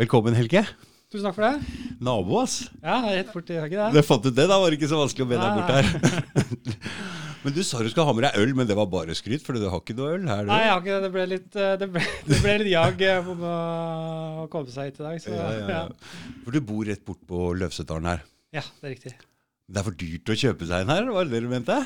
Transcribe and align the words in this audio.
Velkommen, 0.00 0.32
Helge. 0.32 0.62
Tusen 1.10 1.26
takk 1.26 1.34
for 1.36 1.44
det. 1.44 1.76
Nabo, 2.00 2.38
ass. 2.40 2.54
Ja, 2.80 3.00
rett 3.04 3.32
borti, 3.34 3.56
høyre 3.58 3.68
der. 3.68 3.90
det? 3.90 3.98
Det 3.98 4.02
fant 4.06 4.22
du 4.24 4.30
det, 4.30 4.46
da 4.48 4.56
var 4.62 4.70
det 4.72 4.78
ikke 4.78 4.88
så 4.88 5.00
vanskelig 5.00 5.26
å 5.26 5.30
be 5.32 5.40
deg 5.40 5.58
bort 5.58 5.72
her. 5.74 5.88
men 7.42 7.56
du 7.56 7.60
sa 7.66 7.82
du 7.82 7.90
skal 7.92 8.06
ha 8.08 8.14
med 8.16 8.24
deg 8.28 8.38
øl, 8.40 8.54
men 8.56 8.68
det 8.70 8.76
var 8.78 8.88
bare 8.92 9.16
skryt, 9.18 9.42
for 9.44 9.58
du 9.58 9.66
har 9.68 9.82
ikke 9.82 9.96
noe 9.98 10.14
øl? 10.14 10.28
her 10.30 10.46
du? 10.46 10.52
Nei, 10.52 10.60
jeg 10.64 10.70
har 10.72 10.80
ikke 10.84 10.94
det. 10.94 11.02
Det 11.04 11.12
ble 11.16 11.26
litt, 11.34 11.50
eh, 11.58 11.74
det 11.82 11.90
ble, 11.96 12.04
det 12.30 12.38
ble 12.46 12.54
litt 12.62 12.72
jag 12.72 13.04
eh, 13.10 13.28
om 13.34 13.44
å 13.50 14.46
komme 14.54 14.72
seg 14.72 14.88
hit 14.92 15.02
i 15.02 15.08
dag. 15.08 15.18
Så, 15.26 15.34
Ja, 15.34 15.50
ja, 15.58 15.66
ja. 15.74 16.34
For 16.46 16.56
du 16.56 16.62
bor 16.70 16.86
rett 16.88 17.04
bort 17.04 17.20
på 17.28 17.50
Løvsetdalen 17.60 18.08
her. 18.14 18.24
ja, 18.56 18.64
det 18.80 18.86
er 18.88 18.94
riktig. 18.96 19.16
Det 19.70 19.82
er 19.82 19.86
for 19.90 20.00
dyrt 20.00 20.32
å 20.32 20.38
kjøpe 20.46 20.70
seg 20.70 20.86
en 20.86 20.94
her, 20.96 21.10
var 21.12 21.28
det 21.28 21.36
det 21.36 21.44
du 21.44 21.50
mente? 21.52 21.76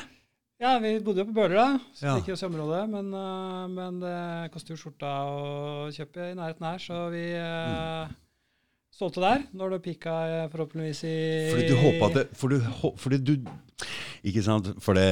Ja, 0.65 0.79
vi 0.81 0.95
bodde 1.05 1.21
jo 1.21 1.29
på 1.29 1.35
Bøler, 1.37 1.59
da, 1.59 1.81
så 1.93 2.07
Ja. 2.07 2.13
det 2.15 2.23
gikk 2.23 2.31
jo 2.33 2.41
sommerrådet. 2.41 2.85
Men, 2.89 3.13
eh, 3.13 3.65
men 3.69 4.01
det 4.01 4.53
koster 4.55 4.73
jo 4.73 4.81
skjorta 4.81 5.11
å 5.29 5.91
kjøpe 5.93 6.31
i 6.31 6.37
nærheten 6.39 6.65
her, 6.65 6.79
så 6.81 7.11
vi 7.13 7.25
uh, 7.37 8.09
Stolte 8.95 9.21
der 9.21 9.43
når 9.53 9.75
det 9.75 9.83
pika 9.83 10.13
eh, 10.31 10.49
forhåpentligvis 10.53 11.01
i 11.09 11.15
Fordi 11.51 11.67
du 11.67 11.77
håpa 11.81 12.07
at 12.07 12.15
det 12.15 12.25
fordi, 12.39 12.61
Fordi 13.03 13.19
du 13.19 13.33
Ikke 14.23 14.45
sant? 14.47 14.71
Fordi, 14.79 15.07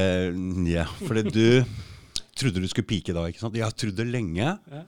Ja. 0.71 0.85
Fordi 0.87 1.23
du 1.27 1.65
trodde 2.39 2.63
du 2.63 2.69
skulle 2.71 2.87
pike 2.87 3.13
da, 3.13 3.27
ikke 3.27 3.43
sant? 3.43 3.59
Jeg 3.59 3.75
trodde 3.75 4.07
lenge 4.07 4.39
Ja. 4.47 4.85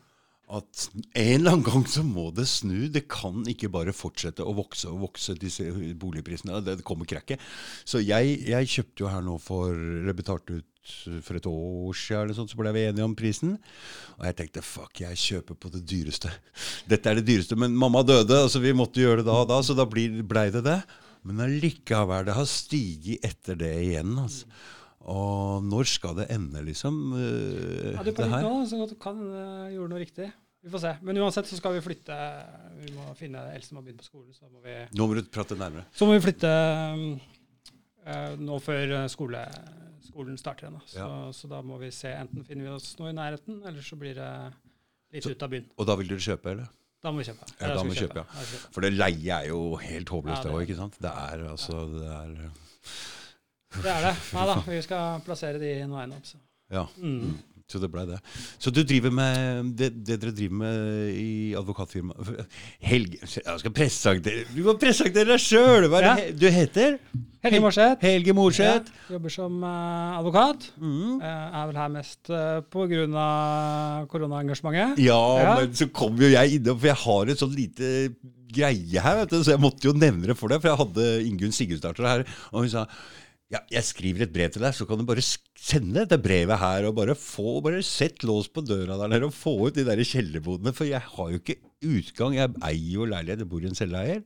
At 0.53 0.89
en 1.17 1.41
eller 1.41 1.55
annen 1.55 1.65
gang 1.65 1.87
så 1.89 2.03
må 2.05 2.29
det 2.37 2.45
snu. 2.51 2.87
Det 2.93 3.07
kan 3.11 3.47
ikke 3.49 3.71
bare 3.73 3.95
fortsette 3.97 4.45
å 4.45 4.53
vokse 4.57 4.91
og 4.91 5.07
vokse, 5.07 5.37
disse 5.41 5.67
boligprisene. 6.01 6.61
Det, 6.65 6.83
kommer 6.85 7.09
krekket. 7.09 7.41
Så 7.89 8.03
jeg, 8.05 8.37
jeg 8.51 8.71
kjøpte 8.77 9.05
jo 9.05 9.11
her 9.11 9.25
nå 9.25 9.39
for 9.41 9.73
Eller 9.73 10.17
betalte 10.17 10.61
ut 10.61 10.71
for 11.25 11.39
et 11.39 11.47
år 11.49 11.97
siden, 11.97 12.27
eller 12.27 12.37
sånt, 12.37 12.53
så 12.53 12.59
ble 12.61 12.75
vi 12.77 12.83
enige 12.85 13.07
om 13.07 13.15
prisen. 13.17 13.57
Og 14.19 14.27
jeg 14.29 14.37
tenkte 14.37 14.65
fuck, 14.65 15.01
jeg 15.01 15.17
kjøper 15.17 15.57
på 15.57 15.73
det 15.73 15.81
dyreste. 15.89 16.29
Dette 16.91 17.09
er 17.09 17.21
det 17.21 17.27
dyreste. 17.31 17.57
Men 17.57 17.73
mamma 17.81 18.05
døde, 18.05 18.43
altså 18.45 18.61
vi 18.61 18.75
måtte 18.77 19.01
gjøre 19.01 19.23
det 19.23 19.31
da 19.31 19.41
og 19.41 19.49
da, 19.49 19.63
så 19.65 19.77
da 19.79 19.89
blei 19.89 20.51
det 20.53 20.65
det. 20.67 20.79
Men 21.25 21.41
allikevel, 21.41 22.29
det 22.29 22.37
har 22.37 22.49
stiget 22.51 23.25
etter 23.25 23.57
det 23.57 23.73
igjen. 23.81 24.13
altså. 24.21 24.45
Og 25.11 25.63
når 25.69 25.85
skal 25.91 26.15
det 26.17 26.27
ende, 26.33 26.63
liksom? 26.65 26.97
Uh, 27.13 27.93
Ja, 27.93 28.03
du 28.03 28.11
nytt 28.11 28.23
her? 28.25 28.43
nå, 28.47 28.53
så 28.71 28.87
du 28.89 28.95
kan 29.01 29.19
uh, 29.21 29.69
gjøre 29.73 29.89
noe 29.93 30.01
riktig. 30.01 30.31
Vi 30.65 30.71
får 30.73 30.81
se. 30.81 30.93
Men 31.05 31.19
uansett 31.21 31.47
så 31.51 31.59
skal 31.59 31.75
vi 31.77 31.83
flytte. 31.85 32.17
Vi 32.81 32.93
må 32.97 33.11
finne 33.19 33.43
eldste 33.53 33.69
som 33.75 33.77
har 33.83 33.85
begynt 33.85 34.01
på 34.01 34.07
skolen. 34.09 34.33
Så 34.33 34.49
må 34.49 34.63
vi, 34.65 34.77
Nå 34.97 35.07
må 35.11 35.15
du 35.19 35.23
prate 35.29 35.59
nærmere. 35.61 35.85
så 35.93 36.07
må 36.09 36.15
vi 36.17 36.23
flytte 36.25 36.53
uh, 38.09 38.35
nå 38.41 38.57
før 38.65 38.95
skole, 39.13 39.43
skolen 40.09 40.39
starter 40.41 40.69
igjen. 40.71 40.81
Så, 40.89 40.99
Ja. 41.03 41.11
så 41.37 41.51
da 41.53 41.61
må 41.63 41.77
vi 41.83 41.91
se. 41.93 42.09
Enten 42.17 42.45
finner 42.49 42.65
vi 42.71 42.73
oss 42.79 42.95
noe 42.99 43.13
i 43.13 43.17
nærheten, 43.17 43.61
eller 43.67 43.83
så 43.85 43.97
blir 44.01 44.15
det 44.17 44.31
litt 45.13 45.25
Så- 45.29 45.31
ut 45.37 45.43
av 45.43 45.51
byen. 45.53 45.69
Og 45.79 45.87
da 45.87 45.97
vil 46.01 46.09
dere 46.09 46.19
kjøpe, 46.33 46.51
eller? 46.57 46.69
Da 47.05 47.11
må 47.13 47.21
vi 47.21 47.25
kjøpe. 47.29 47.45
Ja, 47.61 47.75
da 47.75 47.83
må 47.85 47.93
vi 47.93 48.01
kjøpe, 48.01 48.17
ja. 48.25 48.45
For 48.73 48.81
det 48.81 48.95
leie 48.97 49.29
er 49.43 49.49
jo 49.51 49.77
helt 49.77 50.09
håpløst, 50.09 50.41
Ja, 50.41 50.49
det- 50.49 50.53
òg, 50.57 50.63
ikke 50.65 50.77
sant? 50.81 50.97
Det 50.99 51.11
er 51.13 51.45
altså 51.51 51.77
Det 51.93 52.09
er 52.09 52.51
Det 53.83 53.91
er 53.91 54.07
det. 54.11 54.15
Nei 54.35 54.47
da, 54.51 54.61
vi 54.69 54.83
skal 54.85 55.21
plassere 55.27 55.59
de 55.63 55.73
i 55.81 55.89
noe 55.89 56.05
eiendom. 56.05 56.23
Så. 56.27 56.39
Ja. 56.73 56.87
Mm. 57.01 57.35
Så 57.65 57.79
det 57.81 57.89
ble 57.89 58.03
det. 58.05 58.19
Så 58.61 58.69
du 58.71 58.83
driver 58.85 59.13
med 59.15 59.71
det, 59.79 59.89
det 60.05 60.19
dere 60.21 60.35
driver 60.37 60.59
med 60.61 61.15
i 61.17 61.55
advokatfirmaet 61.57 62.43
Helge 62.85 63.23
Jeg 63.25 63.63
skal 63.63 63.73
presentere 63.73 64.43
Du 64.53 64.61
må 64.67 64.75
presentere 64.77 65.31
deg 65.31 65.41
sjøl! 65.41 65.87
Hva 65.89 66.03
er 66.03 66.05
det 66.05 66.27
Ja. 66.27 66.35
du 66.43 66.45
heter? 66.53 66.99
Helge 67.45 67.61
Morseth. 67.65 68.05
Helge 68.05 68.35
Morseth. 68.37 68.93
Ja, 69.09 69.15
jobber 69.17 69.33
som 69.33 69.57
uh, 69.65 70.19
advokat. 70.19 70.69
Mm. 70.81 71.19
Uh, 71.21 71.25
er 71.25 71.67
vel 71.69 71.81
her 71.81 71.91
mest 71.93 72.31
uh, 72.33 72.61
pga. 72.73 73.27
koronaengasjementet. 74.13 75.03
Ja, 75.05 75.19
Ja. 75.43 75.57
men 75.61 75.75
så 75.77 75.89
kom 75.93 76.17
jo 76.21 76.31
jeg 76.33 76.57
innom, 76.59 76.79
for 76.79 76.89
jeg 76.89 77.01
har 77.03 77.33
et 77.33 77.43
sånn 77.43 77.53
lite 77.57 77.91
greie 78.55 79.03
her, 79.03 79.19
vet 79.21 79.35
du, 79.35 79.43
så 79.45 79.55
jeg 79.57 79.61
måtte 79.61 79.89
jo 79.89 79.93
nevne 79.93 80.31
det 80.31 80.37
for 80.39 80.49
deg. 80.53 80.63
For 80.63 80.71
jeg 80.73 80.81
hadde 80.85 81.09
Ingunn 81.29 81.53
Sigurdsdatter 81.53 82.09
her, 82.09 82.25
og 82.53 82.63
hun 82.65 82.73
sa 82.73 82.87
ja, 83.53 83.61
jeg 83.71 83.87
skriver 83.87 84.25
et 84.25 84.33
brev 84.33 84.53
til 84.55 84.65
deg, 84.65 84.75
så 84.77 84.87
kan 84.89 84.99
du 84.99 85.05
bare 85.09 85.23
sende 85.25 86.01
dette 86.01 86.19
brevet 86.23 86.59
her, 86.61 86.89
og 86.89 86.97
bare 86.97 87.17
få, 87.19 87.59
bare 87.65 87.83
sett 87.87 88.25
lås 88.27 88.49
på 88.49 88.65
døra 88.65 88.97
der 89.01 89.13
nede, 89.13 89.29
og 89.29 89.37
få 89.37 89.57
ut 89.67 89.77
de 89.77 89.85
der 89.87 90.01
kjellerbodene. 90.01 90.73
For 90.77 90.89
jeg 90.89 91.05
har 91.05 91.31
jo 91.31 91.43
ikke 91.43 91.61
utgang. 91.85 92.39
Jeg 92.39 92.55
eier 92.65 92.97
jo 92.97 93.11
leilighet, 93.11 93.45
jeg 93.45 93.51
bor 93.51 93.65
i 93.65 93.71
en 93.71 93.79
selveier. 93.79 94.25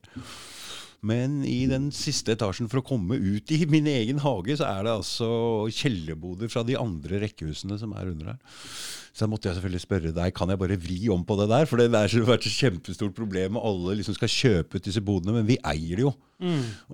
Men 1.08 1.42
i 1.46 1.60
den 1.70 1.90
siste 1.94 2.34
etasjen, 2.34 2.70
for 2.70 2.80
å 2.80 2.86
komme 2.86 3.18
ut 3.18 3.52
i 3.54 3.60
min 3.70 3.86
egen 3.90 4.22
hage, 4.22 4.56
så 4.58 4.66
er 4.70 4.86
det 4.86 4.94
altså 4.96 5.28
kjellerboder 5.70 6.50
fra 6.50 6.64
de 6.66 6.78
andre 6.78 7.20
rekkehusene 7.22 7.78
som 7.78 7.94
er 7.98 8.10
under 8.14 8.32
her. 8.32 8.40
Så 9.12 9.24
da 9.24 9.30
måtte 9.32 9.48
jeg 9.50 9.56
selvfølgelig 9.58 9.84
spørre 9.84 10.14
deg, 10.14 10.34
kan 10.36 10.48
jeg 10.52 10.58
bare 10.60 10.76
vri 10.80 10.98
om 11.14 11.24
på 11.26 11.36
det 11.40 11.48
der? 11.50 11.66
For 11.66 11.76
det 11.80 11.88
er 11.94 12.08
så- 12.12 12.24
vært 12.28 12.46
et 12.46 12.54
kjempestort 12.58 13.14
problem, 13.16 13.56
og 13.56 13.64
alle 13.70 13.96
liksom 14.00 14.14
skal 14.14 14.28
kjøpe 14.28 14.76
ut 14.76 14.84
disse 14.84 15.00
bodene, 15.00 15.32
men 15.38 15.46
vi 15.46 15.58
eier 15.64 15.96
det 15.96 16.04
jo. 16.06 16.14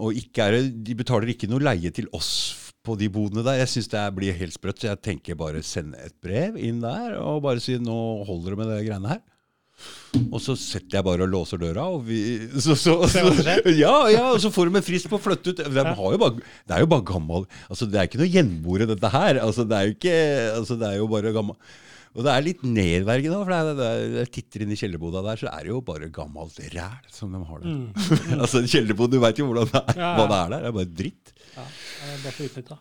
Og 0.00 0.14
ikke 0.14 0.38
er 0.46 0.50
det, 0.58 0.84
de 0.84 0.94
betaler 0.94 1.28
ikke 1.34 1.48
noe 1.50 1.60
leie 1.60 1.90
til 1.92 2.06
oss 2.12 2.70
på 2.84 2.96
de 3.00 3.08
bodene 3.08 3.42
der. 3.44 3.58
Jeg 3.62 3.68
syns 3.68 3.88
det 3.88 4.14
blir 4.16 4.32
helt 4.36 4.52
sprøtt, 4.56 4.78
så 4.80 4.90
jeg 4.92 5.02
tenker 5.02 5.34
bare 5.36 5.62
sende 5.64 5.96
et 6.04 6.14
brev 6.22 6.56
inn 6.56 6.80
der 6.80 7.14
og 7.20 7.42
bare 7.42 7.60
si 7.60 7.78
nå 7.78 8.24
holder 8.26 8.50
det 8.54 8.58
med 8.58 8.68
det 8.72 8.86
greiene 8.88 9.08
her. 9.08 9.22
Og 10.30 10.38
så 10.40 10.54
setter 10.56 10.98
jeg 11.00 11.04
bare 11.04 11.24
og 11.26 11.30
låser 11.32 11.58
døra, 11.58 11.88
og 11.96 12.04
vi 12.06 12.20
så, 12.62 12.76
så, 12.78 12.92
så, 13.10 13.24
ja, 13.74 13.94
ja, 14.12 14.28
og 14.30 14.38
så 14.38 14.52
får 14.54 14.70
de 14.70 14.76
en 14.78 14.84
frist 14.86 15.08
på 15.10 15.18
å 15.18 15.22
flytte 15.24 15.50
ut. 15.50 15.56
De 15.64 15.82
har 15.82 16.18
bare, 16.20 16.36
det 16.38 16.76
er 16.76 16.84
jo 16.84 16.86
bare 16.92 17.02
gammel 17.08 17.44
altså 17.68 17.88
Det 17.90 17.98
er 17.98 18.06
ikke 18.06 18.20
noe 18.22 18.30
gjenboere, 18.30 18.86
dette 18.86 19.10
her. 19.10 19.40
altså 19.42 19.64
Det 19.66 19.76
er 19.80 19.88
jo 19.88 19.96
ikke, 19.96 20.14
altså 20.60 20.78
det 20.78 20.92
er 20.92 21.00
jo 21.00 21.08
bare 21.10 21.32
gammel 21.34 21.56
Og 22.14 22.22
det 22.22 22.30
er 22.30 22.44
litt 22.46 22.62
nedverdigende, 22.62 23.40
for 23.42 23.54
er, 23.56 24.02
jeg 24.20 24.30
titter 24.36 24.62
inn 24.62 24.72
i 24.74 24.78
kjellerboda 24.78 25.22
der, 25.26 25.40
så 25.40 25.50
er 25.50 25.66
det 25.66 25.72
jo 25.72 25.80
bare 25.82 26.10
gammelt 26.14 26.60
ræl 26.70 27.08
som 27.10 27.34
de 27.34 27.40
har 27.48 27.64
der. 27.64 27.80
altså 28.42 28.62
en 28.62 28.70
kjellerbod, 28.70 29.10
du 29.10 29.18
veit 29.22 29.40
jo 29.40 29.48
hvordan 29.48 29.70
det 29.72 29.80
er, 29.80 29.98
ja, 29.98 30.10
Ja, 30.12 30.12
hva 30.20 30.26
det 30.30 30.38
er 30.38 30.52
der. 30.52 30.60
Det 30.62 30.70
er 30.70 30.76
bare 30.78 30.92
dritt. 31.02 31.32
Ja, 31.56 31.64
det 32.22 32.30
er 32.30 32.42
utnytta. 32.46 32.78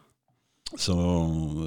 Så, 0.74 0.96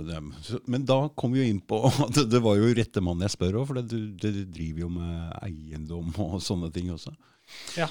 det, 0.06 0.20
så, 0.42 0.58
men 0.66 0.86
da 0.86 0.96
kom 1.14 1.34
vi 1.34 1.42
jo 1.42 1.50
inn 1.50 1.60
på 1.62 1.78
det, 2.14 2.26
det 2.30 2.40
var 2.42 2.58
jo 2.58 2.72
rette 2.74 3.02
mann 3.04 3.22
jeg 3.22 3.34
spør 3.34 3.60
òg, 3.60 3.68
for 3.68 3.78
det, 3.78 3.86
du 3.90 4.40
driver 4.54 4.86
jo 4.86 4.90
med 4.94 5.36
eiendom 5.46 6.10
og 6.22 6.38
sånne 6.42 6.70
ting 6.74 6.90
også. 6.94 7.14
Ja, 7.78 7.90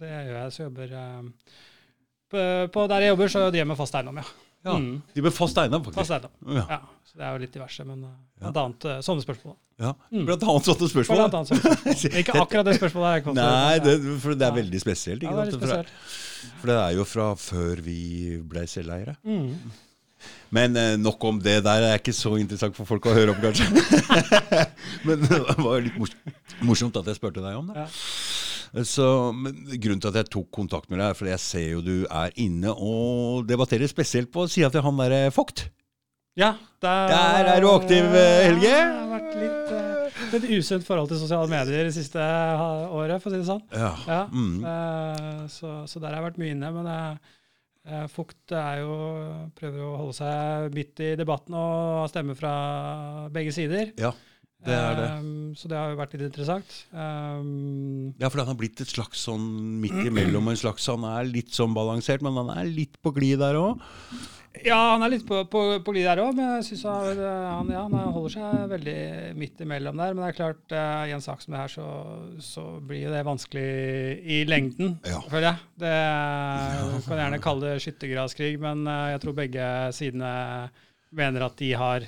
det 0.00 0.12
gjør 0.12 0.38
jeg. 0.38 0.54
Så 0.54 0.66
jobber 0.68 0.96
eh, 1.00 1.20
på, 2.32 2.48
på 2.76 2.88
Der 2.92 3.04
jeg 3.04 3.14
jobber, 3.14 3.32
så 3.32 3.46
driver 3.48 3.62
jeg 3.64 3.72
med 3.72 3.80
fast 3.80 3.96
eiendom, 4.00 4.20
ja. 4.20 4.28
Ja, 4.64 4.74
Mm. 4.80 5.02
De 5.14 5.20
ble 5.22 5.30
fast 5.30 5.58
eiendom, 5.60 5.82
Fast 5.84 5.96
faktisk. 5.98 6.12
eiendom. 6.16 6.56
Ja. 6.56 6.64
Ja, 6.70 6.80
så 7.04 7.18
det 7.20 7.24
er 7.28 7.32
jo 7.34 7.40
litt 7.44 7.52
diverse, 7.52 7.84
men 7.84 8.04
eh, 8.04 8.14
Ja. 8.40 8.50
blant 8.50 8.56
annet 8.62 8.84
eh, 8.90 9.00
sånne 9.04 9.24
spørsmål. 9.26 9.56
Ja. 9.78 9.92
Mm. 10.12 10.24
Blant 10.26 10.42
annet 10.48 10.68
sånne 10.70 10.88
spørsmål. 10.88 11.18
Blant 11.20 11.34
annet 11.34 11.48
sånne 11.52 11.76
spørsmål. 11.76 12.18
Ikke 12.22 12.36
akkurat 12.40 12.64
det 12.70 12.76
spørsmålet 12.78 13.26
Jeg 13.28 13.34
Nei, 13.36 13.78
det, 13.84 13.96
for 14.22 14.34
det 14.40 14.46
er 14.48 14.54
veldig 14.60 14.80
spesielt. 14.80 15.22
Ja, 15.26 15.34
det 15.34 15.42
er 15.42 15.50
litt 15.50 15.56
sant? 15.58 15.64
For, 15.64 15.68
spesielt. 15.68 16.54
for 16.62 16.72
det 16.72 16.78
er 16.80 16.92
jo 16.96 17.04
fra 17.04 17.26
før 17.36 17.82
vi 17.84 17.98
ble 18.54 18.64
selveiere. 18.70 19.16
Mm. 19.24 19.74
Men 20.56 20.76
eh, 20.80 20.94
nok 20.96 21.24
om 21.28 21.38
det 21.42 21.58
der. 21.66 21.80
Det 21.84 21.90
er 21.92 21.98
ikke 22.00 22.14
så 22.16 22.32
interessant 22.40 22.76
for 22.78 22.86
folk 22.88 23.04
å 23.10 23.12
høre 23.12 23.34
om, 23.34 23.40
kanskje. 23.42 23.68
men 25.06 25.20
det 25.26 25.40
var 25.60 25.82
litt 25.84 25.98
morsomt 26.64 26.96
at 26.96 27.10
jeg 27.10 27.18
spurte 27.18 27.42
deg 27.44 27.58
om 27.58 27.68
det. 27.72 27.84
Ja. 27.84 27.88
Så, 28.82 29.06
Grunnen 29.78 30.00
til 30.02 30.10
at 30.10 30.16
jeg 30.18 30.30
tok 30.34 30.48
kontakt 30.50 30.90
med 30.90 30.98
deg, 30.98 31.12
er 31.12 31.14
fordi 31.14 31.30
jeg 31.30 31.42
ser 31.44 31.66
jo 31.76 31.80
du 31.84 31.92
er 32.10 32.32
inne 32.42 32.72
og 32.74 33.44
debatterer 33.46 33.86
spesielt 33.86 34.32
på 34.34 34.48
sida 34.50 34.70
til 34.74 34.82
han 34.82 34.96
derre 34.98 35.28
Vogt. 35.36 35.68
Ja, 36.34 36.56
der, 36.82 37.06
Der 37.12 37.48
er 37.52 37.60
du 37.62 37.68
aktiv, 37.70 38.02
eh, 38.02 38.40
Helge. 38.48 38.66
Ja, 38.66 38.80
Det 38.90 38.98
har 38.98 39.12
vært 39.12 39.36
litt, 39.38 39.70
eh, 39.70 40.26
litt 40.32 40.48
usunt 40.58 40.82
forhold 40.84 41.08
til 41.12 41.20
sosiale 41.22 41.46
medier 41.52 41.84
det 41.86 41.94
siste 41.94 42.18
året, 42.18 43.22
for 43.22 43.30
å 43.30 43.34
si 43.36 43.38
det 43.38 43.46
sånn. 43.46 43.62
Ja. 43.70 43.92
Ja, 44.08 44.26
Mm. 44.26 44.64
eh, 44.66 45.46
så, 45.46 45.86
så 45.86 46.00
der 46.02 46.10
har 46.10 46.22
jeg 46.22 46.32
vært 46.32 46.42
mye 46.42 46.54
inne. 46.56 46.72
Men 46.74 46.90
eh, 46.90 48.06
Fukt 48.08 48.50
er 48.50 48.78
jo, 48.80 48.94
prøver 49.54 49.78
å 49.84 49.96
holde 50.00 50.14
seg 50.16 50.74
midt 50.74 50.98
i 51.04 51.14
debatten 51.20 51.52
og 51.54 52.08
stemme 52.10 52.34
fra 52.34 53.28
begge 53.30 53.52
sider. 53.52 53.92
ja, 54.00 54.10
det 54.66 54.74
er 54.74 54.94
det. 54.98 55.08
Um, 55.20 55.54
så 55.56 55.68
det 55.70 55.76
har 55.78 55.90
jo 55.92 55.98
vært 56.00 56.14
litt 56.16 56.26
interessant. 56.28 56.76
Um, 56.92 58.14
Ja, 58.18 58.28
for 58.30 58.40
han 58.42 58.48
har 58.52 58.58
blitt 58.60 58.80
et 58.84 58.90
slags 58.92 59.24
sånn 59.28 59.44
midt 59.82 60.00
imellom. 60.10 60.48
En 60.52 60.56
slags, 60.60 60.86
han 60.90 61.04
er 61.08 61.28
litt 61.28 61.52
sånn 61.54 61.74
balansert, 61.76 62.22
men 62.24 62.38
han 62.40 62.50
er 62.58 62.70
litt 62.70 62.96
på 63.04 63.12
glid 63.16 63.38
der 63.44 63.58
òg. 63.60 63.82
ja, 64.64 64.76
han 64.94 65.02
er 65.02 65.10
litt 65.16 65.24
på, 65.26 65.40
på, 65.50 65.60
på 65.84 65.92
glid 65.96 66.06
der 66.06 66.20
òg, 66.22 66.32
men 66.38 66.52
jeg 66.56 66.66
synes 66.68 66.84
han, 66.86 67.20
han, 67.26 67.70
ja, 67.74 67.80
han 67.90 68.12
holder 68.14 68.34
seg 68.36 68.68
veldig 68.70 68.96
midt 69.40 69.62
imellom 69.66 69.98
der. 69.98 70.14
Men 70.14 70.22
det 70.24 70.28
er 70.32 70.38
klart, 70.38 70.64
uh, 70.72 71.04
i 71.10 71.14
en 71.16 71.24
sak 71.24 71.42
som 71.42 71.54
det 71.56 71.60
her, 71.64 71.72
så, 71.74 71.86
så 72.42 72.64
blir 72.86 73.04
jo 73.08 73.14
det 73.14 73.24
vanskelig 73.26 73.66
i 74.24 74.40
lengden, 74.48 74.96
Ja. 75.10 75.20
føler 75.28 75.48
jeg. 75.50 75.62
Det 75.84 75.94
Du 76.94 77.08
kan 77.10 77.20
gjerne 77.24 77.42
kalle 77.42 77.72
det 77.74 77.82
skyttergravskrig, 77.84 78.54
men 78.62 78.86
uh, 78.88 79.10
jeg 79.12 79.22
tror 79.26 79.38
begge 79.42 79.70
sidene 79.98 80.30
mener 81.14 81.44
at 81.46 81.58
de 81.60 81.72
har 81.78 82.06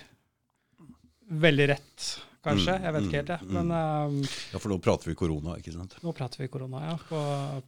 veldig 1.26 1.66
rett, 1.72 2.04
kanskje. 2.46 2.76
Mm, 2.78 2.84
Jeg 2.86 2.94
vet 2.96 3.02
mm, 3.02 3.08
ikke 3.10 3.20
helt, 3.20 3.32
jeg. 3.34 3.48
mm. 3.48 3.56
Men 3.58 3.74
um, 3.74 4.20
Ja, 4.54 4.60
for 4.62 4.72
nå 4.72 4.78
prater 4.86 5.10
vi 5.10 5.16
korona, 5.18 5.56
ikke 5.60 5.74
sant? 5.74 5.96
nå 6.06 6.14
prater 6.16 6.44
vi 6.44 6.48
korona, 6.52 6.84
ja. 6.92 6.96
På, 7.10 7.20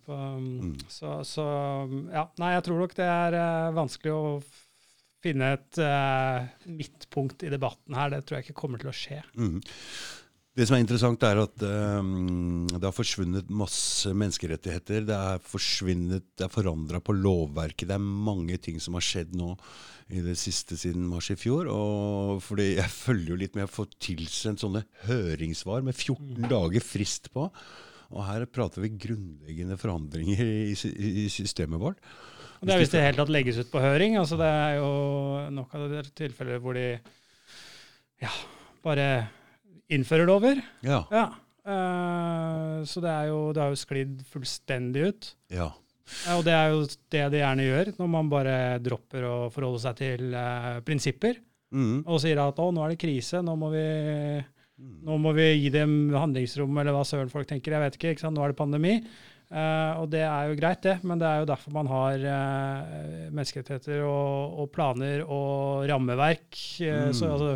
på, 0.07 0.21
Mm. 0.39 0.73
så, 0.89 1.19
så 1.27 1.45
ja. 2.15 2.25
Nei, 2.39 2.53
jeg 2.57 2.65
tror 2.69 2.81
nok 2.85 2.95
det 2.99 3.09
er 3.11 3.37
uh, 3.39 3.75
vanskelig 3.77 4.15
å 4.15 4.23
finne 5.25 5.49
et 5.57 5.81
uh, 5.83 6.47
midtpunkt 6.71 7.43
i 7.43 7.51
debatten 7.51 7.97
her. 7.99 8.13
Det 8.15 8.23
tror 8.29 8.39
jeg 8.39 8.49
ikke 8.49 8.61
kommer 8.63 8.79
til 8.83 8.93
å 8.93 8.95
skje. 8.95 9.19
Mm. 9.35 9.59
Det 10.59 10.67
som 10.67 10.75
er 10.75 10.81
interessant, 10.83 11.23
er 11.23 11.39
at 11.39 11.63
um, 11.63 12.65
det 12.71 12.83
har 12.83 12.95
forsvunnet 12.95 13.51
masse 13.55 14.11
menneskerettigheter. 14.11 15.05
Det 15.07 15.15
er 15.15 15.43
forsvunnet, 15.47 16.25
det 16.39 16.47
er 16.49 16.51
forandra 16.55 16.99
på 17.05 17.15
lovverket. 17.15 17.87
Det 17.91 17.95
er 17.95 18.03
mange 18.31 18.59
ting 18.63 18.81
som 18.83 18.97
har 18.99 19.07
skjedd 19.07 19.37
nå 19.39 19.53
i 20.09 20.23
det 20.25 20.39
siste 20.41 20.77
siden 20.81 21.05
mars 21.09 21.29
i 21.33 21.37
fjor. 21.37 21.69
og 21.69 22.41
fordi 22.45 22.77
Jeg 22.79 22.91
følger 22.91 23.35
jo 23.35 23.41
litt 23.43 23.59
med 23.59 23.69
å 23.69 23.73
få 23.73 23.85
tilsendt 24.01 24.65
sånne 24.65 24.85
høringssvar 25.05 25.85
med 25.85 25.95
14 25.95 26.49
dager 26.49 26.85
frist 26.85 27.31
på. 27.35 27.49
Og 28.09 28.25
her 28.25 28.47
prater 28.49 28.85
vi 28.85 28.95
grunnleggende 28.97 29.77
forandringer 29.77 30.41
i, 30.41 30.73
i, 30.73 31.11
i 31.25 31.29
systemet 31.33 31.81
vårt. 31.81 32.01
Og 32.59 32.67
det 32.67 32.75
er 32.75 32.81
hvis 32.81 32.93
det 32.93 33.03
hele 33.05 33.21
tatt 33.21 33.33
legges 33.33 33.59
ut 33.61 33.71
på 33.71 33.83
høring. 33.83 34.17
altså 34.19 34.39
Det 34.41 34.49
er 34.49 34.79
jo 34.79 34.93
nok 35.55 35.75
av 35.77 35.91
de 35.93 36.05
tilfeller 36.17 36.63
hvor 36.63 36.79
de 36.79 36.87
ja, 38.19 38.33
bare 38.83 39.29
innfører 39.93 40.27
lover. 40.29 40.63
Ja. 40.83 41.05
ja. 41.13 41.27
Uh, 41.69 42.81
så 42.89 43.03
det, 43.05 43.13
er 43.13 43.29
jo, 43.29 43.53
det 43.53 43.63
har 43.63 43.75
jo 43.75 43.79
sklidd 43.79 44.25
fullstendig 44.33 45.05
ut. 45.13 45.31
Ja. 45.53 45.69
Ja. 46.09 46.37
Og 46.37 46.45
det 46.47 46.55
er 46.57 46.73
jo 46.75 46.85
det 46.87 47.25
de 47.35 47.43
gjerne 47.43 47.67
gjør, 47.67 47.93
når 47.99 48.13
man 48.13 48.31
bare 48.33 48.57
dropper 48.83 49.27
å 49.29 49.37
forholde 49.55 49.83
seg 49.85 49.99
til 50.01 50.37
eh, 50.37 50.79
prinsipper. 50.87 51.41
Mm. 51.75 52.05
Og 52.09 52.23
sier 52.23 52.41
at 52.43 52.61
å, 52.63 52.71
nå 52.73 52.85
er 52.85 52.95
det 52.95 53.03
krise, 53.03 53.43
nå 53.45 53.57
må 53.61 53.73
vi 53.75 53.89
nå 54.79 55.17
må 55.19 55.33
vi 55.35 55.49
gi 55.59 55.73
dem 55.75 56.13
handlingsrom, 56.15 56.77
eller 56.79 56.95
hva 56.95 57.03
søren 57.07 57.33
folk 57.33 57.49
tenker. 57.51 57.75
Jeg 57.75 57.83
vet 57.83 57.99
ikke. 57.99 58.15
ikke? 58.15 58.31
Nå 58.31 58.45
er 58.45 58.53
det 58.53 58.61
pandemi. 58.61 58.95
Uh, 59.49 60.03
og 60.03 60.11
det 60.13 60.21
er 60.27 60.51
jo 60.51 60.59
greit, 60.59 60.83
det, 60.85 60.99
men 61.09 61.21
det 61.21 61.25
er 61.25 61.41
jo 61.41 61.49
derfor 61.49 61.73
man 61.73 61.89
har 61.89 62.21
uh, 62.21 63.29
menneskerettigheter 63.33 64.03
og, 64.05 64.59
og, 64.61 64.67
planer 64.75 65.23
og 65.25 65.87
rammeverk. 65.89 66.51
Uh, 66.85 67.09
mm. 67.09 67.17
så 67.17 67.33
altså, 67.33 67.55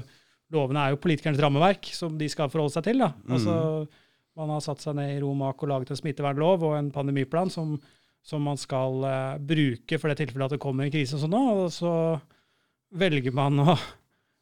Lovene 0.53 0.83
er 0.85 0.93
jo 0.93 1.01
politikernes 1.01 1.41
rammeverk, 1.41 1.89
som 1.97 2.17
de 2.21 2.29
skal 2.29 2.51
forholde 2.53 2.75
seg 2.75 2.89
til. 2.89 3.05
da. 3.05 3.13
Mm. 3.23 3.37
Altså, 3.37 3.55
Man 4.41 4.51
har 4.53 4.65
satt 4.65 4.83
seg 4.85 4.97
ned 4.97 5.15
i 5.15 5.21
romak 5.23 5.63
og 5.63 5.71
laget 5.71 5.93
en 5.93 6.01
smittevernlov 6.01 6.65
og 6.69 6.75
en 6.79 6.91
pandemiplan 6.93 7.53
som, 7.53 7.77
som 8.23 8.45
man 8.47 8.61
skal 8.61 9.03
bruke 9.43 9.99
for 9.99 10.11
det 10.11 10.21
tilfellet 10.21 10.47
at 10.47 10.55
det 10.55 10.63
kommer 10.63 10.87
en 10.87 10.95
krise 10.95 11.19
og 11.19 11.33
nå. 11.33 11.43
Og 11.65 11.73
så 11.75 11.95
velger 12.99 13.35
man 13.35 13.65
å 13.65 13.75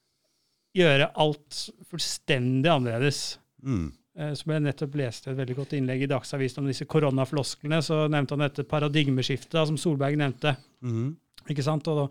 gjøre 0.81 1.11
alt 1.21 1.63
fullstendig 1.91 2.71
annerledes. 2.73 3.39
Mm. 3.65 3.89
Uh, 4.19 4.33
som 4.35 4.53
jeg 4.53 4.65
nettopp 4.65 4.97
leste 4.99 5.31
et 5.31 5.39
veldig 5.39 5.55
godt 5.61 5.75
innlegg 5.79 6.05
i 6.05 6.11
Dagsavisen 6.11 6.65
om 6.65 6.71
disse 6.71 6.87
koronaflosklene, 6.91 7.79
så 7.85 8.05
nevnte 8.11 8.35
han 8.35 8.47
dette 8.47 8.67
paradigmeskiftet 8.69 9.71
som 9.71 9.79
Solberg 9.81 10.19
nevnte. 10.19 10.57
Mm. 10.83 11.13
Ikke 11.51 11.65
sant? 11.65 11.89
Og, 11.89 12.11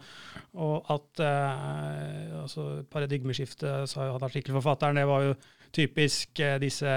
og 0.57 0.89
at 0.89 1.21
uh, 1.21 2.41
altså 2.43 2.69
Paradigmeskiftet, 2.91 3.89
sa 3.91 4.07
jo 4.07 4.15
han 4.15 4.27
artikkelforfatteren, 4.29 4.99
det 4.99 5.09
var 5.09 5.27
jo 5.27 5.35
typisk 5.75 6.39
eh, 6.43 6.55
disse 6.61 6.89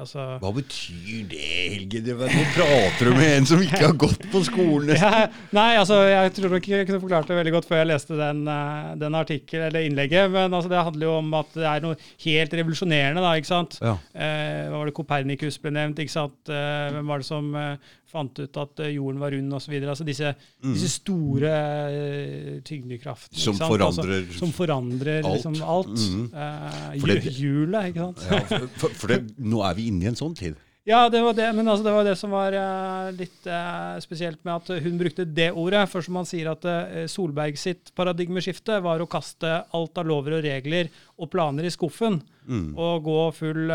altså, 0.00 0.24
Hva 0.42 0.52
betyr 0.56 1.26
det, 1.30 1.42
Helge? 1.74 2.02
Nå 2.06 2.44
prater 2.54 3.10
du 3.10 3.12
med 3.16 3.32
en 3.32 3.48
som 3.48 3.62
ikke 3.62 3.82
har 3.82 3.96
gått 3.98 4.26
på 4.32 4.42
skolen. 4.46 4.94
Ja, 5.06 5.26
nei, 5.54 5.76
altså, 5.78 6.00
jeg 6.08 6.32
tror 6.36 6.54
nok 6.56 6.66
jeg 6.70 6.86
kunne 6.88 7.02
forklart 7.02 7.28
det 7.30 7.36
veldig 7.38 7.52
godt 7.54 7.68
før 7.68 7.82
jeg 7.82 7.90
leste 7.92 8.16
den, 8.18 8.42
eh, 8.50 8.88
den 9.00 9.18
artikkel, 9.18 9.66
eller 9.68 9.86
innlegget. 9.86 10.30
Men 10.32 10.54
altså, 10.56 10.72
det 10.72 10.82
handler 10.88 11.08
jo 11.08 11.18
om 11.20 11.36
at 11.38 11.52
det 11.54 11.68
er 11.68 11.84
noe 11.84 12.00
helt 12.24 12.56
revolusjonerende. 12.60 13.22
da, 13.22 13.34
ikke 13.38 13.52
sant? 13.52 13.78
Ja. 13.82 13.94
Eh, 14.16 14.64
hva 14.70 14.80
var 14.80 14.90
det 14.90 14.96
Kopernikus 14.96 15.60
ble 15.62 15.74
nevnt? 15.76 16.00
ikke 16.02 16.16
sant? 16.16 16.38
Eh, 16.48 16.88
hvem 16.96 17.12
var 17.12 17.22
det 17.22 17.28
som 17.28 17.52
eh, 17.60 17.94
fant 18.10 18.42
ut 18.42 18.60
at 18.62 18.82
eh, 18.84 18.92
jorden 18.96 19.22
var 19.22 19.34
rund 19.34 19.56
osv. 19.58 19.74
Altså 19.80 20.06
disse, 20.06 20.32
mm. 20.62 20.74
disse 20.76 20.90
store 20.96 21.54
uh, 21.54 22.52
tyngdekraftene. 22.66 23.40
Som 23.42 23.58
forandrer, 23.60 24.22
altså, 24.22 24.38
som 24.40 24.54
forandrer 24.56 25.20
alt. 25.22 25.32
Liksom 25.34 25.58
alt. 25.62 25.96
Mm. 25.96 26.28
Uh, 26.34 27.32
hjulet, 27.40 27.90
ikke 27.90 28.06
sant. 28.06 28.24
Ja, 28.30 28.44
for, 28.52 28.70
for, 28.84 29.00
for 29.02 29.14
det, 29.14 29.22
nå 29.42 29.64
er 29.66 29.78
vi 29.78 29.90
inne 29.90 30.06
i 30.06 30.12
en 30.12 30.18
sånn 30.18 30.36
tid. 30.38 30.60
Ja, 30.86 31.08
det 31.10 31.18
var 31.18 31.34
det, 31.34 31.48
men 31.56 31.66
altså, 31.66 31.82
det 31.82 31.92
var 31.96 32.04
det 32.06 32.14
som 32.14 32.30
var 32.30 32.54
uh, 32.54 33.08
litt 33.18 33.48
uh, 33.50 33.96
spesielt 33.98 34.38
med 34.46 34.52
at 34.54 34.84
hun 34.84 35.00
brukte 35.00 35.24
det 35.26 35.48
ordet. 35.50 35.82
For 35.90 36.06
som 36.06 36.20
han 36.20 36.28
sier 36.30 36.52
at 36.52 36.62
uh, 36.62 37.00
Solberg 37.10 37.58
sitt 37.58 37.90
paradigmeskifte 37.98 38.78
var 38.84 39.02
å 39.02 39.08
kaste 39.10 39.50
alt 39.74 39.98
av 39.98 40.06
lover 40.06 40.38
og 40.38 40.46
regler 40.46 40.92
og 41.18 41.32
planer 41.32 41.66
i 41.66 41.74
skuffen. 41.74 42.20
Mm. 42.46 42.70
Og 42.78 43.02
gå 43.02 43.18
full, 43.34 43.74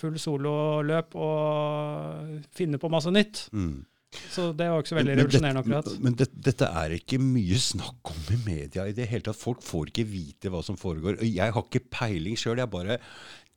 full 0.00 0.16
sololøp 0.16 1.18
og 1.20 2.48
finne 2.56 2.80
på 2.80 2.88
masse 2.96 3.12
nytt. 3.12 3.44
Mm. 3.52 3.84
Så 4.08 4.46
det 4.56 4.70
var 4.72 4.80
ikke 4.80 4.94
så 4.94 4.96
veldig 4.96 5.14
revolusjonerende 5.18 5.60
akkurat. 5.60 5.88
Men, 5.92 6.04
men 6.06 6.14
det, 6.16 6.30
dette 6.46 6.68
er 6.80 6.94
ikke 6.96 7.18
mye 7.20 7.58
snakk 7.60 8.12
om 8.14 8.30
i 8.32 8.38
media 8.46 8.86
i 8.88 8.94
det 8.96 9.04
hele 9.10 9.26
tatt. 9.26 9.36
Folk 9.36 9.60
får 9.64 9.90
ikke 9.92 10.06
vite 10.08 10.52
hva 10.52 10.62
som 10.64 10.78
foregår. 10.80 11.20
Jeg 11.28 11.52
har 11.52 11.66
ikke 11.66 11.84
peiling 11.92 12.38
sjøl. 12.40 12.62
Jeg 12.62 12.72
bare 12.72 12.96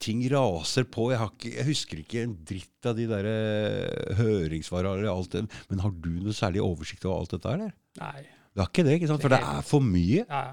ting 0.02 0.24
raser 0.34 0.88
på. 0.90 1.10
Jeg, 1.14 1.30
ikke, 1.34 1.54
jeg, 1.56 1.68
husker 1.70 2.02
ikke 2.02 2.26
en 2.26 2.36
dritt 2.48 2.90
av 2.90 2.98
de 2.98 3.08
der 3.10 3.30
uh, 3.30 4.18
høringssvarene 4.20 4.98
eller 5.00 5.14
alt 5.14 5.38
det. 5.38 5.46
Men 5.72 5.84
har 5.86 5.94
du 5.94 6.12
noe 6.18 6.36
særlig 6.36 6.64
oversikt 6.66 7.08
over 7.08 7.22
alt 7.22 7.36
dette, 7.36 7.56
der? 7.62 7.78
Nei. 8.02 8.26
Du 8.52 8.64
har 8.64 8.72
ikke 8.72 8.86
det, 8.88 8.98
ikke 9.00 9.12
sant? 9.12 9.24
For 9.24 9.32
det 9.32 9.40
er 9.40 9.64
for 9.68 9.86
mye. 9.86 10.26
Ja. 10.26 10.44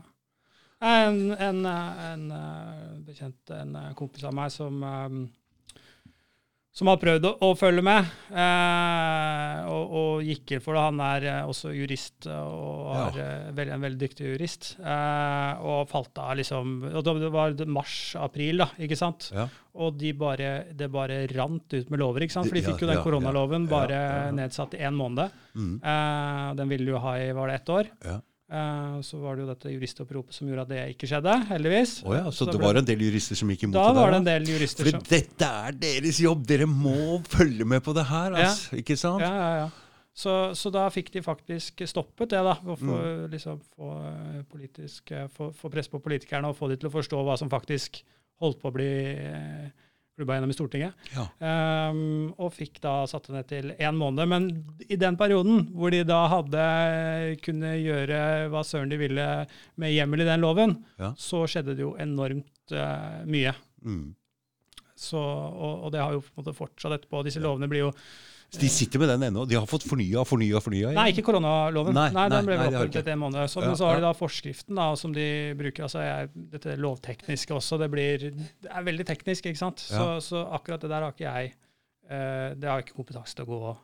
En, 0.79 1.33
en, 1.35 1.65
en, 1.67 2.29
en 2.31 3.00
bekjent, 3.03 3.50
en 3.50 3.75
kompis 3.99 4.27
av 4.29 4.37
meg, 4.39 4.53
som 4.55 4.79
um, 4.85 5.25
som 6.79 6.87
har 6.93 6.99
prøvd 7.03 7.27
å, 7.27 7.31
å 7.43 7.55
følge 7.59 7.83
med, 7.83 8.07
eh, 8.31 9.65
og, 9.67 9.95
og, 9.99 10.27
gikk 10.29 10.55
inn 10.55 10.63
for 10.63 10.77
det. 10.77 10.85
Han 10.85 11.01
er 11.03 11.27
eh, 11.27 11.49
også 11.51 11.73
jurist 11.75 12.29
og 12.31 12.93
er 12.95 13.19
ja. 13.19 13.25
Eh, 13.25 13.49
veld, 13.57 13.73
en 13.75 13.87
veldig 13.87 14.01
dyktig 14.05 14.29
jurist. 14.35 14.69
Eh, 14.79 15.65
og 15.67 15.89
falt 15.91 16.21
av 16.23 16.37
liksom 16.39 16.77
og 16.89 17.03
Det 17.09 17.33
var 17.35 17.57
mars-april, 17.67 18.63
da, 18.63 18.69
ikke 18.87 18.99
sant? 18.99 19.31
Ja. 19.35 19.49
Og 19.79 19.99
de 19.99 20.13
bare, 20.19 20.53
det 20.75 20.91
bare 20.91 21.21
rant 21.35 21.75
ut 21.75 21.91
med 21.91 22.03
lover, 22.03 22.27
ikke 22.27 22.37
sant? 22.39 22.51
For 22.51 22.59
de 22.59 22.67
fikk 22.67 22.87
jo 22.87 22.91
den 22.93 23.03
koronaloven 23.03 23.67
bare 23.71 24.01
nedsatt 24.35 24.79
i 24.79 24.83
én 24.87 24.95
måned. 24.99 25.35
Mm. 25.59 25.77
Eh, 25.83 26.49
den 26.63 26.75
ville 26.77 26.95
jo 26.95 27.03
ha 27.03 27.19
i 27.19 27.31
var 27.35 27.51
det 27.51 27.59
ett 27.59 27.75
år. 27.75 27.91
Ja. 28.07 28.21
Uh, 28.49 29.03
så 29.05 29.19
var 29.21 29.37
det 29.37 29.43
jo 29.43 29.49
dette 29.50 29.71
juristoppropet 29.75 30.33
som 30.33 30.49
gjorde 30.49 30.62
at 30.65 30.71
det 30.71 30.85
ikke 30.95 31.09
skjedde, 31.11 31.35
heldigvis. 31.50 31.99
Oh 32.09 32.15
ja, 32.17 32.23
så, 32.33 32.47
så 32.47 32.55
det 32.55 32.61
var 32.62 32.79
en 32.81 32.87
del 32.89 33.03
jurister 33.05 33.37
som 33.37 33.50
gikk 33.53 33.67
imot 33.67 33.77
da 33.77 33.83
det? 33.85 33.97
Da 33.99 34.05
var 34.06 34.15
det 34.15 34.21
en 34.23 34.29
del 34.31 34.49
jurister 34.55 34.87
For 34.87 34.97
som... 34.97 35.03
dette 35.11 35.50
er 35.67 35.77
deres 35.83 36.21
jobb! 36.25 36.47
Dere 36.49 36.69
må 36.71 37.19
følge 37.29 37.67
med 37.69 37.85
på 37.85 37.93
det 37.99 38.06
her, 38.09 38.33
altså, 38.33 38.73
ja. 38.73 38.81
ikke 38.81 38.97
sant? 38.97 39.21
Ja, 39.27 39.35
ja, 39.37 39.50
ja. 39.67 39.69
Så, 40.19 40.33
så, 40.59 40.73
da 40.75 40.89
fikk 40.91 41.12
de 41.15 41.21
faktisk 41.23 41.85
stoppet 41.87 42.33
det, 42.33 42.41
da. 42.43 42.56
å 42.59 42.75
få, 42.75 42.95
mm. 42.97 43.27
liksom, 43.35 43.61
få, 43.77 43.91
eh, 44.09 44.41
politisk, 44.51 45.12
eh, 45.15 45.29
få, 45.31 45.53
få 45.55 45.71
press 45.71 45.93
på 45.93 46.01
politikerne 46.03 46.49
og 46.51 46.56
få 46.59 46.73
de 46.73 46.79
til 46.81 46.89
å 46.89 46.94
forstå 46.97 47.21
hva 47.29 47.37
som 47.39 47.53
faktisk 47.53 48.01
holdt 48.43 48.59
på 48.62 48.73
å 48.73 48.75
bli 48.75 48.89
eh, 49.12 49.69
klubba 50.19 50.37
gjennom 50.37 50.50
i 50.50 50.56
Stortinget. 50.56 51.09
Ja. 51.15 51.25
Um, 51.91 52.31
og 52.37 52.53
fikk 52.56 52.81
da 52.85 53.00
satt 53.11 53.29
det 53.29 53.37
ned 53.37 53.49
til 53.50 53.73
én 53.76 53.99
måned. 53.99 54.29
Men 54.31 54.49
i 54.88 54.99
den 54.99 55.19
perioden 55.20 55.69
hvor 55.79 55.94
de 55.94 56.03
da 56.08 56.25
hadde 56.34 56.63
kunne 57.44 57.77
gjøre 57.79 58.20
hva 58.53 58.65
søren 58.67 58.91
de 58.91 59.01
ville 59.01 59.27
med 59.79 59.94
hjemmel 59.94 60.25
i 60.25 60.29
den 60.29 60.43
loven, 60.44 60.79
ja. 60.98 61.13
så 61.19 61.44
skjedde 61.48 61.79
det 61.79 61.87
jo 61.87 61.94
enormt 62.03 62.75
uh, 62.75 63.22
mye. 63.31 63.55
Mm. 63.87 64.08
Så, 64.98 65.20
og, 65.20 65.84
og, 65.87 65.93
det 65.94 66.03
har 66.03 66.17
jo 66.17 66.25
på 66.25 66.32
en 66.32 66.41
måte 66.43 66.56
fortsatt 66.58 66.96
etterpå. 66.96 67.22
Disse 67.27 67.43
lovene 67.43 67.70
blir 67.70 67.87
jo 67.87 67.93
så 68.48 68.60
De 68.60 68.69
sitter 68.72 69.00
med 69.02 69.10
den 69.10 69.26
ennå? 69.26 69.43
De 69.44 69.58
har 69.58 69.67
fått 69.69 69.84
fornya 69.84 70.22
og 70.22 70.28
fornya? 70.31 70.60
fornya 70.64 70.93
Nei, 70.96 71.10
ikke 71.12 71.26
koronaloven. 71.26 71.93
Nei, 71.93 72.06
nei, 72.17 72.28
Den 72.32 72.46
ble 72.46 72.56
nei, 72.56 72.69
etter 72.86 73.10
en 73.12 73.20
måned. 73.20 73.43
Så, 73.52 73.60
ja, 73.60 73.69
men 73.69 73.76
så 73.76 73.90
har 73.90 73.98
de 73.98 74.06
da 74.06 74.12
forskriften 74.17 74.78
da, 74.78 74.86
som 74.96 75.12
de 75.12 75.26
bruker. 75.58 75.84
altså 75.84 76.00
jeg, 76.00 76.31
Dette 76.55 76.76
lovtekniske 76.81 77.52
også. 77.58 77.76
Det, 77.82 77.90
blir, 77.93 78.24
det 78.32 78.70
er 78.72 78.86
veldig 78.86 79.05
teknisk, 79.10 79.50
ikke 79.50 79.60
sant? 79.60 79.82
Så, 79.84 80.00
ja. 80.00 80.22
så 80.24 80.46
akkurat 80.56 80.81
det 80.81 80.88
der 80.94 81.05
har 81.05 81.12
ikke 81.12 81.26
jeg 81.26 81.50
uh, 82.08 82.56
Det 82.56 82.70
har 82.70 82.81
jeg 82.81 82.86
ikke 82.86 82.96
kompetanse 83.02 83.36
til 83.36 83.44
å 83.44 83.52
gå 83.52 83.74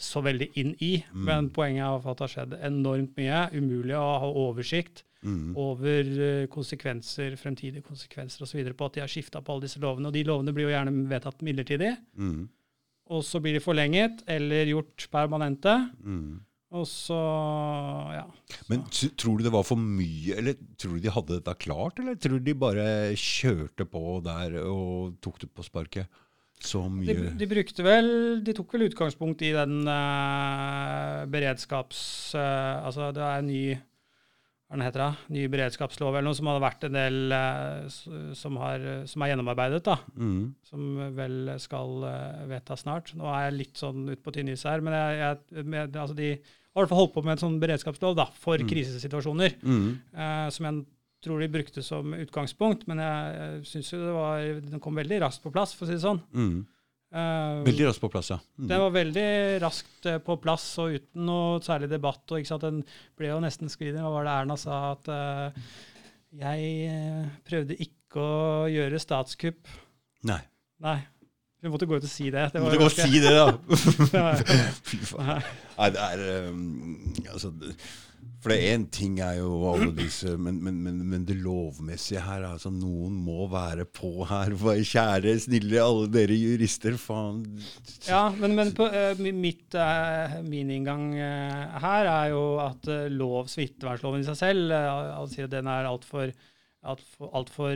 så 0.00 0.22
veldig 0.24 0.48
inn 0.62 0.70
i. 0.78 0.92
Mm. 1.10 1.24
Men 1.26 1.48
poenget 1.52 1.82
er 1.82 1.98
at 1.98 2.06
det 2.20 2.24
har 2.24 2.32
skjedd 2.36 2.54
enormt 2.70 3.18
mye. 3.18 3.40
Umulig 3.58 3.96
å 3.98 4.06
ha 4.22 4.30
oversikt. 4.46 5.04
Mm. 5.18 5.56
over 5.58 6.06
uh, 6.14 6.44
konsekvenser, 6.46 7.32
fremtidige 7.34 7.82
konsekvenser 7.82 8.44
osv. 8.44 8.60
på 8.70 8.86
at 8.86 8.94
de 8.94 9.00
har 9.02 9.10
skifta 9.10 9.40
på 9.42 9.50
alle 9.50 9.66
disse 9.66 9.82
lovene. 9.82 10.12
Og 10.12 10.14
de 10.14 10.22
lovene 10.22 10.54
blir 10.54 10.68
jo 10.68 10.70
gjerne 10.76 10.94
vedtatt 11.10 11.42
midlertidig. 11.42 11.90
Mm 12.14 12.46
og 13.08 13.24
så 13.24 13.40
blir 13.42 13.56
de 13.56 13.64
forlenget 13.64 14.22
eller 14.28 14.68
gjort 14.70 15.08
permanente. 15.12 15.74
Mm. 16.04 16.44
Og 16.76 16.84
så 16.84 17.16
ja. 18.12 18.26
Men 18.68 18.84
tror 18.92 19.38
du 19.38 19.46
det 19.46 19.52
var 19.54 19.64
for 19.64 19.80
mye, 19.80 20.36
eller 20.36 20.58
tror 20.76 20.98
du 20.98 21.04
de 21.04 21.12
hadde 21.14 21.38
dette 21.38 21.54
klart, 21.64 22.00
eller 22.02 22.18
tror 22.20 22.36
du 22.36 22.48
de 22.50 22.56
bare 22.60 22.86
kjørte 23.16 23.86
på 23.88 24.18
der 24.24 24.58
og 24.60 25.16
tok 25.24 25.40
det 25.44 25.48
på 25.48 25.64
sparket? 25.64 26.20
Så 26.58 26.82
mye 26.90 27.14
de, 27.14 27.28
de 27.38 27.46
brukte 27.46 27.84
vel 27.86 28.08
De 28.42 28.50
tok 28.56 28.72
vel 28.74 28.88
utgangspunkt 28.88 29.44
i 29.46 29.52
den 29.54 29.84
uh, 29.86 31.22
beredskaps... 31.30 32.00
Uh, 32.34 32.82
altså, 32.82 33.12
det 33.14 33.22
er 33.22 33.44
en 33.44 33.46
ny 33.46 33.62
den 34.68 34.84
heter 34.84 35.00
det, 35.00 35.32
ny 35.32 35.46
beredskapslov 35.48 36.12
eller 36.12 36.26
noe 36.26 36.36
som 36.36 36.48
hadde 36.50 36.60
vært 36.60 36.82
en 36.84 36.96
del 36.96 37.32
uh, 37.32 37.86
som, 38.36 38.58
har, 38.60 38.82
som, 39.08 39.24
er 39.24 39.32
gjennomarbeidet, 39.32 39.80
da. 39.86 39.96
Mm. 40.20 40.42
Som 40.68 40.90
vel 41.16 41.54
skal 41.62 42.04
uh, 42.04 42.42
vedtas 42.50 42.84
snart. 42.84 43.14
Nå 43.16 43.30
er 43.32 43.46
jeg 43.46 43.58
litt 43.62 43.80
sånn 43.80 44.04
ute 44.10 44.20
på 44.20 44.34
tynn 44.36 44.52
is 44.52 44.66
her, 44.68 44.84
men 44.84 44.96
jeg, 44.96 45.18
jeg, 45.22 45.64
med, 45.64 45.96
altså 45.96 46.18
de 46.18 46.34
har 46.36 46.84
i 46.84 46.84
hvert 46.84 46.92
fall 46.92 47.02
holdt 47.02 47.16
på 47.16 47.24
med 47.24 47.34
en 47.34 47.42
sånn 47.42 47.58
beredskapslov 47.62 48.16
da, 48.18 48.28
for 48.38 48.60
mm. 48.60 48.68
krisesituasjoner. 48.70 49.56
Mm. 49.64 49.86
Eh, 50.14 50.46
som 50.54 50.68
jeg 50.68 50.82
tror 51.24 51.42
de 51.42 51.50
brukte 51.50 51.82
som 51.82 52.12
utgangspunkt, 52.14 52.84
men 52.90 53.00
jeg, 53.02 53.38
jeg 53.38 53.62
syns 53.72 53.92
jo 53.94 54.02
det 54.04 54.14
var 54.14 54.44
Den 54.68 54.82
kom 54.82 55.00
veldig 55.00 55.22
raskt 55.24 55.42
på 55.42 55.52
plass, 55.54 55.72
for 55.74 55.86
å 55.86 55.90
si 55.90 55.96
det 55.96 56.04
sånn. 56.04 56.20
Eh, 57.08 57.60
Veldig 57.64 57.86
raskt 57.88 58.02
på 58.04 58.10
plass, 58.12 58.30
ja. 58.34 58.38
Mm. 58.58 58.66
Det 58.68 58.78
var 58.82 58.90
veldig 58.92 59.28
raskt 59.62 60.08
eh, 60.10 60.18
på 60.24 60.36
plass 60.42 60.66
og 60.82 60.96
uten 60.98 61.28
noe 61.28 61.60
særlig 61.64 61.88
debatt. 61.92 62.24
og 62.28 62.40
ikke 62.40 62.52
sant, 62.52 62.66
Den 62.66 62.82
ble 63.16 63.30
jo 63.30 63.38
nesten 63.44 63.72
skridende 63.72 64.04
Hva 64.04 64.18
var 64.18 64.28
det 64.28 64.34
Erna 64.34 64.58
sa? 64.60 64.80
At 64.92 65.08
uh, 65.08 65.70
jeg 66.36 66.90
prøvde 67.48 67.78
ikke 67.80 68.20
å 68.20 68.66
gjøre 68.72 69.00
statskupp. 69.00 69.70
Nei. 70.28 70.42
Nei. 70.84 70.98
Du 71.58 71.72
måtte 71.72 71.88
gå 71.90 71.96
ut 71.98 72.04
og 72.06 72.10
si 72.10 72.28
det. 72.30 72.44
det 72.52 72.60
Du 72.60 72.66
måtte 72.66 72.78
gå 72.78 72.86
og 72.86 72.94
si 72.94 73.18
det, 73.18 73.32
da. 73.34 73.48
Fy 74.88 75.00
faen. 75.08 75.48
Nei, 75.78 75.88
det 75.94 76.04
er 76.04 76.50
um, 76.52 77.14
altså, 77.32 77.50
For 78.38 78.52
det 78.54 78.58
én 78.70 78.84
ting 78.94 79.16
er 79.18 79.40
jo 79.40 79.50
alle 79.66 79.88
disse 79.96 80.36
men, 80.38 80.60
men, 80.62 80.76
men, 80.84 80.98
men 81.10 81.24
det 81.26 81.34
lovmessige 81.42 82.22
her 82.22 82.44
altså 82.46 82.70
Noen 82.70 83.16
må 83.18 83.48
være 83.50 83.82
på 83.90 84.12
her. 84.30 84.54
Kjære, 84.92 85.34
snille 85.42 85.80
alle 85.82 86.06
dere 86.14 86.36
jurister. 86.38 86.94
Faen. 87.02 87.42
Ja, 88.06 88.28
men, 88.30 88.70
på, 88.76 88.86
uh, 88.86 89.24
mitt, 89.34 89.74
uh, 89.74 90.38
min 90.46 90.70
inngang 90.76 91.10
uh, 91.16 91.80
her 91.82 92.10
er 92.12 92.30
jo 92.34 92.44
at 92.62 92.86
lov, 93.10 93.50
smittevernloven 93.50 94.22
i 94.22 94.28
seg 94.28 94.38
selv 94.38 94.72
altså 94.74 95.48
den 95.50 95.66
er 95.70 95.88
altfor 95.88 96.30
alt 96.88 97.02
for, 97.02 97.30
alt 97.34 97.50
for 97.50 97.74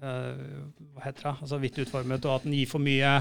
Hva 0.00 1.04
heter 1.04 1.22
det? 1.26 1.34
Altså 1.44 1.58
vidt 1.60 1.80
utformet, 1.84 2.24
og 2.24 2.38
at 2.38 2.46
den 2.46 2.56
gir 2.56 2.68
for 2.70 2.82
mye 2.82 3.18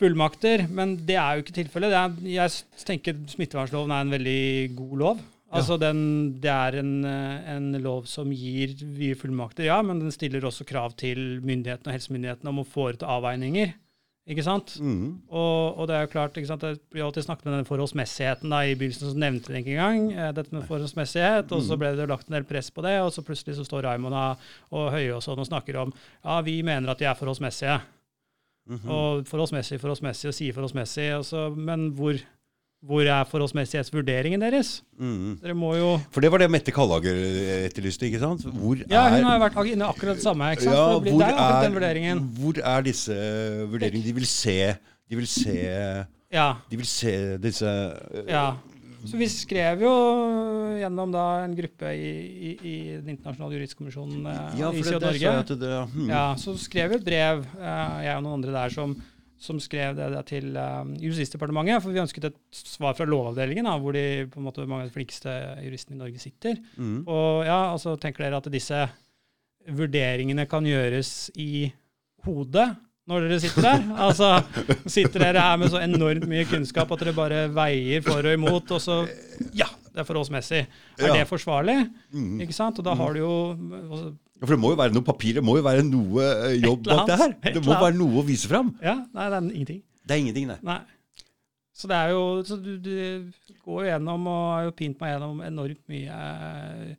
fullmakter. 0.00 0.64
Men 0.72 0.96
det 1.06 1.16
er 1.20 1.36
jo 1.38 1.44
ikke 1.44 1.58
tilfellet. 1.60 1.92
Det 1.92 2.00
er- 2.00 2.30
Jeg 2.30 2.50
tenker 2.88 3.20
smittevernloven 3.28 3.92
er 3.92 4.00
en 4.00 4.10
veldig 4.16 4.76
god 4.76 4.96
lov. 4.98 5.20
Altså 5.52 5.76
den, 5.80 6.38
Det 6.40 6.48
er 6.50 6.78
en, 6.78 7.04
eh, 7.04 7.56
en 7.56 7.72
lov 7.82 8.06
som 8.06 8.30
gir 8.30 8.68
mye 8.86 9.16
fullmakter, 9.18 9.64
ja, 9.64 9.82
men 9.82 9.98
den 9.98 10.12
stiller 10.12 10.40
også 10.46 10.64
krav 10.64 10.94
til 10.96 11.40
myndighetene 11.42 11.88
og 11.90 11.94
helsemyndighetene 11.98 12.48
om 12.48 12.60
å 12.62 12.66
foreta 12.66 13.02
avveininger. 13.06 13.72
Ikke 14.30 14.44
sant? 14.44 14.76
Mm. 14.78 15.22
Og, 15.28 15.76
og 15.80 15.88
det 15.88 15.96
er 15.96 16.04
jo 16.06 16.12
klart, 16.12 16.34
ikke 16.38 16.46
sant, 16.46 16.62
Jeg 16.62 16.78
blir 16.92 17.02
alltid 17.02 17.24
snakket 17.24 17.44
med 17.46 17.54
den 17.58 17.64
forholdsmessigheten. 17.64 18.48
da, 18.48 18.60
I 18.60 18.76
begynnelsen 18.76 19.10
så 19.10 19.16
nevnte 19.18 19.48
det 19.50 19.64
ikke 19.64 19.74
engang, 19.74 20.12
eh, 20.12 20.30
dette 20.32 20.52
med 20.52 20.68
forholdsmessighet. 20.68 21.50
Og 21.50 21.62
så 21.66 21.76
ble 21.76 21.96
det 21.96 22.06
lagt 22.08 22.28
en 22.30 22.34
del 22.38 22.44
press 22.44 22.70
på 22.70 22.82
det, 22.82 23.00
og 23.00 23.10
så 23.10 23.24
plutselig 23.26 23.56
så 23.56 23.66
står 23.66 23.82
Raymond 23.82 24.14
og, 24.14 24.36
og 24.70 24.92
Høie 24.92 25.10
og 25.16 25.22
sånn 25.24 25.40
og 25.40 25.48
snakker 25.48 25.74
om 25.82 25.92
ja, 26.24 26.40
vi 26.42 26.62
mener 26.62 26.90
at 26.90 26.98
de 26.98 27.06
er 27.06 27.14
forholdsmessige. 27.18 27.80
Mhm. 28.70 28.90
Og 28.94 29.24
forholdsmessig, 29.26 29.80
forholdsmessig 29.82 30.28
og 30.30 30.34
sier 30.36 30.54
forholdsmessig. 30.54 31.08
Altså, 31.16 31.48
men 31.56 31.88
hvor, 31.98 32.14
hvor 32.86 33.02
er 33.02 33.24
forholdsmessighetsvurderingen 33.26 34.40
deres? 34.40 34.82
Mm. 34.98 35.38
Dere 35.42 35.54
må 35.58 35.74
jo 35.76 35.88
For 36.14 36.22
det 36.22 36.30
var 36.32 36.38
det 36.44 36.50
Mette 36.54 36.70
Kallager 36.72 37.18
etterlyste, 37.66 38.06
ikke 38.06 38.20
sant? 38.22 38.46
Hvor 38.46 38.78
Ja, 38.88 39.08
hun 39.10 39.26
har 39.26 39.42
vært 39.42 39.58
inne 39.72 39.88
akkurat 39.90 40.16
det 40.20 40.22
samme. 40.22 40.52
ikke 40.54 40.62
sant? 40.68 40.76
Ja, 40.78 40.86
det, 40.94 41.02
blir, 41.02 41.12
hvor 41.18 41.26
er 41.26 41.34
er, 41.34 41.62
den 41.66 41.74
vurderingen. 41.74 42.22
hvor 42.38 42.62
er 42.62 42.80
disse 42.86 43.18
vurderingene? 43.74 44.06
De 44.06 44.14
vil 44.14 44.26
se 44.26 44.56
De 45.10 45.16
vil 45.18 45.26
se, 45.26 46.06
Ja. 46.32 46.52
de 46.70 46.76
vil 46.76 46.86
se 46.86 47.38
disse 47.42 47.66
Ja. 48.28 48.52
Så 49.08 49.16
vi 49.16 49.28
skrev 49.32 49.84
jo 49.84 49.92
gjennom 50.80 51.12
da 51.14 51.24
en 51.44 51.54
gruppe 51.56 51.92
i, 51.96 52.10
i, 52.50 52.50
i 52.52 52.74
Den 52.98 53.14
internasjonale 53.14 53.56
juristkommisjonen 53.56 54.26
eh, 54.28 54.58
Ja, 54.60 54.72
i 54.72 54.82
det, 54.82 54.82
det 54.82 54.90
Syd-Norge. 54.90 55.32
så 55.48 55.56
det, 55.60 55.70
hmm. 55.94 56.10
Ja, 56.10 56.24
så 56.40 56.54
skrev 56.60 56.92
vi 56.92 56.98
et 57.00 57.06
brev, 57.06 57.46
eh, 57.56 57.96
jeg 58.06 58.18
og 58.18 58.26
noen 58.26 58.38
andre 58.40 58.56
der, 58.58 58.74
som, 58.74 58.94
som 59.40 59.60
skrev 59.62 59.96
det 59.98 60.10
der 60.14 60.28
til 60.28 60.58
eh, 60.60 60.92
Justisdepartementet. 61.06 61.80
For 61.84 61.96
vi 61.96 62.02
ønsket 62.04 62.28
et 62.30 62.40
svar 62.56 62.98
fra 62.98 63.08
Lovavdelingen, 63.08 63.68
da, 63.70 63.78
hvor 63.80 63.96
de, 63.96 64.26
på 64.32 64.42
en 64.42 64.48
måte, 64.50 64.68
mange 64.68 64.86
av 64.86 64.92
de 64.92 64.96
flinkeste 64.98 65.36
juristene 65.64 65.96
i 65.98 66.02
Norge 66.02 66.22
sitter. 66.22 66.60
Mm. 66.76 67.00
Og 67.06 67.46
ja, 67.48 67.60
altså 67.72 67.96
tenker 68.00 68.26
dere 68.26 68.42
at 68.42 68.52
disse 68.52 68.84
vurderingene 69.70 70.46
kan 70.50 70.64
gjøres 70.66 71.30
i 71.40 71.68
hodet 72.26 72.68
når 73.08 73.24
dere 73.28 73.40
sitter 73.42 73.62
der? 73.64 73.84
Altså, 74.06 74.28
sitter 74.86 75.18
dere 75.24 75.40
her 75.42 75.56
med 75.60 75.70
så 75.72 75.80
enormt 75.82 76.26
mye 76.30 76.44
kunnskap 76.50 76.90
at 76.92 77.00
dere 77.04 77.14
bare 77.16 77.44
veier 77.54 78.02
for 78.06 78.20
og 78.20 78.32
imot, 78.36 78.70
og 78.76 78.80
så 78.84 78.98
Ja, 79.56 79.66
det 79.90 80.02
er 80.04 80.06
forholdsmessig. 80.08 80.60
Er 80.98 81.06
Ja. 81.08 81.14
det 81.16 81.28
forsvarlig? 81.28 81.78
Mm. 82.12 82.40
Ikke 82.44 82.54
sant? 82.54 82.78
Og 82.78 82.84
da 82.86 82.94
har 82.94 83.12
du 83.14 83.18
jo 83.22 83.32
også, 83.90 84.12
Ja, 84.40 84.46
For 84.46 84.54
det 84.56 84.60
må 84.62 84.70
jo 84.72 84.76
være 84.80 84.94
noe 84.94 85.04
papir, 85.04 85.34
det 85.36 85.42
må 85.44 85.56
jo 85.58 85.62
være 85.66 85.82
noe 85.84 86.22
eh, 86.48 86.54
jobb 86.62 86.84
bak 86.86 87.06
det 87.10 87.18
her. 87.20 87.34
Det 87.58 87.60
må 87.66 87.74
være 87.76 87.92
noe 87.98 88.22
å 88.22 88.24
vise 88.24 88.48
fram. 88.48 88.70
Ja, 88.80 88.94
nei, 89.12 89.26
det 89.28 89.36
er 89.36 89.50
ingenting. 89.50 89.82
Det 90.06 90.14
er 90.14 90.20
ingenting, 90.22 90.46
nei. 90.48 90.56
Nei. 90.64 90.78
Så 91.76 91.88
det 91.90 91.96
er 91.96 92.08
jo 92.14 92.22
så 92.44 92.56
du, 92.60 92.70
du 92.80 93.32
går 93.64 93.84
jo 93.84 93.90
gjennom 93.90 94.24
og 94.32 94.40
har 94.54 94.64
jo 94.68 94.72
pint 94.78 94.96
meg 95.00 95.12
gjennom 95.14 95.42
enormt 95.44 95.82
mye 95.92 96.16
eh, 96.16 96.96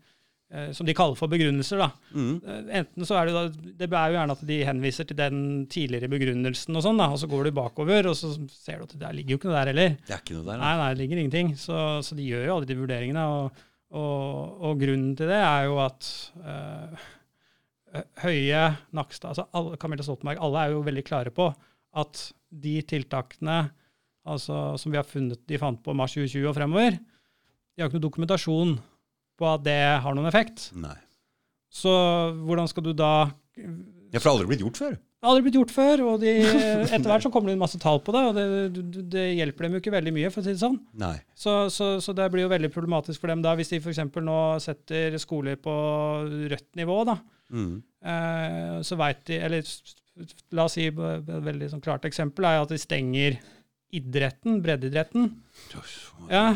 som 0.76 0.88
de 0.88 0.96
kaller 0.98 1.16
for 1.16 1.32
begrunnelser. 1.32 1.80
da. 1.80 1.88
Mm. 2.12 2.34
Eh, 2.44 2.62
Enten 2.82 3.08
så 3.08 3.16
er 3.20 3.30
det 3.30 3.36
da, 3.36 3.44
det 3.80 3.88
er 3.88 4.12
jo 4.12 4.18
gjerne 4.18 4.36
at 4.36 4.44
de 4.50 4.58
henviser 4.68 5.08
til 5.08 5.20
den 5.20 5.40
tidligere 5.72 6.10
begrunnelsen, 6.12 6.76
og 6.76 6.84
sånn 6.86 7.00
da, 7.00 7.08
og 7.14 7.22
så 7.22 7.30
går 7.32 7.48
du 7.48 7.54
bakover, 7.56 8.12
og 8.12 8.18
så 8.20 8.34
ser 8.52 8.82
du 8.82 8.88
at 8.90 8.96
det 8.98 9.02
der 9.06 9.16
ligger 9.16 9.36
jo 9.36 9.40
ikke 9.42 9.52
noe 9.52 9.58
der 9.60 9.72
heller. 9.72 9.96
Det 10.08 10.16
er 10.18 10.24
ikke 10.26 10.38
noe 10.40 10.50
der. 10.50 10.62
Nei, 10.64 10.74
nei, 10.82 10.90
det 10.92 11.04
ligger 11.04 11.24
ingenting. 11.24 11.54
Så, 11.62 11.78
så 12.04 12.18
de 12.20 12.28
gjør 12.28 12.46
jo 12.50 12.56
alle 12.58 12.70
de 12.70 12.80
vurderingene. 12.82 13.26
Og, 13.38 13.64
og, 13.96 14.62
og 14.70 14.84
grunnen 14.84 15.16
til 15.20 15.32
det 15.32 15.40
er 15.40 15.68
jo 15.70 15.80
at 15.84 16.12
eh, 16.44 17.10
Høie, 18.24 18.64
Nakstad, 18.96 19.34
altså 19.34 19.48
alle, 19.58 19.80
Camilla 19.80 20.04
Stoltenberg, 20.06 20.40
alle 20.40 20.62
er 20.64 20.76
jo 20.76 20.84
veldig 20.86 21.04
klare 21.08 21.34
på 21.36 21.50
at 22.00 22.22
de 22.52 22.78
tiltakene 22.88 23.58
altså, 24.28 24.78
som 24.80 24.94
vi 24.94 25.00
har 25.00 25.08
funnet 25.08 25.42
de 25.48 25.60
fant 25.60 25.80
på 25.84 25.96
mars 25.98 26.14
2020 26.16 26.48
og 26.48 26.56
fremover, 26.56 26.96
de 26.96 27.82
har 27.84 27.90
ikke 27.90 28.00
noe 28.00 28.06
dokumentasjon 28.06 28.72
på 29.42 29.50
at 29.50 29.64
det 29.66 29.80
har 30.04 30.18
noen 30.18 30.30
effekt. 30.30 30.70
Nei. 30.78 30.98
Så 31.72 31.92
hvordan 32.44 32.68
skal 32.70 32.86
du 32.86 32.92
da 32.98 33.14
Ja, 33.58 34.20
for 34.20 34.20
det 34.20 34.28
har 34.28 34.36
aldri 34.36 34.52
blitt 34.52 34.64
gjort 34.66 34.80
før. 34.82 35.00
Det 35.22 35.28
har 35.28 35.36
aldri 35.36 35.46
blitt 35.46 35.58
gjort 35.60 35.72
før, 35.76 36.02
og 36.10 36.24
de, 36.24 36.32
etter 36.96 37.06
hvert 37.06 37.22
så 37.22 37.30
kommer 37.30 37.52
det 37.52 37.54
inn 37.54 37.62
masse 37.62 37.78
tall 37.80 38.00
på 38.02 38.14
det, 38.16 38.22
og 38.26 38.34
det, 38.34 38.46
det, 38.74 39.04
det 39.14 39.26
hjelper 39.38 39.68
dem 39.68 39.76
jo 39.76 39.82
ikke 39.84 39.94
veldig 39.94 40.14
mye, 40.16 40.32
for 40.34 40.42
å 40.42 40.46
si 40.48 40.56
det 40.56 40.64
sånn. 40.64 40.80
Nei. 40.98 41.14
Så, 41.38 41.54
så, 41.70 41.92
så 42.02 42.16
det 42.18 42.26
blir 42.34 42.48
jo 42.48 42.52
veldig 42.52 42.72
problematisk 42.74 43.22
for 43.22 43.30
dem 43.30 43.44
da, 43.46 43.54
hvis 43.60 43.70
de 43.70 43.78
f.eks. 43.78 44.02
nå 44.18 44.40
setter 44.66 45.20
skoler 45.22 45.62
på 45.62 45.76
rødt 46.26 46.70
nivå, 46.82 46.98
da. 47.12 47.20
Mm. 47.54 47.76
Eh, 48.02 48.76
så 48.88 48.98
veit 48.98 49.26
de 49.28 49.38
Eller 49.44 49.68
la 50.56 50.66
oss 50.66 50.78
si 50.78 50.86
et 50.88 50.98
veldig 50.98 51.68
sånn 51.70 51.84
klart 51.84 52.08
eksempel 52.08 52.48
er 52.48 52.62
at 52.64 52.72
de 52.72 52.80
stenger 52.82 53.36
idretten, 53.96 54.60
breddeidretten. 54.64 55.30
Ja, 56.30 56.52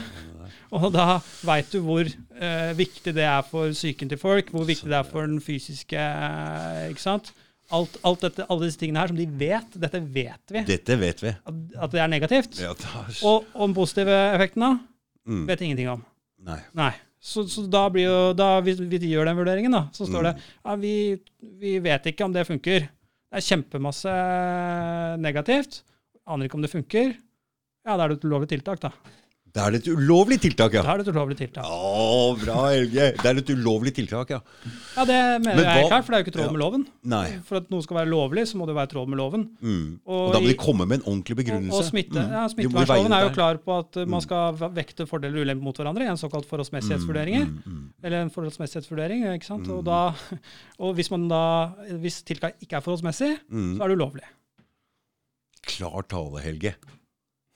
og 0.76 0.92
da 0.94 1.20
veit 1.46 1.72
du 1.74 1.80
hvor 1.86 2.06
eh, 2.08 2.72
viktig 2.78 3.14
det 3.16 3.26
er 3.28 3.42
for 3.48 3.74
psyken 3.76 4.12
til 4.12 4.20
folk, 4.22 4.52
hvor 4.54 4.68
viktig 4.68 4.90
det 4.92 5.00
er 5.00 5.08
for 5.08 5.26
den 5.28 5.42
fysiske 5.44 6.00
eh, 6.00 6.90
Ikke 6.92 7.04
sant? 7.04 7.32
Alt, 7.74 7.98
alt 8.06 8.22
dette, 8.22 8.46
alle 8.46 8.68
disse 8.68 8.78
tingene 8.78 9.02
her 9.02 9.10
som 9.10 9.18
de 9.18 9.26
vet, 9.26 9.78
dette 9.82 10.02
vet 10.14 10.54
vi, 10.54 10.62
Dette 10.68 10.98
vet 11.02 11.24
vi. 11.24 11.32
at, 11.34 11.64
at 11.88 11.96
det 11.96 12.04
er 12.04 12.12
negativt. 12.12 12.60
Ja, 12.62 12.76
Og 13.26 13.48
om 13.56 13.72
den 13.72 13.78
positive 13.78 14.20
effekten 14.36 14.62
da, 14.62 14.70
mm. 15.26 15.48
vet 15.50 15.64
ingenting 15.66 15.90
om. 15.96 16.06
Nei. 16.46 16.60
Nei. 16.78 16.92
Så, 17.26 17.48
så 17.50 17.64
da 17.66 17.88
blir 17.90 18.06
jo, 18.06 18.18
da, 18.38 18.60
hvis 18.62 18.78
vi 18.78 19.00
gjør 19.10 19.26
den 19.26 19.40
vurderingen, 19.40 19.74
da, 19.74 19.88
så 19.98 20.06
står 20.06 20.28
det 20.28 20.34
ja, 20.38 20.76
vi, 20.78 20.94
vi 21.58 21.80
vet 21.82 22.12
ikke 22.12 22.28
om 22.28 22.36
det 22.36 22.46
funker. 22.46 22.86
Det 22.86 23.42
er 23.42 23.48
kjempemasse 23.48 24.14
negativt. 25.24 25.82
Aner 26.28 26.46
ikke 26.50 26.58
om 26.58 26.66
det 26.66 26.72
funker. 26.74 27.14
Ja, 27.86 27.98
da 27.98 28.04
er 28.08 28.16
det 28.16 28.18
et 28.22 28.26
ulovlig 28.26 28.50
tiltak, 28.50 28.80
da. 28.82 28.92
Da 29.56 29.70
er 29.70 29.72
det 29.72 29.86
et 29.86 29.94
ulovlig 29.96 30.36
tiltak, 30.44 30.74
ja. 30.76 30.82
Da 30.84 30.92
er 30.92 31.00
det 31.00 31.06
et 31.08 31.14
ulovlig 31.16 31.38
tiltak. 31.40 31.64
Å, 31.64 32.34
bra, 32.42 32.56
Helge. 32.74 33.06
Det 33.22 33.30
er 33.30 33.38
et 33.40 33.52
ulovlig 33.54 33.94
tiltak, 33.96 34.34
ja. 34.34 34.40
Ja, 34.98 35.06
det 35.08 35.16
mener 35.46 35.56
Men 35.56 35.62
jeg 35.64 35.70
ikke 35.70 35.78
her, 35.86 35.88
klart, 35.94 36.04
for 36.04 36.12
det 36.12 36.18
er 36.18 36.20
jo 36.20 36.26
ikke 36.26 36.34
i 36.34 36.36
tråd 36.36 36.50
Ja. 36.50 36.52
med 36.52 36.60
loven. 36.60 36.84
Nei. 37.14 37.28
For 37.48 37.58
at 37.62 37.70
noe 37.72 37.86
skal 37.86 37.96
være 38.02 38.10
lovlig, 38.12 38.44
så 38.52 38.58
må 38.60 38.68
det 38.68 38.76
være 38.76 38.90
i 38.90 38.92
tråd 38.92 39.08
med 39.14 39.18
loven. 39.22 39.46
Mm. 39.64 39.86
Og 40.04 40.20
Og 40.26 40.34
da 40.34 40.42
må 40.44 40.48
de 40.52 40.58
komme 40.60 40.86
med 40.92 41.00
en 41.00 41.06
ordentlig 41.14 41.38
begrunnelse. 41.40 41.72
og 41.80 41.88
smitte, 41.88 42.20
Mm. 42.20 42.36
ja, 42.36 42.44
Smittevernloven 42.52 43.16
er 43.16 43.24
jo 43.30 43.34
klar 43.38 43.56
på 43.64 43.80
at 43.80 43.96
uh, 43.96 44.06
man 44.06 44.20
skal 44.28 44.54
vekte 44.76 45.08
fordeler 45.08 45.40
og 45.40 45.46
ulemper 45.48 45.64
mot 45.64 45.78
hverandre 45.78 46.04
i 46.04 46.12
en 46.12 46.18
såkalt 46.20 46.50
forholdsmessighetsvurderinger. 46.52 47.46
Mm, 47.48 47.64
mm, 47.66 47.72
mm. 47.80 47.94
Eller 48.04 48.22
en 48.26 48.30
forholdsmessighetsvurdering. 48.36 49.24
ikke 49.40 49.46
sant? 49.54 49.70
Og, 49.70 49.86
da, 49.86 50.12
og 50.84 50.96
hvis, 50.96 51.10
man 51.12 51.30
da, 51.30 51.72
hvis 51.96 52.24
tiltak 52.28 52.60
ikke 52.60 52.76
er 52.76 52.82
forholdsmessig, 52.84 53.38
Mm. 53.50 53.78
så 53.78 53.84
er 53.84 53.88
det 53.88 53.98
ulovlig. 54.04 54.24
Klar 55.66 56.06
tale, 56.12 56.44
Helge. 56.44 56.76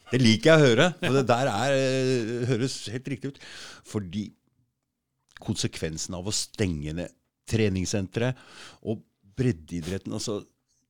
Det 0.09 0.19
liker 0.21 0.49
jeg 0.49 0.57
å 0.57 0.67
høre. 0.71 0.87
Og 1.05 1.15
det 1.19 1.25
der 1.29 1.49
er, 1.51 1.75
eh, 1.77 2.45
høres 2.49 2.81
helt 2.89 3.09
riktig 3.13 3.33
ut. 3.33 3.41
Fordi 3.85 4.29
konsekvensen 5.39 6.17
av 6.17 6.27
å 6.27 6.35
stenge 6.35 6.93
ned 6.97 7.13
treningssenteret 7.49 8.37
og 8.85 9.03
breddeidretten 9.39 10.13
altså, 10.13 10.43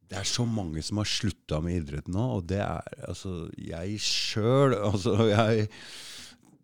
Det 0.10 0.18
er 0.18 0.26
så 0.26 0.44
mange 0.44 0.82
som 0.84 0.98
har 0.98 1.08
slutta 1.08 1.60
med 1.62 1.78
idretten 1.78 2.16
nå, 2.18 2.26
og 2.40 2.48
det 2.50 2.60
er 2.66 3.06
altså 3.08 3.46
Jeg 3.62 4.00
sjøl 4.02 4.74
altså, 4.74 5.14
jeg, 5.30 5.70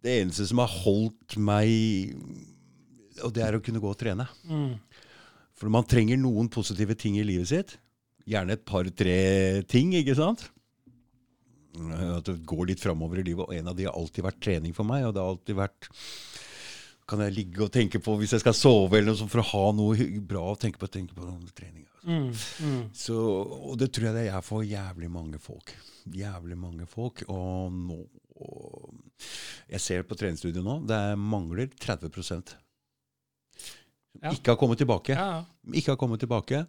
Det 0.04 0.18
eneste 0.24 0.48
som 0.50 0.64
har 0.64 0.74
holdt 0.82 1.38
meg 1.38 2.18
Og 3.22 3.32
det 3.38 3.46
er 3.46 3.56
å 3.56 3.62
kunne 3.64 3.80
gå 3.80 3.88
og 3.88 4.00
trene. 4.02 4.26
Mm. 4.50 4.76
For 5.56 5.72
man 5.72 5.88
trenger 5.88 6.20
noen 6.20 6.50
positive 6.52 6.98
ting 7.00 7.16
i 7.16 7.24
livet 7.24 7.48
sitt. 7.48 7.78
Gjerne 8.26 8.56
et 8.58 8.66
par-tre 8.66 9.20
ting, 9.70 9.94
ikke 9.98 10.18
sant? 10.18 10.48
At 11.76 12.26
det 12.30 12.40
går 12.48 12.72
litt 12.72 12.82
framover 12.82 13.22
i 13.22 13.28
livet. 13.28 13.46
Og 13.46 13.54
en 13.54 13.70
av 13.72 13.78
de 13.78 13.86
har 13.88 13.98
alltid 13.98 14.26
vært 14.26 14.42
trening 14.42 14.74
for 14.76 14.88
meg. 14.88 15.06
Og 15.06 15.14
det 15.16 15.22
har 15.22 15.36
alltid 15.36 15.60
vært 15.60 15.90
kan 17.06 17.22
jeg 17.22 17.36
ligge 17.36 17.62
og 17.62 17.70
tenke 17.74 18.00
på 18.02 18.16
hvis 18.18 18.34
jeg 18.34 18.42
skal 18.42 18.56
sove, 18.58 18.98
eller 18.98 19.12
noe 19.12 19.20
sånt, 19.20 19.30
for 19.30 19.44
å 19.44 19.50
ha 19.52 19.66
noe 19.78 20.08
bra 20.26 20.42
å 20.50 20.58
tenke 20.58 20.82
på. 20.82 20.90
tenke 20.90 21.14
på 21.14 21.26
trening. 21.54 21.86
Altså. 21.86 22.06
Mm, 22.10 22.30
mm. 22.66 22.84
Så, 22.98 23.18
og 23.70 23.76
det 23.78 23.92
tror 23.94 24.10
jeg 24.10 24.18
det 24.18 24.24
er 24.34 24.46
for 24.46 24.66
jævlig 24.66 25.10
mange 25.14 25.42
folk. 25.42 25.76
Jævlig 26.10 26.58
mange 26.58 26.88
folk. 26.90 27.22
Og 27.30 27.74
nå 27.74 28.00
og 28.36 28.92
Jeg 29.72 29.80
ser 29.80 30.02
på 30.04 30.16
treningsstudiet 30.20 30.64
nå, 30.64 30.82
det 30.84 31.00
mangler 31.16 31.70
30 31.80 32.24
som 32.24 32.44
Ja. 34.22 34.32
Ikke 34.32 34.52
har 34.52 34.58
kommet 34.60 34.78
tilbake. 34.78 35.16
Ja, 35.16 35.28
ja. 35.40 35.72
Ikke 35.74 35.94
har 35.94 36.00
kommet 36.00 36.20
tilbake. 36.20 36.66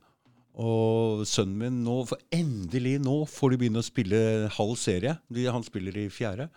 Og 0.56 1.25
sønnen 1.28 1.58
min 1.60 1.80
nå, 1.84 1.98
for 2.08 2.20
endelig 2.32 2.96
nå, 3.04 3.18
får 3.28 3.52
de 3.52 3.60
begynne 3.60 3.82
å 3.82 3.86
spille 3.86 4.18
halv 4.56 4.76
serie. 4.80 5.18
De, 5.28 5.44
han 5.52 5.66
spiller 5.66 5.98
i 6.00 6.08
fjerde. 6.12 6.48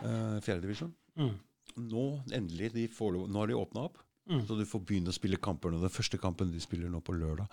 Uh, 0.00 0.38
Fjerdedivisjon. 0.42 0.90
Mm. 1.20 1.34
Nå 1.90 2.06
endelig, 2.34 2.72
de 2.74 2.86
får, 2.90 3.20
nå 3.30 3.42
har 3.42 3.50
de 3.50 3.58
åpna 3.58 3.86
opp. 3.86 4.00
Mm. 4.30 4.44
Så 4.46 4.54
du 4.54 4.64
får 4.68 4.82
begynne 4.86 5.10
å 5.10 5.14
spille 5.14 5.38
kamper 5.42 5.72
nå. 5.72 5.80
Den 5.82 5.92
første 5.92 6.18
kampen 6.20 6.52
de 6.52 6.60
spiller 6.62 6.90
nå 6.90 7.00
på 7.02 7.14
lørdag. 7.16 7.50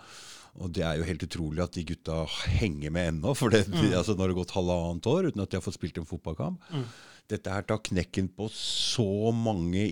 Og 0.62 0.70
det 0.74 0.84
er 0.86 0.98
jo 0.98 1.06
helt 1.08 1.24
utrolig 1.26 1.62
at 1.64 1.74
de 1.74 1.86
gutta 1.86 2.20
henger 2.58 2.92
med 2.94 3.12
ennå. 3.14 3.34
For 3.38 3.54
det, 3.54 3.64
de, 3.70 3.92
altså, 3.98 4.14
nå 4.14 4.24
har 4.24 4.32
det 4.32 4.38
gått 4.38 4.54
halvannet 4.54 5.08
år 5.10 5.30
uten 5.30 5.42
at 5.42 5.50
de 5.50 5.58
har 5.58 5.64
fått 5.64 5.78
spilt 5.78 5.98
en 5.98 6.08
fotballkamp. 6.08 6.66
Mm. 6.74 6.84
Dette 7.28 7.52
her 7.52 7.66
tar 7.68 7.82
knekken 7.84 8.30
på 8.34 8.46
så 8.54 9.30
mange 9.36 9.84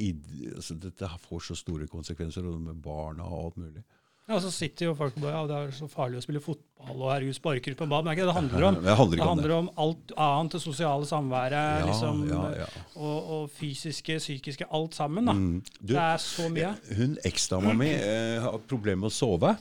altså, 0.55 0.77
Dette 0.81 1.11
får 1.27 1.43
så 1.51 1.59
store 1.59 1.89
konsekvenser, 1.91 2.47
med 2.47 2.79
barna 2.83 3.27
og 3.27 3.41
alt 3.41 3.61
mulig. 3.65 3.85
Ja, 4.27 4.35
og 4.35 4.43
så 4.43 4.51
sitter 4.51 4.89
jo 4.89 4.95
folk 4.99 5.15
og 5.15 5.23
bare 5.23 5.37
ja, 5.37 5.43
det 5.47 5.57
er 5.57 5.75
så 5.77 5.87
farlig 5.87 6.19
å 6.19 6.23
spille 6.25 6.41
fotball, 6.43 6.97
og 6.97 7.11
herregud, 7.13 7.37
sparker 7.37 7.77
på 7.79 7.87
ball. 7.87 8.03
Men 8.03 8.17
det 8.19 8.25
er 8.25 8.33
handler 8.35 8.65
om. 8.67 8.79
Det 8.83 8.97
handler 8.99 9.21
Det 9.21 9.27
handler 9.29 9.53
om 9.55 9.69
alt 9.85 10.15
annet, 10.19 10.57
det 10.57 10.61
sosiale 10.65 11.07
samværet 11.07 11.55
Ja, 11.55 11.85
liksom, 11.87 12.25
ja. 12.33 12.67
Og, 12.97 13.29
og 13.37 13.45
fysiske, 13.55 14.17
psykiske, 14.19 14.67
alt 14.75 14.99
sammen. 14.99 15.31
da. 15.31 15.33
Mm. 15.39 15.61
Du, 15.79 15.93
Det 15.95 16.01
er 16.03 16.19
så 16.19 16.49
mye. 16.51 16.73
Hun 16.99 17.15
eksdama 17.31 17.75
mi 17.79 17.93
eh, 17.95 18.41
har 18.43 18.59
problemer 18.67 19.05
med 19.05 19.13
å 19.13 19.15
sove. 19.15 19.53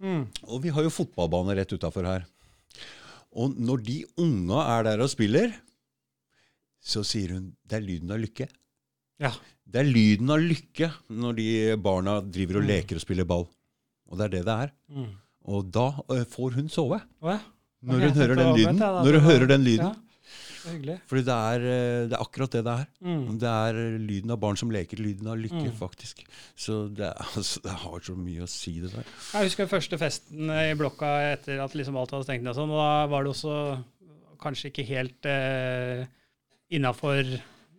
Mm. 0.00 0.22
Og 0.48 0.62
vi 0.64 0.72
har 0.72 0.82
jo 0.88 0.92
fotballbane 0.96 1.58
rett 1.60 1.76
utafor 1.76 2.08
her. 2.08 2.24
Og 3.36 3.52
når 3.60 3.82
de 3.84 3.98
unga 4.24 4.62
er 4.78 4.86
der 4.88 5.02
og 5.04 5.10
spiller, 5.12 5.52
så 6.84 7.04
sier 7.04 7.34
hun 7.36 7.50
det 7.68 7.76
er 7.76 7.84
lyden 7.84 8.12
av 8.14 8.20
lykke. 8.24 8.48
Ja. 9.20 9.30
Det 9.68 9.80
er 9.82 9.88
lyden 9.88 10.32
av 10.32 10.40
lykke 10.40 10.88
når 11.12 11.36
de 11.38 11.46
barna 11.76 12.18
driver 12.24 12.60
og 12.60 12.64
Mm. 12.64 12.70
leker 12.72 12.96
og 12.96 13.04
spiller 13.04 13.28
ball. 13.28 13.46
Og 14.10 14.18
det 14.20 14.26
er 14.28 14.32
det 14.38 14.44
det 14.46 14.56
er. 14.68 14.72
Mm. 14.94 15.10
Og 15.54 15.66
da 15.74 15.88
eh, 16.14 16.24
får 16.28 16.56
hun 16.58 16.68
sove. 16.72 17.00
Hva? 17.24 17.38
Når 17.84 18.00
hun 18.06 18.16
hører 18.16 18.38
den 18.40 18.54
lyden. 18.56 18.78
Når 18.80 19.18
hun 19.18 19.24
hører 19.28 19.46
den 19.50 19.64
lyden. 19.66 20.00
Hyggelig. 20.64 20.94
Fordi 21.10 21.22
det 21.26 21.34
er, 21.36 21.64
eh, 21.68 22.02
det 22.08 22.16
er 22.16 22.22
akkurat 22.24 22.54
det 22.56 22.62
det 22.64 22.74
er. 22.80 22.86
Mm. 23.04 23.24
Det 23.42 23.50
er 23.50 23.80
eh, 23.82 23.96
lyden 24.00 24.32
av 24.32 24.38
barn 24.40 24.56
som 24.56 24.70
leker, 24.72 24.96
lyden 25.04 25.28
av 25.28 25.36
lykke, 25.36 25.66
Mm. 25.66 25.74
faktisk. 25.76 26.22
Så 26.56 26.88
det, 26.96 27.10
altså, 27.36 27.60
det 27.66 27.74
har 27.82 28.00
så 28.06 28.16
mye 28.16 28.46
å 28.46 28.48
si, 28.48 28.78
det 28.80 28.92
der. 28.94 29.04
Jeg 29.34 29.50
husker 29.50 29.68
første 29.68 29.98
festen 30.00 30.48
i 30.48 30.72
blokka 30.80 31.10
etter 31.34 31.60
at 31.60 31.76
liksom 31.76 31.98
alt 32.00 32.14
hadde 32.16 32.24
stengt 32.30 32.48
og 32.48 32.56
Sånn, 32.56 32.72
og 32.72 32.80
da 32.80 33.06
var 33.12 33.24
det 33.26 33.34
også 33.34 33.58
kanskje 34.40 34.70
ikke 34.72 34.86
helt 34.88 35.28
eh, 35.28 36.06
innafor 36.72 37.20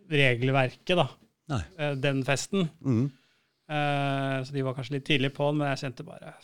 regelverket, 0.10 0.94
da, 1.02 1.08
Nei. 1.50 1.64
den 2.02 2.22
festen. 2.26 2.70
Mm. 2.86 3.08
Eh, 3.66 4.44
så 4.46 4.54
de 4.54 4.62
var 4.62 4.76
kanskje 4.78 4.98
litt 5.00 5.06
tidlig 5.08 5.32
på 5.34 5.48
den, 5.50 5.58
men 5.62 5.72
jeg 5.74 5.80
kjente 5.88 6.04
bare 6.06 6.36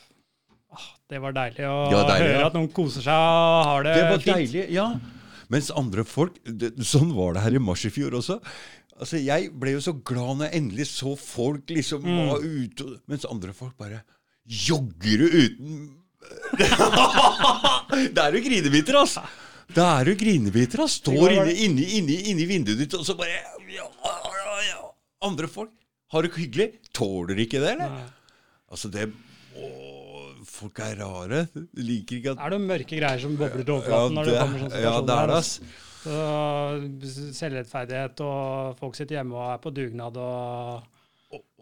ah, 0.74 0.86
Det 1.06 1.20
var 1.22 1.34
deilig 1.36 1.62
å 1.68 1.74
ja, 1.92 2.00
deilig, 2.08 2.28
høre 2.32 2.40
ja. 2.40 2.46
at 2.48 2.56
noen 2.56 2.70
koser 2.74 3.04
seg 3.04 3.14
og 3.14 3.60
har 3.68 3.84
det, 3.86 3.92
Det 3.94 4.06
var 4.08 4.22
fint. 4.24 4.36
deilig, 4.40 4.64
ja. 4.74 4.86
Mens 5.52 5.68
andre 5.76 6.02
folk 6.08 6.40
det, 6.42 6.72
Sånn 6.88 7.12
var 7.14 7.36
det 7.36 7.44
her 7.44 7.54
i 7.54 7.62
mars 7.62 7.84
i 7.86 7.92
fjor 7.94 8.16
også. 8.18 8.40
Altså, 8.98 9.20
Jeg 9.22 9.52
ble 9.54 9.76
jo 9.76 9.82
så 9.84 9.94
glad 10.02 10.40
når 10.40 10.48
jeg 10.50 10.62
endelig 10.62 10.88
så 10.90 11.12
folk 11.20 11.70
liksom 11.70 12.02
Mm. 12.02 12.24
var 12.32 12.42
ute, 12.42 12.88
mens 13.06 13.24
andre 13.30 13.52
folk 13.54 13.76
bare 13.78 14.02
jogger 14.66 15.22
uten 15.28 15.82
Det 18.14 18.22
er 18.22 18.34
jo 18.36 18.42
grinebiter, 18.44 18.98
altså. 18.98 19.22
Det 19.72 19.82
er 19.82 20.10
jo 20.10 20.14
grinebiter, 20.20 20.82
ass. 20.84 20.98
Står 21.00 21.32
inne, 21.32 21.52
inne, 21.54 21.86
inne, 21.98 22.16
inne 22.32 22.42
i 22.44 22.48
vinduet 22.50 22.78
ditt, 22.82 22.94
og 22.98 23.04
så 23.06 23.14
bare 23.18 23.38
ja, 23.72 23.86
ja, 24.04 24.56
ja. 24.68 24.80
Andre 25.26 25.48
folk 25.50 25.70
har 26.12 26.26
det 26.26 26.32
hyggelig. 26.36 26.68
Tåler 26.96 27.38
du 27.38 27.42
ikke 27.46 27.60
det, 27.62 27.72
eller? 27.76 27.94
Nei. 27.96 28.10
Altså, 28.72 28.90
det 28.92 29.08
å, 29.56 29.70
Folk 30.52 30.80
er 30.84 30.98
rare. 30.98 31.44
De 31.54 31.84
liker 31.86 32.18
ikke 32.18 32.32
at 32.34 32.40
Er 32.42 32.52
det 32.52 32.58
mørke 32.66 32.98
greier 32.98 33.20
som 33.22 33.34
bobler 33.38 33.62
til 33.62 33.72
ja, 33.72 33.78
overflaten 33.78 34.16
når 34.18 34.28
det, 34.28 34.36
kommer 34.40 34.62
situasjon? 34.64 34.84
ja, 34.84 34.94
det 35.08 35.16
er 35.16 35.30
det, 35.30 35.38
ass. 35.38 35.52
Så 36.02 37.32
selvrettferdighet, 37.38 38.22
og 38.26 38.78
folk 38.80 38.96
sitter 38.98 39.20
hjemme 39.20 39.36
og 39.38 39.44
er 39.52 39.60
på 39.62 39.70
dugnad 39.76 40.18
og, 40.18 40.88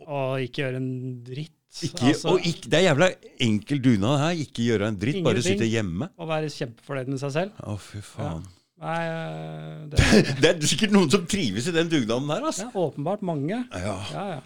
og 0.06 0.44
ikke 0.46 0.64
gjør 0.64 0.78
en 0.80 0.88
dritt. 1.26 1.56
Ikke, 1.86 2.08
Altså, 2.10 2.32
og 2.32 2.46
ikke, 2.48 2.66
det 2.72 2.78
er 2.80 2.86
jævla 2.88 3.10
enkel 3.46 3.82
dugnad 3.84 4.16
her. 4.24 4.40
Ikke 4.42 4.64
gjøre 4.66 4.88
en 4.90 4.96
dritt, 5.04 5.20
bare 5.28 5.44
sitte 5.44 5.68
hjemme. 5.70 6.08
Og 6.18 6.30
være 6.32 6.48
kjempefornøyd 6.50 7.12
med 7.12 7.20
seg 7.22 7.36
selv. 7.36 7.60
Å, 7.62 7.76
fy 7.78 8.00
faen. 8.02 8.48
Nei, 8.80 9.00
det, 9.92 9.98
det 10.00 10.36
Det 10.42 10.50
er 10.54 10.68
sikkert 10.70 10.94
noen 10.94 11.10
som 11.12 11.26
trives 11.28 11.66
i 11.68 11.74
den 11.76 11.90
dugnaden 11.92 12.30
der, 12.32 12.46
altså. 12.48 12.68
er 12.70 12.78
åpenbart 12.80 13.22
mange. 13.28 13.58
Ja. 13.76 13.96
Ja, 14.14 14.24
ja. 14.36 14.40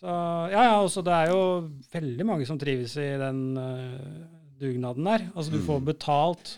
Så, 0.00 0.08
ja, 0.52 0.62
ja, 0.64 0.74
også 0.80 1.02
det 1.04 1.12
er 1.12 1.30
jo 1.32 1.40
veldig 1.92 2.24
mange 2.28 2.46
som 2.48 2.58
trives 2.60 2.94
i 3.00 3.08
den 3.20 3.40
uh, 3.56 4.26
dugnaden 4.60 5.04
der. 5.08 5.26
Altså, 5.34 5.52
du 5.52 5.58
Mm. 5.60 5.66
får 5.66 5.80
betalt. 5.90 6.52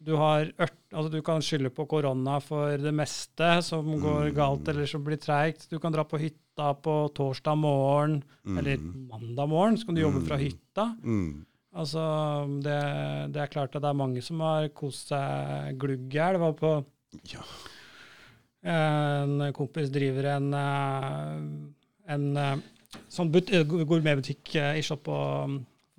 Du, 0.00 0.14
har 0.16 0.46
ørt, 0.60 0.76
altså, 0.92 1.10
du 1.12 1.20
kan 1.24 1.40
skylde 1.44 1.68
på 1.76 1.84
korona 1.88 2.38
for 2.40 2.76
det 2.80 2.92
meste 2.96 3.48
som 3.64 3.84
går 4.00 4.30
Mm. 4.30 4.34
galt 4.36 4.68
eller 4.72 4.86
som 4.88 5.04
blir 5.04 5.20
treigt. 5.20 5.68
Du 5.70 5.78
kan 5.78 5.92
dra 5.92 6.04
på 6.04 6.20
hytta 6.20 6.72
på 6.80 6.94
torsdag 7.16 7.56
morgen 7.60 8.22
eller 8.44 8.76
mandag 8.80 9.48
morgen, 9.48 9.76
så 9.76 9.84
kan 9.86 9.94
du 9.94 10.00
jobbe 10.02 10.24
fra 10.26 10.36
hytta. 10.40 10.86
Mm. 11.04 11.44
Altså, 11.70 12.02
det, 12.64 12.78
det 13.34 13.42
er 13.44 13.50
klart 13.52 13.76
at 13.78 13.82
det 13.84 13.90
er 13.92 13.98
mange 14.00 14.22
som 14.26 14.40
har 14.42 14.66
kost 14.74 15.12
seg 15.12 15.76
glugg 15.78 16.08
i 16.10 16.18
hjel. 16.18 16.34
Det 16.38 16.42
var 16.42 16.56
på 16.58 16.72
Ja. 17.30 17.44
en 18.66 19.52
kompis 19.56 19.88
driver 19.94 20.26
en, 20.36 20.48
eh, 20.54 22.14
en 22.14 22.26
eh, 22.36 22.56
sånn 23.08 23.30
eh, 23.38 23.62
gourmetbutikk 23.64 24.56
i 24.76 24.82
shop 24.84 25.04
på, 25.06 25.16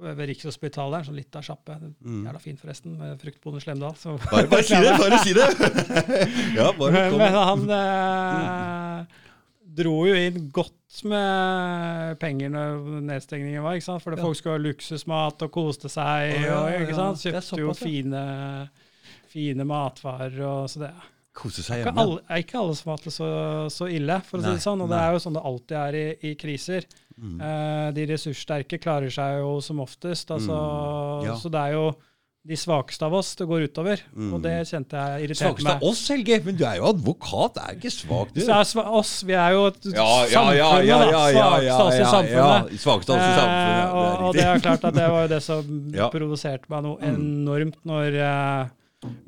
eh, 0.04 0.12
ved 0.18 0.28
Rikshospitalet. 0.34 1.08
Sånn 1.08 1.16
lita 1.18 1.42
sjappe. 1.46 1.78
Mm. 2.04 2.26
Jævla 2.28 2.42
fin, 2.44 2.58
forresten. 2.60 2.98
med 3.00 3.20
Fruktbonden 3.24 3.64
Slemdal. 3.64 3.96
Så. 3.96 4.18
Bare, 4.28 4.48
bare 4.52 4.64
si 4.68 4.76
det! 4.76 4.94
Bare 5.00 5.24
si 5.24 5.34
det! 5.38 5.50
ja, 6.60 6.68
bare 6.78 6.92
Men, 6.92 7.12
kom. 7.12 7.24
men 7.24 7.40
han 7.40 7.66
eh, 7.80 9.18
dro 9.82 9.96
jo 10.10 10.16
inn 10.20 10.50
godt 10.52 10.76
med 11.08 12.18
penger 12.20 12.52
når 12.52 13.02
nedstengningen 13.08 13.64
var. 13.64 13.78
ikke 13.80 13.88
sant? 13.88 14.04
For 14.04 14.12
Ja. 14.18 14.22
folk 14.26 14.38
skulle 14.40 14.58
ha 14.58 14.64
luksusmat 14.66 15.42
og 15.48 15.52
koste 15.56 15.90
seg. 15.90 16.36
Oh, 16.36 16.44
ja, 16.44 16.58
og, 16.66 16.82
ikke 16.84 16.98
sant? 16.98 17.22
Kjøpte 17.24 17.60
jo 17.62 17.72
såpass, 17.72 17.82
ja. 17.82 17.88
fine, 17.88 18.70
fine 19.32 19.64
matvarer. 19.66 20.40
og 20.44 20.70
så 20.70 20.80
det 20.86 20.92
Kose 21.34 21.64
seg 21.64 21.80
hjemme. 21.86 22.04
Det 22.20 22.24
er 22.28 22.42
ikke 22.44 22.58
alle 22.60 22.74
som 22.76 22.90
har 22.92 22.98
hatt 22.98 23.06
det 23.08 23.14
så, 23.16 23.28
så 23.72 23.88
ille, 23.88 24.18
for 24.28 24.42
å 24.42 24.44
si 24.44 24.50
det 24.52 24.64
sånn. 24.66 24.82
Og 24.84 24.90
det 24.92 24.98
er 25.00 25.14
jo 25.16 25.22
sånn 25.24 25.38
det 25.38 25.44
alltid 25.48 25.78
er 25.80 25.96
i, 25.96 26.06
i 26.28 26.32
kriser. 26.36 26.88
Mm. 27.16 27.38
Eh, 27.40 27.92
de 27.96 28.06
ressurssterke 28.10 28.80
klarer 28.84 29.10
seg 29.16 29.38
jo 29.40 29.54
som 29.64 29.80
oftest. 29.80 30.28
Altså, 30.36 30.52
Mm, 30.52 31.26
ja. 31.30 31.36
Så 31.40 31.48
det 31.54 31.62
er 31.70 31.78
jo 31.78 31.86
de 32.48 32.56
svakeste 32.58 33.06
av 33.06 33.14
oss 33.14 33.36
det 33.38 33.46
går 33.46 33.68
utover. 33.70 34.00
Mm. 34.18 34.32
Og 34.34 34.42
det 34.42 34.54
kjente 34.66 34.98
jeg 34.98 35.28
irriterte 35.28 35.52
Svakeste 35.52 35.68
meg. 35.68 35.76
av 35.76 35.84
oss, 35.92 36.00
Helge! 36.10 36.40
Men 36.46 36.56
du 36.58 36.64
er 36.66 36.80
jo 36.80 36.88
advokat, 36.90 37.54
det 37.54 37.62
er 37.68 37.76
ikke 37.78 37.92
svak, 37.94 38.32
du. 38.34 38.40
Så 38.42 38.56
er 38.56 38.66
sva- 38.72 38.86
oss, 38.98 39.12
vi 39.30 39.34
er 39.38 39.52
jo 39.54 39.62
Ja, 39.94 40.08
samfunnet, 40.26 40.58
ja, 40.58 40.72
ja, 40.82 40.98
da. 40.98 41.12
ja, 41.12 41.22
Svakeste 41.30 41.76
av 41.78 41.86
oss 41.86 41.94
i 41.94 42.08
samfunnet. 42.10 42.72
ja, 42.72 42.82
svakeste 42.86 43.14
av 43.14 43.22
oss 43.22 43.28
i 43.30 43.38
samfunnet, 43.38 43.86
Eh, 43.86 43.94
og, 43.94 44.10
det 44.10 44.26
og 44.26 44.34
det 44.34 44.46
er 44.48 44.60
klart 44.66 44.84
at 44.90 44.94
det 44.98 45.08
var 45.14 45.22
jo 45.22 45.28
det 45.36 45.42
som 45.44 45.72
provoserte 46.18 46.70
meg 46.74 46.84
noe 46.84 46.98
Mm. 46.98 47.14
enormt 47.46 47.78
når 47.86 48.18
eh, 48.26 48.70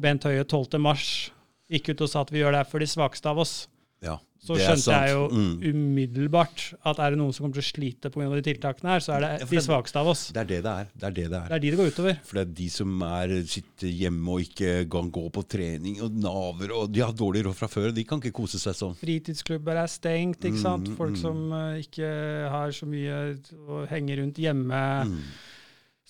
Bent 0.01 0.23
Høie 0.23 0.43
12. 0.43 0.79
mars 0.81 1.29
gikk 1.69 1.89
ut 1.93 2.01
og 2.01 2.09
sa 2.09 2.21
at 2.21 2.29
vi 2.33 2.39
gjør 2.41 2.51
det 2.57 2.63
her 2.65 2.69
for 2.69 2.79
de 2.79 2.85
svakeste 2.89 3.29
av 3.29 3.37
oss. 3.45 3.67
Ja, 4.01 4.17
Så 4.43 4.57
det 4.57 4.65
skjønte 4.65 4.95
jeg 4.97 5.13
jo. 5.13 5.23
Mm. 5.31 5.51
umiddelbart 5.71 6.63
at 6.83 6.99
er 6.99 7.13
det 7.13 7.19
noen 7.21 7.35
som 7.35 7.45
kommer 7.45 7.59
til 7.59 7.63
å 7.63 7.69
slite 7.69 8.11
pga. 8.11 8.25
de 8.33 8.43
tiltakene 8.43 8.91
her, 8.91 9.03
så 9.03 9.15
er 9.15 9.23
det 9.23 9.29
Ja, 9.39 9.47
de 9.53 9.63
svakeste 9.63 10.01
av 10.01 10.09
oss. 10.11 10.23
Det 10.35 10.41
er 10.41 10.49
det 10.49 10.59
det 10.65 10.73
er. 10.73 10.89
Det 10.91 11.07
er 11.07 11.15
det 11.15 11.27
det 11.31 11.39
er. 11.39 11.47
Det 11.47 11.55
er 11.55 11.63
de 11.63 11.71
det 11.71 11.79
går 11.79 11.93
utover. 11.93 12.19
For 12.27 12.39
det 12.39 12.43
er 12.43 12.51
de 12.59 12.67
som 12.73 13.05
er, 13.07 13.35
sitter 13.53 13.93
hjemme 14.03 14.35
og 14.35 14.43
ikke 14.43 14.73
kan 14.91 15.11
gå 15.15 15.23
på 15.37 15.45
trening, 15.55 16.01
og 16.03 16.19
naver, 16.25 16.75
og 16.75 16.91
de 16.91 17.05
har 17.05 17.15
dårlig 17.15 17.45
råd 17.47 17.57
fra 17.61 17.71
før, 17.71 17.89
de 17.95 18.03
kan 18.07 18.19
ikke 18.19 18.35
kose 18.43 18.59
seg 18.59 18.75
sånn. 18.75 18.99
Fritidsklubber 18.99 19.79
er 19.79 19.91
stengt, 19.91 20.43
ikke 20.43 20.59
sant. 20.59 20.91
Mm, 20.91 20.99
Folk 20.99 21.15
mm. 21.15 21.21
som 21.23 21.41
eh, 21.61 21.81
ikke 21.85 22.11
har 22.51 22.75
så 22.75 22.89
mye 22.89 23.23
å 23.63 23.83
henge 23.91 24.19
rundt 24.19 24.43
hjemme. 24.43 24.83
Mm. 25.07 25.19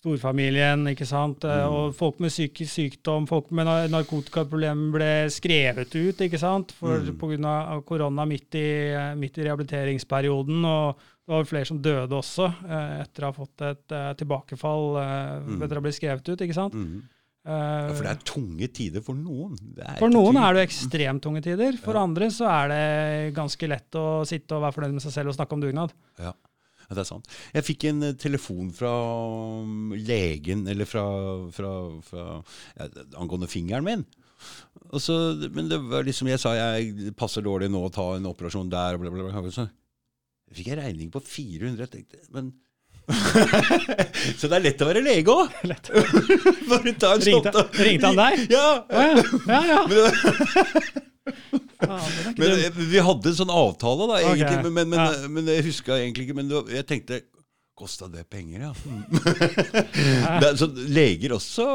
Storfamilien, 0.03 0.83
ikke 0.91 1.05
sant. 1.07 1.45
Eh, 1.47 1.63
Mm. 1.63 1.71
Og 1.73 1.95
folk 1.95 2.19
med 2.19 2.29
psykisk 2.29 2.73
sykdom, 2.75 3.25
folk 3.27 3.49
med 3.51 3.65
nar- 3.65 3.87
narkotikaproblemer 3.89 4.91
ble 4.91 5.11
skrevet 5.31 5.95
ut, 5.95 6.17
ikke 6.19 6.39
sant. 6.39 6.71
For 6.73 6.99
Mm. 6.99 7.17
på 7.17 7.29
grunn 7.31 7.45
av 7.45 7.83
korona 7.85 8.25
midt 8.27 8.53
i, 8.55 9.15
midt 9.15 9.37
i 9.37 9.43
rehabiliteringsperioden. 9.47 10.65
Og 10.65 10.97
det 10.97 11.31
var 11.33 11.43
flere 11.45 11.65
som 11.65 11.79
døde 11.81 12.09
også, 12.11 12.49
eh, 12.69 13.01
etter 13.03 13.23
å 13.23 13.31
ha 13.31 13.31
fått 13.31 13.61
et 13.61 13.91
eh, 13.91 14.13
tilbakefall 14.13 15.45
Mm. 15.47 15.61
etter 15.63 15.75
å 15.75 15.81
ha 15.81 15.81
blitt 15.81 15.99
skrevet 16.01 16.27
ut, 16.29 16.39
ikke 16.39 16.53
sant. 16.53 16.73
Mm. 16.73 17.03
Ja, 17.45 17.91
for 17.93 18.03
det 18.03 18.11
er 18.11 18.23
tunge 18.23 18.67
tider 18.71 19.01
for 19.01 19.15
noen. 19.15 19.57
Det 19.75 19.83
er 19.85 19.97
For 19.99 20.07
noen 20.09 20.37
er 20.37 20.53
det 20.53 20.69
ekstremt 20.69 21.21
tunge 21.21 21.41
tider. 21.43 21.73
For 21.77 21.93
Ja. 21.93 22.03
andre 22.03 22.27
så 22.27 22.47
er 22.47 22.67
det 22.69 23.35
ganske 23.35 23.67
lett 23.67 23.91
å 23.91 24.25
sitte 24.25 24.53
og 24.55 24.61
være 24.63 24.73
fornøyd 24.73 24.93
med 24.93 25.01
seg 25.01 25.11
selv 25.11 25.27
og 25.27 25.35
snakke 25.35 25.51
om 25.53 25.59
dugnad. 25.61 25.91
Ja, 26.17 26.31
ja, 26.87 26.95
det 26.95 27.03
er 27.03 27.09
sant. 27.09 27.29
Jeg 27.55 27.67
fikk 27.67 27.87
en 27.89 28.09
eh, 28.09 28.17
telefon 28.19 28.71
fra 28.75 28.91
um, 29.63 29.93
legen, 29.97 30.65
eller 30.71 30.89
fra, 30.89 31.05
fra, 31.55 31.71
fra 32.05 32.25
ja, 32.77 32.89
angående 33.19 33.49
fingeren 33.51 33.87
min. 33.87 34.05
Og 34.91 34.99
så, 35.01 35.15
men 35.55 35.69
det 35.71 35.79
var 35.87 36.03
liksom 36.05 36.27
jeg 36.29 36.41
sa 36.41 36.51
jeg 36.57 37.13
passer 37.17 37.45
dårlig 37.45 37.69
nå 37.71 37.85
å 37.85 37.93
ta 37.93 38.13
en 38.17 38.27
operasjon 38.29 38.71
der, 38.71 38.99
bla, 39.01 39.13
bla, 39.13 39.29
bla. 39.29 39.43
Og 39.43 39.55
Så 39.55 39.67
fikk 40.53 40.73
jeg 40.73 40.81
regning 40.81 41.13
på 41.13 41.23
400. 41.23 41.87
Jeg 41.87 41.93
tenkte, 41.95 42.21
men 42.35 42.51
Så 44.39 44.47
det 44.47 44.55
er 44.55 44.63
lett 44.63 44.83
å 44.83 44.87
være 44.87 45.01
lege 45.03 45.33
òg! 45.33 45.55
Bare 46.69 46.93
ta 46.99 47.15
en 47.17 47.25
Ringte, 47.25 47.65
ringte 47.79 48.11
han 48.11 48.21
deg? 48.21 48.45
Ja! 48.53 48.67
Ja. 48.91 49.25
ja, 49.49 49.63
ja. 49.73 51.09
Men, 51.23 51.61
Faen, 51.83 52.63
eh, 52.65 52.81
vi 52.93 52.99
hadde 53.03 53.29
en 53.31 53.37
sånn 53.37 53.53
avtale, 53.53 54.07
da, 54.09 54.17
Ok, 54.23 54.33
egentlig. 54.33 54.63
Men, 54.65 54.73
men, 54.73 54.89
men, 54.91 54.99
ja. 54.99 55.29
men 55.31 55.53
jeg 55.53 55.63
huska 55.69 55.95
egentlig 56.01 56.27
ikke 56.27 56.35
Men 56.35 56.49
det 56.51 56.57
var- 56.59 56.73
jeg 56.79 56.87
tenkte 56.89 57.21
Kosta 57.73 58.05
det 58.05 58.27
penger, 58.29 58.67
ja? 58.67 58.73
det, 60.43 60.45
er- 60.45 60.57
så 60.59 60.67
leger 60.93 61.33
også 61.33 61.65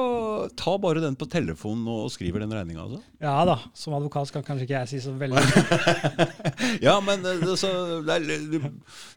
Ta 0.55 0.77
bare 0.79 1.03
den 1.03 1.17
på 1.19 1.27
telefonen 1.33 1.89
og 1.91 2.13
skriver 2.15 2.45
den 2.45 2.53
regninga, 2.55 2.85
altså? 2.85 3.01
ja 3.25 3.33
da, 3.49 3.57
som 3.75 3.97
advokat 3.99 4.31
skal 4.31 4.45
kanskje 4.47 4.69
ikke 4.69 4.77
jeg 4.79 4.93
si 4.93 5.01
så 5.03 5.17
veldig 5.19 5.43
Ja, 6.87 6.95
men 7.03 7.25
eh, 7.27 7.41
det, 7.43 7.57
så, 7.59 7.73
det 8.07 8.15
er, 8.15 8.29
det, 8.53 8.61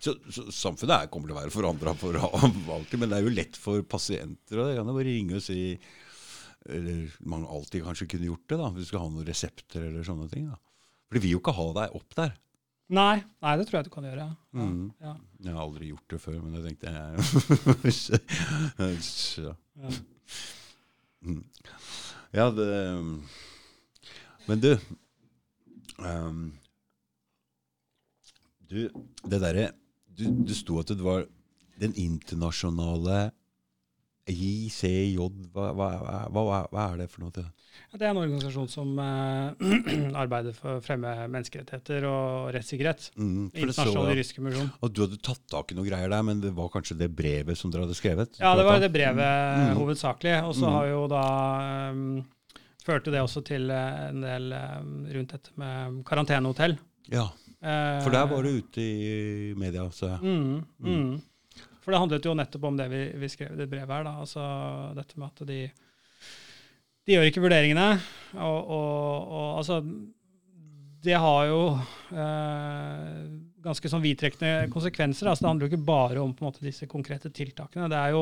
så, 0.01 0.15
så, 0.33 0.47
Samfunnet 0.49 0.95
er, 1.03 1.11
kommer 1.13 1.29
til 1.29 1.37
å 1.37 1.41
være 1.43 1.53
forandra 1.53 1.93
for 2.01 2.17
alltid, 2.17 2.97
men 2.97 3.11
det 3.13 3.19
er 3.19 3.27
jo 3.29 3.35
lett 3.37 3.61
for 3.61 3.83
pasienter. 3.85 4.57
Og 4.57 4.71
det 4.71 4.79
kan 4.79 4.89
jo 4.89 4.97
bare 4.97 5.11
ringe 5.11 5.37
og 5.37 5.45
si 5.45 5.59
Eller 6.69 7.09
man 7.25 7.45
alltid 7.49 7.83
kanskje 7.85 8.07
kunne 8.11 8.29
gjort 8.29 8.45
det, 8.49 8.57
da, 8.59 8.69
hvis 8.69 8.85
du 8.85 8.91
skal 8.91 9.05
ha 9.05 9.09
noen 9.09 9.27
resepter 9.27 9.87
eller 9.87 10.05
sånne 10.05 10.27
ting. 10.31 10.47
da. 10.51 10.59
For 11.07 11.17
de 11.17 11.23
vil 11.25 11.35
jo 11.35 11.41
ikke 11.41 11.55
ha 11.57 11.67
deg 11.79 11.95
opp 11.97 12.17
der. 12.19 12.35
Nei, 12.91 13.23
nei, 13.39 13.51
det 13.55 13.65
tror 13.67 13.77
jeg 13.79 13.87
du 13.87 13.93
kan 13.93 14.05
gjøre. 14.05 14.25
Ja. 14.27 14.61
Mm. 14.61 14.91
Ja. 14.99 15.13
Jeg 15.39 15.55
har 15.55 15.63
aldri 15.63 15.91
gjort 15.93 16.11
det 16.11 16.19
før, 16.21 16.39
men 16.43 16.57
jeg 16.57 16.63
tenkte 16.67 16.91
jeg. 16.91 17.01
Ja. 19.81 19.91
Mm. 21.21 21.43
Ja, 22.33 22.47
det 22.51 22.67
Men 24.47 24.61
du 24.61 24.71
um, 26.01 26.41
Du, 28.69 28.89
det 29.29 29.39
derre 29.43 29.67
du, 30.07 30.25
du 30.43 30.53
sto 30.57 30.79
at 30.81 30.91
det 30.91 31.05
var 31.05 31.27
den 31.81 31.93
internasjonale 31.97 33.31
ICJ 34.29 35.17
hva, 35.17 35.71
hva, 35.73 35.87
hva, 36.29 36.43
hva, 36.69 36.85
er 36.91 37.01
det 37.01 37.07
for 37.11 37.23
noe? 37.25 37.43
Det 37.91 38.05
er 38.05 38.11
en 38.11 38.19
organisasjon 38.21 38.69
som 38.71 38.91
eh, 39.01 40.11
arbeider 40.21 40.55
for 40.55 40.77
å 40.77 40.83
fremme 40.83 41.11
menneskerettigheter 41.31 42.05
og 42.07 42.51
rettssikkerhet. 42.55 43.09
Mm, 43.17 43.49
Internasjonal 43.49 44.11
juridisk 44.13 44.37
du 44.41 45.01
hadde 45.05 45.21
tatt 45.25 45.43
tak 45.51 45.71
i 45.73 45.77
noe 45.79 45.87
greier 45.87 46.11
der, 46.11 46.25
men 46.27 46.43
det 46.43 46.53
var 46.57 46.69
kanskje 46.73 46.99
det 47.01 47.09
brevet 47.15 47.57
som 47.57 47.73
dere 47.73 47.87
hadde 47.87 47.97
skrevet? 47.97 48.39
Ja, 48.41 48.53
det 48.59 48.67
var 48.67 48.79
det 48.83 48.91
brevet 48.93 49.19
Mm. 49.21 49.75
hovedsakelig. 49.79 50.37
Og 50.45 50.55
så 50.55 50.67
Mm. 50.67 50.73
har 50.77 50.85
jo 50.87 51.07
da 51.07 51.25
um, 51.91 52.25
Førte 52.81 53.11
det 53.13 53.21
også 53.21 53.43
til 53.45 53.69
eh, 53.69 54.09
en 54.09 54.21
del 54.21 54.53
um, 54.57 55.05
rundt 55.05 55.29
dette 55.35 55.51
med 55.55 56.03
karantenehotell. 56.03 56.79
Ja, 57.13 57.27
Eh, 57.61 58.01
for 58.01 58.09
der 58.09 58.25
var 58.25 58.41
du 58.41 58.55
ute 58.57 58.81
i 58.81 59.53
media, 59.53 59.83
så 59.93 60.07
jeg. 60.15 60.19
Mm, 60.25 60.63
mm. 60.81 61.21
For 61.81 61.91
det 61.91 61.99
handlet 62.01 62.25
jo 62.29 62.35
nettopp 62.37 62.63
om 62.69 62.75
det 62.77 62.85
vi, 62.91 63.01
vi 63.17 63.29
skrev 63.31 63.53
i 63.55 63.59
det 63.63 63.69
brevet 63.71 63.89
her. 63.89 64.03
da, 64.05 64.15
altså 64.21 64.43
Dette 64.97 65.17
med 65.17 65.31
at 65.31 65.47
de 65.49 65.61
de 67.07 67.15
gjør 67.15 67.25
ikke 67.31 67.41
vurderingene. 67.41 67.87
Og, 68.37 68.59
og, 68.69 69.31
og 69.33 69.47
altså 69.57 69.79
Det 71.01 71.15
har 71.17 71.47
jo 71.49 71.61
eh, 72.13 73.21
ganske 73.65 73.89
sånn 73.89 74.03
vidtrekkende 74.03 74.67
konsekvenser. 74.73 75.27
altså 75.31 75.43
Det 75.45 75.49
handler 75.49 75.65
jo 75.67 75.71
ikke 75.73 75.87
bare 75.87 76.21
om 76.21 76.33
på 76.37 76.45
en 76.45 76.51
måte 76.51 76.65
disse 76.65 76.85
konkrete 76.89 77.31
tiltakene. 77.33 77.89
Det 77.89 77.97
er 77.97 78.13
jo 78.13 78.21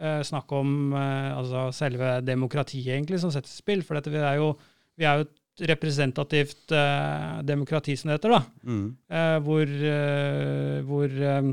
eh, 0.00 0.22
snakk 0.24 0.52
om 0.56 0.94
eh, 0.96 1.32
altså 1.36 1.66
selve 1.76 2.14
demokratiet 2.24 2.94
egentlig 2.96 3.20
som 3.22 3.32
settes 3.34 3.52
i 3.58 3.60
spill. 3.60 3.84
For 3.84 3.98
dette, 4.00 4.12
vi, 4.14 4.22
er 4.24 4.40
jo, 4.40 4.54
vi 4.96 5.04
er 5.08 5.20
jo 5.20 5.28
et 5.28 5.66
representativt 5.74 6.72
eh, 6.76 7.38
demokrati, 7.48 7.94
som 8.00 8.10
det 8.10 8.18
heter. 8.18 8.36
da, 8.38 8.42
Mm. 8.66 8.86
eh, 9.12 9.36
hvor, 9.44 9.76
eh, 9.92 10.80
hvor 10.88 11.20
eh, 11.30 11.52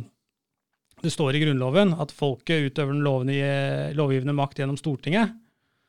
det 1.04 1.12
står 1.14 1.36
i 1.36 1.42
Grunnloven 1.44 1.94
at 2.00 2.12
folket 2.16 2.70
utøver 2.72 2.94
den 2.96 3.04
lovende, 3.06 3.36
lovgivende 3.98 4.36
makt 4.38 4.62
gjennom 4.62 4.78
Stortinget. 4.80 5.34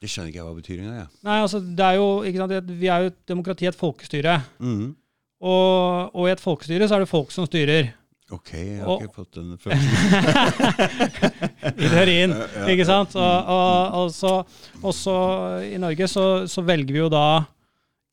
Det 0.02 0.10
skjønner 0.10 0.32
ikke 0.32 0.40
jeg 0.42 0.46
hva 0.48 0.54
betyr 0.58 0.80
engang. 0.82 0.96
Ja. 0.98 1.08
Nei, 1.24 1.36
altså, 1.46 1.60
det 1.64 1.84
er 1.86 1.94
jo, 2.00 2.08
ikke 2.28 2.42
sant, 2.42 2.72
Vi 2.82 2.90
er 2.92 3.04
jo 3.06 3.12
et 3.12 3.20
demokrati, 3.30 3.68
et 3.70 3.78
folkestyre. 3.78 4.34
Mm. 4.58 4.88
Og, 5.44 6.10
og 6.16 6.26
i 6.28 6.32
et 6.34 6.42
folkestyre 6.42 6.88
så 6.90 6.96
er 6.98 7.04
det 7.04 7.10
folk 7.12 7.32
som 7.32 7.46
styrer. 7.48 7.92
Ok, 8.32 8.50
jeg 8.56 8.80
har 8.80 8.88
Og- 8.88 9.02
ikke 9.04 9.18
fått 9.20 9.36
den 9.36 9.54
følelsen. 9.60 10.94
Hører 11.94 12.10
inn, 12.12 12.32
ikke 12.72 12.86
sant? 12.88 13.14
Og, 13.20 13.50
og, 13.54 14.14
og 14.82 14.94
så, 14.96 15.16
i 15.68 15.76
Norge 15.80 16.08
så, 16.10 16.24
så 16.50 16.64
velger 16.66 16.92
vi 16.96 17.02
jo 17.02 17.10
da 17.12 17.24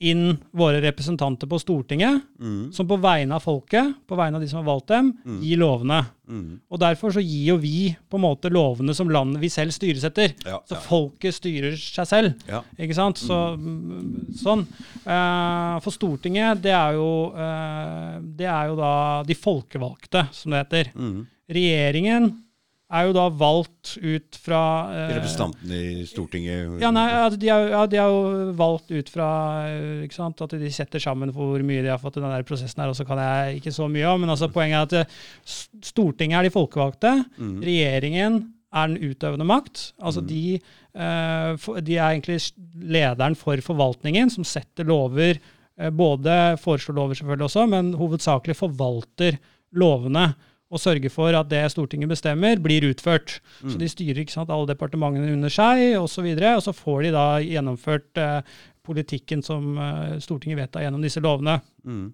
inn 0.02 0.38
våre 0.58 0.80
representanter 0.82 1.48
på 1.48 1.60
Stortinget, 1.62 2.22
Mm. 2.42 2.72
som 2.74 2.88
på 2.90 2.98
vegne 2.98 3.36
av 3.38 3.44
folket, 3.44 3.94
på 4.08 4.18
vegne 4.18 4.36
av 4.36 4.42
de 4.42 4.48
som 4.50 4.58
har 4.66 4.66
valgt 4.74 4.88
dem, 4.88 5.12
Mm. 5.26 5.42
gir 5.44 5.58
lovene. 5.58 6.06
Mm. 6.28 6.60
Og 6.72 6.80
derfor 6.80 7.12
så 7.12 7.22
gir 7.22 7.46
jo 7.50 7.58
vi 7.58 7.96
på 8.10 8.16
en 8.18 8.22
måte 8.24 8.50
lovene 8.50 8.96
som 8.96 9.08
landet 9.10 9.40
vi 9.42 9.48
selv 9.50 9.72
styres 9.72 10.04
etter. 10.04 10.34
Ja, 10.46 10.60
Så 10.66 10.74
ja. 10.76 10.80
folket 10.80 11.34
styrer 11.36 11.76
seg 11.78 12.08
selv. 12.08 12.34
Ja. 12.48 12.62
Ikke 12.80 12.96
sant? 12.96 13.18
Så, 13.18 13.58
mm, 13.58 14.34
sånn. 14.42 14.66
Uh, 15.06 15.80
for 15.82 15.92
Stortinget, 15.92 16.62
det 16.62 16.72
er, 16.72 16.94
jo, 16.94 17.32
uh, 17.36 18.20
det 18.22 18.48
er 18.48 18.68
jo 18.70 18.76
da 18.78 19.24
de 19.24 19.36
folkevalgte, 19.36 20.28
som 20.34 20.52
det 20.52 20.66
heter. 20.68 20.92
Mm. 20.96 21.28
Regjeringen 21.50 22.44
er 22.92 23.08
jo 23.08 23.14
da 23.16 23.26
valgt 23.34 23.94
ut 23.98 24.38
fra 24.44 24.62
eh, 24.92 25.14
Representantene 25.16 25.80
i 25.80 26.06
Stortinget 26.10 26.82
ja, 26.84 26.92
nei, 26.94 27.08
de, 27.40 27.50
er, 27.52 27.68
ja, 27.72 27.84
de 27.90 28.00
er 28.02 28.12
jo 28.12 28.54
valgt 28.60 28.92
ut 28.92 29.12
fra 29.12 29.28
eh, 29.70 30.06
sant, 30.12 30.44
at 30.44 30.56
de 30.60 30.72
setter 30.74 31.04
sammen 31.04 31.32
for 31.36 31.54
hvor 31.54 31.66
mye 31.66 31.84
de 31.86 31.92
har 31.94 32.02
fått 32.02 32.20
i 32.20 32.24
denne 32.24 32.42
prosessen. 32.48 32.84
her, 32.84 32.92
og 32.92 32.98
så 32.98 33.08
kan 33.08 33.22
jeg 33.22 33.62
ikke 33.62 33.76
så 33.76 33.88
mye 33.92 34.10
om, 34.12 34.24
men 34.24 34.34
altså, 34.34 34.52
poenget 34.52 34.96
er 34.96 35.06
at 35.06 35.12
eh, 35.14 35.62
Stortinget 35.92 36.40
er 36.42 36.50
de 36.50 36.54
folkevalgte. 36.54 37.14
Mm. 37.38 37.56
Regjeringen 37.64 38.42
er 38.72 38.92
den 38.92 39.12
utøvende 39.12 39.48
makt. 39.48 39.88
Altså 40.00 40.24
de, 40.24 40.60
eh, 40.60 41.50
for, 41.60 41.82
de 41.84 41.98
er 41.98 42.14
egentlig 42.14 42.40
lederen 42.76 43.36
for 43.40 43.60
forvaltningen, 43.64 44.32
som 44.34 44.48
setter 44.48 44.88
lover. 44.88 45.40
eh, 45.78 45.90
både 45.90 46.58
foreslår 46.60 46.96
lover, 46.96 47.16
selvfølgelig 47.16 47.48
også, 47.50 47.68
men 47.72 47.94
hovedsakelig 48.00 48.56
forvalter 48.60 49.40
lovene. 49.72 50.34
Og 50.72 50.80
sørger 50.80 51.12
for 51.12 51.36
at 51.36 51.50
det 51.52 51.66
Stortinget 51.74 52.08
bestemmer, 52.08 52.60
blir 52.64 52.86
utført. 52.88 53.40
Så 53.60 53.76
de 53.76 53.90
styrer 53.92 54.22
ikke 54.24 54.32
sant, 54.32 54.52
alle 54.54 54.70
departementene 54.70 55.34
under 55.36 55.52
seg, 55.52 55.98
osv. 55.98 56.06
Og, 56.06 56.10
så 56.14 56.24
videre, 56.24 56.56
og 56.56 56.64
så 56.64 56.74
får 56.76 57.02
de 57.04 57.12
da 57.16 57.26
gjennomført 57.44 58.22
eh, 58.22 58.56
politikken 58.88 59.44
som 59.44 59.76
eh, 59.76 60.18
Stortinget 60.24 60.62
vedtar 60.64 60.86
gjennom 60.86 61.04
disse 61.04 61.24
lovene. 61.24 61.60
Mm. 61.84 62.06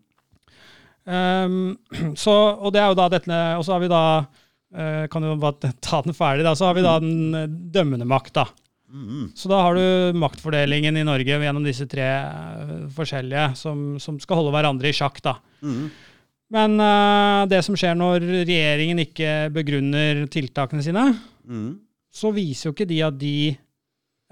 Um, 1.07 1.77
så, 2.19 2.33
og 2.57 2.73
det 2.75 2.83
er 2.83 2.91
jo 2.91 2.99
da 2.99 3.07
dette, 3.13 3.41
og 3.57 3.65
så 3.65 3.77
har 3.77 3.83
vi 3.85 3.91
da 3.91 4.03
eh, 4.75 5.05
Kan 5.11 5.23
jo 5.23 5.37
bare 5.39 5.71
ta 5.87 6.01
den 6.05 6.17
ferdig, 6.17 6.47
da. 6.47 6.55
Så 6.57 6.67
har 6.67 6.77
vi 6.77 6.85
da 6.85 6.97
den 7.03 7.37
eh, 7.37 7.51
dømmende 7.77 8.07
makt, 8.09 8.33
da. 8.41 8.47
Mm. 8.87 9.31
Så 9.35 9.49
da 9.51 9.61
har 9.65 9.75
du 9.75 10.17
maktfordelingen 10.19 10.95
i 10.95 11.05
Norge 11.07 11.39
gjennom 11.43 11.65
disse 11.65 11.87
tre 11.91 12.07
eh, 12.07 12.75
forskjellige 12.95 13.49
som, 13.59 13.87
som 13.99 14.19
skal 14.23 14.41
holde 14.41 14.53
hverandre 14.55 14.91
i 14.91 14.95
sjakk, 14.95 15.19
da. 15.23 15.37
Mm. 15.61 15.89
Men 16.53 16.77
uh, 16.79 17.43
det 17.51 17.59
som 17.65 17.75
skjer 17.75 17.97
når 17.99 18.23
regjeringen 18.47 19.01
ikke 19.03 19.31
begrunner 19.55 20.25
tiltakene 20.31 20.83
sine, 20.85 21.09
Mm. 21.47 21.77
så 22.11 22.27
viser 22.35 22.67
jo 22.67 22.73
ikke 22.73 22.87
de 22.89 22.97
at 23.07 23.15
de 23.19 23.55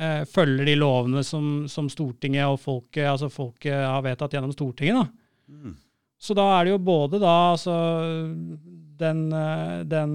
uh, 0.02 0.24
følger 0.28 0.66
de 0.68 0.74
lovene 0.76 1.22
som, 1.24 1.66
som 1.72 1.88
Stortinget 1.88 2.44
og 2.48 2.60
folket, 2.60 3.06
altså 3.08 3.30
folket 3.32 3.72
har 3.72 4.02
vedtatt 4.04 4.36
gjennom 4.36 4.52
Stortinget. 4.52 5.00
da. 5.00 5.06
Mm. 5.48 5.76
Så 6.20 6.36
da 6.36 6.44
er 6.58 6.66
det 6.66 6.74
jo 6.74 6.82
både 6.84 7.20
da 7.24 7.36
altså 7.54 7.76
den, 9.00 9.32
eh, 9.36 9.84
den 9.84 10.14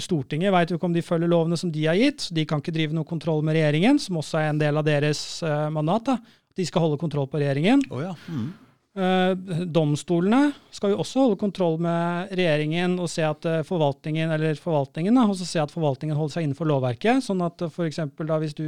Stortinget 0.00 0.52
veit 0.52 0.70
jo 0.70 0.76
ikke 0.76 0.88
om 0.88 0.94
de 0.94 1.02
følger 1.02 1.30
lovene 1.32 1.56
som 1.58 1.72
de 1.72 1.86
har 1.88 1.96
gitt. 1.98 2.28
De 2.34 2.44
kan 2.48 2.60
ikke 2.60 2.74
drive 2.76 2.94
noe 2.94 3.08
kontroll 3.08 3.42
med 3.42 3.56
regjeringen, 3.56 3.98
som 3.98 4.20
også 4.20 4.38
er 4.40 4.50
en 4.52 4.60
del 4.60 4.78
av 4.78 4.84
deres 4.86 5.42
mandat. 5.72 6.04
da. 6.12 6.18
De 6.56 6.66
skal 6.68 6.84
holde 6.84 7.00
kontroll 7.00 7.26
på 7.32 7.40
regjeringen. 7.40 7.82
Å 7.90 8.02
ja. 8.04 8.12
Mm. 8.28 8.50
Eh, 8.92 9.32
domstolene 9.72 10.50
skal 10.68 10.92
jo 10.92 10.98
også 11.00 11.22
holde 11.22 11.38
kontroll 11.40 11.78
med 11.80 12.32
regjeringen 12.36 12.98
og 13.00 13.08
se 13.08 13.24
at 13.24 13.46
eh, 13.48 13.62
forvaltningen 13.64 14.34
eller 14.34 14.58
forvaltningen 14.60 15.16
da, 15.16 15.24
også 15.32 15.48
se 15.48 15.62
at 15.62 15.72
forvaltningen 15.72 16.18
holder 16.18 16.34
seg 16.34 16.44
innenfor 16.44 16.68
lovverket. 16.68 17.24
Sånn 17.24 17.40
at 17.46 17.64
for 17.72 17.88
f.eks. 17.88 18.02
da 18.28 18.38
hvis 18.42 18.56
du 18.58 18.66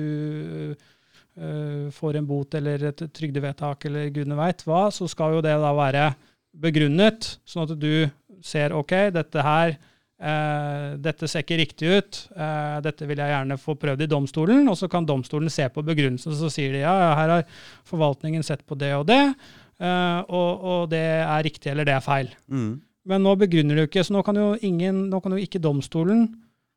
eh, 0.72 1.90
får 1.92 2.20
en 2.20 2.28
bot 2.30 2.56
eller 2.56 2.88
et 2.88 3.04
trygdevedtak 3.12 3.84
eller 3.90 4.08
gudene 4.14 4.38
veit 4.40 4.64
hva, 4.64 4.86
så 4.94 5.10
skal 5.12 5.36
jo 5.36 5.44
det 5.44 5.58
da 5.60 5.74
være 5.76 6.12
begrunnet, 6.56 7.34
sånn 7.44 7.66
at 7.66 7.76
du 7.76 8.06
ser 8.44 8.72
ok, 8.76 8.94
dette 9.12 9.44
her 9.44 9.76
Uh, 10.14 10.94
dette 11.02 11.26
ser 11.28 11.42
ikke 11.42 11.56
riktig 11.58 11.88
ut, 11.90 12.18
uh, 12.38 12.78
dette 12.80 13.04
vil 13.04 13.18
jeg 13.18 13.32
gjerne 13.32 13.56
få 13.58 13.74
prøvd 13.76 14.04
i 14.06 14.08
domstolen, 14.08 14.62
og 14.70 14.76
så 14.78 14.86
kan 14.88 15.04
domstolen 15.04 15.50
se 15.52 15.66
på 15.74 15.82
begrunnelsen, 15.84 16.32
så 16.38 16.48
sier 16.54 16.70
de 16.72 16.84
ja, 16.84 16.92
her 17.18 17.32
har 17.32 17.42
forvaltningen 17.90 18.46
sett 18.46 18.62
på 18.64 18.78
det 18.78 18.92
og 18.94 19.08
det, 19.10 19.18
eh, 19.18 19.63
og, 19.80 20.50
og 20.64 20.90
det 20.92 21.02
er 21.02 21.44
riktig 21.44 21.72
eller 21.72 21.88
det 21.88 21.96
er 21.96 22.04
feil. 22.04 22.30
Mm. 22.46 22.72
Men 23.10 23.24
nå 23.26 23.34
begrunner 23.36 23.76
du 23.76 23.84
ikke, 23.84 24.04
så 24.06 24.14
nå 24.14 24.22
kan 24.24 24.38
jo, 24.38 24.54
ingen, 24.64 25.06
nå 25.12 25.20
kan 25.20 25.34
jo 25.34 25.42
ikke 25.42 25.60
domstolen 25.62 26.28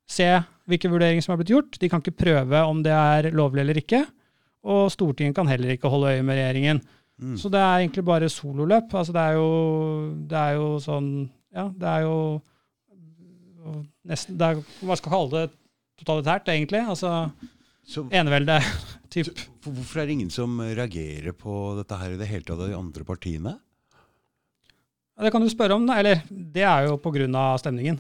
se 0.08 0.28
hvilke 0.68 0.90
vurderinger 0.92 1.24
som 1.24 1.36
er 1.36 1.42
blitt 1.42 1.54
gjort. 1.54 1.80
De 1.80 1.90
kan 1.92 2.04
ikke 2.04 2.20
prøve 2.20 2.64
om 2.68 2.82
det 2.84 2.94
er 2.96 3.30
lovlig 3.36 3.64
eller 3.64 3.80
ikke. 3.80 4.04
Og 4.68 4.92
Stortinget 4.92 5.38
kan 5.38 5.48
heller 5.48 5.76
ikke 5.76 5.92
holde 5.92 6.16
øye 6.16 6.26
med 6.26 6.40
regjeringen. 6.40 6.82
Mm. 7.18 7.38
Så 7.40 7.50
det 7.50 7.60
er 7.60 7.84
egentlig 7.84 8.04
bare 8.06 8.30
sololøp. 8.30 8.94
Altså 8.94 9.16
det 9.16 9.24
er 9.24 9.38
jo, 9.40 9.48
det 10.30 10.38
er 10.44 10.60
jo 10.60 10.68
sånn 10.84 11.10
Ja, 11.56 11.70
det 11.74 11.88
er 11.90 12.04
jo 12.06 12.18
nesten 14.08 14.38
det 14.38 14.48
er, 14.48 14.60
Hva 14.86 14.98
skal 14.98 15.10
jeg 15.10 15.16
kalle 15.16 15.32
det? 15.34 15.56
Totalitært, 15.98 16.52
egentlig. 16.54 16.84
Altså 16.86 17.14
Så 17.88 18.04
enevelde. 18.12 18.60
Typ. 19.10 19.30
Så, 19.32 19.48
hvorfor 19.63 20.02
er 20.02 20.06
det 20.10 20.17
ingen 20.17 20.30
som 20.34 20.60
reagerer 20.60 21.34
på 21.38 21.54
dette 21.80 21.98
her 22.00 22.13
i 22.15 22.20
det 22.20 22.28
hele 22.28 22.43
tatt 22.48 22.60
av 22.60 22.67
de 22.70 22.76
andre 22.78 23.04
partiene? 23.08 23.56
Ja, 25.17 25.24
Det 25.26 25.32
kan 25.34 25.41
du 25.41 25.50
spørre 25.50 25.76
om, 25.80 25.86
da. 25.88 25.98
Eller 26.02 26.22
det 26.30 26.63
er 26.63 26.88
jo 26.88 26.98
pga. 27.02 27.58
stemningen. 27.58 28.00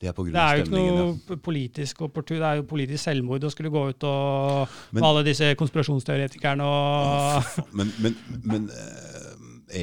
Det 0.00 0.08
er 0.08 0.12
på 0.12 0.24
grunn 0.26 0.34
Det 0.34 0.42
er 0.42 0.56
jo 0.58 0.64
ikke 0.64 0.74
noe 0.74 1.04
ja. 1.30 1.36
politisk 1.40 2.00
opportun, 2.02 2.38
det 2.42 2.48
er 2.48 2.56
jo 2.58 2.64
politisk 2.68 3.04
selvmord 3.04 3.44
å 3.46 3.50
skulle 3.52 3.70
gå 3.70 3.82
ut 3.90 4.04
og 4.04 4.68
Men- 4.92 5.04
alle 5.04 5.22
disse 5.24 5.54
konspirasjonsteoretikerne 5.54 6.60
og 6.66 7.64
Men, 7.72 7.92
men, 8.02 8.16
men 8.44 8.66
eh, 8.70 9.30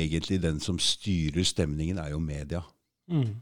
egentlig 0.04 0.42
den 0.42 0.60
som 0.60 0.78
styrer 0.78 1.44
stemningen, 1.44 1.98
er 1.98 2.12
jo 2.12 2.20
media. 2.20 2.62
mm. 3.10 3.42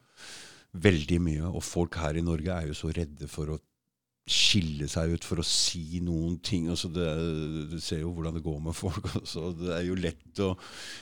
Veldig 0.77 1.19
mye. 1.19 1.47
Og 1.49 1.63
folk 1.63 1.95
her 1.97 2.13
i 2.13 2.21
Norge 2.21 2.47
er 2.53 2.67
jo 2.67 2.73
så 2.77 2.91
redde 2.93 3.27
for 3.27 3.47
å 3.47 3.59
skille 4.29 4.85
seg 4.89 5.15
ut, 5.15 5.25
for 5.25 5.41
å 5.41 5.45
si 5.45 6.01
noen 6.05 6.37
ting. 6.45 6.67
Altså 6.69 6.91
det, 6.93 7.07
du 7.71 7.77
ser 7.81 8.03
jo 8.03 8.11
hvordan 8.13 8.37
det 8.37 8.45
går 8.45 8.59
med 8.67 8.77
folk. 8.77 9.01
Altså. 9.17 9.49
Det 9.57 9.71
er 9.73 9.85
jo 9.87 9.97
lett 9.97 10.41
å 10.45 10.51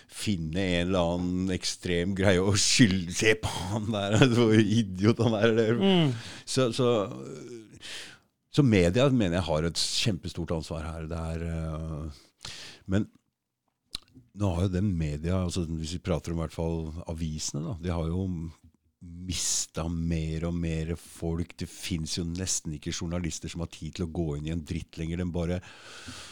finne 0.08 0.63
en 0.63 0.88
eller 0.88 1.13
annen 1.15 1.56
ekstrem 1.56 2.15
greie 2.17 2.43
og 2.43 2.60
skylde 2.62 3.15
Se 3.17 3.34
på 3.41 3.51
han 3.73 3.89
der, 3.91 4.17
hvor 4.38 4.56
idiot 4.56 5.23
han 5.25 5.36
er. 5.39 5.49
Eller. 5.51 5.82
Mm. 5.82 6.15
Så, 6.47 6.69
så, 6.75 6.93
så 8.53 8.63
media 8.63 9.10
mener 9.12 9.41
jeg 9.41 9.49
har 9.49 9.67
et 9.67 9.84
kjempestort 10.06 10.56
ansvar 10.56 10.88
her. 10.88 11.12
Det 11.12 11.23
er, 11.34 11.45
øh, 11.51 12.53
men 12.88 13.10
nå 14.38 14.53
har 14.53 14.67
jo 14.67 14.75
den 14.77 14.93
media, 14.97 15.41
altså 15.41 15.65
hvis 15.65 15.97
vi 15.97 16.03
prater 16.06 16.32
om 16.32 16.39
i 16.39 16.43
hvert 16.45 16.56
fall 16.56 16.82
avisene, 17.10 17.63
da, 17.65 17.75
de 17.82 17.93
har 17.93 18.08
jo 18.12 18.27
mista 19.05 19.83
mer 19.91 20.47
og 20.47 20.55
mer 20.57 20.93
folk. 20.97 21.53
Det 21.60 21.67
fins 21.69 22.15
jo 22.17 22.23
nesten 22.25 22.73
ikke 22.77 22.93
journalister 22.95 23.51
som 23.51 23.62
har 23.62 23.69
tid 23.73 23.97
til 23.97 24.07
å 24.07 24.12
gå 24.13 24.25
inn 24.38 24.47
i 24.49 24.53
en 24.55 24.63
dritt 24.65 24.97
lenger. 24.97 25.21
Den 25.21 25.33
bare, 25.36 25.60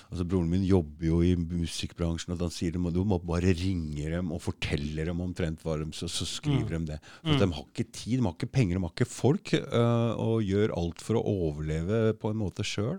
altså 0.09 0.25
Broren 0.25 0.49
min 0.49 0.65
jobber 0.65 1.09
jo 1.09 1.19
i 1.25 1.35
musikkbransjen, 1.37 2.33
og 2.33 2.45
han 2.47 2.53
sier 2.53 2.79
må, 2.81 2.93
du 2.93 3.03
må 3.07 3.19
bare 3.21 3.53
ringe 3.53 4.09
dem 4.15 4.33
og 4.33 4.43
fortelle 4.47 5.05
dem 5.05 5.21
omtrent 5.23 5.61
hva 5.65 5.77
de 5.81 5.91
så, 5.95 6.09
så 6.09 6.27
skriver 6.29 6.77
de 6.79 6.95
det. 6.95 6.99
For 7.21 7.35
mm. 7.35 7.41
De 7.43 7.51
har 7.59 7.69
ikke 7.69 7.89
tid, 7.91 8.17
de 8.17 8.25
har 8.25 8.37
ikke 8.37 8.53
penger, 8.57 8.79
de 8.79 8.87
har 8.87 8.95
ikke 8.95 9.11
folk, 9.13 9.53
øh, 9.61 10.11
og 10.25 10.45
gjør 10.49 10.77
alt 10.79 11.05
for 11.05 11.21
å 11.21 11.25
overleve 11.49 12.05
på 12.21 12.33
en 12.33 12.41
måte 12.41 12.65
sjøl. 12.65 12.97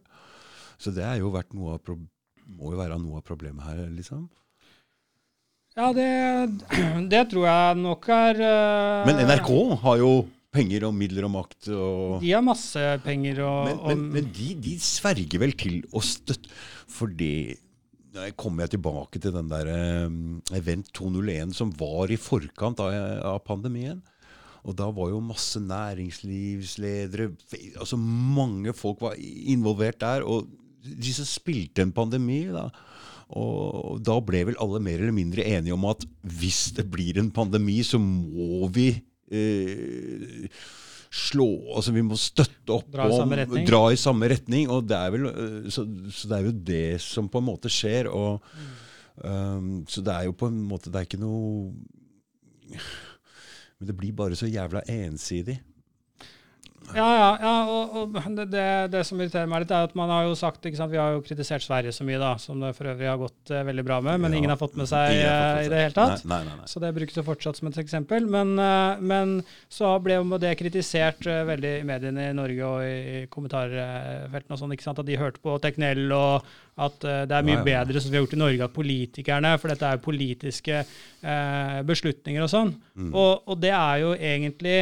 Så 0.79 0.93
det 0.95 1.07
er 1.09 1.19
jo 1.23 1.35
vært 1.35 1.57
noe 1.57 1.79
av 1.79 1.97
må 2.47 2.71
jo 2.71 2.79
være 2.79 2.99
noe 3.03 3.19
av 3.19 3.27
problemet 3.27 3.65
her, 3.67 3.89
liksom. 3.91 4.29
Ja, 5.77 5.91
det, 5.93 6.09
det 7.13 7.27
tror 7.33 7.45
jeg 7.45 7.77
nok 7.83 8.09
er 8.15 8.41
uh, 8.41 9.05
Men 9.09 9.21
NRK 9.29 9.53
har 9.83 10.01
jo 10.01 10.11
penger 10.57 10.87
og 10.89 10.97
midler 10.97 11.27
og 11.29 11.35
makt. 11.35 11.69
og... 11.69 12.17
De 12.23 12.33
har 12.33 12.45
masse 12.45 12.81
penger 13.05 13.43
og, 13.45 13.69
Men, 13.69 13.83
men, 13.85 14.05
men 14.15 14.31
de, 14.33 14.55
de 14.65 14.79
sverger 14.81 15.43
vel 15.43 15.53
til 15.61 15.83
å 15.93 16.01
støtte 16.01 16.49
Fordi 16.89 17.59
det 18.17 18.31
kommer 18.41 18.65
jeg 18.65 18.79
tilbake 18.79 19.21
til 19.21 19.35
den 19.35 19.51
der 19.51 19.69
um, 20.09 20.39
Event 20.57 20.89
201 20.97 21.53
som 21.59 21.69
var 21.77 22.09
i 22.09 22.17
forkant 22.17 22.81
av, 22.81 22.95
av 23.35 23.43
pandemien. 23.45 23.99
Og 24.65 24.73
da 24.79 24.87
var 24.89 25.11
jo 25.13 25.21
masse 25.21 25.61
næringslivsledere 25.61 27.29
Altså 27.77 27.99
mange 28.01 28.73
folk 28.73 29.05
var 29.05 29.21
involvert 29.21 30.01
der. 30.01 30.25
Og 30.25 30.49
de 30.87 31.13
som 31.13 31.29
spilte 31.29 31.85
en 31.85 31.93
pandemi, 31.93 32.47
da. 32.49 32.71
Og 33.35 33.99
da 34.07 34.17
ble 34.23 34.45
vel 34.51 34.59
alle 34.63 34.79
mer 34.83 35.01
eller 35.03 35.15
mindre 35.15 35.47
enige 35.51 35.75
om 35.75 35.87
at 35.91 36.05
hvis 36.23 36.69
det 36.77 36.87
blir 36.93 37.19
en 37.19 37.33
pandemi, 37.35 37.81
så 37.83 37.99
må 37.99 38.69
vi 38.71 38.93
eh, 39.35 40.47
slå 41.11 41.49
Altså 41.75 41.95
vi 41.97 42.05
må 42.07 42.19
støtte 42.21 42.77
opp 42.77 42.91
Dra 42.93 43.09
om. 43.11 43.35
Dra 43.67 43.83
i 43.91 43.99
samme 43.99 44.31
retning. 44.31 44.71
Og 44.71 44.87
det 44.87 44.99
er 44.99 45.15
vel, 45.15 45.27
øh, 45.31 45.69
så, 45.73 45.87
så 46.13 46.31
det 46.31 46.39
er 46.39 46.49
jo 46.49 46.57
det 46.71 46.89
som 47.03 47.31
på 47.33 47.43
en 47.43 47.49
måte 47.49 47.73
skjer. 47.73 48.11
Og, 48.13 48.47
um, 49.23 49.83
så 49.91 50.05
det 50.07 50.15
er 50.15 50.29
jo 50.29 50.37
på 50.39 50.51
en 50.53 50.63
måte 50.69 50.93
Det 50.93 51.01
er 51.01 51.09
ikke 51.09 51.23
noe 51.23 51.73
Men 53.77 53.89
det 53.91 53.97
blir 53.97 54.15
bare 54.17 54.39
så 54.39 54.49
jævla 54.49 54.87
ensidig. 54.89 55.59
Ja, 56.97 57.07
ja, 57.13 57.31
ja 57.43 57.55
og, 57.69 57.97
og 57.99 58.17
det, 58.37 58.47
det, 58.53 58.67
det 58.93 59.03
som 59.07 59.21
irriterer 59.21 59.49
meg 59.51 59.65
litt, 59.65 59.73
er 59.75 59.89
at 59.89 59.95
man 59.99 60.11
har 60.13 60.27
jo 60.27 60.37
sagt 60.39 60.65
ikke 60.67 60.79
sant, 60.79 60.93
Vi 60.93 61.01
har 61.01 61.15
jo 61.15 61.23
kritisert 61.25 61.65
Sverige 61.65 61.93
så 61.95 62.07
mye, 62.09 62.21
da, 62.21 62.33
som 62.41 62.63
det 62.63 62.73
for 62.77 62.89
øvrig 62.91 63.11
har 63.11 63.21
gått 63.21 63.53
uh, 63.53 63.63
veldig 63.69 63.85
bra 63.87 64.01
med, 64.05 64.21
men 64.23 64.35
Ja, 64.35 64.41
ingen 64.41 64.53
har 64.53 64.61
fått 64.61 64.79
med 64.81 64.89
seg 64.91 65.13
fått 65.13 65.29
eh, 65.29 65.67
i 65.67 65.71
det 65.73 65.83
hele 65.85 65.97
tatt. 65.97 66.25
Nei, 66.29 66.41
nei, 66.47 66.57
nei. 66.63 66.69
Så 66.71 66.83
det 66.83 66.93
brukes 66.97 67.19
jo 67.19 67.27
fortsatt 67.27 67.61
som 67.61 67.71
et 67.71 67.81
eksempel. 67.83 68.29
Men, 68.33 68.55
uh, 68.61 69.01
men 69.01 69.39
så 69.73 69.93
ble 70.03 70.19
jo 70.19 70.41
det 70.43 70.55
kritisert 70.61 71.27
uh, 71.29 71.43
veldig 71.49 71.75
i 71.81 71.87
mediene 71.89 72.31
i 72.31 72.37
Norge 72.37 72.71
og 72.71 72.85
i 72.87 73.25
kommentarfeltene 73.33 74.57
og 74.57 74.63
sånn, 74.63 74.77
ikke 74.77 74.89
sant, 74.89 75.03
at 75.03 75.09
de 75.09 75.21
hørte 75.21 75.43
på 75.45 75.57
Teknell, 75.63 76.07
og 76.17 76.55
at 76.77 77.01
det 77.01 77.33
er 77.33 77.45
mye 77.47 77.63
bedre 77.65 78.01
som 78.05 78.13
vi 78.13 78.19
har 78.19 78.27
gjort 78.27 78.35
i 78.37 78.41
Norge, 78.43 78.67
at 78.67 78.75
politikerne 78.75 79.55
For 79.57 79.73
dette 79.73 79.87
er 79.89 79.97
jo 79.97 80.03
politiske 80.05 80.83
beslutninger 81.89 82.45
og 82.45 82.51
sånn. 82.53 82.75
Mm. 83.01 83.15
Og, 83.17 83.49
og 83.49 83.63
det 83.63 83.73
er 83.73 84.03
jo 84.03 84.11
egentlig 84.13 84.77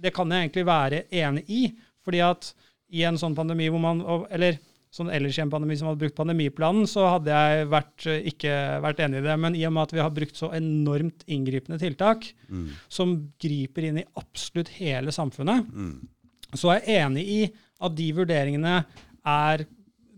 Det 0.00 0.14
kan 0.14 0.30
jeg 0.30 0.46
egentlig 0.48 0.66
være 0.68 1.04
enig 1.10 1.44
i. 1.48 1.62
Fordi 2.04 2.22
at 2.24 2.52
i 2.94 3.02
en 3.04 3.18
sånn 3.20 3.34
pandemi 3.36 3.68
hvor 3.68 3.82
man 3.82 4.00
Eller 4.32 4.58
sånn 4.90 5.10
ellers 5.12 5.36
i 5.36 5.42
en 5.42 5.50
pandemi 5.52 5.76
som 5.76 5.90
hadde 5.90 6.00
brukt 6.00 6.16
pandemiplanen, 6.16 6.86
så 6.88 7.04
hadde 7.12 7.28
jeg 7.28 7.66
vært, 7.68 8.06
eh, 8.08 8.22
ikke 8.30 8.52
vært 8.80 9.02
enig 9.04 9.18
i 9.20 9.26
det. 9.26 9.34
Men 9.38 9.54
i 9.54 9.66
og 9.68 9.74
med 9.76 9.82
at 9.82 9.92
vi 9.92 10.00
har 10.00 10.14
brukt 10.16 10.38
så 10.38 10.48
enormt 10.56 11.26
inngripende 11.28 11.78
tiltak, 11.78 12.32
Mm. 12.48 12.70
som 12.88 13.32
griper 13.38 13.84
inn 13.84 13.98
i 13.98 14.04
absolutt 14.16 14.68
hele 14.80 15.12
samfunnet, 15.12 15.66
Mm. 15.70 16.08
så 16.54 16.72
er 16.72 16.80
jeg 16.80 17.04
enig 17.04 17.26
i 17.28 17.52
at 17.82 17.94
de 17.94 18.12
vurderingene 18.12 18.86
er 19.26 19.66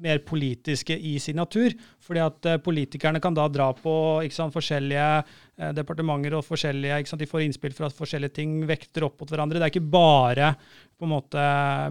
mer 0.01 0.19
politiske 0.21 0.97
i 0.97 1.19
sin 1.19 1.37
natur. 1.37 1.75
Fordi 2.01 2.21
at 2.25 2.47
eh, 2.47 2.57
politikerne 2.59 3.21
kan 3.21 3.35
da 3.35 3.49
dra 3.49 3.73
på 3.73 4.23
ikke 4.25 4.33
sant, 4.39 4.55
forskjellige 4.55 5.25
departementer 5.77 6.35
og 6.39 6.45
forskjellige, 6.47 7.01
ikke 7.03 7.11
sant, 7.13 7.23
de 7.23 7.29
får 7.29 7.43
innspill 7.45 7.75
fra 7.77 7.91
forskjellige 7.93 8.37
ting 8.39 8.55
vekter 8.69 9.05
opp 9.07 9.21
mot 9.21 9.31
hverandre. 9.31 9.61
Det 9.61 9.67
er 9.67 9.73
ikke 9.75 9.93
bare 9.93 10.55
på 11.01 11.07
en 11.07 11.13
måte 11.15 11.43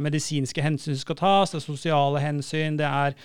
medisinske 0.06 0.62
hensyn 0.62 0.94
som 0.94 1.02
skal 1.02 1.18
tas, 1.18 1.54
det 1.54 1.58
er 1.60 1.64
sosiale 1.66 2.22
hensyn, 2.22 2.78
det 2.78 2.86
er 2.86 3.16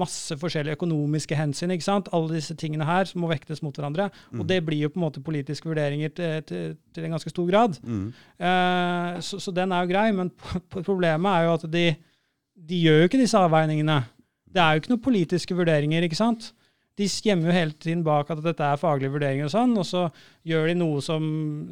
masse 0.00 0.36
forskjellige 0.40 0.78
økonomiske 0.78 1.36
hensyn. 1.36 1.74
ikke 1.74 1.84
sant? 1.84 2.08
Alle 2.16 2.38
disse 2.38 2.56
tingene 2.56 2.88
her 2.88 3.08
som 3.08 3.20
må 3.20 3.30
vektes 3.30 3.60
mot 3.64 3.76
hverandre. 3.76 4.08
Og 4.36 4.46
det 4.48 4.62
blir 4.64 4.86
jo 4.86 4.92
på 4.92 5.00
en 5.00 5.06
måte 5.06 5.24
politiske 5.24 5.68
vurderinger 5.68 6.12
til, 6.16 6.42
til, 6.48 6.76
til 6.94 7.06
en 7.06 7.16
ganske 7.16 7.32
stor 7.32 7.48
grad. 7.50 7.80
Mm. 7.84 8.08
Eh, 8.40 9.20
så, 9.28 9.40
så 9.42 9.52
den 9.52 9.72
er 9.72 9.84
jo 9.84 9.92
grei, 9.92 10.10
men 10.16 10.32
problemet 10.76 11.32
er 11.32 11.48
jo 11.48 11.56
at 11.58 11.66
de, 11.72 11.86
de 12.72 12.84
gjør 12.84 13.02
jo 13.02 13.10
ikke 13.10 13.20
disse 13.20 13.40
avveiningene. 13.40 14.00
Det 14.56 14.62
er 14.62 14.72
jo 14.72 14.82
ikke 14.82 14.94
noen 14.94 15.04
politiske 15.04 15.56
vurderinger, 15.56 16.06
ikke 16.06 16.18
sant? 16.18 16.52
De 16.96 17.04
gjemmer 17.04 17.50
jo 17.50 17.52
hele 17.52 17.74
tiden 17.76 18.02
bak 18.06 18.30
at 18.32 18.40
dette 18.40 18.64
er 18.64 18.78
faglige 18.80 19.12
vurderinger 19.12 19.50
og 19.50 19.52
sånn, 19.52 19.74
og 19.76 19.84
så 19.84 20.06
gjør 20.48 20.70
de 20.70 20.76
noe 20.80 21.02
som, 21.04 21.26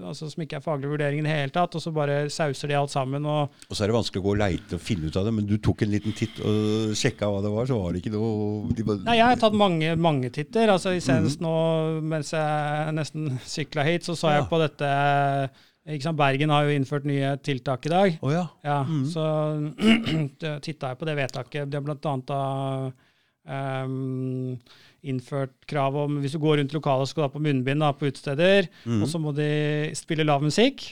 altså, 0.05 0.29
som 0.29 0.43
ikke 0.45 0.59
er 0.59 0.65
faglige 0.65 0.93
vurderinger 0.93 1.25
i 1.25 1.29
det 1.29 1.37
hele 1.39 1.55
tatt, 1.55 1.77
og 1.79 1.81
så 1.81 1.93
bare 1.97 2.19
sauser 2.29 2.69
de 2.69 2.77
alt 2.77 2.93
sammen. 2.93 3.25
og 3.25 3.55
Og 3.71 3.73
så 3.73 3.85
er 3.87 3.93
det 3.93 3.97
vanskelig 3.97 4.21
å 4.21 4.27
gå 4.27 4.35
og 4.35 4.41
leite 4.43 4.77
og 4.77 4.85
finne 4.85 5.09
ut 5.09 5.17
av 5.17 5.25
det, 5.25 5.33
men 5.39 5.49
du 5.49 5.57
tok 5.65 5.87
en 5.87 5.95
liten 5.95 6.17
titt 6.17 6.43
og 6.45 6.93
sjekka 7.01 7.31
hva 7.33 7.41
det 7.45 7.55
var, 7.55 7.71
så 7.71 7.81
var 7.81 7.95
det 7.95 8.03
ikke 8.03 8.13
noe 8.19 8.75
de 8.77 8.85
bare, 8.91 9.05
Nei, 9.09 9.17
Jeg 9.23 9.31
har 9.31 9.41
tatt 9.41 9.57
mange 9.57 9.95
mange 9.97 10.33
titter. 10.35 10.69
altså 10.69 10.93
Senest 11.01 11.41
nå 11.41 11.55
mens 12.05 12.35
jeg 12.37 12.97
nesten 12.99 13.39
sykla 13.49 13.87
hit, 13.89 14.05
så 14.05 14.13
så 14.19 14.35
jeg 14.35 14.45
Ja. 14.45 14.51
på 14.51 14.61
dette 14.61 14.93
Bergen 15.85 16.51
har 16.51 16.65
jo 16.65 16.77
innført 16.77 17.05
nye 17.05 17.37
tiltak 17.45 17.85
i 17.87 17.93
dag. 17.93 18.15
Oh, 18.23 18.33
ja. 18.33 18.47
Ja, 18.65 18.85
mm. 18.85 19.05
så 19.05 19.25
titta 20.65 20.89
jeg 20.93 20.99
på 20.99 21.05
det 21.05 21.17
vedtaket. 21.19 21.69
Det 21.69 21.77
er 21.77 21.85
blant 21.85 22.07
annet 22.09 22.27
da 22.27 22.93
ehm, 23.45 24.57
innført 25.05 25.55
krav 25.71 25.97
om 26.05 26.19
hvis 26.23 26.35
du 26.35 26.41
går 26.43 26.61
rundt 26.61 26.75
lokalet, 26.77 27.11
skal 27.11 27.25
du 27.25 27.27
ha 27.29 27.33
på 27.35 27.43
munnbind 27.45 27.85
da, 27.85 27.93
på 27.97 28.09
utesteder. 28.11 28.69
Mm. 28.85 29.03
Og 29.05 29.11
så 29.11 29.21
må 29.23 29.35
de 29.37 29.49
spille 29.99 30.27
lav 30.27 30.45
musikk. 30.45 30.87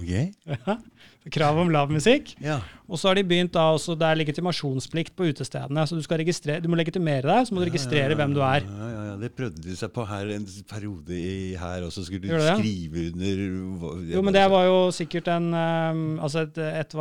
Ok. 0.00 0.12
Krav 1.32 1.56
om 1.56 1.70
lav 1.72 1.88
musikk. 1.88 2.34
Ja. 2.44 2.58
Og 2.84 2.98
så 3.00 3.08
har 3.08 3.16
de 3.16 3.22
begynt 3.24 3.54
da 3.54 3.62
også, 3.72 3.94
det 3.96 4.04
er 4.04 4.18
legitimasjonsplikt 4.20 5.14
på 5.16 5.30
utestedene. 5.30 5.86
Så 5.88 5.96
du, 5.96 6.02
skal 6.04 6.20
registrere, 6.20 6.60
du 6.60 6.68
må 6.68 6.76
legitimere 6.76 7.24
deg, 7.24 7.46
så 7.48 7.56
må 7.56 7.62
du 7.62 7.68
registrere 7.70 8.16
hvem 8.18 8.34
du 8.36 8.42
er. 8.44 8.66
Ja, 8.66 8.88
ja, 8.90 9.04
ja. 9.08 9.14
Det 9.22 9.30
prøvde 9.32 9.62
de 9.64 9.76
seg 9.78 9.92
på 9.94 10.04
her 10.10 10.34
en 10.34 10.44
periode 10.68 11.16
i, 11.16 11.54
her, 11.56 11.86
og 11.86 11.94
så 11.94 12.04
skulle 12.04 12.28
du 12.28 12.44
skrive 12.44 13.06
under 13.14 14.12
Jo, 14.12 14.24
men 14.26 14.36
det 14.36 14.44
var 14.52 14.68
jo 14.68 14.78
sikkert 14.92 15.30
en 15.32 15.48
um, 15.54 16.04
Altså 16.18 16.44
et, 16.44 16.58
et, 16.60 16.92
et, 16.92 16.96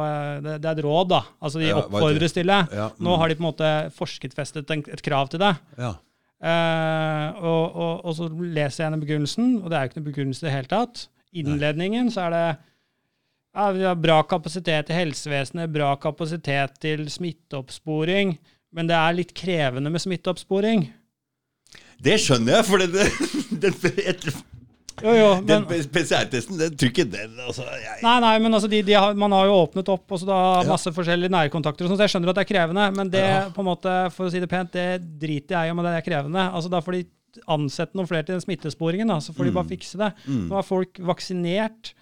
det, 0.45 0.55
det 0.63 0.71
er 0.71 0.77
et 0.77 0.83
råd, 0.85 1.11
da. 1.11 1.21
Altså 1.43 1.59
de 1.59 1.67
Ja, 1.73 1.81
oppfordres 1.81 2.37
til 2.37 2.47
det. 2.47 2.61
Ja, 2.71 2.89
Nå 2.95 3.11
mm. 3.11 3.19
har 3.19 3.27
de 3.27 3.39
på 3.39 3.43
en 3.43 3.49
måte 3.49 3.75
forsketfestet 3.97 4.71
en, 4.71 4.85
et 4.87 5.03
krav 5.03 5.33
til 5.33 5.43
det. 5.43 5.55
Ja. 5.75 5.95
Uh, 6.43 7.43
og, 7.43 7.63
og, 7.75 8.05
og 8.07 8.15
så 8.15 8.29
leser 8.31 8.83
jeg 8.83 8.87
gjennom 8.87 9.03
begrunnelsen, 9.03 9.57
og 9.59 9.67
det 9.67 9.77
er 9.77 9.83
jo 9.83 9.91
ikke 9.91 9.99
noen 9.99 10.11
begrunnelse 10.13 10.43
i 10.43 10.47
det 10.47 10.55
hele 10.61 10.71
tatt. 10.71 11.09
Innledningen 11.33 12.11
så 12.13 12.27
er 12.27 12.33
det 12.37 12.47
ja, 13.53 13.67
vi 13.75 13.83
har 13.85 13.95
bra 13.99 14.21
kapasitet 14.25 14.87
til 14.89 14.97
helsevesenet, 14.97 15.71
bra 15.73 15.93
kapasitet 16.01 16.79
til 16.81 17.05
smitteoppsporing, 17.11 18.37
men 18.73 18.89
det 18.89 18.97
er 18.97 19.17
litt 19.19 19.33
krevende 19.37 19.91
med 19.93 20.01
smitteoppsporing. 20.01 20.87
Det 22.03 22.17
skjønner 22.19 22.57
jeg, 22.57 22.65
for 22.67 22.81
det, 22.81 22.89
det, 23.61 23.71
den, 23.71 24.41
Jo, 25.03 25.29
PCR-testen, 25.45 26.57
den 26.59 26.75
tror 26.77 26.91
ikke 26.91 27.05
den 27.09 27.39
altså, 27.41 27.65
jeg, 27.65 27.97
nei, 28.05 28.17
nei, 28.21 28.33
men 28.43 28.53
altså, 28.53 28.69
de, 28.69 28.83
de 28.85 28.93
har, 28.93 29.15
man 29.17 29.33
har 29.35 29.47
jo 29.49 29.55
åpnet 29.63 29.89
opp 29.89 30.13
og 30.13 30.21
så 30.21 30.27
da 30.29 30.37
Ja. 30.61 30.67
masse 30.69 30.93
forskjellige 30.93 31.33
nærkontakter, 31.33 31.85
og 31.85 31.91
sånt, 31.93 32.01
så 32.01 32.05
jeg 32.07 32.13
skjønner 32.13 32.29
at 32.33 32.37
det 32.39 32.43
er 32.45 32.51
krevende, 32.51 32.85
men 32.97 33.09
det 33.13 33.23
Ja. 33.23 33.39
på 33.53 33.63
en 33.63 33.69
måte, 33.71 33.95
for 34.13 34.27
å 34.27 34.31
si 34.33 34.41
det 34.43 34.49
pent, 34.51 34.71
det 34.75 35.01
driter 35.21 35.57
jeg 35.57 35.67
i 35.67 35.73
om 35.73 35.81
det 35.85 35.95
er 35.97 36.05
krevende. 36.05 36.45
Altså, 36.53 36.69
da 36.69 36.81
får 36.85 36.99
de 36.99 37.03
ansette 37.49 37.97
noen 37.97 38.07
flere 38.09 38.25
til 38.27 38.35
den 38.37 38.45
smittesporingen, 38.45 39.09
da, 39.09 39.17
så 39.23 39.33
får 39.33 39.49
de 39.49 39.55
bare 39.57 39.69
fikse 39.73 39.97
det. 39.97 40.11
Mm. 40.27 40.47
Nå 40.51 40.59
er 40.59 40.67
folk 40.67 40.99
vaksinert. 41.01 41.93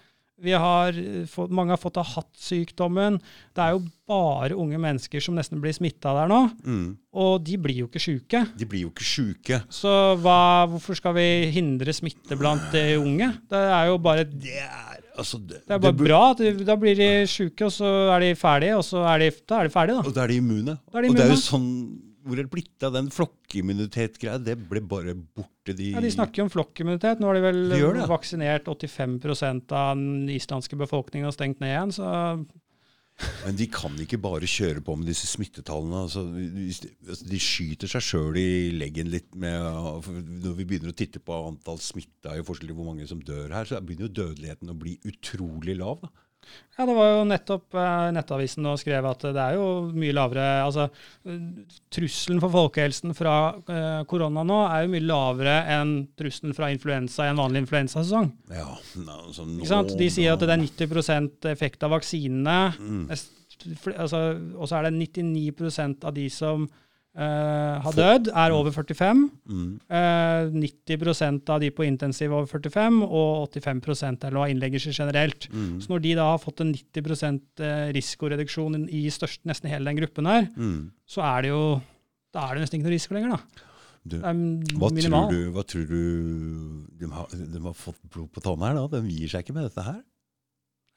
Vi 0.41 0.53
har 0.57 0.95
eh, 0.97 1.23
fått, 1.29 1.51
mange 1.53 1.75
har 1.75 1.81
fått 1.81 1.99
av 2.01 2.07
hatt 2.15 2.29
sykdommen. 2.41 3.19
Det 3.55 3.61
er 3.63 3.75
jo 3.75 3.83
bare 4.09 4.57
unge 4.57 4.79
mennesker 4.81 5.21
som 5.23 5.37
nesten 5.37 5.61
blir 5.63 5.75
smitta 5.77 6.13
der 6.17 6.31
nå. 6.31 6.39
mm, 6.65 6.87
Og 7.21 7.43
de 7.45 7.57
blir 7.61 7.83
jo 7.83 7.89
ikke 7.89 8.01
sjuke. 8.01 8.41
De 8.57 8.65
blir 8.67 8.87
jo 8.87 8.91
ikke 8.91 9.07
sjuke. 9.07 9.61
Så 9.71 9.93
hva, 10.23 10.65
hvorfor 10.71 10.97
skal 10.97 11.15
vi 11.19 11.27
hindre 11.55 11.93
smitte 11.95 12.37
blant 12.39 12.71
de 12.73 12.85
unge? 12.99 13.29
Det 13.51 13.61
er 13.77 13.91
jo 13.91 13.97
bare, 14.01 14.25
det 14.25 14.41
Det 14.49 14.59
er 14.65 14.99
altså 15.21 15.37
det, 15.45 15.61
er 15.67 15.77
bare 15.77 15.91
det 15.93 16.03
bra. 16.03 16.21
Da 16.65 16.75
blir 16.79 16.95
de 16.97 17.09
sjuke, 17.29 17.67
og 17.69 17.75
så 17.75 17.89
er 18.15 18.25
de 18.25 18.35
ferdige, 18.39 18.77
og 18.79 18.85
så 18.87 19.03
er 19.13 19.25
de, 19.27 19.31
da 19.47 19.59
er 19.61 19.69
de 19.69 19.75
ferdige, 19.77 19.99
da. 20.01 20.07
Og 20.09 20.15
da 20.15 20.23
er 20.25 20.33
de 20.33 20.39
immune. 20.41 20.77
Da 20.91 20.97
er 20.97 21.05
de 21.05 21.11
Og 21.13 21.19
det 21.19 21.27
er 21.27 21.35
jo 21.35 21.43
sånn 21.45 21.69
Hvor 22.21 22.37
er 22.37 22.45
det 22.45 22.53
blitt 22.53 22.85
av 22.85 22.95
den 22.95 23.09
flokkimmunitet-greia? 23.13 24.39
Det 24.41 24.57
ble 24.69 24.81
bare 24.85 25.15
borte. 25.15 25.75
De, 25.77 25.91
Ja, 25.93 26.01
de 26.03 26.11
snakker 26.13 26.41
jo 26.41 26.47
om 26.47 26.53
flokkimmunitet. 26.53 27.21
Nå 27.21 27.29
har 27.29 27.37
de 27.37 27.43
vel 27.45 27.61
De 27.69 27.77
det, 27.79 28.01
ja. 28.01 28.09
vaksinert 28.09 28.69
85% 28.71 29.71
av 29.77 29.93
den 29.95 30.29
islandske 30.33 30.79
befolkningen 30.79 31.29
og 31.29 31.35
stengt 31.37 31.61
ned 31.63 31.73
igjen, 31.73 31.95
så 31.99 32.11
Men 33.45 33.57
de 33.59 33.67
kan 33.69 33.93
ikke 34.01 34.17
bare 34.17 34.47
kjøre 34.49 34.81
på 34.81 34.95
med 34.97 35.09
disse 35.11 35.27
smittetallene. 35.29 36.05
Altså, 36.07 36.23
de, 36.31 36.71
altså, 37.05 37.27
de 37.29 37.41
skyter 37.43 37.91
seg 37.91 38.05
sjøl 38.07 38.39
i 38.41 38.71
leggen 38.73 39.11
litt 39.13 39.35
med 39.37 39.61
Når 40.41 40.55
vi 40.57 40.65
begynner 40.65 40.93
å 40.93 40.97
titte 40.97 41.21
på 41.21 41.37
antall 41.51 41.77
smitta 41.83 42.33
i 42.37 42.45
forskjell 42.47 42.71
til 42.71 42.79
hvor 42.79 42.89
mange 42.89 43.05
som 43.09 43.21
dør 43.21 43.53
her, 43.53 43.69
så 43.69 43.81
begynner 43.83 44.09
jo 44.09 44.17
dødeligheten 44.23 44.73
å 44.73 44.79
bli 44.81 44.97
utrolig 45.05 45.77
lav. 45.77 46.01
Da. 46.01 46.13
Ja, 46.77 46.85
det 46.87 46.93
var 46.97 47.09
jo 47.11 47.25
nettopp 47.27 47.75
eh, 47.77 48.07
Nettavisen 48.15 48.63
nå 48.65 48.73
skrev 48.79 49.05
at 49.05 49.25
det 49.35 49.41
er 49.43 49.57
jo 49.59 49.65
mye 49.93 50.15
lavere 50.15 50.45
altså 50.63 50.87
Trusselen 51.93 52.39
for 52.41 52.53
folkehelsen 52.53 53.13
fra 53.17 53.35
eh, 53.59 53.99
korona 54.09 54.45
nå 54.47 54.61
er 54.65 54.85
jo 54.85 54.93
mye 54.95 55.05
lavere 55.05 55.57
enn 55.75 55.93
trusselen 56.17 56.55
fra 56.57 56.71
influensa 56.73 57.27
i 57.27 57.33
en 57.33 57.41
vanlig 57.41 57.65
influensasesong. 57.65 58.31
Ja, 58.49 58.71
altså, 58.71 59.45
nå, 59.45 59.59
Ikke 59.59 59.73
sant? 59.73 59.93
De 59.99 60.09
sier 60.13 60.33
at 60.33 60.41
det 60.41 60.55
er 60.55 60.63
90 60.63 61.51
effekt 61.51 61.85
av 61.85 61.93
vaksinene. 61.93 62.57
Mm. 62.79 63.03
Altså, 63.93 64.21
og 64.57 64.65
så 64.65 64.79
er 64.79 64.89
det 64.89 64.95
99% 64.97 66.07
av 66.07 66.15
de 66.17 66.25
som 66.33 66.65
eh, 67.17 67.81
har 67.85 67.95
dødd, 67.97 68.29
er 68.31 68.55
over 68.55 68.71
45. 68.71 69.23
mm, 69.45 69.69
Uh, 69.91 70.47
90% 70.55 71.49
av 71.51 71.59
de 71.59 71.69
på 71.75 71.83
intensiv 71.85 72.31
over 72.31 72.47
45, 72.47 73.01
og 73.03 73.49
85% 73.51 74.27
eller 74.27 74.39
hva 74.39 74.49
innlegger 74.51 74.79
seg 74.79 74.95
generelt. 75.03 75.49
mm, 75.51 75.81
Så 75.83 75.91
når 75.91 76.01
de 76.05 76.13
da 76.15 76.29
har 76.31 76.39
fått 76.39 76.61
en 76.63 76.71
90 76.73 77.41
eh, 77.59 77.91
risikoreduksjon 77.97 78.87
i 78.89 79.07
størst, 79.11 79.43
nesten 79.45 79.69
hele 79.69 79.91
den 79.91 79.99
gruppen 79.99 80.25
her, 80.25 80.47
mm. 80.55 80.91
så 81.05 81.25
er 81.27 81.41
det 81.41 81.51
jo 81.51 81.65
da 82.31 82.47
er 82.47 82.55
det 82.55 82.63
nesten 82.63 82.79
ikke 82.79 82.87
noe 82.87 82.95
risiko 82.95 83.17
lenger, 83.17 83.35
da. 83.35 83.67
Du, 84.01 84.15
hva, 84.17 84.89
tror 84.89 85.27
du, 85.29 85.41
hva 85.53 85.63
tror 85.67 85.83
du 85.85 85.99
de 86.97 87.09
har, 87.11 87.27
de 87.37 87.59
har 87.61 87.75
fått 87.77 87.99
blod 88.09 88.31
på 88.33 88.41
tanna 88.41 88.71
her, 88.71 88.79
da? 88.79 89.01
De 89.01 89.13
gir 89.13 89.29
seg 89.29 89.43
ikke 89.43 89.53
med 89.57 89.67
dette 89.67 89.85
her? 89.85 89.99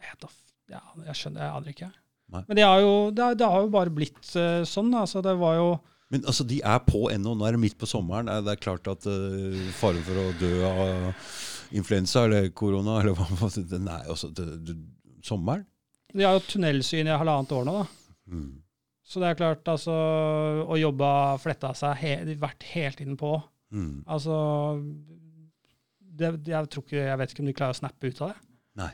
Jeg 0.04 0.30
Ja, 0.72 0.80
jeg 1.10 1.18
skjønner, 1.18 1.42
jeg 1.44 1.56
aner 1.58 1.74
ikke. 1.74 1.90
Nei. 2.32 2.40
Men 2.48 2.56
det 2.56 2.64
har, 2.64 2.78
jo, 2.80 2.94
det, 3.12 3.24
har, 3.24 3.34
det 3.36 3.48
har 3.52 3.66
jo 3.66 3.72
bare 3.74 3.92
blitt 3.92 4.30
eh, 4.40 4.62
sånn. 4.68 4.94
Altså, 4.96 5.20
det 5.24 5.34
var 5.36 5.58
jo 5.58 5.68
Men 6.14 6.22
altså, 6.30 6.46
de 6.46 6.60
er 6.62 6.80
på 6.86 7.08
ennå. 7.10 7.34
Nå 7.34 7.46
er 7.48 7.56
det 7.56 7.64
midt 7.64 7.78
på 7.80 7.88
sommeren. 7.90 8.30
Er 8.30 8.44
Det 8.46 8.54
er 8.54 8.62
klart 8.62 8.86
at 8.90 9.06
uh, 9.10 9.62
faren 9.74 10.04
for 10.06 10.20
å 10.22 10.26
dø 10.38 10.52
av 10.68 11.30
influensa 11.74 12.28
eller 12.28 12.52
korona 12.54 13.00
eller 13.00 13.16
hva 13.18 13.48
den 13.56 13.88
er 13.90 14.10
også 14.12 14.30
det, 14.36 14.46
det, 14.68 14.76
Sommeren? 15.24 15.64
De 16.14 16.22
har 16.22 16.36
jo 16.36 16.44
tunnelsyn 16.46 17.08
i 17.08 17.16
halvannet 17.16 17.50
år 17.56 17.64
nå, 17.66 17.80
da. 17.80 18.20
Mm. 18.30 18.52
Så 19.04 19.20
det 19.20 19.30
er 19.30 19.38
klart, 19.40 19.66
altså 19.68 19.92
Å 20.64 20.76
jobbe 20.80 21.08
fletta 21.42 21.74
seg 21.76 21.98
he, 22.00 22.12
vært 22.40 22.64
helt 22.70 23.00
tiden 23.00 23.18
på. 23.20 23.34
Mm. 23.74 24.04
Altså 24.06 24.36
det, 25.98 26.30
jeg, 26.46 26.70
tror 26.70 26.86
ikke, 26.86 27.00
jeg 27.00 27.18
vet 27.20 27.34
ikke 27.34 27.42
om 27.42 27.50
de 27.50 27.56
klarer 27.58 27.74
å 27.74 27.80
snappe 27.80 28.12
ut 28.12 28.22
av 28.22 28.30
det. 28.30 28.38
Nei. 28.84 28.92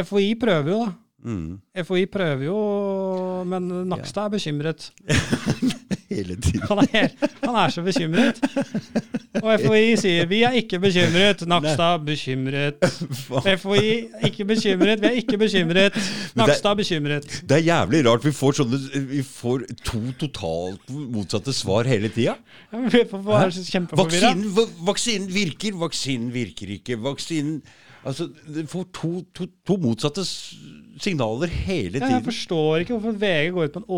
FHI 0.00 0.32
prøver 0.40 0.72
jo, 0.72 0.80
da. 0.86 0.96
Mm. 1.20 1.60
FHI 1.84 2.06
prøver 2.08 2.46
jo, 2.46 2.56
men 3.50 3.68
Nakstad 3.90 4.30
er 4.30 4.34
bekymret. 4.38 4.88
Hele 6.10 6.36
tiden. 6.36 6.62
Han 6.68 6.78
er, 6.78 6.86
helt, 6.92 7.26
han 7.44 7.54
er 7.54 7.68
så 7.70 7.82
bekymret. 7.86 8.40
Og 9.42 9.60
FHI 9.62 9.96
sier 10.00 10.26
'vi 10.26 10.42
er 10.42 10.56
ikke 10.58 10.80
bekymret'. 10.82 11.44
Nakstad 11.46 12.02
bekymret. 12.06 12.82
FHI 13.62 13.92
ikke 14.26 14.44
bekymret. 14.44 15.00
Vi 15.00 15.06
er 15.06 15.18
ikke 15.22 15.38
bekymret. 15.38 15.98
Nakstad 16.34 16.76
bekymret. 16.76 17.28
Det 17.48 17.58
er 17.60 17.62
jævlig 17.68 18.02
rart. 18.08 18.24
Vi 18.24 18.32
får, 18.32 18.58
sånne, 18.58 18.80
vi 19.12 19.22
får 19.22 19.62
to 19.84 20.00
totalt 20.18 20.90
motsatte 20.90 21.54
svar 21.54 21.86
hele 21.86 22.10
tida. 22.10 22.34
Ja. 22.72 22.80
Vaksinen, 24.02 24.50
vaksinen 24.86 25.30
virker, 25.34 25.78
vaksinen 25.78 26.34
virker 26.34 26.74
ikke. 26.78 26.98
Vaksinen 27.02 27.62
Altså, 28.04 28.28
det 28.54 28.68
får 28.68 28.86
to, 28.96 29.10
to, 29.36 29.46
to 29.66 29.76
motsatte 29.76 30.22
signaler 31.00 31.48
hele 31.66 31.98
Ja, 32.00 32.08
jeg 32.16 32.24
forstår 32.26 32.82
ikke 32.84 32.96
hvorfor 32.98 33.16
VG 33.20 33.50
går 33.56 33.68
ut 33.70 33.74
på 33.76 33.80
en 33.80 33.88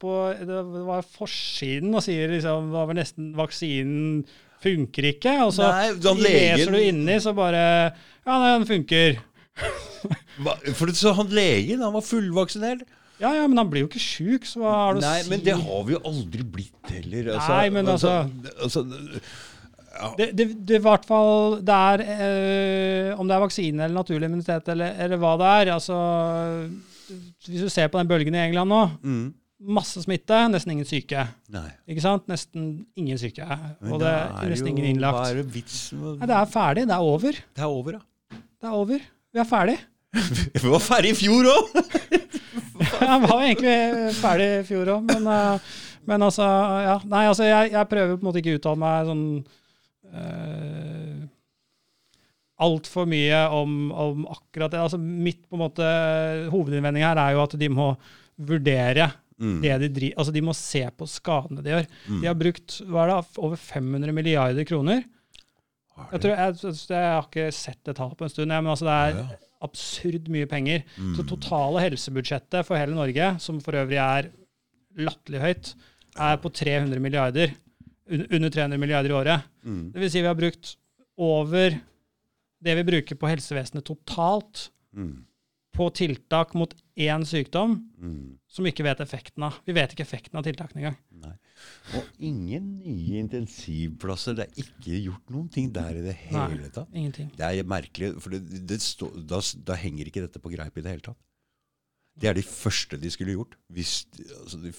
på, 0.00 0.14
det 0.48 0.62
var 0.88 1.04
forsiden 1.16 1.94
og 1.94 2.02
sier 2.06 2.32
liksom 2.32 2.70
det 2.70 2.76
var 2.78 2.88
vel 2.90 2.98
nesten 3.00 3.30
vaksinen 3.38 4.24
funker 4.64 5.10
ikke. 5.12 5.34
Og 5.44 5.52
så 5.58 5.68
Nei, 5.68 5.92
da 6.00 6.14
legen- 6.16 6.56
leser 6.58 6.72
du 6.72 6.80
inni, 6.80 7.18
så 7.20 7.34
bare 7.36 7.62
Ja, 8.24 8.38
nei, 8.40 8.52
den 8.58 8.68
funker. 8.70 9.18
For 10.74 10.86
det- 10.88 10.96
så 10.98 11.12
han 11.14 11.28
legen, 11.28 11.80
han 11.84 11.92
var 11.94 12.04
fullvaksinert. 12.04 12.82
Ja, 13.20 13.30
ja, 13.36 13.44
men 13.46 13.56
han 13.60 13.68
blir 13.70 13.84
jo 13.84 13.88
ikke 13.92 14.00
sjuk, 14.02 14.46
så 14.48 14.58
hva 14.64 14.72
har 14.74 14.94
du 14.96 14.98
å 14.98 15.04
Nei, 15.04 15.20
si? 15.22 15.30
men 15.30 15.42
det 15.46 15.54
har 15.54 15.84
vi 15.86 15.94
jo 15.94 16.00
aldri 16.10 16.42
blitt 16.56 16.90
heller. 16.90 17.28
Nei, 17.38 17.68
men 17.70 17.86
altså- 17.86 18.24
altså 18.58 18.82
Det, 20.18 20.26
det, 20.36 20.44
det 20.66 20.78
i 20.78 20.82
hvert 20.82 21.04
fall 21.06 21.58
det 21.64 21.74
er, 21.74 22.02
eh, 22.02 23.10
Om 23.20 23.28
det 23.28 23.36
er 23.36 23.42
vaksine 23.44 23.84
eller 23.84 23.94
naturlig 23.94 24.26
immunitet 24.30 24.68
eller, 24.74 24.96
eller 25.04 25.20
hva 25.22 25.34
det 25.40 25.50
er 25.60 25.70
altså, 25.76 25.98
Hvis 27.46 27.64
du 27.64 27.70
ser 27.72 27.90
på 27.92 28.00
den 28.00 28.10
bølgen 28.10 28.34
i 28.34 28.42
England 28.42 28.72
nå, 28.72 28.80
mm, 29.04 29.24
masse 29.78 30.02
smitte, 30.04 30.36
nesten 30.52 30.74
ingen 30.74 30.88
syke. 30.88 31.22
Nei. 31.54 31.68
Ikke 31.88 32.02
sant? 32.04 32.26
Nesten 32.28 32.66
ingen 33.00 33.20
syke. 33.20 33.46
Men 33.80 33.94
Og 33.96 34.02
det 34.02 34.10
er 34.12 34.50
nesten 34.52 34.72
ingen 34.72 34.84
Hva 34.84 34.92
innlagt. 34.92 35.30
er 35.30 35.40
det 35.40 35.46
vitsen 35.54 36.02
med 36.02 36.18
Nei, 36.20 36.28
det 36.32 36.36
er 36.40 36.50
ferdig. 36.52 36.86
Det 36.90 36.96
er 36.96 37.08
over. 37.14 37.38
Det 37.54 37.64
er 37.64 37.70
over, 37.78 37.98
ja. 38.00 38.38
Det 38.60 38.70
er 38.70 38.78
over. 38.82 39.06
Vi 39.34 39.40
er 39.42 39.48
ferdig. 39.48 39.78
Vi 40.62 40.68
var 40.68 40.82
ferdig 40.84 41.14
i 41.14 41.18
fjor 41.18 41.48
òg! 41.50 41.72
Jeg 43.04 43.18
var 43.24 43.40
egentlig 43.42 43.74
ferdig 44.18 44.46
i 44.58 44.62
fjor 44.68 44.90
òg, 44.96 45.08
men, 45.08 45.26
eh, 45.30 45.72
men 46.10 46.24
altså 46.26 46.44
ja. 46.84 46.96
Nei, 47.10 47.24
altså, 47.30 47.46
jeg, 47.46 47.70
jeg 47.72 47.88
prøver 47.90 48.16
på 48.16 48.22
en 48.22 48.28
måte 48.28 48.40
ikke 48.42 48.54
å 48.54 48.58
uttale 48.58 48.80
meg 48.82 49.08
sånn 49.10 49.24
uh, 50.12 51.24
altfor 52.64 53.08
mye 53.10 53.40
om, 53.54 53.90
om 53.90 54.24
akkurat 54.30 54.72
det. 54.74 54.82
Altså, 54.84 55.00
mitt 55.00 55.42
på 55.48 55.58
en 55.58 55.64
måte 55.64 55.88
hovedinnvending 56.52 57.04
her 57.06 57.20
er 57.20 57.34
jo 57.36 57.44
at 57.46 57.58
de 57.60 57.70
må 57.72 57.92
vurdere 58.38 59.12
Mm. 59.34 59.56
det 59.64 59.72
de 59.82 59.88
driver 59.90 60.18
Altså, 60.20 60.32
de 60.34 60.42
må 60.46 60.52
se 60.54 60.82
på 60.94 61.06
skadene 61.10 61.62
de 61.64 61.72
gjør. 61.72 61.86
De 62.22 62.28
har 62.28 62.36
brukt 62.38 62.76
hva 62.86 63.02
er 63.02 63.10
det, 63.10 63.16
over 63.42 63.58
500 63.58 64.14
milliarder 64.14 64.66
kroner. 64.68 65.00
Jeg, 66.12 66.20
tror, 66.22 66.34
jeg, 66.34 66.54
jeg, 66.90 67.08
har 67.14 67.26
ikke 67.26 67.48
sett 67.54 67.80
det 67.86 67.96
tallet 67.98 68.18
på 68.18 68.26
en 68.26 68.30
stund, 68.30 68.50
jeg, 68.54 68.62
men 68.62 68.70
altså, 68.70 68.86
det 68.86 68.94
er 68.94 69.18
Ja, 69.18 69.24
ja. 69.34 69.40
absurd 69.66 70.30
mye 70.30 70.46
penger. 70.50 70.82
Mm. 70.98 71.12
Så 71.18 71.26
totale 71.26 71.82
helsebudsjettet 71.84 72.66
for 72.66 72.78
hele 72.78 72.94
Norge, 72.94 73.28
som 73.42 73.60
for 73.62 73.78
øvrig 73.78 74.00
er 74.02 74.30
latterlig 74.98 75.42
høyt, 75.42 75.74
er 76.14 76.38
på 76.42 76.50
300 76.54 77.02
milliarder. 77.02 77.54
Un- 78.10 78.26
Under 78.30 78.50
300 78.50 78.78
milliarder 78.78 79.10
i 79.10 79.18
året. 79.18 79.42
Mm. 79.64 79.92
Det 79.92 80.00
vil 80.00 80.10
si 80.10 80.20
vi 80.20 80.26
har 80.28 80.34
brukt 80.38 80.76
over 81.16 81.80
det 82.64 82.74
vi 82.76 82.84
bruker 82.84 83.14
på 83.16 83.28
helsevesenet 83.28 83.84
totalt, 83.84 84.70
Mm. 84.94 85.24
på 85.74 85.88
tiltak 85.92 86.54
mot 86.54 86.72
én 86.96 87.24
sykdom 87.26 87.90
Mm. 88.00 88.38
som 88.46 88.64
vi 88.64 88.70
ikke 88.70 88.84
vet 88.84 89.00
effekten 89.00 89.42
av. 89.42 89.54
Vi 89.66 89.72
vet 89.72 89.90
ikke 89.92 90.04
effekten 90.06 90.36
av 90.38 90.44
tiltakene 90.44 90.76
engang. 90.84 90.96
Nei. 91.10 91.32
Og 91.96 92.04
ingen 92.20 92.78
nye 92.78 93.18
intensivplasser. 93.24 94.34
Det 94.36 94.46
er 94.48 94.62
ikke 94.62 95.00
gjort 95.04 95.30
noen 95.30 95.48
ting 95.50 95.72
der 95.72 95.90
i 95.98 96.02
det 96.02 96.14
hele 96.14 96.60
Nei. 96.60 96.68
tatt. 96.70 96.88
Ingenting. 96.94 97.30
Det 97.36 97.40
er 97.40 97.64
merkelig, 97.64 98.20
for 98.22 98.30
det, 98.30 98.66
det 98.66 98.78
stå, 98.80 99.10
da, 99.26 99.40
da 99.64 99.74
henger 99.74 100.06
ikke 100.06 100.22
dette 100.28 100.38
på 100.40 100.52
greip 100.54 100.76
i 100.78 100.80
det 100.82 100.90
hele 100.92 101.00
tatt. 101.00 101.16
Det 102.16 102.28
er 102.30 102.34
de 102.34 102.42
første 102.46 102.96
de 103.00 103.10
skulle 103.10 103.34
gjort. 103.34 103.56
Hvis, 103.72 104.04
altså 104.40 104.62
de, 104.62 104.72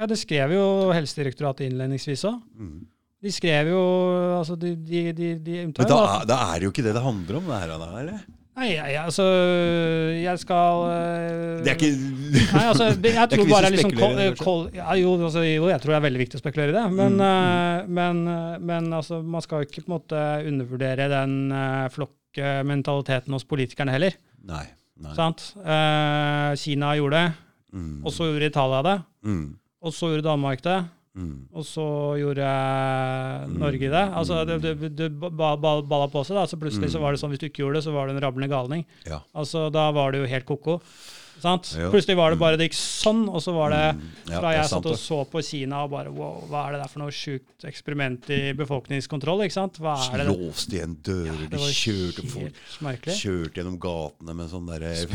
Ja, 0.00 0.06
Det 0.08 0.16
skrev 0.18 0.52
jo 0.56 0.64
Helsedirektoratet 0.96 1.68
innledningsvis 1.68 2.24
òg. 2.30 2.40
mm. 2.56 2.80
De 3.20 3.28
skrev 3.28 3.68
jo 3.68 3.80
altså 4.38 4.54
de, 4.56 4.70
de, 4.80 5.00
de, 5.12 5.26
de 5.44 5.56
Men 5.66 5.74
da, 5.76 5.96
da 6.24 6.36
er 6.54 6.60
det 6.62 6.64
jo 6.64 6.70
ikke 6.72 6.84
det 6.86 6.94
det 6.96 7.02
handler 7.04 7.36
om, 7.36 7.50
det 7.50 7.58
her, 7.60 7.74
da, 7.76 7.88
eller? 8.00 8.22
Nei, 8.60 8.70
jeg, 8.72 8.96
altså 9.00 9.24
Jeg 10.20 10.40
skal 10.40 10.80
øh, 10.88 11.60
Det 11.64 11.68
er 11.70 11.76
ikke 11.76 11.90
Nei, 12.00 12.64
altså, 12.64 12.88
jeg 13.20 13.28
tror 13.34 13.44
bare 13.52 13.70
liksom 13.74 13.92
kol, 13.92 14.16
kol, 14.40 14.64
ja, 14.72 14.88
jo, 14.96 15.12
altså, 15.20 15.44
jo, 15.44 15.68
jeg 15.68 15.80
tror 15.84 15.92
det 15.94 15.98
er 16.00 16.06
veldig 16.08 16.22
viktig 16.24 16.40
å 16.40 16.42
spekulere 16.42 16.72
i 16.72 16.76
det. 16.78 16.86
Men, 16.96 17.20
Mm, 17.20 17.22
øh, 17.28 17.92
men, 18.00 18.24
men 18.72 18.88
altså, 18.96 19.20
man 19.22 19.44
skal 19.44 19.60
jo 19.62 19.68
ikke 19.68 19.84
på 19.84 19.90
en 19.92 19.96
måte 19.98 20.24
undervurdere 20.50 21.08
den 21.12 21.36
uh, 21.52 21.86
flokkmentaliteten 21.92 23.36
hos 23.36 23.44
politikerne 23.48 23.92
heller. 23.94 24.16
Nei. 24.48 24.64
nei. 25.00 25.14
Sant? 25.16 25.50
Uh, 25.60 26.56
Kina 26.60 26.94
gjorde 26.98 27.20
det, 27.20 27.38
Mm. 27.70 28.00
og 28.02 28.10
så 28.10 28.26
gjorde 28.32 28.48
Italia 28.50 28.80
det, 28.82 28.96
Mm. 29.28 29.44
Og 29.82 29.92
så 29.96 30.10
gjorde 30.12 30.26
Danmark 30.28 30.62
det. 30.66 30.78
Mm. 31.18 31.48
Og 31.58 31.64
så 31.66 31.84
gjorde 32.20 32.44
eh, 32.46 33.46
Norge 33.58 33.88
det. 33.90 34.02
Altså, 34.14 34.44
det, 34.46 34.58
det, 34.62 34.90
det 34.98 35.08
ba- 35.18 35.56
balla 35.58 36.06
på 36.12 36.22
seg. 36.26 36.36
da, 36.38 36.44
så 36.46 36.58
Plutselig 36.60 36.92
så 36.92 37.00
var 37.02 37.12
det 37.16 37.20
sånn, 37.22 37.32
hvis 37.34 37.40
du 37.42 37.48
ikke 37.48 37.64
gjorde 37.64 37.80
det, 37.80 37.86
så 37.88 37.94
var 37.96 38.06
du 38.06 38.14
en 38.14 38.22
rablende 38.22 38.50
galning. 38.52 38.84
Ja. 39.08 39.18
Altså, 39.34 39.68
Da 39.74 39.88
var 39.96 40.12
det 40.14 40.20
jo 40.22 40.30
helt 40.30 40.46
ko-ko. 40.46 40.78
Sant? 41.40 41.70
Plutselig 41.90 42.16
var 42.18 42.30
det 42.34 42.38
bare 42.40 42.56
det 42.60 42.66
gikk 42.68 42.76
sånn, 42.78 43.22
og 43.28 43.40
så 43.44 43.54
var 43.56 43.70
det 43.74 43.80
Mm. 43.96 44.00
Fra 44.30 44.50
jeg 44.54 44.68
satt 44.70 44.86
og 44.86 44.96
så 45.00 45.16
på 45.26 45.40
Kina 45.42 45.82
og 45.84 45.90
bare 45.90 46.10
wow, 46.14 46.44
hva 46.48 46.66
er 46.68 46.72
det 46.76 46.80
der 46.82 46.90
for 46.92 47.00
noe 47.02 47.10
sjukt 47.10 47.64
eksperiment 47.66 48.28
i 48.30 48.52
befolkningskontroll? 48.54 49.42
ikke 49.46 49.56
sant? 49.56 49.80
Hva 49.82 49.96
er 50.14 50.22
det? 50.22 50.26
Låste 50.30 50.76
igjen 50.78 50.94
dører, 51.02 51.48
de 51.50 51.58
kjørte 51.58 52.26
folk. 52.30 52.60
Kjørte 53.10 53.58
gjennom 53.58 53.78
gatene 53.82 54.36
med 54.38 54.52
sånne 54.52 54.78
der 54.78 55.06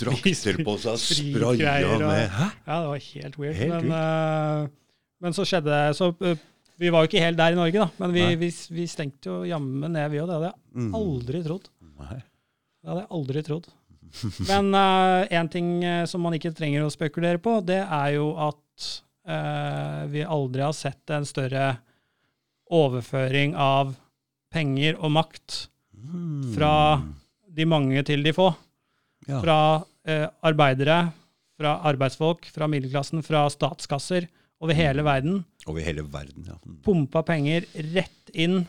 drakter 0.00 0.62
på 0.64 0.76
seg, 0.80 0.96
spraya 1.04 1.98
med 2.00 2.28
Hæ? 2.38 2.48
Ja, 2.66 2.80
det 2.80 2.88
var 2.94 3.04
helt 3.10 3.38
weird. 3.38 3.54
Helt 3.60 3.84
men, 3.84 3.92
uh, 3.92 4.68
men 5.20 5.36
så 5.36 5.44
skjedde 5.48 5.70
det 5.74 5.96
så, 5.98 6.10
uh, 6.24 6.34
Vi 6.80 6.88
var 6.90 7.04
jo 7.04 7.10
ikke 7.12 7.22
helt 7.22 7.36
der 7.38 7.52
i 7.54 7.58
Norge, 7.60 7.84
da, 7.84 7.90
men 8.02 8.12
vi, 8.16 8.24
vi, 8.40 8.48
vi 8.74 8.86
stengte 8.90 9.28
jo 9.30 9.42
jammen 9.46 9.92
ned, 9.94 10.10
vi 10.10 10.18
òg. 10.18 10.26
Det 10.26 10.34
hadde 10.40 10.48
jeg 10.50 10.60
Mm. 10.74 10.94
aldri 10.98 11.40
trodd. 11.44 11.68
Det 12.82 12.88
hadde 12.90 13.00
jeg 13.04 13.10
aldri 13.14 13.42
trodd. 13.46 13.68
Men 14.50 14.74
én 15.30 15.50
ting 15.52 15.84
eh, 15.84 16.04
som 16.10 16.22
man 16.24 16.36
ikke 16.36 16.54
trenger 16.56 16.84
å 16.84 16.92
spekulere 16.92 17.40
på, 17.42 17.58
det 17.66 17.82
er 17.82 18.14
jo 18.16 18.30
at 18.40 18.88
uh, 19.28 20.04
vi 20.12 20.24
aldri 20.24 20.64
har 20.64 20.74
sett 20.76 21.10
en 21.14 21.26
større 21.28 21.74
overføring 22.74 23.54
av 23.60 23.94
penger 24.54 24.96
og 25.00 25.12
makt 25.16 25.58
fra 26.54 27.00
de 27.54 27.66
mange 27.68 28.02
til 28.06 28.24
de 28.24 28.32
få. 28.34 28.50
ja. 29.28 29.40
Fra 29.40 29.58
uh, 29.80 30.26
arbeidere, 30.44 30.98
fra 31.58 31.78
arbeidsfolk, 31.88 32.48
fra 32.52 32.68
middelklassen, 32.70 33.22
fra 33.24 33.46
statskasser 33.52 34.28
over 34.62 34.76
hele 34.76 35.04
verden. 35.06 35.42
Over 35.66 35.84
hele 35.84 36.04
verden, 36.08 36.46
ja. 36.48 36.58
Mm. 36.64 36.80
Pumpa 36.84 37.22
penger 37.26 37.66
rett 37.94 38.32
inn 38.34 38.64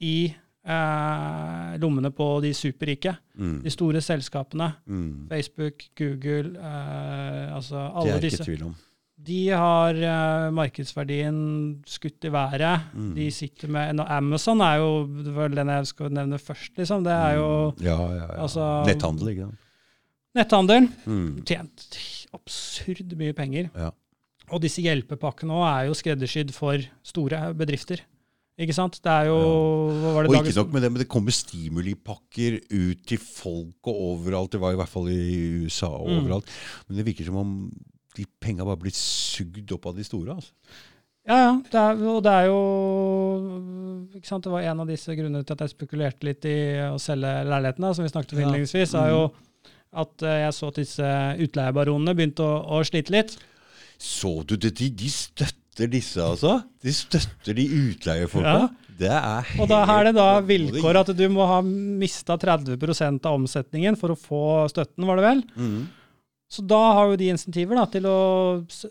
i 0.00 0.32
eh, 0.66 1.78
lommene 1.80 2.10
på 2.14 2.28
de 2.44 2.52
superrike. 2.56 3.14
Mm. 3.38 3.62
De 3.64 3.70
store 3.72 4.00
selskapene. 4.04 4.72
Mm. 4.86 5.26
Facebook, 5.30 5.84
Google, 5.98 6.54
eh, 6.58 7.54
altså 7.54 7.76
Det 7.80 7.96
alle 7.96 8.10
er 8.12 8.16
ikke 8.20 8.28
disse. 8.30 8.44
tvil 8.44 8.62
om. 8.68 8.74
De 9.20 9.38
har 9.52 9.94
eh, 10.00 10.50
markedsverdien 10.56 11.40
skutt 11.86 12.24
i 12.24 12.30
været. 12.32 12.86
Mm. 12.94 13.14
De 13.14 13.30
sitter 13.30 13.68
med 13.68 13.96
no, 13.98 14.04
Amazon 14.08 14.60
er 14.64 14.76
jo 14.80 15.06
det 15.24 15.34
var 15.36 15.48
den 15.52 15.68
jeg 15.68 15.86
skal 15.86 16.10
nevne 16.16 16.38
først, 16.40 16.72
liksom. 16.78 17.04
Det 17.04 17.12
er 17.12 17.34
jo 17.36 17.50
Ja, 17.80 17.96
ja, 18.00 18.14
ja. 18.24 18.42
altså- 18.42 18.86
Netthandel, 18.86 19.28
ikke 19.34 19.44
sant. 19.48 19.58
netthandel. 20.34 20.88
Mm. 21.06 21.42
Tjent 21.44 21.98
absurd 22.32 23.12
mye 23.18 23.32
penger. 23.34 23.68
Ja. 23.76 23.90
Og 24.50 24.60
disse 24.62 24.80
hjelpepakkene 24.82 25.52
også 25.52 25.68
er 25.68 25.84
jo 25.86 25.94
skreddersydd 25.94 26.52
for 26.54 26.78
store 27.06 27.52
bedrifter. 27.54 28.00
Ikke 28.60 28.74
sant? 28.76 28.98
Det 29.00 29.08
er 29.08 29.30
jo 29.30 29.36
hva 29.40 30.10
var 30.12 30.26
det 30.26 30.30
Og 30.34 30.44
ikke 30.44 30.56
nok 30.58 30.72
med 30.74 30.82
det, 30.84 30.90
men 30.92 31.00
det 31.00 31.08
kommer 31.08 31.32
stimulipakker 31.32 32.58
ut 32.76 33.06
til 33.08 33.18
folk 33.22 33.88
og 33.88 34.02
overalt. 34.10 34.52
Det 34.52 34.60
var 34.60 34.74
i 34.74 34.78
hvert 34.80 34.92
fall 34.92 35.08
i 35.08 35.64
USA 35.64 35.88
og 35.88 36.10
Mm. 36.10 36.18
overalt. 36.20 36.50
Men 36.88 36.96
det 37.00 37.06
virker 37.06 37.24
som 37.30 37.36
om 37.40 37.54
de 38.16 38.26
penga 38.42 38.64
bare 38.68 38.76
blir 38.82 38.92
sugd 38.92 39.72
opp 39.72 39.86
av 39.86 39.96
de 39.96 40.04
store. 40.04 40.34
altså. 40.36 40.52
Ja, 41.28 41.36
ja. 41.36 41.52
Det 41.70 41.78
er, 41.80 42.00
og 42.10 42.22
det 42.24 42.32
er 42.32 42.46
jo 42.50 42.60
ikke 44.16 44.26
sant? 44.28 44.44
Det 44.44 44.52
var 44.52 44.60
en 44.66 44.80
av 44.80 44.88
disse 44.90 45.14
grunnene 45.16 45.44
til 45.46 45.54
at 45.56 45.60
jeg 45.66 45.74
spekulerte 45.74 46.26
litt 46.26 46.44
i 46.48 46.56
å 46.90 46.98
selge 47.00 47.32
leilighetene, 47.46 47.94
som 47.94 48.04
vi 48.04 48.10
snakket 48.12 48.34
om 48.36 48.42
innledningsvis, 48.44 48.94
er 48.98 49.12
jo 49.14 49.22
at 50.00 50.22
eh, 50.22 50.40
jeg 50.46 50.54
så 50.56 50.68
at 50.70 50.78
disse 50.80 51.12
utleiebaronene 51.46 52.14
begynte 52.14 52.44
å, 52.46 52.60
å 52.78 52.82
slite 52.86 53.14
litt. 53.14 53.36
Så 54.00 54.42
du 54.48 54.56
det? 54.56 54.74
De, 54.78 54.88
de 54.90 55.10
støtter 55.80 55.92
disse, 55.92 56.20
altså? 56.20 56.60
De 56.82 56.92
støtter 56.92 57.56
de 57.56 57.66
utleiefolka? 57.66 58.56
Ja. 58.60 58.68
Det 59.00 59.08
er 59.08 59.46
helt 59.48 59.62
Og 59.64 59.68
da 59.70 59.78
er 59.88 60.10
det 60.10 60.12
da 60.18 60.26
vilkår 60.44 60.98
at 61.00 61.12
du 61.16 61.24
må 61.32 61.46
ha 61.48 61.62
mista 61.64 62.36
30% 62.36 63.24
av 63.24 63.38
omsetningen 63.38 63.96
for 63.96 64.12
å 64.12 64.18
få 64.18 64.42
støtten, 64.68 65.06
var 65.08 65.16
det 65.16 65.24
vel? 65.24 65.40
Mm. 65.56 65.88
Så 66.50 66.64
da 66.66 66.80
har 66.98 67.08
jo 67.08 67.16
de 67.16 67.30
insentiver 67.30 67.78
da, 67.78 67.86
til 67.88 68.08
å 68.10 68.18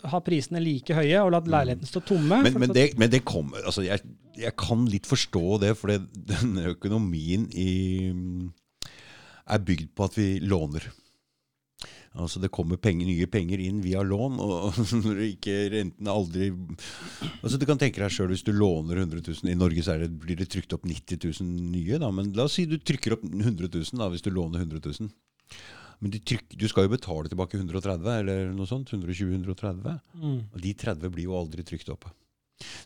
ha 0.09 0.21
prisene 0.23 0.61
like 0.63 0.95
høye 0.95 1.19
og 1.21 1.33
la 1.35 1.43
leilighetene 1.43 1.91
stå 1.91 2.01
tomme. 2.07 2.39
Men, 2.41 2.57
men, 2.63 2.73
det, 2.73 2.93
men 2.97 3.11
det 3.11 3.21
kommer 3.27 3.67
altså 3.67 3.83
jeg, 3.83 4.01
jeg 4.39 4.55
kan 4.57 4.87
litt 4.89 5.09
forstå 5.09 5.59
det, 5.61 5.75
for 5.77 5.91
den 5.91 6.07
denne 6.15 6.71
økonomien 6.71 7.45
i, 7.51 7.69
er 9.45 9.61
bygd 9.67 9.91
på 9.93 10.07
at 10.07 10.17
vi 10.17 10.29
låner. 10.41 10.87
Altså 12.17 12.41
Det 12.41 12.49
kommer 12.49 12.79
penger, 12.81 13.05
nye 13.05 13.27
penger 13.29 13.61
inn 13.61 13.81
via 13.83 14.01
lån, 14.01 14.39
og 14.41 14.79
når 15.03 15.21
ikke 15.27 15.55
renten 15.75 16.09
er 16.09 16.15
aldri 16.15 16.49
Altså 17.43 17.59
Du 17.61 17.67
kan 17.69 17.79
tenke 17.81 18.01
deg 18.01 18.13
sjøl 18.13 18.31
hvis 18.33 18.45
du 18.47 18.53
låner 18.55 19.03
100 19.03 19.21
000. 19.21 19.51
I 19.51 19.57
Norge 19.57 19.83
så 19.85 19.97
det, 20.01 20.09
blir 20.23 20.39
det 20.39 20.49
trykt 20.49 20.73
opp 20.75 20.87
90 20.89 21.21
000 21.41 21.69
nye. 21.75 21.99
da, 22.01 22.09
Men 22.11 22.33
la 22.37 22.47
oss 22.49 22.57
si 22.57 22.65
du 22.69 22.79
trykker 22.79 23.17
opp 23.17 23.27
100 23.27 23.69
000 23.69 24.01
da, 24.01 24.09
hvis 24.09 24.25
du 24.25 24.31
låner 24.33 24.65
100 24.65 24.81
000. 24.99 25.11
Men 25.99 26.13
de 26.13 26.21
tryk, 26.23 26.47
du 26.55 26.67
skal 26.71 26.87
jo 26.87 26.93
betale 26.95 27.29
tilbake 27.29 27.59
130 27.59 28.07
eller 28.13 28.51
noe 28.55 28.69
sånt. 28.69 28.93
120-130. 28.95 29.99
Mm. 30.15 30.39
Og 30.53 30.59
de 30.63 30.73
30 30.85 31.13
blir 31.13 31.27
jo 31.27 31.37
aldri 31.37 31.65
trykt 31.67 31.91
opp. 31.93 32.07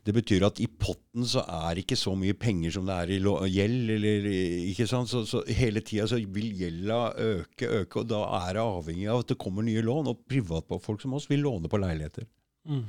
Det 0.06 0.14
betyr 0.16 0.46
at 0.46 0.60
i 0.62 0.68
potten 0.68 1.26
så 1.28 1.44
er 1.50 1.80
ikke 1.82 1.98
så 1.98 2.14
mye 2.20 2.36
penger 2.38 2.76
som 2.76 2.88
det 2.88 2.96
er 2.96 3.14
i 3.16 3.20
gjeld. 3.56 3.94
eller 3.96 4.28
ikke 4.70 4.88
sant? 4.90 5.10
Så, 5.10 5.24
så 5.30 5.44
hele 5.50 5.82
tida 5.82 6.08
så 6.10 6.20
vil 6.22 6.52
gjelda 6.60 7.00
øke, 7.18 7.70
øke, 7.82 8.04
og 8.04 8.10
da 8.12 8.24
er 8.44 8.58
det 8.58 8.66
avhengig 8.66 9.08
av 9.10 9.24
at 9.24 9.34
det 9.34 9.40
kommer 9.42 9.66
nye 9.66 9.86
lån. 9.86 10.12
Og 10.14 10.26
privatfolk 10.30 11.02
som 11.02 11.16
oss 11.18 11.30
vil 11.32 11.46
låne 11.46 11.72
på 11.72 11.82
leiligheter. 11.82 12.28
Mm. 12.70 12.86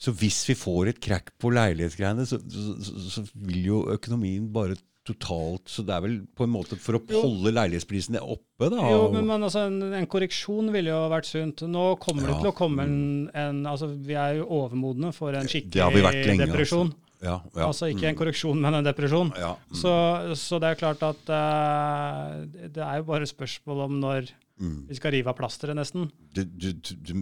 Så 0.00 0.14
hvis 0.16 0.38
vi 0.48 0.56
får 0.56 0.94
et 0.94 1.00
krakk 1.02 1.34
på 1.40 1.50
leilighetsgreiene, 1.52 2.24
så, 2.28 2.38
så, 2.40 2.76
så, 2.80 3.00
så 3.16 3.24
vil 3.34 3.66
jo 3.66 3.82
økonomien 3.92 4.46
bare 4.52 4.78
totalt 5.10 5.68
Så 5.70 5.82
det 5.86 5.94
er 5.96 6.00
vel 6.04 6.16
på 6.36 6.46
en 6.46 6.52
måte 6.54 6.76
for 6.80 6.96
å 6.98 7.02
holde 7.10 7.52
leilighetsprisene 7.56 8.20
oppe, 8.22 8.70
da. 8.72 8.80
Jo, 8.90 9.04
men, 9.14 9.26
men 9.28 9.42
altså, 9.46 9.66
en, 9.68 9.78
en 9.98 10.06
korreksjon 10.10 10.70
ville 10.74 10.90
jo 10.94 11.02
vært 11.12 11.28
sunt. 11.28 11.62
Nå 11.68 11.84
kommer 12.02 12.26
det 12.28 12.34
Ja. 12.34 12.40
til 12.44 12.50
å 12.52 12.56
komme 12.56 12.86
en, 12.88 12.98
en 13.34 13.62
altså, 13.66 13.88
Vi 14.06 14.14
er 14.18 14.38
jo 14.40 14.48
overmodne 14.60 15.12
for 15.16 15.34
en 15.36 15.46
skikkelig 15.50 16.02
lenge, 16.26 16.46
depresjon. 16.46 16.92
ja, 17.22 17.36
ja. 17.54 17.66
Altså 17.66 17.90
ikke 17.92 18.06
en 18.08 18.14
Mm. 18.14 18.20
korreksjon, 18.22 18.60
men 18.60 18.74
en 18.80 18.84
depresjon. 18.86 19.32
Ja. 19.38 19.54
mm. 19.56 19.76
Så, 19.82 19.92
så 20.40 20.60
det 20.62 20.70
er 20.72 20.80
klart 20.80 21.02
at 21.04 21.28
uh, 21.28 22.44
det- 22.68 22.80
er 22.86 22.96
jo 23.02 23.08
bare 23.10 23.26
spørsmål 23.28 23.84
om 23.88 24.00
når 24.00 24.30
Mm. 24.60 24.86
vi 24.88 24.94
skal 24.94 25.12
rive 25.12 25.26
av 25.32 25.36
plasteret, 25.38 25.74
nesten. 25.74 26.10
du, 26.34 26.44
du, 26.44 26.72
du, 26.74 27.12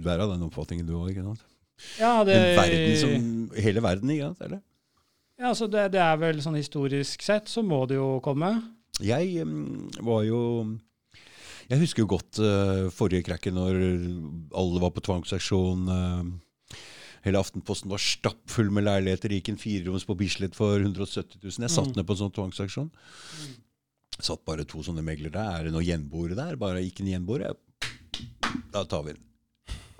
du 0.00 0.08
er 0.08 0.20
av 0.22 0.30
den 0.30 0.44
oppfatningen 0.46 0.86
du 0.86 0.92
òg, 0.94 1.08
ikke 1.10 1.24
sant? 1.26 1.40
Ja, 1.98 2.22
det, 2.28 2.36
verden 2.58 2.96
som 3.00 3.50
Hele 3.56 3.80
verden, 3.82 4.10
ikke 4.12 4.28
sant? 4.28 4.42
Eller? 4.46 4.60
Ja, 5.40 5.48
altså 5.50 5.66
det, 5.72 5.86
det 5.94 6.00
er 6.04 6.18
vel 6.20 6.42
sånn 6.44 6.58
historisk 6.60 7.22
sett, 7.24 7.48
så 7.48 7.62
må 7.64 7.82
det 7.88 7.96
jo 7.96 8.18
komme. 8.24 8.52
Jeg 9.00 9.40
um, 9.48 9.88
var 10.04 10.22
jo 10.28 10.40
Jeg 11.70 11.80
husker 11.80 12.02
jo 12.04 12.10
godt 12.12 12.40
uh, 12.44 12.90
forrige 12.92 13.24
krekket 13.30 13.54
når 13.56 13.78
alle 14.52 14.82
var 14.82 14.92
på 14.92 15.00
tvangsaksjon. 15.06 15.86
Uh, 15.88 16.76
hele 17.24 17.40
Aftenposten 17.40 17.88
var 17.92 18.02
stappfull 18.02 18.68
med 18.74 18.84
leiligheter. 18.88 19.32
Gikk 19.38 19.52
en 19.54 19.60
fireroms 19.60 20.04
på 20.08 20.18
Bislett 20.20 20.56
for 20.58 20.76
170 20.82 21.40
000. 21.40 21.64
Jeg 21.64 21.72
satt 21.72 21.92
Mm. 21.94 21.96
ned 22.00 22.06
på 22.08 22.16
en 22.16 22.22
sånn 22.24 22.36
tvangsaksjon. 22.36 22.90
Satt 24.20 24.44
bare 24.44 24.66
to 24.68 24.82
sånne 24.84 25.04
meglere 25.06 25.32
der. 25.32 25.50
Er 25.60 25.64
det 25.70 25.72
noen 25.72 25.86
gjenboere 25.88 26.36
der? 26.36 26.56
Bare 26.60 26.82
ikke 26.84 27.06
en 27.06 27.12
gjenboer? 27.14 27.46
Da 28.74 28.84
tar 28.84 29.06
vi 29.06 29.14
den. 29.16 29.24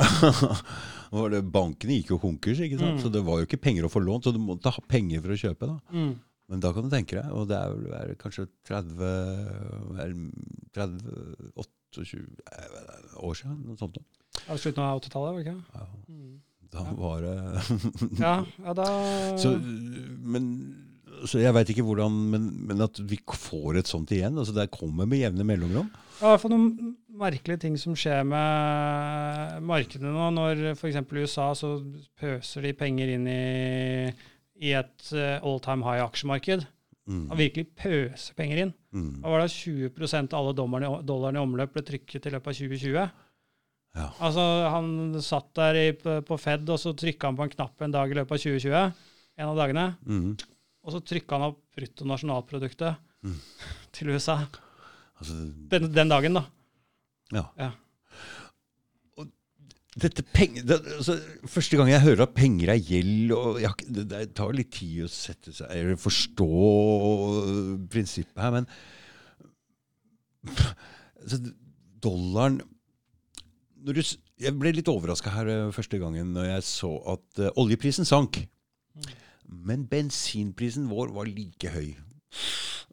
Nå 1.10 1.24
var 1.24 1.32
det, 1.34 1.40
bankene 1.50 1.96
gikk 1.98 2.12
jo 2.14 2.20
konkurs, 2.22 2.60
ikke 2.62 2.78
sant? 2.78 2.98
Mm. 2.98 3.02
så 3.02 3.10
det 3.10 3.22
var 3.26 3.40
jo 3.40 3.48
ikke 3.48 3.58
penger 3.64 3.86
å 3.88 3.90
få 3.90 4.02
lånt. 4.04 4.26
Så 4.28 4.32
du 4.34 4.38
måtte 4.42 4.70
ha 4.70 4.82
penger 4.86 5.22
for 5.24 5.34
å 5.34 5.38
kjøpe. 5.40 5.66
da. 5.70 5.78
Mm. 5.90 6.12
Men 6.50 6.62
da 6.62 6.72
kan 6.74 6.86
du 6.86 6.90
tenke 6.90 7.14
deg, 7.18 7.30
og 7.34 7.46
det 7.50 7.58
er 7.58 7.74
vel 7.74 8.14
kanskje 8.18 8.48
30, 8.66 9.02
er 10.02 10.14
30 10.74 11.58
28 11.94 12.18
eh, 12.18 13.18
år 13.22 13.36
siden, 13.38 13.58
noe 13.66 13.78
sånt. 13.78 13.98
Ja, 14.46 14.56
Slutten 14.58 14.82
av 14.82 15.00
80-tallet, 15.00 15.34
var 15.34 15.38
det 15.38 15.44
ikke? 15.46 15.58
Ja, 15.74 15.86
Mm. 16.10 16.40
da 16.70 16.82
var 16.94 17.22
det 17.22 17.34
Ja, 18.22 18.34
ja 18.62 18.72
da 18.78 18.84
så, 19.38 19.52
men, 19.58 20.44
så 21.26 21.40
jeg 21.42 21.54
veit 21.54 21.70
ikke 21.72 21.82
hvordan 21.86 22.14
men, 22.30 22.44
men 22.68 22.82
at 22.86 22.98
vi 23.10 23.18
får 23.26 23.80
et 23.80 23.90
sånt 23.90 24.10
igjen. 24.14 24.38
altså 24.38 24.54
Det 24.54 24.68
kommer 24.74 25.06
med 25.06 25.18
jevne 25.22 25.46
mellomrom. 25.46 25.90
Ja, 26.20 26.36
fall 26.38 26.54
noen 26.54 26.96
merkelige 27.20 27.62
ting 27.64 27.76
som 27.80 27.94
skjer 27.98 28.24
med 28.26 29.62
markedene 29.68 30.12
nå. 30.14 30.26
Når 30.36 30.62
f.eks. 30.74 30.98
i 31.00 31.22
USA 31.24 31.50
så 31.58 31.72
pøser 32.20 32.66
de 32.66 32.74
penger 32.78 33.14
inn 33.14 33.26
i, 33.30 34.12
i 34.60 34.74
et 34.76 35.10
eh, 35.16 35.38
all 35.44 35.60
time 35.64 35.86
high 35.86 36.04
aksjemarked. 36.04 36.66
Mm. 37.10 37.24
Han 37.32 37.40
virkelig 37.40 37.66
pøser 37.80 38.36
penger 38.38 38.62
inn. 38.64 38.72
Mm. 38.94 39.10
Da 39.22 39.32
var 39.32 39.42
det 39.44 39.50
20 39.54 39.90
av 40.30 40.38
alle 40.40 40.54
dollarene, 40.56 41.40
i 41.40 41.42
omløp 41.42 41.74
ble 41.74 41.84
trykket 41.86 42.28
i 42.28 42.34
løpet 42.36 42.52
av 42.52 42.60
2020. 42.60 43.10
Ja. 43.98 44.06
Altså, 44.22 44.44
Han 44.70 45.20
satt 45.24 45.50
der 45.58 45.78
i, 45.80 45.86
på 45.98 46.20
på 46.22 46.38
Fed, 46.38 46.68
og 46.70 46.78
så 46.78 46.94
trykka 46.94 47.30
han 47.30 47.38
på 47.38 47.48
en 47.48 47.54
knapp 47.56 47.82
en 47.82 47.94
dag 47.94 48.10
i 48.12 48.18
løpet 48.20 48.36
av 48.36 48.42
2020. 48.44 49.06
En 49.40 49.50
av 49.50 49.58
dagene. 49.58 49.86
Mm. 50.06 50.34
Og 50.86 50.94
så 50.94 51.00
trykka 51.04 51.36
han 51.38 51.50
opp 51.52 51.62
bruttonasjonalproduktet 51.76 53.06
Mm. 53.20 53.34
til 53.92 54.08
USA. 54.14 54.38
Altså, 55.20 55.34
Den, 55.68 55.90
den 55.92 56.08
dagen, 56.08 56.38
da. 56.38 56.46
Ja. 57.34 57.44
Ja. 57.58 57.70
Og 59.20 59.28
dette 60.00 60.24
peng, 60.34 60.58
det, 60.66 60.78
altså, 60.96 61.18
første 61.50 61.78
gang 61.78 61.90
jeg 61.92 62.04
hører 62.04 62.24
at 62.26 62.34
penger 62.36 62.74
er 62.74 62.82
gjeld 62.82 63.34
og 63.36 63.60
jeg, 63.62 63.86
det, 63.88 64.06
det 64.10 64.24
tar 64.38 64.54
litt 64.56 64.72
tid 64.76 65.06
å 65.06 65.12
sette 65.12 65.54
seg 65.56 65.72
eller 65.76 66.00
forstå 66.00 66.50
prinsippet 67.92 68.42
her, 68.42 68.58
men 68.58 68.68
altså, 71.20 71.42
dollaren 72.02 72.60
du, 73.80 73.96
Jeg 73.96 74.56
ble 74.60 74.72
litt 74.76 74.88
overraska 74.92 75.32
her 75.32 75.48
eh, 75.48 75.72
første 75.72 75.98
gangen 76.00 76.34
når 76.36 76.50
jeg 76.50 76.64
så 76.68 76.90
at 77.14 77.40
uh, 77.40 77.48
oljeprisen 77.60 78.04
sank. 78.08 78.42
Men 79.50 79.86
bensinprisen 79.88 80.88
vår 80.90 81.14
var 81.16 81.28
like 81.28 81.72
høy. 81.72 81.94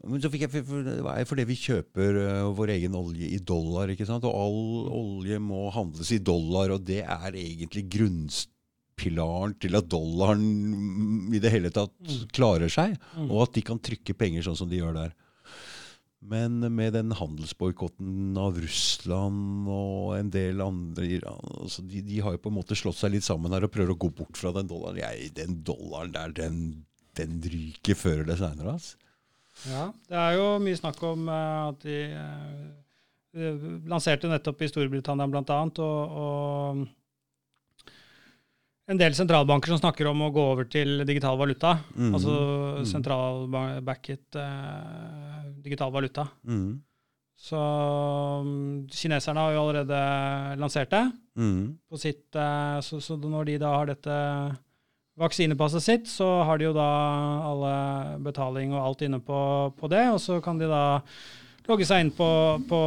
Men 0.07 0.21
så 0.23 0.29
fikk 0.31 0.45
jeg, 0.47 0.63
det 0.63 0.95
er 1.11 1.25
fordi 1.27 1.43
vi 1.49 1.57
kjøper 1.59 2.17
eh, 2.23 2.43
vår 2.55 2.71
egen 2.77 2.95
olje 2.95 3.27
i 3.35 3.39
dollar. 3.43 3.89
ikke 3.91 4.07
sant? 4.07 4.23
Og 4.23 4.33
all 4.33 4.89
olje 5.01 5.39
må 5.43 5.67
handles 5.75 6.11
i 6.15 6.19
dollar, 6.23 6.71
og 6.77 6.85
det 6.87 7.01
er 7.03 7.31
egentlig 7.37 7.83
grunnpilaren 7.91 9.55
til 9.61 9.75
at 9.77 9.89
dollaren 9.91 11.29
i 11.35 11.39
det 11.43 11.51
hele 11.53 11.69
tatt 11.75 11.91
Mm. 12.01 12.27
klarer 12.33 12.69
seg, 12.71 12.97
Mm. 13.17 13.29
og 13.31 13.41
at 13.47 13.53
de 13.53 13.61
kan 13.61 13.79
trykke 13.79 14.17
penger 14.17 14.41
sånn 14.47 14.57
som 14.57 14.69
de 14.69 14.77
gjør 14.79 14.93
der. 14.93 15.13
Men 16.27 16.59
med 16.75 16.93
den 16.93 17.11
handelsboikotten 17.11 18.35
av 18.41 18.57
Russland 18.57 19.67
og 19.69 20.15
en 20.17 20.29
del 20.33 20.59
andre 20.61 21.19
altså 21.21 21.83
de, 21.87 22.01
de 22.01 22.19
har 22.25 22.31
jo 22.33 22.41
på 22.41 22.49
en 22.49 22.55
måte 22.57 22.75
slått 22.75 22.97
seg 22.97 23.11
litt 23.13 23.23
sammen 23.23 23.53
her 23.53 23.63
og 23.63 23.71
prøver 23.71 23.93
å 23.93 23.99
gå 24.01 24.09
bort 24.17 24.35
fra 24.35 24.51
den 24.51 24.67
dollaren. 24.67 24.97
Jeg, 24.97 25.33
den 25.37 25.61
dollaren 25.63 26.11
der, 26.15 26.33
den, 26.33 26.85
den 27.15 27.37
ryker 27.45 27.95
før 27.95 28.23
eller 28.25 28.35
seinere. 28.35 28.73
Altså. 28.73 28.97
Ja, 29.65 29.87
det 30.09 30.17
er 30.21 30.35
jo 30.37 30.45
mye 30.63 30.77
snakk 30.77 31.01
om 31.03 31.27
eh, 31.29 31.67
at 31.71 31.79
de 31.83 31.97
eh, 32.13 32.67
eh, 33.35 33.65
lanserte 33.89 34.29
nettopp 34.29 34.61
i 34.61 34.69
Storbritannia 34.69 35.25
annet, 35.57 35.79
og, 35.79 36.17
og 36.21 36.87
en 38.87 38.97
del 39.01 39.11
sentralbanker 39.17 39.73
som 39.73 39.81
snakker 39.81 40.07
om 40.07 40.21
å 40.23 40.31
gå 40.31 40.43
over 40.53 40.63
til 40.71 41.01
digital 41.09 41.35
valuta. 41.41 41.79
Mm. 41.97 42.13
Altså 42.15 42.35
Mhm. 42.77 42.85
sentralbacket 42.93 44.35
eh, 44.35 45.41
digital 45.65 45.91
valuta. 45.91 46.27
Mm. 46.47 46.81
Så 47.37 47.57
kineserne 48.89 49.37
har 49.43 49.51
jo 49.53 49.61
allerede 49.65 49.99
lansert 50.57 50.89
det 50.89 51.03
Mm. 51.37 51.77
på 51.91 51.97
sitt 51.99 52.31
så, 52.81 52.97
så 52.99 53.13
når 53.19 53.45
de 53.45 53.57
da 53.61 53.69
har 53.75 53.85
dette 53.85 54.57
vaksinepasset 55.17 55.83
sitt, 55.83 56.07
så 56.11 56.27
har 56.45 56.59
de 56.59 56.69
jo 56.69 56.75
da 56.77 56.87
alle 57.49 57.73
betaling 58.25 58.75
og 58.75 58.83
alt 58.83 59.03
inne 59.07 59.19
på, 59.23 59.41
på 59.77 59.89
det, 59.91 60.05
og 60.13 60.21
så 60.21 60.39
kan 60.43 60.61
de 60.61 60.69
da 60.69 61.01
logge 61.67 61.87
seg 61.87 62.05
inn 62.05 62.11
på, 62.15 62.27
på 62.69 62.81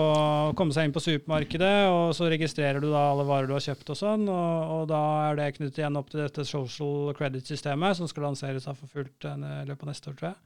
komme 0.57 0.73
seg 0.73 0.89
inn 0.89 0.95
på 0.95 1.03
supermarkedet, 1.05 1.75
og 1.93 2.15
så 2.17 2.31
registrerer 2.33 2.81
du 2.81 2.89
da 2.89 3.11
alle 3.11 3.27
varer 3.29 3.51
du 3.51 3.57
har 3.57 3.65
kjøpt 3.65 3.93
og 3.93 3.99
sånn, 3.99 4.29
og, 4.33 4.77
og 4.77 4.87
da 4.93 5.03
er 5.27 5.41
det 5.41 5.51
knyttet 5.59 5.83
igjen 5.83 5.99
opp 6.01 6.09
til 6.13 6.23
dette 6.23 6.47
social 6.49 7.11
credit-systemet, 7.19 7.99
som 7.99 8.09
skal 8.09 8.31
lanseres 8.31 8.69
da 8.69 8.77
for 8.79 8.89
fullt 8.95 9.29
i 9.29 9.35
løpet 9.69 9.85
av 9.85 9.93
neste 9.93 10.13
år, 10.13 10.17
tror 10.21 10.33
jeg. 10.33 10.41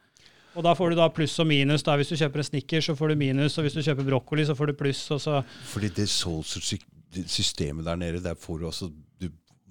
Og 0.54 0.62
da 0.62 0.74
får 0.78 0.92
du 0.92 0.98
da 0.98 1.08
pluss 1.10 1.34
og 1.42 1.48
minus. 1.50 1.82
da. 1.82 1.96
Hvis 1.98 2.12
du 2.12 2.18
kjøper 2.18 2.40
en 2.40 2.46
Snickers, 2.46 2.86
så 2.86 2.94
får 2.94 3.10
du 3.10 3.16
minus, 3.18 3.56
og 3.58 3.66
hvis 3.66 3.74
du 3.74 3.82
kjøper 3.82 4.06
brokkoli, 4.06 4.44
så 4.46 4.54
får 4.54 4.70
du 4.70 4.76
pluss. 4.78 5.02
og 5.10 5.20
så... 5.22 5.40
Fordi 5.66 5.90
det 5.96 6.06
social-systemet 6.10 7.86
der 7.86 7.98
nede, 7.98 8.22
der 8.22 8.38
får 8.38 8.60
du 8.60 8.66
altså 8.70 8.90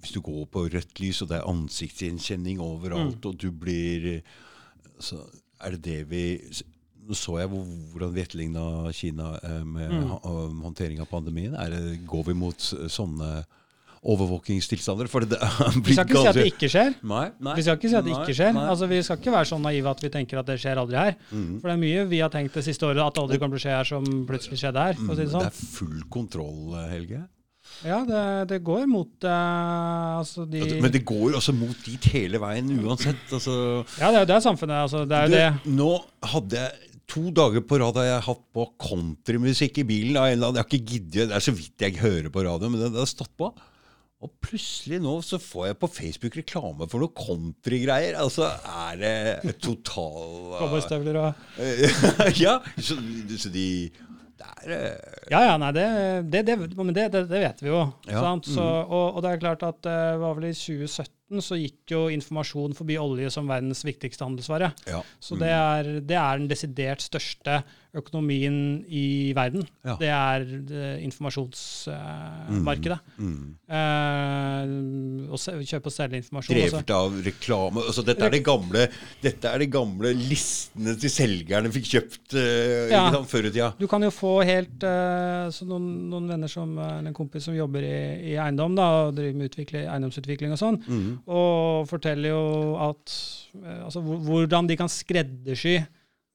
Hvis 0.04 0.12
du 0.14 0.20
går 0.20 0.44
på 0.52 0.66
rødt 0.68 1.00
lys, 1.00 1.22
og 1.24 1.30
det 1.32 1.40
er 1.40 1.48
ansiktsgjenkjenning 1.50 2.60
overalt, 2.60 3.24
og 3.26 3.38
du 3.40 3.48
blir 3.50 4.20
Så 5.00 5.16
er 5.64 5.70
det 5.78 5.82
det 5.82 5.98
vi 6.12 6.22
Nå 7.04 7.12
så 7.12 7.34
jeg 7.36 7.50
hvor, 7.52 7.64
hvordan 7.92 8.14
vi 8.14 8.22
etterligna 8.22 8.92
Kina 8.96 9.34
eh, 9.44 9.58
med 9.64 9.90
Mm. 9.92 10.62
håndtering 10.64 11.00
av 11.02 11.08
pandemien. 11.10 11.52
Er 11.54 11.68
det, 11.74 11.98
går 12.08 12.22
vi 12.30 12.32
mot 12.34 12.56
sånne 12.88 13.44
overvåkingstilstander? 14.04 15.08
For 15.12 15.20
det, 15.24 15.36
det 15.36 15.84
Vi 15.86 15.96
skal 15.96 16.08
ikke 16.08 16.22
si 16.22 16.28
at 16.30 16.38
det 16.38 16.46
ikke 16.52 16.70
skjer. 16.72 16.94
Nei, 17.04 17.26
nei. 17.44 17.54
Vi 17.58 17.64
skal 17.66 17.76
ikke 17.78 17.90
si 17.92 17.98
at 17.98 18.06
det 18.06 18.14
nei, 18.14 18.22
ikke 18.24 18.36
skjer. 18.38 18.58
Altså, 18.62 18.88
vi 18.90 19.02
skal 19.04 19.20
ikke 19.20 19.34
være 19.36 19.50
så 19.52 19.58
naive 19.60 19.92
at 19.92 20.02
vi 20.04 20.10
tenker 20.16 20.40
at 20.40 20.48
det 20.48 20.58
skjer 20.62 20.80
aldri 20.80 20.96
her. 21.00 21.16
Mm. 21.30 21.60
For 21.60 21.68
det 21.70 21.76
er 21.76 21.82
mye 21.84 22.06
vi 22.14 22.20
har 22.24 22.32
tenkt 22.32 22.56
det 22.56 22.64
siste 22.66 22.88
året 22.88 23.04
at 23.04 23.20
aldri 23.22 23.40
kommer 23.42 23.58
til 23.60 23.62
å 23.62 23.66
skje 23.68 23.76
her, 23.78 23.90
som 23.92 24.08
plutselig 24.28 24.60
skjedde 24.62 24.86
her. 24.88 24.94
si 24.96 25.04
det 25.04 25.28
Mm, 25.28 25.32
sånn. 25.36 25.44
Det 25.44 25.52
er 25.52 25.72
full 25.78 26.02
kontroll, 26.08 26.60
eh, 26.80 26.88
Helge. 26.94 27.22
Ja, 27.84 28.00
det, 28.08 28.22
det 28.54 28.60
går 28.64 28.86
mot 28.88 29.26
uh, 29.26 30.20
altså 30.20 30.46
de 30.48 30.62
Altså, 30.62 30.80
Men 30.84 30.94
det 30.94 31.04
går 31.08 31.36
også 31.40 31.54
mot 31.56 31.84
dit 31.84 32.08
hele 32.14 32.40
veien 32.40 32.70
uansett. 32.78 33.26
Altså, 33.32 33.84
Ja, 33.98 34.10
det 34.10 34.22
er 34.22 34.24
jo 34.24 34.30
det 34.32 34.40
samfunnet. 34.46 34.82
Altså, 34.86 35.04
det 35.08 35.18
er 35.18 35.28
jo 35.28 35.36
det. 35.36 35.76
Nå 35.76 35.92
hadde 36.34 36.62
jeg 36.62 36.90
to 37.10 37.28
dager 37.36 37.64
på 37.68 37.78
rad 37.82 38.00
har 38.00 38.08
jeg 38.08 38.24
hatt 38.30 38.42
på 38.56 38.64
countrymusikk 38.80 39.82
i 39.82 39.86
bilen. 39.88 40.16
Jeg 40.16 40.40
har 40.40 40.64
ikke 40.64 40.80
giddet, 40.80 41.28
Det 41.28 41.36
er 41.36 41.44
så 41.44 41.52
vidt 41.54 41.84
jeg 41.84 42.00
hører 42.00 42.30
på 42.32 42.44
radio, 42.46 42.70
men 42.72 42.80
det, 42.80 42.92
det 42.94 43.02
har 43.04 43.10
stått 43.10 43.34
på. 43.36 43.52
Og 44.24 44.30
plutselig 44.40 45.02
nå 45.04 45.18
så 45.20 45.36
får 45.42 45.66
jeg 45.68 45.78
på 45.82 45.88
Facebook 45.92 46.36
reklame 46.38 46.86
for 46.88 47.02
noe 47.02 47.12
countrygreier. 47.12 48.16
Altså, 48.16 48.48
er 48.88 49.00
det 49.02 49.56
total 49.60 50.54
Cowboystøvler 50.62 51.18
og 51.20 51.34
Ja, 52.44 52.56
så, 52.78 52.96
så 53.36 53.52
de 53.52 53.66
Det 54.34 54.50
er 54.50 54.72
eh, 54.74 55.18
Ja, 55.32 55.42
ja, 55.48 55.56
nei, 55.60 55.70
det, 55.76 55.86
det, 56.32 56.42
det, 56.48 56.56
men 56.76 56.94
det, 56.96 57.08
det, 57.14 57.26
vet 57.30 57.62
vi 57.62 57.70
jo. 57.70 57.84
Ja, 58.08 58.22
Sant? 58.24 58.48
Så, 58.50 58.62
mhm. 58.62 58.90
og, 58.90 59.06
og 59.16 59.24
det 59.24 59.32
er 59.32 59.44
klart 59.44 59.66
at 59.66 59.82
det 59.86 60.00
var 60.22 60.38
vel 60.38 60.50
i 60.50 60.56
2017 60.56 61.12
så 61.44 61.56
gikk 61.58 61.90
jo 61.94 62.02
informasjon 62.12 62.76
forbi 62.76 62.98
olje 63.00 63.30
som 63.32 63.48
verdens 63.50 63.80
viktigste 63.86 64.26
handelsvare. 64.26 64.70
Ja. 64.86 65.00
Så 65.22 65.38
det 65.40 65.50
er, 65.50 65.88
det 66.04 66.18
er 66.20 66.38
den 66.38 66.50
desidert 66.50 67.02
største 67.02 67.62
økonomien 67.94 68.56
i 68.90 69.32
verden. 69.36 69.62
Ja. 69.86 69.94
Det 70.00 70.08
er 70.10 70.44
det 70.68 70.88
informasjonsmarkedet. 71.06 72.98
Mm. 73.18 73.54
Eh, 73.68 75.30
å 75.34 75.38
se- 75.40 75.54
kjøpe 75.64 75.86
og 75.90 75.94
selge 75.94 76.16
informasjon. 76.20 76.56
Drevet 76.56 76.90
av 76.94 77.12
reklame. 77.24 77.84
Altså, 77.88 78.04
dette, 78.06 78.24
er 78.26 78.30
det 78.34 78.42
gamle, 78.46 78.88
dette 79.22 79.44
er 79.50 79.58
de 79.62 79.66
gamle 79.70 80.12
listene 80.14 80.96
til 81.00 81.10
selgerne 81.12 81.70
fikk 81.74 81.86
kjøpt 81.94 82.34
uh, 82.38 82.88
Ja. 82.90 83.04
før 83.24 83.46
i 83.48 83.50
tida. 83.54 83.70
Du 83.78 83.86
kan 83.90 84.02
jo 84.02 84.10
få 84.14 84.34
helt 84.46 84.82
eh, 84.82 85.48
så 85.54 85.66
noen, 85.68 85.88
noen 86.10 86.28
venner 86.28 86.48
som 86.50 86.76
eh, 86.78 86.98
en 87.04 87.14
kompis 87.16 87.44
som 87.48 87.54
jobber 87.56 87.82
i, 87.86 88.32
i 88.34 88.36
eiendom 88.40 88.74
da, 88.76 88.88
og 89.08 89.14
driver 89.18 89.38
med 89.38 89.50
utvikling, 89.52 89.86
eiendomsutvikling 89.88 90.52
og 90.54 90.58
sånn, 90.60 90.80
Mm. 90.84 91.18
og 91.30 91.86
forteller 91.88 92.28
jo 92.34 92.76
at 92.90 93.12
eh, 93.62 93.84
altså, 93.86 94.00
hvordan 94.02 94.66
de 94.68 94.76
kan 94.76 94.88
skreddersy 94.90 95.78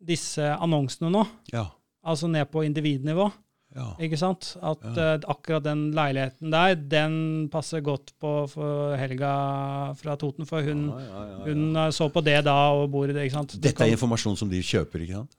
disse 0.02 0.42
annonsene 0.60 1.10
nå. 1.12 1.26
Ja. 1.54 1.66
Altså 2.06 2.28
ned 2.32 2.46
på 2.52 2.64
individnivå. 2.64 3.32
ja. 3.76 3.90
Ikke 4.00 4.18
sant? 4.18 4.56
At 4.64 4.80
Ja. 4.84 5.16
uh, 5.18 5.30
akkurat 5.30 5.64
den 5.64 5.92
leiligheten 5.94 6.50
der, 6.52 6.76
den 6.76 7.50
passer 7.52 7.82
godt 7.82 8.14
på 8.20 8.48
for 8.50 8.96
Helga 8.98 9.94
fra 10.00 10.16
Toten. 10.16 10.46
For 10.46 10.62
hun, 10.64 10.88
Ja, 10.90 11.44
hun 11.46 11.76
eh, 11.76 11.90
så 11.92 12.10
på 12.12 12.24
det 12.24 12.44
da 12.46 12.56
og 12.72 12.90
bor 12.92 13.06
i 13.10 13.14
det. 13.14 13.26
ikke 13.28 13.34
sant? 13.36 13.58
Dette 13.62 13.84
er 13.86 13.92
informasjon 13.94 14.38
som 14.38 14.50
de 14.50 14.62
kjøper, 14.62 15.02
ikke 15.06 15.14
sant? 15.22 15.36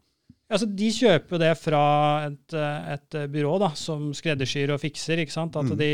Altså, 0.51 0.67
de 0.67 0.89
kjøper 0.91 1.39
det 1.39 1.51
fra 1.61 1.81
et, 2.27 2.55
eh, 2.59 2.87
et 2.97 3.15
eh, 3.15 3.27
byrå 3.31 3.53
da, 3.63 3.69
som 3.79 4.09
skreddersyr 4.19 4.73
og 4.75 4.81
fikser. 4.83 5.21
ikke 5.23 5.31
sant? 5.31 5.55
At 5.55 5.65
Mm. 5.71 5.77
de, 5.79 5.91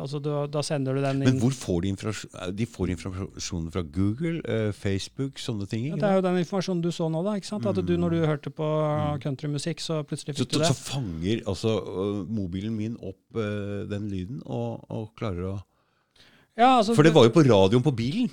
altså, 0.00 0.20
da, 0.24 0.46
da 0.48 0.62
sender 0.64 0.94
du 0.96 1.02
den 1.04 1.18
Men 1.26 1.38
hvor 1.42 1.52
får 1.52 1.82
de 1.82 1.88
informasjon? 1.92 2.56
De 2.56 2.64
får 2.66 2.94
informasjonen 2.96 3.70
fra 3.74 3.82
Google, 3.82 4.40
eh, 4.48 4.72
Facebook, 4.72 5.36
sånne 5.36 5.68
ting? 5.68 5.84
Ja, 5.90 5.96
det 5.96 6.08
er 6.08 6.14
jo 6.16 6.22
den 6.24 6.38
informasjonen 6.40 6.80
du 6.82 6.88
så 6.90 7.10
nå, 7.12 7.22
da. 7.22 7.34
ikke 7.36 7.50
sant? 7.52 7.66
At 7.66 7.76
du, 7.84 7.96
når 8.00 8.10
du 8.16 8.20
hørte 8.24 8.48
på 8.50 8.70
countrymusikk, 9.20 9.80
så 9.84 10.00
plutselig 10.02 10.34
Så, 10.38 10.44
fikk 10.46 10.52
du 10.52 10.58
det. 10.64 10.66
så 10.72 10.74
fanger 10.74 11.42
altså 11.46 12.26
mobilen 12.26 12.74
min 12.76 12.96
opp 13.02 13.36
øh, 13.36 13.84
den 13.90 14.08
lyden 14.08 14.40
og, 14.46 14.80
og 14.88 15.10
klarer 15.14 15.44
å 15.52 15.58
Ja, 16.56 16.78
altså, 16.80 16.94
For 16.96 17.02
det 17.04 17.12
var 17.14 17.24
jo 17.28 17.30
på 17.36 17.44
radioen 17.46 17.82
på 17.84 17.92
bilen. 17.94 18.30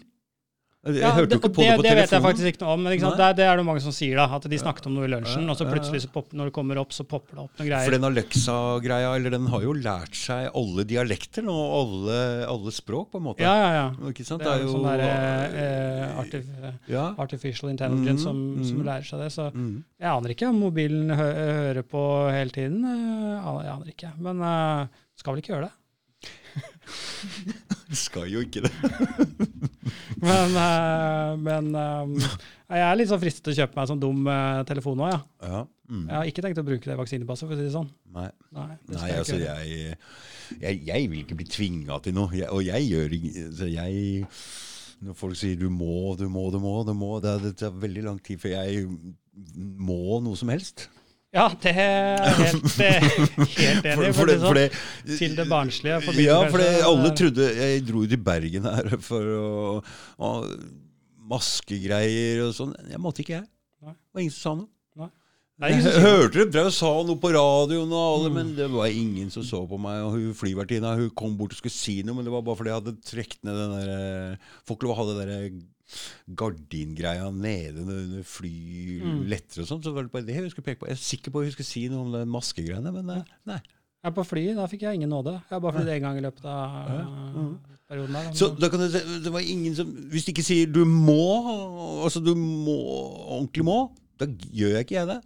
Jeg 0.88 1.02
Ja, 1.04 1.12
hørte 1.16 1.22
jo 1.22 1.30
det, 1.34 1.38
ikke 1.42 1.52
på 1.54 1.62
det, 1.62 1.68
det, 1.70 1.78
på 1.78 1.86
det 1.88 1.94
vet 2.00 2.14
jeg 2.16 2.24
faktisk 2.24 2.48
ikke 2.52 2.62
noe 2.64 2.74
om. 2.78 2.84
Men? 2.88 2.98
Det, 3.04 3.30
det 3.38 3.46
er 3.48 3.58
det 3.60 3.66
mange 3.68 3.82
som 3.84 3.94
sier, 3.96 4.16
da. 4.20 4.26
At 4.38 4.48
de 4.50 4.60
snakket 4.62 4.88
om 4.90 4.96
noe 4.98 5.08
i 5.08 5.12
lunsjen, 5.12 5.44
og 5.52 5.58
så 5.60 5.68
plutselig, 5.68 6.02
så 6.06 6.12
pop, 6.14 6.32
når 6.38 6.50
det 6.50 6.54
kommer 6.56 6.80
opp, 6.82 6.94
så 6.96 7.04
popper 7.08 7.36
det 7.36 7.44
opp 7.44 7.60
noen 7.60 7.70
greier. 7.70 7.88
For 7.90 7.98
den 7.98 8.08
Alexa-greia, 8.10 9.12
eller 9.18 9.36
den 9.38 9.48
har 9.52 9.66
jo 9.66 9.74
lært 9.76 10.16
seg 10.16 10.48
alle 10.56 10.86
dialekter 10.88 11.46
nå, 11.48 11.56
alle, 11.82 12.20
alle 12.48 12.74
språk, 12.76 13.10
på 13.12 13.22
en 13.22 13.26
måte. 13.28 13.44
Ja, 13.46 13.56
ja, 13.60 13.70
ja. 13.78 13.88
Ikke 14.12 14.26
sant? 14.28 14.44
Det 14.46 14.54
er 14.54 14.64
jo 14.64 14.72
sånn 14.76 14.88
der 14.88 15.04
eh, 15.08 16.20
artif 16.22 16.46
ja. 16.92 17.08
artificial 17.20 17.72
intelligence 17.74 18.22
mm, 18.22 18.26
som, 18.28 18.40
som 18.68 18.82
mm. 18.82 18.86
lærer 18.88 19.08
seg 19.12 19.24
det. 19.26 19.32
Så 19.36 19.48
Mm. 19.58 19.84
jeg 20.00 20.10
aner 20.12 20.32
ikke 20.34 20.48
om 20.52 20.58
mobilen 20.62 21.10
hø 21.18 21.26
hører 21.34 21.84
på 21.88 22.02
hele 22.32 22.52
tiden. 22.54 22.84
eh, 22.86 23.36
Jeg 23.66 23.72
aner 23.74 23.92
ikke. 23.92 24.12
Men 24.22 24.42
uh, 24.44 24.88
skal 25.18 25.34
vel 25.34 25.42
ikke 25.42 25.54
gjøre 25.56 25.68
det. 25.70 25.74
Skal 28.06 28.28
jo 28.32 28.44
ikke 28.44 28.64
det. 28.66 28.72
Men, 30.22 30.56
uh, 30.68 31.34
men 31.40 31.72
eh, 31.78 32.38
jeg 32.68 32.84
er 32.84 32.98
litt 33.00 33.12
sånn 33.12 33.22
fristet 33.22 33.46
til 33.46 33.54
å 33.54 33.58
kjøpe 33.62 33.80
meg 33.80 33.90
sånn 33.92 34.02
dum 34.02 34.28
uh, 34.28 34.62
telefon 34.68 34.98
nå, 35.00 35.10
ja. 35.12 35.20
Ja. 35.44 35.62
Mm. 35.88 36.04
Jeg 36.04 36.16
har 36.18 36.32
ikke 36.32 36.44
tenkt 36.44 36.60
å 36.60 36.66
bruke 36.68 36.90
det 36.90 36.98
vaksinepasset, 37.00 37.48
for 37.48 37.56
å 37.56 37.60
si 37.60 37.68
det 37.68 37.76
sånn. 37.76 37.92
Nei. 38.16 38.28
Nei, 38.58 38.72
det 38.90 38.98
Nei, 38.98 39.12
altså 39.16 39.38
jeg, 39.40 39.94
jeg, 40.60 40.82
jeg 40.90 41.12
vil 41.14 41.24
ikke 41.24 41.38
bli 41.40 41.48
tvinga 41.48 42.02
til 42.04 42.18
noe. 42.18 42.34
Jeg, 42.36 42.50
og 42.52 42.66
jeg 42.66 42.90
gjør 42.90 43.16
ikke 43.16 44.28
Når 45.08 45.16
folk 45.16 45.40
sier 45.40 45.60
du 45.62 45.70
må, 45.72 46.18
du 46.20 46.28
må, 46.34 46.50
du 46.52 46.60
må, 46.60 46.82
du 46.84 46.92
må 46.98 47.14
det, 47.24 47.38
det 47.46 47.56
tar 47.62 47.72
veldig 47.72 48.04
lang 48.10 48.20
tid 48.20 48.42
før 48.44 48.58
jeg 48.58 48.88
må 49.56 50.20
noe 50.26 50.40
som 50.40 50.52
helst. 50.52 50.90
Ja, 51.36 51.50
det 51.62 51.74
er 51.76 52.22
helt, 52.40 52.64
helt 52.78 53.86
enig. 53.86 54.14
For, 54.16 54.16
for 54.16 54.30
det, 54.32 54.38
sånn, 54.40 54.48
for 54.48 54.58
det, 54.58 55.18
til 55.20 55.34
det 55.36 55.46
barnslige. 55.52 55.98
ja, 56.24 56.38
for 56.48 56.62
det, 56.64 56.70
alle 56.88 57.10
eh, 57.12 57.16
trodde 57.20 57.48
Jeg 57.52 57.82
dro 57.90 58.04
jo 58.06 58.10
til 58.14 58.22
Bergen 58.24 58.70
her 58.72 58.94
for 59.04 59.28
å, 59.36 59.52
å 60.24 60.32
Maskegreier 61.28 62.46
og 62.46 62.54
sånn. 62.56 62.74
Jeg 62.88 63.02
måtte 63.04 63.24
ikke, 63.26 63.42
jeg. 63.42 63.48
Det 63.84 63.94
var 64.16 64.24
ingen 64.24 64.34
som 64.34 64.42
sa 64.42 64.56
noe. 64.62 65.10
det 65.58 65.68
er 65.68 65.74
Jeg 65.76 66.02
hørte 66.06 66.40
dem 66.40 66.52
drev 66.56 66.70
og 66.72 66.76
sa 66.78 66.92
noe 67.10 67.20
på 67.22 67.32
radioen, 67.36 67.92
og 67.92 68.04
alle, 68.16 68.30
Mm. 68.32 68.36
men 68.40 68.56
det 68.56 68.68
var 68.72 68.88
ingen 68.88 69.30
som 69.34 69.44
så 69.44 69.64
på 69.68 69.78
meg. 69.82 70.00
Og 70.08 70.16
hun 70.16 70.34
flyvertinna 70.38 70.96
hun 70.96 71.10
kom 71.12 71.36
bort 71.38 71.52
og 71.56 71.60
skulle 71.60 71.76
si 71.76 72.00
noe, 72.08 72.16
men 72.16 72.26
det 72.28 72.34
var 72.34 72.46
bare 72.48 72.56
fordi 72.62 72.72
jeg 72.72 72.80
hadde 72.80 72.96
trukket 73.12 73.44
ned 73.44 73.60
den 73.64 73.76
der 73.82 74.38
folk 74.64 74.78
Får 74.78 74.78
ikke 74.80 74.88
lov 74.88 74.96
å 74.96 75.00
ha 75.02 75.08
det 75.12 75.18
der 75.28 75.50
gardingreia 76.40 77.30
nede 77.32 77.84
under 77.86 78.26
flyletter 78.28 79.64
og 79.64 79.70
sånn. 79.70 79.82
Så 79.86 79.94
var 79.96 80.08
det 80.08 80.14
bare 80.14 80.28
det 80.28 80.38
hun 80.40 80.52
skulle 80.52 80.68
peke 80.68 80.84
på. 80.84 80.90
Jeg 80.92 81.00
er 81.00 81.04
sikker 81.08 81.34
på 81.34 81.42
at 81.42 81.50
hun 81.50 81.56
skulle 81.56 81.70
si 81.70 81.88
noe 81.92 82.06
om 82.06 82.14
det 82.16 82.24
maskegreiene, 82.32 82.94
men 82.96 83.12
eh, 83.16 83.34
nei. 83.50 83.60
Ja, 84.06 84.12
på 84.14 84.24
flyet 84.28 84.60
da 84.60 84.68
fikk 84.70 84.86
jeg 84.86 85.00
ingen 85.00 85.12
nåde. 85.12 85.34
Jeg 85.40 85.56
har 85.56 85.64
bare 85.64 85.80
flydd 85.80 85.90
én 85.96 86.04
gang 86.06 86.20
i 86.20 86.24
løpet 86.24 86.46
av 86.48 86.76
Ja, 86.94 87.02
eh, 87.02 87.78
perioden 87.90 88.18
der. 88.20 88.32
Så 88.38 88.52
da 88.56 88.70
kan 88.72 88.84
du 88.84 88.90
se, 88.94 89.02
det 89.24 89.34
var 89.34 89.44
ingen 89.44 89.76
som 89.76 89.90
Hvis 90.12 90.28
de 90.28 90.36
ikke 90.36 90.46
sier 90.46 90.68
'du 90.68 90.84
må', 90.86 92.04
altså 92.04 92.20
du 92.24 92.36
må 92.36 92.78
ordentlig 93.38 93.66
må, 93.66 93.92
da 94.20 94.28
gjør 94.28 94.78
jeg 94.78 94.88
ikke 94.88 95.00
jeg 95.00 95.08
det. 95.08 95.22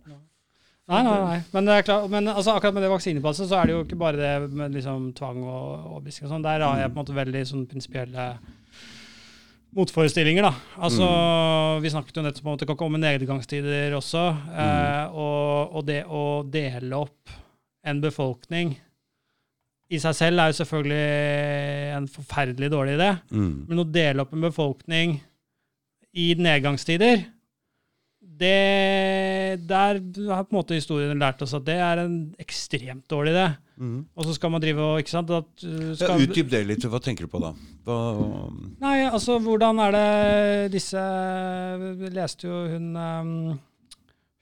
Nei, 0.91 1.03
nei, 1.03 1.20
nei. 1.24 1.41
Men, 1.53 1.68
det 1.68 1.74
er 1.74 1.86
klart, 1.88 2.09
men 2.12 2.28
altså, 2.28 2.55
akkurat 2.57 2.74
med 2.76 2.84
det 2.84 2.89
vaksinepasset 2.91 3.47
så 3.47 3.62
er 3.62 3.70
det 3.70 3.76
jo 3.76 3.84
ikke 3.86 3.99
bare 3.99 4.18
det 4.18 4.51
med 4.51 4.74
liksom, 4.76 5.14
tvang 5.16 5.43
og 5.43 5.86
overbevisning 5.93 6.28
og 6.28 6.34
sånn. 6.34 6.43
Der 6.43 6.66
har 6.66 6.80
jeg 6.82 6.89
på 6.89 6.97
en 6.97 7.01
måte 7.03 7.16
veldig 7.16 7.43
sånn 7.47 7.68
prinsipielle 7.70 8.26
motforestillinger, 9.76 10.46
da. 10.46 10.54
Altså, 10.84 11.08
Vi 11.82 11.92
snakket 11.94 12.18
jo 12.18 12.24
nettopp 12.26 12.48
om 12.48 12.56
at 12.56 12.64
det 12.64 12.70
kan 12.70 12.80
komme 12.80 13.02
nedgangstider 13.02 13.96
også. 13.98 14.24
Eh, 14.52 15.18
og, 15.18 15.78
og 15.78 15.86
det 15.88 16.04
å 16.06 16.24
dele 16.48 17.00
opp 17.00 17.36
en 17.88 18.02
befolkning 18.04 18.76
i 19.92 20.00
seg 20.00 20.16
selv 20.16 20.40
er 20.40 20.52
jo 20.52 20.60
selvfølgelig 20.62 21.98
en 21.98 22.08
forferdelig 22.12 22.70
dårlig 22.72 22.96
idé. 22.96 23.12
Mm. 23.36 23.54
Men 23.68 23.84
å 23.84 23.88
dele 23.92 24.24
opp 24.24 24.36
en 24.36 24.46
befolkning 24.46 25.18
i 26.16 26.28
nedgangstider, 26.40 27.26
det, 28.42 29.60
der 29.68 30.00
har 30.32 30.46
på 30.48 30.54
en 30.54 30.60
måte 30.62 30.78
historien 30.78 31.20
lært 31.20 31.44
oss 31.44 31.56
at 31.58 31.66
det 31.68 31.76
er 31.84 32.06
en 32.06 32.16
ekstremt 32.42 33.04
dårlig 33.12 33.36
idé. 33.36 33.50
Mm. 33.82 34.02
Og 34.14 34.28
så 34.28 34.36
skal 34.38 34.52
man 34.54 34.62
drive 34.62 34.84
og 34.86 35.02
ikke 35.02 35.14
sant, 35.14 35.32
at, 35.34 35.50
uh, 35.66 35.92
Ja, 35.98 36.14
Utdyp 36.14 36.52
det 36.52 36.62
litt. 36.70 36.86
Hva 36.86 37.02
tenker 37.02 37.26
du 37.26 37.32
på 37.32 37.42
da? 37.42 37.50
Hva, 37.88 37.98
Nei, 38.84 38.98
altså 39.08 39.40
hvordan 39.42 39.82
er 39.88 39.96
det 39.96 40.74
disse 40.76 41.02
Vi 41.98 42.12
leste 42.14 42.46
jo 42.46 42.60
hun 42.70 42.92
um, 42.94 43.32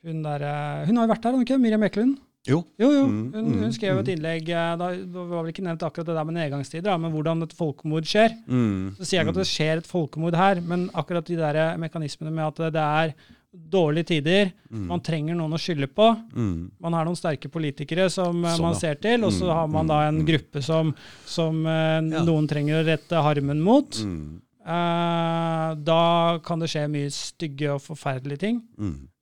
Hun 0.03 0.25
der 0.25 0.43
uh, 0.43 0.87
Hun 0.89 0.99
har 0.99 1.07
jo 1.07 1.13
vært 1.13 1.23
der, 1.23 1.31
har 1.31 1.39
hun 1.39 1.47
ikke? 1.47 1.61
Miriam 1.61 1.87
Ekelund? 1.87 2.17
jo. 2.49 2.63
Jo, 2.81 2.89
jo. 2.91 3.01
Mm, 3.05 3.23
Hun, 3.33 3.47
hun 3.53 3.65
mm, 3.67 3.73
skrev 3.75 3.93
jo 3.93 3.99
mm. 3.99 4.03
et 4.05 4.11
innlegg 4.15 4.51
uh, 4.51 4.75
da, 4.79 4.91
Det 4.97 5.25
var 5.31 5.43
vel 5.43 5.51
ikke 5.53 5.65
nevnt 5.65 5.83
akkurat 5.85 6.07
det 6.09 6.15
der 6.17 6.27
med 6.27 6.37
nedgangstider, 6.39 7.01
men 7.01 7.13
hvordan 7.13 7.45
et 7.45 7.55
folkemord 7.55 8.07
skjer. 8.09 8.35
Mm. 8.47 8.95
Så 8.97 9.05
sier 9.05 9.19
jeg 9.19 9.27
ikke 9.27 9.35
at 9.35 9.41
det 9.41 9.49
skjer 9.51 9.81
et 9.83 9.89
folkemord 9.89 10.39
her, 10.39 10.63
men 10.65 10.87
akkurat 10.97 11.27
de 11.27 11.37
der 11.39 11.59
mekanismene 11.81 12.33
med 12.33 12.47
at 12.47 12.73
det 12.75 12.85
er 12.85 13.13
dårlige 13.51 14.05
tider, 14.11 14.51
Mm. 14.69 14.85
man 14.87 15.01
trenger 15.01 15.33
noen 15.35 15.53
å 15.53 15.57
skylde 15.57 15.87
på. 15.89 16.05
Mm. 16.35 16.71
Man 16.79 16.93
har 16.93 17.05
noen 17.05 17.17
sterke 17.17 17.49
politikere 17.49 18.05
som 18.13 18.43
eh, 18.45 18.51
Sånn, 18.53 18.61
man 18.61 18.75
ser 18.77 18.95
til, 19.01 19.23
og 19.25 19.31
så 19.33 19.47
Mm, 19.49 19.53
har 19.55 19.67
man 19.67 19.87
da 19.87 20.01
en 20.07 20.19
mm, 20.21 20.25
gruppe 20.27 20.61
som, 20.63 20.93
som 21.25 21.65
eh, 21.65 21.97
Ja. 22.13 22.23
noen 22.23 22.47
trenger 22.47 22.83
å 22.83 22.85
rette 22.85 23.23
harmen 23.25 23.59
mot. 23.61 23.97
Eh, 23.97 25.75
da 25.81 26.37
kan 26.45 26.59
det 26.59 26.69
skje 26.69 26.85
mye 26.91 27.09
stygge 27.09 27.71
og 27.73 27.81
forferdelige 27.81 28.37
ting. 28.39 28.61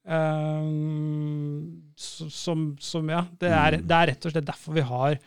Eh, 0.08 0.68
som, 1.96 2.76
som, 2.80 3.10
ja, 3.10 3.24
det 3.40 3.50
er, 3.52 3.78
det 3.82 3.96
er 3.96 4.08
rett 4.12 4.26
og 4.28 4.32
slett 4.36 4.48
derfor 4.50 4.74
vi 4.78 4.82
har 4.82 5.18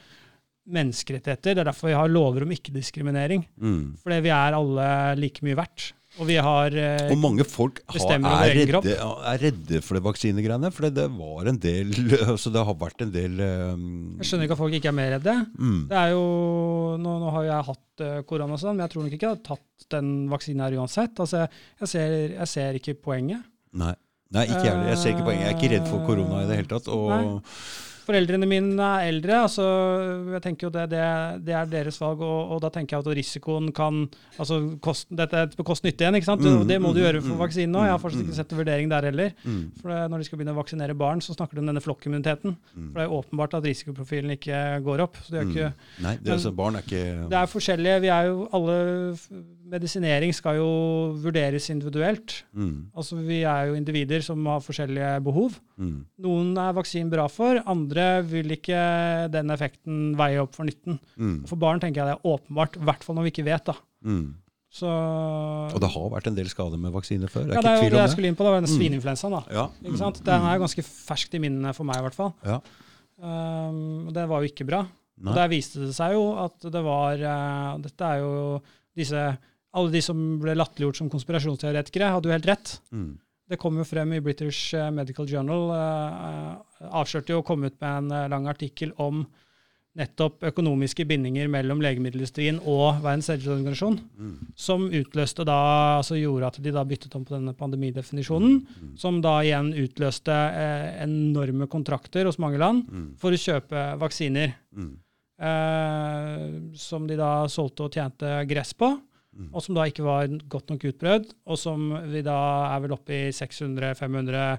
menneskerettigheter. 0.70 1.54
Det 1.56 1.62
er 1.64 1.70
derfor 1.70 1.88
vi 1.90 1.96
har 1.98 2.08
lover 2.12 2.44
om 2.44 2.52
ikke-diskriminering. 2.54 3.46
Mm. 3.60 3.96
Fordi 4.02 4.20
vi 4.28 4.30
er 4.34 4.56
alle 4.58 4.86
like 5.18 5.42
mye 5.46 5.56
verdt. 5.58 5.92
Og 6.20 6.26
vi 6.28 6.36
har 6.36 6.74
eh, 6.76 7.08
Og 7.10 7.18
mange 7.20 7.44
folk 7.48 7.80
har, 7.88 8.12
er, 8.12 8.52
redde, 8.58 8.92
er 8.92 9.40
redde 9.40 9.80
for 9.84 9.96
det 9.96 10.02
vaksinegreiene. 10.04 10.70
For 10.74 10.88
det, 10.92 11.06
var 11.16 11.48
en 11.48 11.60
del 11.60 11.94
altså 12.34 12.52
Det 12.52 12.64
har 12.68 12.76
vært 12.80 13.06
en 13.06 13.14
del 13.14 13.40
um, 13.40 13.86
Jeg 14.20 14.28
skjønner 14.28 14.48
ikke 14.48 14.58
at 14.58 14.62
folk 14.62 14.76
ikke 14.76 14.92
er 14.92 14.96
mer 14.98 15.12
redde. 15.16 15.36
mm. 15.56 15.80
Det 15.90 15.98
er 16.02 16.12
jo, 16.12 16.24
nå, 17.00 17.16
nå 17.24 17.34
har 17.36 17.46
jo 17.46 17.50
jeg 17.50 17.68
hatt 17.70 18.04
eh, 18.06 18.20
korona, 18.28 18.56
og 18.58 18.62
sånn, 18.62 18.76
men 18.76 18.86
jeg 18.86 18.94
tror 18.94 19.06
nok 19.06 19.16
ikke 19.16 19.28
jeg 19.28 19.36
hadde 19.36 19.48
tatt 19.48 19.90
den 19.96 20.14
vaksinen 20.30 20.64
her 20.66 20.78
uansett. 20.80 21.24
Altså, 21.24 21.44
jeg, 21.80 21.92
ser, 21.94 22.16
jeg 22.36 22.50
ser 22.52 22.80
ikke 22.80 22.98
poenget. 23.08 23.46
Nei. 23.80 23.94
Nei, 24.30 24.44
ikke 24.46 24.66
jeg. 24.68 24.82
Jeg 24.92 24.98
ser 25.00 25.14
ikke 25.14 25.26
poenget. 25.26 25.46
Jeg 25.46 25.54
er 25.54 25.56
ikke 25.56 25.70
redd 25.72 25.88
for 25.90 26.04
korona 26.06 26.44
i 26.44 26.50
det 26.50 26.60
hele 26.60 26.70
tatt. 26.70 26.90
Og 26.92 27.08
Nei. 27.10 27.22
Foreldrene 28.06 28.48
mine 28.48 28.88
er 29.00 29.08
eldre, 29.10 29.42
altså 29.46 29.66
jeg 30.34 30.42
tenker 30.44 30.68
jo 30.68 30.72
det, 30.74 30.86
det, 30.92 31.02
det 31.46 31.54
er 31.56 31.70
deres 31.70 31.98
valg, 32.00 32.22
og, 32.24 32.54
og 32.54 32.62
da 32.64 32.70
tenker 32.74 32.96
jeg 32.96 33.04
at 33.04 33.18
risikoen 33.20 33.70
kan 33.76 34.02
altså 34.40 34.60
kost, 34.82 35.08
Dette 35.16 35.44
er 35.44 35.52
på 35.56 35.66
kost-nytte 35.66 36.06
igjen, 36.06 36.18
ikke 36.18 36.28
sant? 36.28 36.44
Mm, 36.44 36.64
det 36.68 36.78
må 36.82 36.92
du 36.94 37.00
mm, 37.00 37.04
gjøre 37.04 37.22
for 37.24 37.34
mm, 37.34 37.42
vaksinen 37.42 37.74
nå. 37.76 37.84
Jeg 37.86 37.94
har 37.94 38.02
fortsatt 38.02 38.24
ikke 38.24 38.34
mm. 38.34 38.38
sett 38.40 38.54
en 38.54 38.60
vurdering 38.62 38.92
der 38.92 39.08
heller. 39.10 39.34
For 39.80 39.92
det, 39.92 40.00
når 40.12 40.22
de 40.22 40.28
skal 40.28 40.40
begynne 40.40 40.54
å 40.54 40.60
vaksinere 40.60 40.96
barn, 40.98 41.24
så 41.24 41.36
snakker 41.36 41.58
de 41.58 41.64
om 41.64 41.70
denne 41.72 41.84
flokkimmuniteten. 41.84 42.56
Mm. 42.56 42.90
For 42.90 42.98
det 42.98 43.04
er 43.04 43.10
jo 43.10 43.20
åpenbart 43.20 43.56
at 43.58 43.68
risikoprofilen 43.68 44.36
ikke 44.36 44.60
går 44.86 45.04
opp. 45.06 45.20
så 45.24 45.34
det 45.34 45.42
er 45.42 45.50
ikke... 45.50 45.70
Nei, 46.06 46.14
det, 46.20 46.28
er, 46.30 46.36
altså, 46.38 46.54
barn 46.56 46.78
er 46.78 46.86
ikke 46.86 47.04
Det 47.30 47.40
er 47.40 47.52
forskjellige, 47.54 48.02
vi 48.06 48.12
er 48.16 48.30
jo 48.30 48.46
alle 48.56 48.78
Medisinering 49.70 50.32
skal 50.34 50.56
jo 50.58 50.66
vurderes 51.22 51.68
individuelt. 51.70 52.40
mm. 52.52 52.90
Altså 52.96 53.16
Vi 53.22 53.42
er 53.46 53.68
jo 53.70 53.76
individer 53.78 54.22
som 54.26 54.44
har 54.50 54.60
forskjellige 54.64 55.12
behov. 55.22 55.54
Mm. 55.78 56.04
Noen 56.26 56.52
er 56.58 56.74
vaksinen 56.76 57.10
bra 57.12 57.28
for, 57.30 57.60
andre 57.70 58.22
vil 58.26 58.50
ikke 58.56 58.82
den 59.30 59.50
effekten 59.54 60.16
veie 60.18 60.42
opp 60.42 60.54
for 60.58 60.66
nytten. 60.66 60.98
Mm. 61.16 61.44
For 61.46 61.56
barn 61.60 61.80
tenker 61.82 62.02
jeg 62.02 62.10
det 62.10 62.18
er 62.18 62.30
åpenbart, 62.34 62.76
i 62.80 62.84
hvert 62.90 63.04
fall 63.06 63.16
når 63.20 63.28
vi 63.28 63.34
ikke 63.36 63.46
vet. 63.46 63.64
da. 63.70 63.76
Mm. 64.04 64.28
Så 64.70 64.86
Og 64.86 65.80
det 65.82 65.88
har 65.90 66.10
vært 66.12 66.28
en 66.30 66.36
del 66.36 66.46
skader 66.50 66.78
med 66.78 66.92
vaksiner 66.94 67.26
før. 67.30 67.48
Det 67.48 67.56
ja, 67.56 67.62
det 67.64 67.70
er 67.70 67.82
jo 67.82 67.90
det 67.96 68.02
jeg 68.04 68.12
skulle 68.14 68.28
inn 68.30 68.36
på. 68.38 68.44
Var 68.46 68.60
den 68.60 68.70
Mm. 68.70 68.76
svineinfluensaen. 68.78 69.32
da. 69.34 69.42
Ja. 69.50 69.68
Den 69.82 70.46
er 70.46 70.58
ganske 70.62 70.82
ferskt 70.86 71.34
i 71.34 71.40
minnene 71.42 71.72
for 71.74 71.84
meg, 71.84 71.96
i 71.98 72.04
hvert 72.06 72.14
fall. 72.14 72.34
Ja. 72.46 72.60
Um, 73.20 74.06
og 74.08 74.14
det 74.14 74.28
var 74.30 74.40
jo 74.42 74.48
ikke 74.48 74.66
bra. 74.68 74.84
Nei. 75.20 75.30
Og 75.32 75.36
der 75.36 75.48
viste 75.52 75.82
det 75.84 75.94
seg 75.96 76.14
jo 76.16 76.22
at 76.40 76.56
det 76.72 76.80
var 76.86 77.20
uh, 77.20 77.78
Dette 77.82 78.00
er 78.08 78.22
jo 78.22 78.62
disse 78.96 79.24
Alle 79.72 79.90
de 79.92 80.00
som 80.02 80.38
ble 80.42 80.54
latterliggjort 80.58 80.96
som 80.96 81.10
konspirasjonsteoretikere, 81.12 82.10
hadde 82.10 82.26
jo 82.26 82.32
helt 82.34 82.46
rett. 82.50 82.80
Mm. 82.92 83.18
Det 83.50 83.58
kom 83.58 83.76
jo 83.78 83.84
frem 83.84 84.12
i 84.14 84.20
British 84.22 84.74
eh, 84.74 84.90
Medical 84.94 85.26
Journal. 85.26 85.70
eh, 85.74 86.86
eh, 86.86 86.88
avslørte 86.90 87.30
jo 87.34 87.40
å 87.42 87.46
komme 87.46 87.66
ut 87.70 87.80
med 87.80 87.90
en 87.98 88.10
eh, 88.12 88.28
lang 88.28 88.46
artikkel 88.50 88.92
om 88.98 89.26
nettopp 89.98 90.44
økonomiske 90.46 91.02
bindinger 91.04 91.48
mellom 91.50 91.80
legemiddelindustrien 91.82 92.60
og 92.62 93.00
Verdens 93.02 93.26
helseorganisasjon, 93.32 93.96
Mm. 94.18 94.36
som 94.54 94.84
utløste 94.88 95.44
da, 95.44 95.98
altså 95.98 96.14
gjorde 96.14 96.46
at 96.46 96.60
de 96.62 96.70
da 96.70 96.84
byttet 96.84 97.14
om 97.18 97.24
på 97.24 97.34
denne 97.34 97.54
pandemidefinisjonen, 97.58 98.60
Mm. 98.82 98.96
som 98.96 99.20
da 99.20 99.40
igjen 99.42 99.72
utløste 99.74 100.30
eh, 100.30 101.02
enorme 101.02 101.66
kontrakter 101.66 102.24
hos 102.24 102.38
mange 102.38 102.58
land 102.58 102.86
Mm. 102.88 103.16
for 103.18 103.30
å 103.32 103.34
kjøpe 103.38 103.98
vaksiner. 103.98 104.54
Mm. 104.76 104.96
eh, 105.40 106.60
som 106.76 107.06
de 107.06 107.16
da 107.16 107.46
solgte 107.48 107.82
og 107.86 107.92
tjente 107.92 108.46
gress 108.48 108.72
på, 108.74 108.92
Mm. 109.30 109.48
og 109.54 109.62
som 109.62 109.76
da 109.76 109.84
ikke 109.86 110.02
var 110.02 110.26
godt 110.50 110.72
nok 110.72 110.84
utprøvd, 110.90 111.28
og 111.46 111.58
som 111.58 111.84
vi 112.10 112.22
da 112.26 112.34
er 112.74 112.80
vel 112.82 112.96
oppe 112.96 113.14
i 113.14 113.30
600-500 113.30 114.58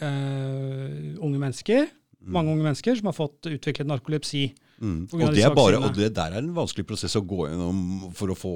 eh, 0.00 1.16
unge 1.20 1.38
mennesker, 1.38 1.88
Mm. 2.18 2.32
mange 2.34 2.50
unge 2.50 2.64
mennesker 2.66 2.96
som 2.98 3.06
har 3.06 3.14
fått 3.14 3.46
utviklet 3.46 3.86
narkolepsi 3.86 4.48
Mm. 4.78 5.08
Og, 5.10 5.34
det 5.34 5.42
er 5.42 5.54
bare, 5.54 5.78
og 5.82 5.90
det 5.96 6.12
der 6.14 6.34
er 6.36 6.38
en 6.38 6.52
vanskelig 6.54 6.86
prosess 6.86 7.16
å 7.18 7.22
gå 7.26 7.48
gjennom 7.48 8.12
for 8.14 8.30
å 8.30 8.36
få 8.38 8.52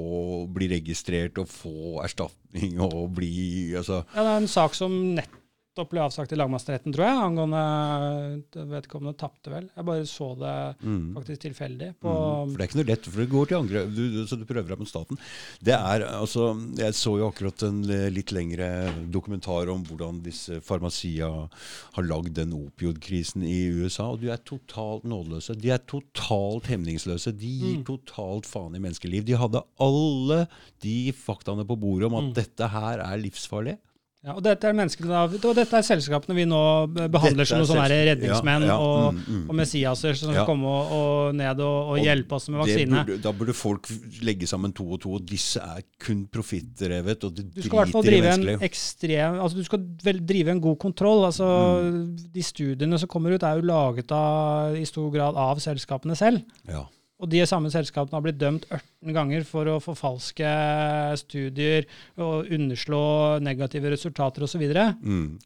bli 0.55 0.69
registrert 0.71 1.35
og 1.41 1.49
få 1.51 1.99
erstatning 2.05 2.79
og 2.79 3.11
bli 3.17 3.73
altså, 3.75 4.05
Ja, 4.15 4.23
det 4.23 4.31
er 4.31 4.37
en 4.39 4.47
sak 4.47 4.77
som 4.77 4.95
nettopp 5.73 5.89
ble 5.89 6.01
avsagt 6.05 6.31
i 6.31 6.37
lagmannsretten, 6.37 6.93
tror 6.93 7.07
jeg, 7.07 7.21
angående 7.25 7.61
Vedkommende 8.69 9.15
tapte 9.17 9.49
vel. 9.49 9.65
Jeg 9.73 9.85
bare 9.87 10.05
så 10.05 10.27
det 10.37 10.51
mm. 10.85 11.13
faktisk 11.17 11.41
tilfeldig. 11.47 11.87
På, 12.01 12.13
Mm, 12.13 12.51
For 12.53 12.57
det 12.59 12.63
er 12.63 12.69
ikke 12.69 12.77
noe 12.79 12.87
lett, 12.91 13.07
for 13.09 13.21
det 13.23 13.29
går 13.31 13.47
til 13.49 13.57
angrep, 13.57 13.89
du, 13.95 14.03
så 14.29 14.37
du 14.37 14.43
prøver 14.45 14.69
deg 14.69 14.79
mot 14.83 14.89
staten. 14.89 15.17
Det 15.63 15.73
er, 15.73 16.03
altså, 16.13 16.45
Jeg 16.77 16.93
så 16.97 17.13
jo 17.19 17.27
akkurat 17.31 17.63
en 17.65 17.79
eh, 17.89 18.09
litt 18.13 18.31
lengre 18.35 18.67
dokumentar 19.11 19.71
om 19.73 19.81
hvordan 19.87 20.21
disse 20.25 20.59
farmasia 20.61 21.29
har 21.97 22.05
lagd 22.05 22.33
den 22.37 22.53
opioidkrisen 22.53 23.43
i 23.47 23.57
USA, 23.81 24.11
og 24.13 24.21
de 24.21 24.29
er 24.33 24.43
totalt 24.45 25.07
nådeløse. 25.09 25.55
De 25.59 25.71
er 25.73 25.81
totalt 25.89 26.69
hemningsløse. 26.69 27.33
De 27.33 27.49
gir 27.49 27.79
Mm. 27.79 27.85
totalt 27.87 28.45
faen 28.45 28.75
i 28.75 28.79
menneskeliv. 28.83 29.25
De 29.25 29.33
hadde 29.39 29.63
alle 29.81 30.43
de 30.83 31.11
faktaene 31.11 31.65
på 31.65 31.79
bordet 31.79 32.05
om 32.11 32.15
at 32.19 32.29
Mm. 32.29 32.33
dette 32.37 32.67
her 32.69 32.99
er 32.99 33.17
livsfarlig. 33.17 33.77
Ja, 34.23 34.37
og 34.37 34.43
dette 34.45 34.69
er 34.69 34.75
menneskene 34.77 35.09
da, 35.11 35.21
og 35.27 35.55
dette 35.57 35.75
er 35.75 35.83
selskapene 35.83 36.35
vi 36.37 36.45
nå 36.47 36.59
behandler 37.11 37.43
som 37.43 37.59
noen 37.59 37.81
redningsmenn 37.91 38.63
ja, 38.63 38.69
ja, 38.71 38.77
og, 38.79 39.17
mm, 39.17 39.25
mm. 39.27 39.41
og 39.51 39.57
messiaser 39.59 40.15
som 40.15 40.29
Ja. 40.31 40.37
skal 40.37 40.47
komme 40.47 40.69
og, 40.71 40.93
og 40.95 41.35
ned 41.35 41.59
og, 41.59 41.89
og 41.91 41.99
hjelpe 41.99 42.37
oss 42.37 42.47
med 42.47 42.61
vaksine. 42.61 43.01
Burde, 43.03 43.17
da 43.25 43.33
burde 43.35 43.55
folk 43.57 43.89
legge 44.23 44.47
sammen 44.47 44.71
to 44.71 44.85
og 44.95 45.01
to, 45.03 45.11
og 45.19 45.25
disse 45.27 45.59
er 45.59 45.83
kun 45.99 46.23
profittdrevet, 46.31 47.27
og 47.27 47.35
det 47.35 47.49
Du 47.51 47.61
skal 47.67 47.83
driter 47.91 47.99
i 47.99 48.07
drive 48.07 48.31
en 48.31 48.39
menneskelig. 48.47 48.69
ekstrem 48.69 49.41
altså 49.43 49.59
Du 49.59 49.67
skal 49.67 49.83
vel 50.07 50.23
drive 50.31 50.55
en 50.55 50.63
god 50.69 50.79
kontroll. 50.79 51.25
altså 51.27 51.51
Mm. 51.83 52.15
De 52.33 52.43
studiene 52.43 52.97
som 52.99 53.09
kommer 53.11 53.35
ut, 53.35 53.43
er 53.43 53.59
jo 53.59 53.67
laget 53.67 54.11
av, 54.15 54.75
i 54.79 54.85
stor 54.87 55.11
grad 55.11 55.35
av 55.35 55.59
selskapene 55.59 56.15
selv. 56.15 56.41
Ja. 56.69 56.85
Og 57.23 57.29
de 57.31 57.39
samme 57.47 57.69
selskapene 57.71 58.17
har 58.17 58.23
blitt 58.25 58.39
dømt 58.41 58.65
18 58.67 59.13
ganger 59.15 59.45
for 59.47 59.69
å 59.71 59.77
forfalske 59.83 60.49
studier 61.21 61.85
og 62.19 62.49
underslå 62.51 63.03
negative 63.43 63.93
resultater 63.93 64.43
osv. 64.43 64.63
Mm. 64.99 65.37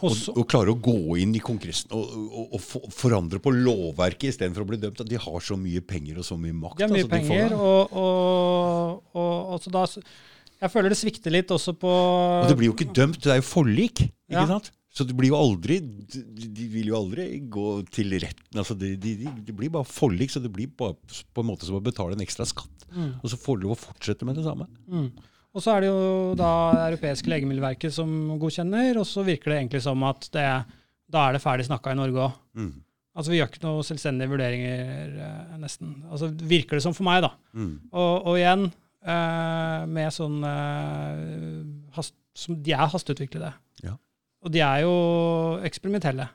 Og, 0.00 0.10
Også- 0.10 0.32
og 0.36 0.46
klare 0.50 0.72
å 0.74 0.80
gå 0.82 1.16
inn 1.22 1.34
i 1.36 1.42
Kongressen 1.44 1.92
og, 1.94 2.08
og, 2.26 2.54
og 2.56 2.88
forandre 2.92 3.38
på 3.40 3.52
lovverket 3.54 4.32
istedenfor 4.32 4.64
å 4.64 4.70
bli 4.72 4.80
dømt. 4.82 5.00
At 5.04 5.08
de 5.12 5.20
har 5.20 5.44
så 5.44 5.56
mye 5.60 5.80
penger 5.84 6.18
og 6.20 6.26
så 6.28 6.38
mye 6.40 6.56
makt. 6.56 6.80
De 6.80 6.84
har 6.88 6.90
mye 6.92 7.04
altså, 7.04 7.12
de 7.12 7.20
får 7.20 7.28
penger, 7.28 7.54
og, 7.54 7.92
og, 7.92 9.04
og, 9.14 9.52
og 9.54 9.60
så 9.62 9.72
da 9.76 9.84
Jeg 10.56 10.72
føler 10.72 10.88
det 10.92 10.98
svikter 10.98 11.32
litt 11.36 11.52
også 11.52 11.76
på 11.76 11.92
og 11.92 12.48
det 12.48 12.56
blir 12.56 12.70
jo 12.70 12.74
ikke 12.78 12.92
dømt, 12.96 13.20
det 13.22 13.34
er 13.34 13.42
jo 13.42 13.46
forlik. 13.46 14.06
ikke 14.26 14.40
Ja. 14.40 14.46
sant? 14.48 14.72
Så 14.96 15.04
det 15.04 15.12
blir 15.16 15.28
jo 15.28 15.36
aldri 15.36 15.76
De, 15.84 16.22
de 16.56 16.66
vil 16.72 16.88
jo 16.88 16.96
aldri 16.96 17.26
gå 17.52 17.68
til 17.92 18.14
retten. 18.16 18.56
altså 18.56 18.76
Det 18.78 18.94
de, 19.02 19.14
de, 19.28 19.54
blir 19.56 19.72
bare 19.74 19.88
forlik, 19.88 20.32
så 20.32 20.40
det 20.40 20.52
blir 20.54 20.72
bare 20.72 20.96
på 20.96 21.44
en 21.44 21.50
måte 21.50 21.68
som 21.68 21.76
å 21.76 21.84
betale 21.84 22.16
en 22.16 22.24
ekstra 22.24 22.46
skatt. 22.48 22.86
Mm. 22.94 23.18
Og 23.20 23.28
så 23.32 23.38
får 23.40 23.58
de 23.58 23.66
lov 23.66 23.76
å 23.76 23.82
fortsette 23.82 24.28
med 24.28 24.38
det 24.38 24.46
samme. 24.46 24.68
Mm. 24.88 25.10
Og 25.56 25.64
så 25.64 25.72
er 25.72 25.84
det 25.84 25.88
jo 25.88 26.32
da 26.36 26.50
europeiske 26.86 27.30
legemiddelverket 27.32 27.94
som 27.94 28.10
godkjenner, 28.40 28.98
og 29.00 29.06
så 29.08 29.24
virker 29.24 29.52
det 29.52 29.60
egentlig 29.62 29.84
som 29.84 30.02
at 30.04 30.28
det, 30.34 30.48
da 31.12 31.22
er 31.26 31.36
det 31.36 31.44
ferdig 31.44 31.68
snakka 31.68 31.94
i 31.94 32.00
Norge 32.00 32.26
òg. 32.26 32.42
Mm. 32.60 32.74
Altså 33.16 33.32
Vi 33.32 33.38
gjør 33.38 33.48
ikke 33.48 33.64
noen 33.64 33.86
selvstendige 33.88 34.28
vurderinger, 34.28 35.14
eh, 35.26 35.54
nesten. 35.60 35.94
Altså 36.12 36.28
Virker 36.36 36.76
det 36.76 36.84
som 36.84 36.96
for 36.96 37.08
meg, 37.08 37.22
da. 37.24 37.32
Mm. 37.56 37.70
Og, 37.88 38.28
og 38.28 38.36
igjen, 38.36 38.66
eh, 39.08 39.86
med 39.88 40.12
sånn 40.12 40.42
eh, 40.44 41.22
hast, 41.96 42.16
som, 42.36 42.58
De 42.60 42.76
er 42.76 42.92
hasteutviklede. 42.92 43.54
Ja. 44.46 44.48
Og 44.48 44.52
de 44.54 44.62
er 44.62 44.82
jo 44.86 44.96
eksperimentelle. 45.66 46.28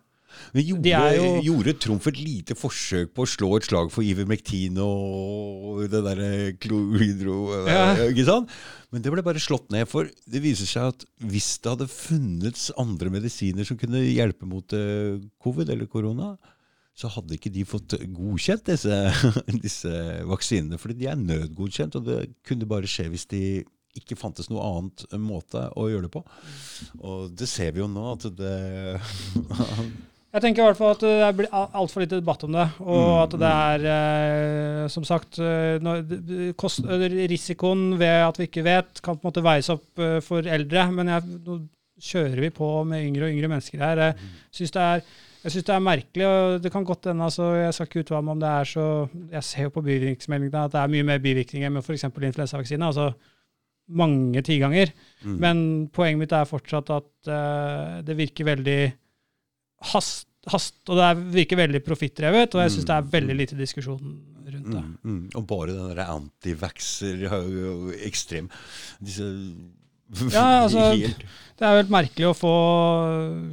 Men 0.55 0.63
gjorde, 0.63 0.83
De 0.83 0.91
jo- 1.17 1.41
gjorde 1.43 1.73
Trumf 1.83 2.05
et 2.07 2.17
lite 2.19 2.55
forsøk 2.55 3.11
på 3.15 3.23
å 3.25 3.29
slå 3.29 3.49
et 3.57 3.65
slag 3.67 3.89
for 3.91 4.01
Ivermectin 4.03 4.77
og 4.79 5.81
det 5.91 5.99
derre 6.05 6.29
kloridro... 6.59 7.35
Ja. 7.67 7.95
Ikke 8.07 8.25
sant? 8.27 8.49
Men 8.91 9.03
det 9.03 9.11
ble 9.13 9.23
bare 9.23 9.39
slått 9.43 9.69
ned. 9.75 9.87
For 9.91 10.07
det 10.07 10.41
viser 10.43 10.67
seg 10.71 10.87
at 10.93 11.05
hvis 11.27 11.49
det 11.63 11.73
hadde 11.75 11.89
funnes 11.91 12.69
andre 12.79 13.11
medisiner 13.13 13.67
som 13.67 13.79
kunne 13.79 14.01
hjelpe 14.07 14.47
mot 14.47 14.73
eh, 14.75 15.19
covid 15.43 15.69
eller 15.71 15.87
korona, 15.91 16.33
så 16.97 17.11
hadde 17.11 17.37
ikke 17.37 17.51
de 17.55 17.63
fått 17.67 17.95
godkjent 18.11 18.65
disse, 18.71 18.97
disse 19.63 19.93
vaksinene. 20.31 20.79
Fordi 20.81 20.97
de 21.03 21.11
er 21.11 21.19
nødgodkjent, 21.19 21.95
og 21.99 22.07
det 22.07 22.19
kunne 22.47 22.67
bare 22.71 22.89
skje 22.91 23.07
hvis 23.13 23.27
de 23.31 23.43
ikke 23.97 24.17
fantes 24.19 24.47
noe 24.51 24.63
annet 24.63 25.03
måte 25.19 25.65
å 25.75 25.89
gjøre 25.91 26.07
det 26.07 26.13
på. 26.13 26.23
Og 27.03 27.33
det 27.35 27.49
ser 27.49 27.73
vi 27.75 27.83
jo 27.83 27.89
nå, 27.91 28.05
at 28.15 28.29
det 28.37 28.55
Jeg 30.31 30.45
tenker 30.45 30.63
i 30.63 30.67
hvert 30.69 30.79
fall 30.79 30.93
at 30.93 31.01
det 31.03 31.13
er 31.43 31.73
altfor 31.75 32.05
lite 32.05 32.21
debatt 32.21 32.45
om 32.47 32.53
det. 32.55 32.67
Og 32.85 33.01
Mm, 33.01 33.17
at 33.19 33.33
det 33.41 33.49
er, 33.51 33.81
eh, 33.91 34.85
som 34.87 35.03
sagt 35.03 35.39
eh, 35.43 37.25
Risikoen 37.27 37.97
ved 37.99 38.27
at 38.29 38.39
vi 38.39 38.47
ikke 38.47 38.63
vet, 38.63 39.01
kan 39.03 39.17
på 39.17 39.25
en 39.25 39.27
måte 39.27 39.43
veies 39.43 39.67
opp 39.73 39.99
eh, 39.99 40.21
for 40.23 40.47
eldre. 40.47 40.85
Men 40.95 41.11
jeg, 41.11 41.41
nå 41.43 41.57
kjører 41.99 42.39
vi 42.45 42.51
på 42.55 42.69
med 42.87 43.03
yngre 43.09 43.27
og 43.27 43.35
yngre 43.35 43.51
mennesker 43.51 43.83
her. 43.83 44.05
Jeg 44.05 44.31
syns 44.55 44.71
det 44.77 44.85
er 44.85 45.03
jeg 45.41 45.55
synes 45.55 45.65
det 45.65 45.73
er 45.73 45.81
merkelig, 45.81 46.25
og 46.29 46.61
det 46.61 46.69
kan 46.71 46.83
godt 46.85 47.07
hende 47.09 47.25
altså, 47.25 47.47
Jeg 47.57 47.73
skal 47.73 47.87
ikke 47.87 47.99
uttale 48.03 48.21
meg 48.21 48.35
om 48.35 48.41
det 48.43 48.49
er 48.49 48.67
så 48.69 48.83
Jeg 49.31 49.43
ser 49.43 49.63
jo 49.65 49.71
på 49.73 49.81
bivirkningsmeldingene 49.81 50.65
at 50.67 50.75
det 50.75 50.81
er 50.83 50.91
mye 50.93 51.07
mer 51.07 51.17
bivirkninger 51.23 51.69
med 51.73 51.81
f.eks. 51.81 52.03
influensavaksine. 52.03 52.85
Altså 52.85 53.07
mange 53.97 54.43
tiganger. 54.45 54.91
Mm. 55.23 55.37
Men 55.41 55.63
poenget 55.93 56.23
mitt 56.23 56.35
er 56.35 56.49
fortsatt 56.49 56.91
at 56.95 57.31
uh, 57.31 58.01
det 58.05 58.17
virker 58.17 58.47
veldig 58.47 58.79
hast, 59.91 60.27
hast 60.51 60.77
og 60.89 60.99
det 60.99 61.07
er, 61.07 61.23
virker 61.37 61.59
veldig 61.61 61.81
profittdrevet, 61.85 62.55
og 62.55 62.63
jeg 62.63 62.75
syns 62.75 62.87
det 62.89 62.97
er 62.97 63.11
veldig 63.17 63.37
lite 63.37 63.59
diskusjon 63.59 64.15
rundt 64.51 64.71
det. 64.73 64.81
Mm, 64.81 64.95
mm. 65.03 65.23
Og 65.39 65.45
bare 65.49 65.75
den 65.75 65.91
derre 65.91 66.07
antivaxer 66.15 67.27
ekstrem 68.07 68.49
Disse 68.99 69.29
Ja, 70.33 70.65
altså, 70.65 70.91
Det 71.57 71.67
er 71.67 71.75
jo 71.75 71.83
helt 71.83 71.93
merkelig 71.93 72.31
å 72.31 72.37
få 72.37 72.55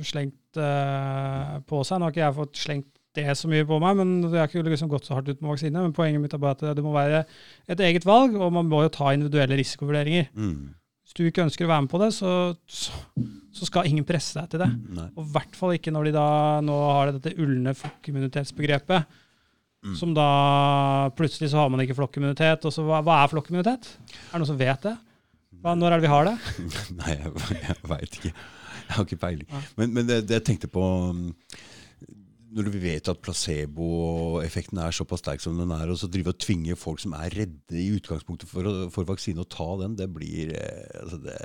slengt 0.07 0.59
uh, 0.59 1.59
på 1.68 1.82
seg. 1.84 2.01
Nå 2.01 2.09
har 2.09 2.14
ikke 2.14 2.24
jeg 2.24 2.39
fått 2.39 2.62
slengt 2.62 2.97
det 3.18 3.36
så 3.38 3.50
mye 3.50 3.66
på 3.68 3.78
meg, 3.82 3.98
men 3.98 4.12
jeg 4.28 4.40
har 4.40 4.50
ikke 4.50 4.64
liksom 4.70 4.90
gått 4.92 5.08
så 5.08 5.16
hardt 5.16 5.30
ut 5.30 5.40
med 5.42 5.50
vaksine. 5.52 5.84
Men 5.84 5.94
poenget 5.96 6.22
mitt 6.22 6.34
er 6.36 6.42
bare 6.42 6.56
at 6.58 6.78
det 6.78 6.84
må 6.84 6.94
være 6.94 7.24
et 7.70 7.82
eget 7.88 8.06
valg, 8.08 8.36
og 8.38 8.52
man 8.54 8.68
må 8.70 8.84
jo 8.84 8.92
ta 8.94 9.12
individuelle 9.14 9.58
risikovurderinger. 9.58 10.30
mm, 10.34 10.74
Hvis 11.04 11.16
du 11.18 11.24
ikke 11.26 11.46
ønsker 11.46 11.66
å 11.66 11.72
være 11.72 11.86
med 11.86 11.92
på 11.92 12.02
det, 12.02 12.10
så, 12.16 12.32
så, 12.68 13.66
skal 13.66 13.88
ingen 13.88 14.06
presse 14.06 14.38
deg 14.38 14.52
til 14.52 14.62
det. 14.62 14.68
Nei. 14.94 15.08
Og 15.16 15.24
i 15.24 15.32
hvert 15.34 15.56
fall 15.58 15.74
ikke 15.74 15.94
når 15.94 16.08
de 16.08 16.14
da 16.18 16.28
nå 16.64 16.76
har 16.92 17.14
dette 17.16 17.34
ulne 17.42 17.74
flokkimmunitetsbegrepet. 17.74 19.18
Mm. 19.86 19.94
Som 19.94 20.14
da 20.14 20.28
plutselig 21.18 21.52
så 21.52 21.62
har 21.62 21.68
man 21.70 21.82
ikke 21.82 21.96
flokkimmunitet. 21.98 22.66
Og 22.66 22.74
så 22.74 22.84
hva, 22.86 23.02
hva 23.06 23.22
er 23.22 23.32
flokkimmunitet? 23.32 23.92
Er 24.10 24.32
det 24.34 24.42
noen 24.42 24.50
som 24.52 24.60
vet 24.60 24.86
det? 24.86 24.96
Hva, 25.58 25.74
når 25.74 25.94
er 25.94 25.98
det 25.98 26.06
vi 26.06 26.12
har 26.12 26.28
det? 26.28 26.36
Nei, 27.00 27.16
jeg, 27.16 27.34
jeg 27.64 27.78
veit 27.90 28.18
ikke. 28.20 28.32
Jeg 28.88 28.96
har 28.96 29.04
ikke 29.04 29.20
peiling. 29.20 29.48
Men, 29.76 29.92
men 29.96 30.08
det, 30.08 30.22
det 30.28 30.38
jeg 30.38 30.46
tenkte 30.48 30.70
på 30.72 30.84
Når 32.55 32.68
vi 32.72 32.80
vet 32.80 33.09
at 33.11 33.18
placeboeffekten 33.20 34.78
er 34.80 34.94
såpass 34.96 35.20
sterk 35.20 35.42
som 35.42 35.59
den 35.59 35.72
er, 35.74 35.90
og 35.92 35.99
så 36.01 36.09
drive 36.09 36.32
og 36.32 36.38
tvinge 36.40 36.76
folk 36.80 37.03
som 37.03 37.12
er 37.18 37.34
redde 37.34 37.76
i 37.76 37.90
utgangspunktet 37.96 38.49
for, 38.49 38.64
for 38.94 39.09
vaksine, 39.09 39.42
å 39.44 39.49
ta 39.49 39.66
den, 39.82 39.96
det 39.99 40.07
blir 40.14 40.55
eh, 40.57 41.03
altså 41.03 41.18
det, 41.26 41.36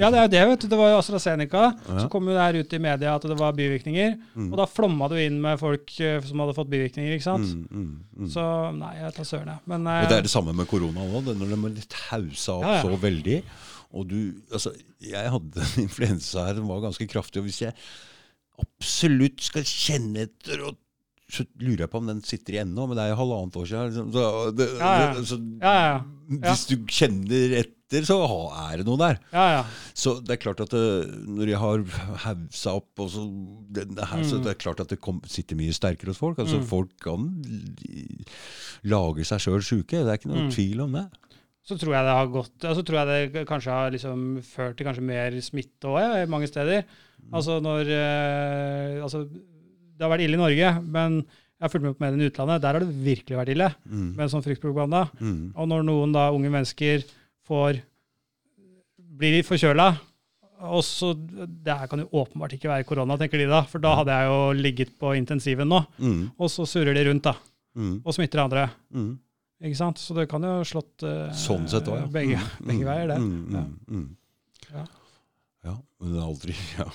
Ja, 0.00 0.08
det 0.14 0.20
er 0.20 0.26
jo 0.26 0.32
det, 0.32 0.42
vet 0.52 0.64
du. 0.64 0.68
Det 0.72 0.80
var 0.80 0.92
jo 0.94 0.98
AstraZeneca. 1.02 1.64
Ja. 1.74 1.98
Så 2.00 2.08
kom 2.12 2.30
jo 2.30 2.36
det 2.36 2.46
her 2.46 2.60
ut 2.62 2.76
i 2.78 2.82
media 2.82 3.14
at 3.18 3.28
det 3.28 3.38
var 3.38 3.56
bivirkninger. 3.58 4.16
Mm. 4.38 4.50
Og 4.52 4.58
da 4.62 4.68
flomma 4.70 5.10
det 5.12 5.20
jo 5.20 5.30
inn 5.32 5.40
med 5.44 5.60
folk 5.60 5.94
eh, 6.00 6.18
som 6.24 6.44
hadde 6.44 6.56
fått 6.56 6.72
bivirkninger, 6.72 7.16
ikke 7.18 7.28
sant. 7.28 7.48
mm, 7.52 7.64
mm, 7.68 7.94
mm. 8.24 8.28
Så 8.32 8.44
nei, 8.78 8.92
jeg 9.02 9.16
tar 9.18 9.28
søren, 9.32 9.54
jeg. 9.54 9.64
Men 9.74 9.88
Og 9.90 10.06
det 10.08 10.16
eh, 10.16 10.20
er 10.22 10.28
det 10.28 10.34
samme 10.34 10.56
med 10.56 10.70
korona 10.70 11.04
nå. 11.04 11.24
Når 11.28 11.44
de 11.44 11.58
har 11.64 11.74
litt 11.76 11.98
hausa 12.08 12.58
opp 12.60 12.68
Ja, 12.68 12.76
ja. 12.78 12.84
så 12.86 13.00
veldig. 13.04 13.40
Og 13.96 14.04
du, 14.08 14.18
altså, 14.52 14.72
jeg 15.00 15.32
hadde 15.32 15.64
en 15.64 15.82
influensa 15.86 16.48
her 16.48 16.58
som 16.58 16.68
var 16.70 16.84
ganske 16.84 17.06
kraftig. 17.10 17.40
Og 17.42 17.48
hvis 17.48 17.62
jeg 17.64 17.76
absolutt 18.62 19.40
skal 19.48 19.62
kjenne 19.68 20.26
etter 20.28 20.62
og 20.68 20.76
så 21.28 21.44
lurer 21.60 21.82
jeg 21.84 21.90
på 21.92 21.98
om 22.00 22.06
den 22.08 22.22
sitter 22.24 22.54
i 22.54 22.60
ennå, 22.62 22.86
men 22.88 22.96
det 22.96 23.02
er 23.04 23.10
jo 23.10 23.18
halvannet 23.20 23.56
år 23.60 23.66
siden. 23.68 23.90
Liksom. 23.90 24.06
Så, 24.14 24.22
det, 24.56 24.66
Ja, 24.80 24.92
ja. 25.02 25.24
så, 25.28 25.36
ja, 25.60 25.72
ja, 25.76 25.90
ja. 25.90 26.38
Hvis 26.46 26.62
du 26.70 26.76
kjenner 26.88 27.52
etter, 27.58 28.06
så 28.08 28.16
er 28.56 28.78
det 28.80 28.86
noe 28.88 28.96
der. 28.96 29.18
ja, 29.34 29.44
ja. 29.58 29.60
Så 29.92 30.14
det 30.24 30.38
er 30.38 30.40
klart 30.40 30.62
at 30.64 30.72
det, 30.72 30.80
når 31.28 31.52
jeg 31.52 31.60
har 31.60 31.84
hausa 32.24 32.74
opp, 32.80 33.04
så, 33.12 33.26
det, 33.68 33.84
det 33.92 34.08
her, 34.08 34.24
så 34.24 34.38
Mm. 34.40 34.44
det 34.46 34.50
er 34.54 34.62
klart 34.64 34.80
at 34.80 34.88
det 34.88 35.00
kom, 35.04 35.20
sitter 35.28 35.60
mye 35.60 35.76
sterkere 35.76 36.14
hos 36.14 36.22
folk. 36.24 36.38
Altså 36.40 36.62
Mm. 36.62 36.66
Folk 36.72 36.96
kan 37.04 37.28
lage 38.88 39.24
seg 39.28 39.42
sjøl 39.42 39.60
sjuke. 39.64 40.00
Det 40.00 40.08
er 40.08 40.18
ikke 40.20 40.32
noe 40.32 40.46
Mm. 40.48 40.52
tvil 40.54 40.80
om 40.84 40.92
det. 40.96 41.06
Så 41.68 41.76
tror 41.76 41.92
jeg 41.92 42.06
det 42.06 42.14
har 42.16 42.30
gått 42.32 42.64
altså 42.64 42.82
tror 42.86 42.96
jeg 43.02 43.08
det 43.34 43.42
kanskje 43.48 43.74
har 43.74 43.90
liksom 43.92 44.22
ført 44.46 44.78
til 44.78 44.86
kanskje 44.88 45.04
mer 45.04 45.34
smitte 45.44 45.90
òg, 45.90 46.22
mange 46.32 46.48
steder. 46.48 46.86
Altså 47.34 47.58
når 47.60 47.90
eh, 47.92 49.02
Altså, 49.04 49.26
det 49.28 50.00
har 50.06 50.12
vært 50.14 50.24
ille 50.24 50.38
i 50.38 50.40
Norge, 50.40 50.70
men 50.86 51.18
jeg 51.58 51.66
har 51.66 51.72
fulgt 51.72 51.84
med 51.84 51.96
på 51.98 52.04
mediene 52.06 52.24
i 52.24 52.30
utlandet. 52.30 52.62
Der 52.62 52.76
har 52.78 52.84
det 52.84 52.94
virkelig 53.04 53.36
vært 53.36 53.50
ille 53.52 53.68
Mm. 53.84 54.14
med 54.14 54.20
en 54.24 54.30
sånn 54.32 54.44
fryktpropaganda. 54.46 55.08
Mm. 55.20 55.52
Og 55.58 55.68
når 55.68 55.82
noen 55.84 56.12
da 56.14 56.28
unge 56.30 56.50
mennesker 56.54 57.02
får 57.48 57.80
blir 59.18 59.42
forkjøla 59.46 59.88
og 60.68 60.82
så, 60.82 61.12
Det 61.14 61.70
her 61.70 61.86
kan 61.86 62.00
jo 62.02 62.08
åpenbart 62.18 62.54
ikke 62.56 62.66
være 62.70 62.86
korona, 62.86 63.14
tenker 63.18 63.38
de 63.38 63.46
da, 63.46 63.60
for 63.62 63.78
da 63.78 63.92
hadde 64.00 64.10
jeg 64.10 64.26
jo 64.26 64.38
ligget 64.58 64.90
på 64.98 65.12
intensiven 65.18 65.68
nå. 65.70 65.84
Mm. 66.02 66.22
Og 66.38 66.50
så 66.50 66.66
surrer 66.66 66.94
de 66.98 67.04
rundt, 67.10 67.22
da. 67.28 67.34
Mm. 67.78 68.00
og 68.04 68.14
smitter 68.16 68.40
andre. 68.42 68.64
Mm. 68.90 69.12
Ikke 69.58 69.78
sant? 69.80 69.98
Så 69.98 70.14
det 70.14 70.28
kan 70.30 70.44
jo 70.46 70.60
slått 70.68 71.02
uh, 71.02 71.32
Sånn 71.34 71.66
sett 71.70 71.88
også, 71.90 72.04
ja. 72.04 72.12
begge, 72.18 72.38
Mm, 72.38 72.68
begge 72.68 72.84
mm, 72.84 72.88
veier, 72.92 73.10
det. 73.10 73.18
Mm, 73.18 73.42
Ja. 73.56 73.64
mm, 73.64 73.98
mm. 73.98 74.08
Ja. 74.68 74.84
ja. 75.66 75.74
Men 75.98 76.12
det 76.14 76.20
er 76.20 76.26
aldri 76.28 76.54
ja. 76.78 76.86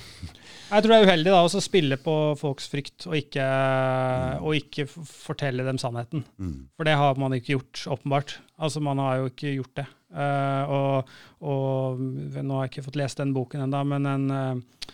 Jeg 0.71 0.85
tror 0.85 0.93
det 0.93 0.99
er 1.01 1.07
uheldig 1.09 1.33
da 1.33 1.41
å 1.43 1.61
spille 1.65 1.97
på 1.99 2.13
folks 2.39 2.69
frykt, 2.71 3.07
og 3.09 3.17
ikke, 3.19 3.43
Mm. 3.43 4.45
og 4.47 4.55
ikke 4.61 4.85
fortelle 4.87 5.65
dem 5.67 5.77
sannheten. 5.81 6.23
Mm. 6.39 6.55
For 6.77 6.87
det 6.87 6.95
har 6.97 7.19
man 7.19 7.35
ikke 7.35 7.57
gjort, 7.57 7.83
åpenbart. 7.97 8.37
Altså, 8.57 8.79
Man 8.81 8.97
har 9.03 9.17
jo 9.19 9.27
ikke 9.33 9.55
gjort 9.57 9.75
det. 9.81 9.87
Uh, 10.13 10.63
og, 10.69 11.13
og 11.41 11.99
nå 11.99 12.53
har 12.59 12.67
jeg 12.67 12.71
ikke 12.75 12.85
fått 12.87 12.99
lest 13.01 13.17
den 13.19 13.33
boken 13.35 13.65
ennå, 13.65 13.79
men 13.91 14.05
en, 14.05 14.25
uh, 14.31 14.93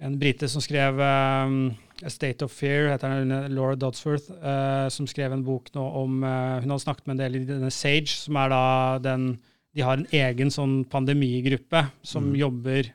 en 0.00 0.18
brite 0.20 0.48
som 0.48 0.60
skrev 0.64 0.98
eh, 1.00 1.52
A 2.04 2.10
State 2.12 2.42
of 2.44 2.52
Fear, 2.52 2.90
heter 2.92 3.08
hun, 3.08 3.30
Laura 3.54 3.76
Dodsworth, 3.76 4.28
uh, 4.42 4.88
som 4.92 5.06
skrev 5.08 5.32
en 5.32 5.44
bok 5.46 5.70
nå 5.74 5.84
om 6.02 6.18
uh, 6.24 6.60
Hun 6.60 6.68
hadde 6.74 6.84
snakket 6.84 7.06
med 7.08 7.16
en 7.16 7.22
del 7.24 7.38
i 7.40 7.46
denne 7.48 7.70
Sage, 7.72 8.12
som 8.12 8.36
er 8.36 8.48
da 8.52 8.98
den 9.00 9.38
De 9.76 9.80
har 9.84 9.96
en 9.96 10.06
egen 10.12 10.48
sånn 10.52 10.84
pandemigruppe 10.88 11.86
som 12.02 12.30
Mm. 12.30 12.36
jobber 12.40 12.86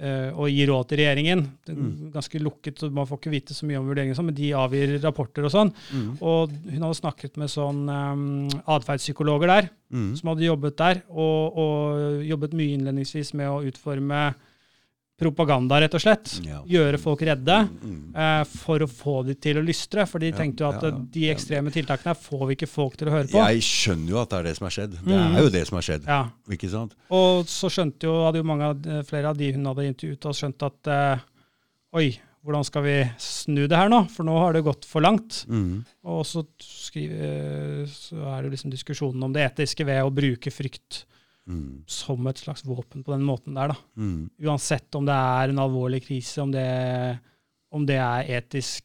uh, 0.00 0.30
og 0.36 0.48
gir 0.52 0.68
råd 0.68 0.88
til 0.88 0.98
regjeringen. 1.00 1.42
Er 1.68 1.74
Mm. 1.74 2.10
ganske 2.12 2.40
lukket, 2.40 2.76
så 2.78 2.90
man 2.92 3.06
får 3.06 3.18
ikke 3.20 3.30
vite 3.32 3.54
så 3.56 3.64
mye 3.68 3.78
om 3.80 3.86
vurderingen, 3.88 4.14
sånn, 4.16 4.26
men 4.26 4.34
de 4.34 4.50
avgir 4.52 5.00
rapporter 5.00 5.44
og 5.44 5.50
sånn. 5.52 5.72
Mm. 5.92 6.18
Og 6.20 6.50
hun 6.72 6.82
hadde 6.84 7.00
snakket 7.00 7.36
med 7.36 7.48
sånn 7.48 7.88
um, 7.88 8.48
atferdspsykologer 8.68 9.46
der, 9.46 9.70
Mm. 9.92 10.16
som 10.16 10.28
hadde 10.28 10.44
jobbet 10.48 10.76
der, 10.76 11.02
og, 11.08 11.56
og 11.56 12.24
jobbet 12.26 12.52
mye 12.52 12.76
innledningsvis 12.76 13.32
med 13.34 13.46
å 13.48 13.64
utforme 13.64 14.34
propaganda, 15.16 15.78
rett 15.80 15.94
og 15.96 16.02
slett. 16.02 16.34
Ja. 16.44 16.58
Gjøre 16.68 16.98
folk 17.00 17.22
redde 17.24 17.54
Mm. 17.82 18.14
eh, 18.14 18.44
for 18.44 18.78
å 18.84 18.86
få 18.90 19.24
de 19.26 19.34
til 19.34 19.56
å 19.56 19.64
lystre. 19.64 20.06
For 20.06 20.18
de 20.20 20.26
Ja, 20.30 20.36
tenkte 20.36 20.60
jo 20.60 20.68
at 20.68 20.82
ja, 20.82 20.90
de 20.90 21.30
ekstreme 21.32 21.72
tiltakene 21.72 22.12
her 22.12 22.18
får 22.20 22.46
vi 22.48 22.54
ikke 22.56 22.68
folk 22.68 22.96
til 22.96 23.08
å 23.08 23.12
høre 23.12 23.28
på. 23.30 23.40
Jeg 23.48 23.62
skjønner 23.64 24.08
jo 24.10 24.20
at 24.20 24.28
det 24.30 24.38
er 24.38 24.42
det 24.50 24.56
som 24.58 24.64
har 24.66 24.70
skjedd. 24.76 24.90
Det 24.92 25.02
Mm. 25.16 25.36
er 25.36 25.40
jo 25.42 25.48
det 25.48 25.66
som 25.66 25.76
har 25.76 25.82
skjedd. 25.82 26.04
Ja. 26.06 26.30
Ikke 26.50 26.68
sant? 26.70 26.94
Og 27.10 27.46
så 27.46 27.70
skjønte 27.72 28.00
jo, 28.04 28.24
hadde 28.26 28.36
jo 28.36 28.42
mange 28.44 29.04
flere 29.06 29.24
av 29.30 29.36
de 29.38 29.52
hun 29.52 29.64
hadde 29.64 29.88
intervjuet, 29.88 30.26
og 30.26 30.34
skjønt 30.34 30.62
at 30.62 30.86
eh, 30.86 31.18
oi, 31.94 32.18
hvordan 32.44 32.64
skal 32.64 32.82
vi 32.82 33.10
snu 33.18 33.66
det 33.66 33.76
her 33.76 33.88
nå? 33.88 34.08
For 34.10 34.22
nå 34.22 34.38
har 34.38 34.52
det 34.52 34.62
gått 34.64 34.84
for 34.84 35.00
langt. 35.00 35.46
Mm. 35.48 35.84
Og 36.04 36.24
så, 36.26 36.44
skriver, 36.60 37.86
så 37.90 38.20
er 38.36 38.42
det 38.42 38.52
liksom 38.52 38.70
diskusjonen 38.70 39.22
om 39.24 39.32
det 39.32 39.42
etiske 39.50 39.84
ved 39.84 40.02
å 40.04 40.12
bruke 40.14 40.52
frykt 40.52 41.04
Mm. 41.46 41.84
som 41.86 42.26
et 42.26 42.40
slags 42.42 42.64
våpen 42.66 43.04
på 43.06 43.12
den 43.14 43.22
måten 43.22 43.54
der. 43.54 43.70
da. 43.70 43.76
Mm. 43.94 44.30
Uansett 44.42 44.94
om 44.98 45.06
det 45.06 45.14
er 45.14 45.52
en 45.52 45.62
alvorlig 45.62 46.02
krise, 46.02 46.42
om 46.42 46.50
det, 46.50 46.66
om 47.70 47.86
det 47.86 48.00
er 48.02 48.32
etisk 48.40 48.84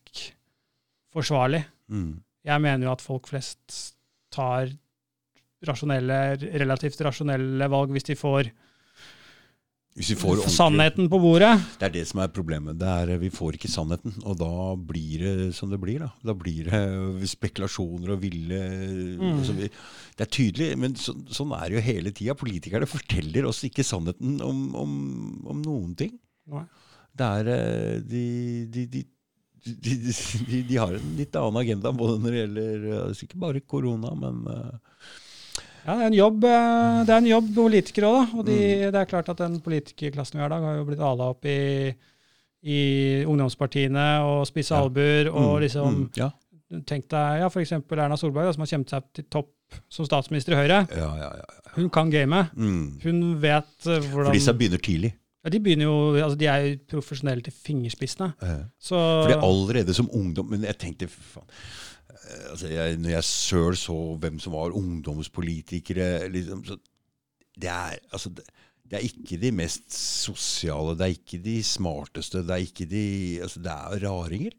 forsvarlig. 1.11 1.63
Mm. 1.89 2.21
Jeg 2.45 2.61
mener 2.61 2.85
jo 2.85 2.93
at 2.93 3.01
folk 3.01 3.27
flest 3.31 3.95
tar 4.31 4.69
rasjonelle, 5.67 6.19
relativt 6.61 7.01
rasjonelle 7.05 7.67
valg 7.69 7.91
hvis 7.93 8.07
de 8.07 8.15
får 8.17 8.43
Hvis 8.45 8.49
vi 8.49 8.49
får 8.49 8.49
ordentlig 8.49 8.61
sannheten 9.99 11.09
på 11.11 11.19
bordet. 11.19 11.51
Det 11.79 11.85
er 11.89 11.93
det 11.97 12.03
som 12.07 12.21
er 12.23 12.31
problemet. 12.31 12.77
Det 12.79 12.87
er, 12.87 13.17
vi 13.19 13.29
får 13.29 13.57
ikke 13.57 13.71
sannheten, 13.71 14.13
og 14.23 14.37
da 14.39 14.75
blir 14.75 15.19
det 15.25 15.55
som 15.55 15.69
det 15.69 15.79
blir. 15.81 15.99
Da, 15.99 16.09
da 16.23 16.33
blir 16.37 16.69
det 16.69 17.29
spekulasjoner 17.29 18.13
og 18.15 18.21
ville 18.21 18.59
Mm. 19.21 19.41
vi, 19.57 19.69
Det 20.15 20.25
er 20.25 20.31
tydelig, 20.31 20.77
men 20.77 20.95
så, 20.95 21.13
sånn 21.29 21.51
er 21.57 21.69
det 21.69 21.75
jo 21.75 21.81
hele 21.81 22.11
tida. 22.11 22.35
Politikerne 22.35 22.87
forteller 22.87 23.45
oss 23.45 23.63
ikke 23.67 23.83
sannheten 23.83 24.39
om, 24.41 24.75
om, 24.75 24.91
om 25.45 25.61
noen 25.61 25.95
ting. 25.95 26.15
Nei. 26.47 26.63
Det 27.17 27.27
er 27.27 27.47
eh, 27.51 27.99
de, 28.07 28.65
de, 28.71 28.85
de 28.87 29.05
de, 29.63 29.93
de, 30.49 30.63
de 30.65 30.77
har 30.79 30.95
en 30.97 31.11
litt 31.19 31.35
annen 31.37 31.59
agenda 31.61 31.91
både 31.93 32.15
når 32.17 32.31
det 32.33 32.39
gjelder 32.39 32.85
eh, 32.89 33.01
altså 33.05 33.27
Ikke 33.27 33.41
bare 33.43 33.61
korona, 33.61 34.09
men 34.17 34.39
eh, 34.49 35.19
Ja, 35.85 35.95
det 35.97 36.03
er 36.03 36.07
en 36.11 36.13
jobb, 36.19 36.43
eh, 36.45 36.99
det 37.07 37.09
er 37.15 37.17
en 37.23 37.29
jobb 37.31 37.47
politikere 37.55 38.09
òg, 38.11 38.19
da. 38.31 38.37
Og 38.39 38.45
de, 38.45 38.57
Mm. 38.57 38.91
det 38.93 38.99
er 39.01 39.05
klart 39.09 39.29
at 39.29 39.37
den 39.37 39.59
politikerklassen 39.61 40.37
vi 40.37 40.43
har 40.43 40.51
i 40.51 40.53
dag, 40.55 40.61
har 40.67 40.75
jo 40.77 40.85
blitt 40.85 40.99
ala 41.01 41.29
opp 41.33 41.45
i, 41.45 41.93
i 42.63 43.23
ungdomspartiene 43.25 44.05
og 44.25 44.45
spisse 44.49 44.75
Ja. 44.75 44.83
albuer 44.85 45.29
og 45.31 45.57
mm, 45.57 45.61
liksom 45.65 45.95
mm, 45.95 46.09
ja, 46.17 46.29
Tenk 46.87 47.09
deg 47.11 47.39
ja, 47.41 47.47
f.eks. 47.49 47.71
Erna 47.73 48.15
Solberg, 48.15 48.53
som 48.55 48.61
har 48.63 48.69
kjempet 48.71 48.89
seg 48.93 49.03
til 49.13 49.25
topp 49.33 49.49
som 49.91 50.05
statsminister 50.07 50.53
i 50.53 50.59
Høyre. 50.61 50.87
ja, 50.95 51.09
ja, 51.19 51.31
ja. 51.41 51.71
Hun 51.75 51.89
kan 51.89 52.09
gamet. 52.11 52.51
Mm. 52.55 52.99
Hun 53.03 53.19
vet 53.41 53.87
eh, 53.87 53.99
hvordan 54.11 54.25
For 54.29 54.31
disse 54.35 54.53
begynner 54.53 54.79
tidlig. 54.83 55.13
ja, 55.43 55.49
De 55.49 55.59
begynner 55.59 55.83
jo, 55.89 56.13
altså 56.23 56.37
de 56.37 56.45
er 56.47 56.63
jo 56.69 56.77
profesjonelle 56.95 57.41
til 57.43 57.53
fingerspissene. 57.53 58.33
Ja. 58.41 58.57
Så 58.79 58.95
Fordi 59.25 59.37
allerede 59.41 59.93
som 59.93 60.09
ungdom 60.13 60.49
Men 60.49 60.63
jeg 60.63 60.77
tenkte, 60.77 61.07
faen 61.09 61.43
eh, 61.43 61.90
altså 62.51 62.71
jeg, 62.71 62.97
Når 63.01 63.13
jeg 63.15 63.27
sjøl 63.27 63.77
så 63.79 63.97
hvem 64.21 64.39
som 64.39 64.55
var 64.55 64.75
ungdomspolitikere 64.77 66.27
liksom, 66.31 66.63
så 66.67 66.77
det, 67.61 67.69
er, 67.69 67.97
altså, 68.13 68.31
det, 68.35 68.45
det 68.87 68.99
er 68.99 69.07
ikke 69.07 69.39
de 69.41 69.51
mest 69.55 69.91
sosiale, 69.95 70.95
det 70.99 71.07
er 71.07 71.17
ikke 71.17 71.41
de 71.43 71.57
smarteste, 71.65 72.43
det 72.45 72.55
er 72.55 72.65
ikke 72.65 72.87
de 72.89 73.05
altså, 73.43 73.61
Det 73.63 73.75
er 73.75 74.07
raringer. 74.07 74.57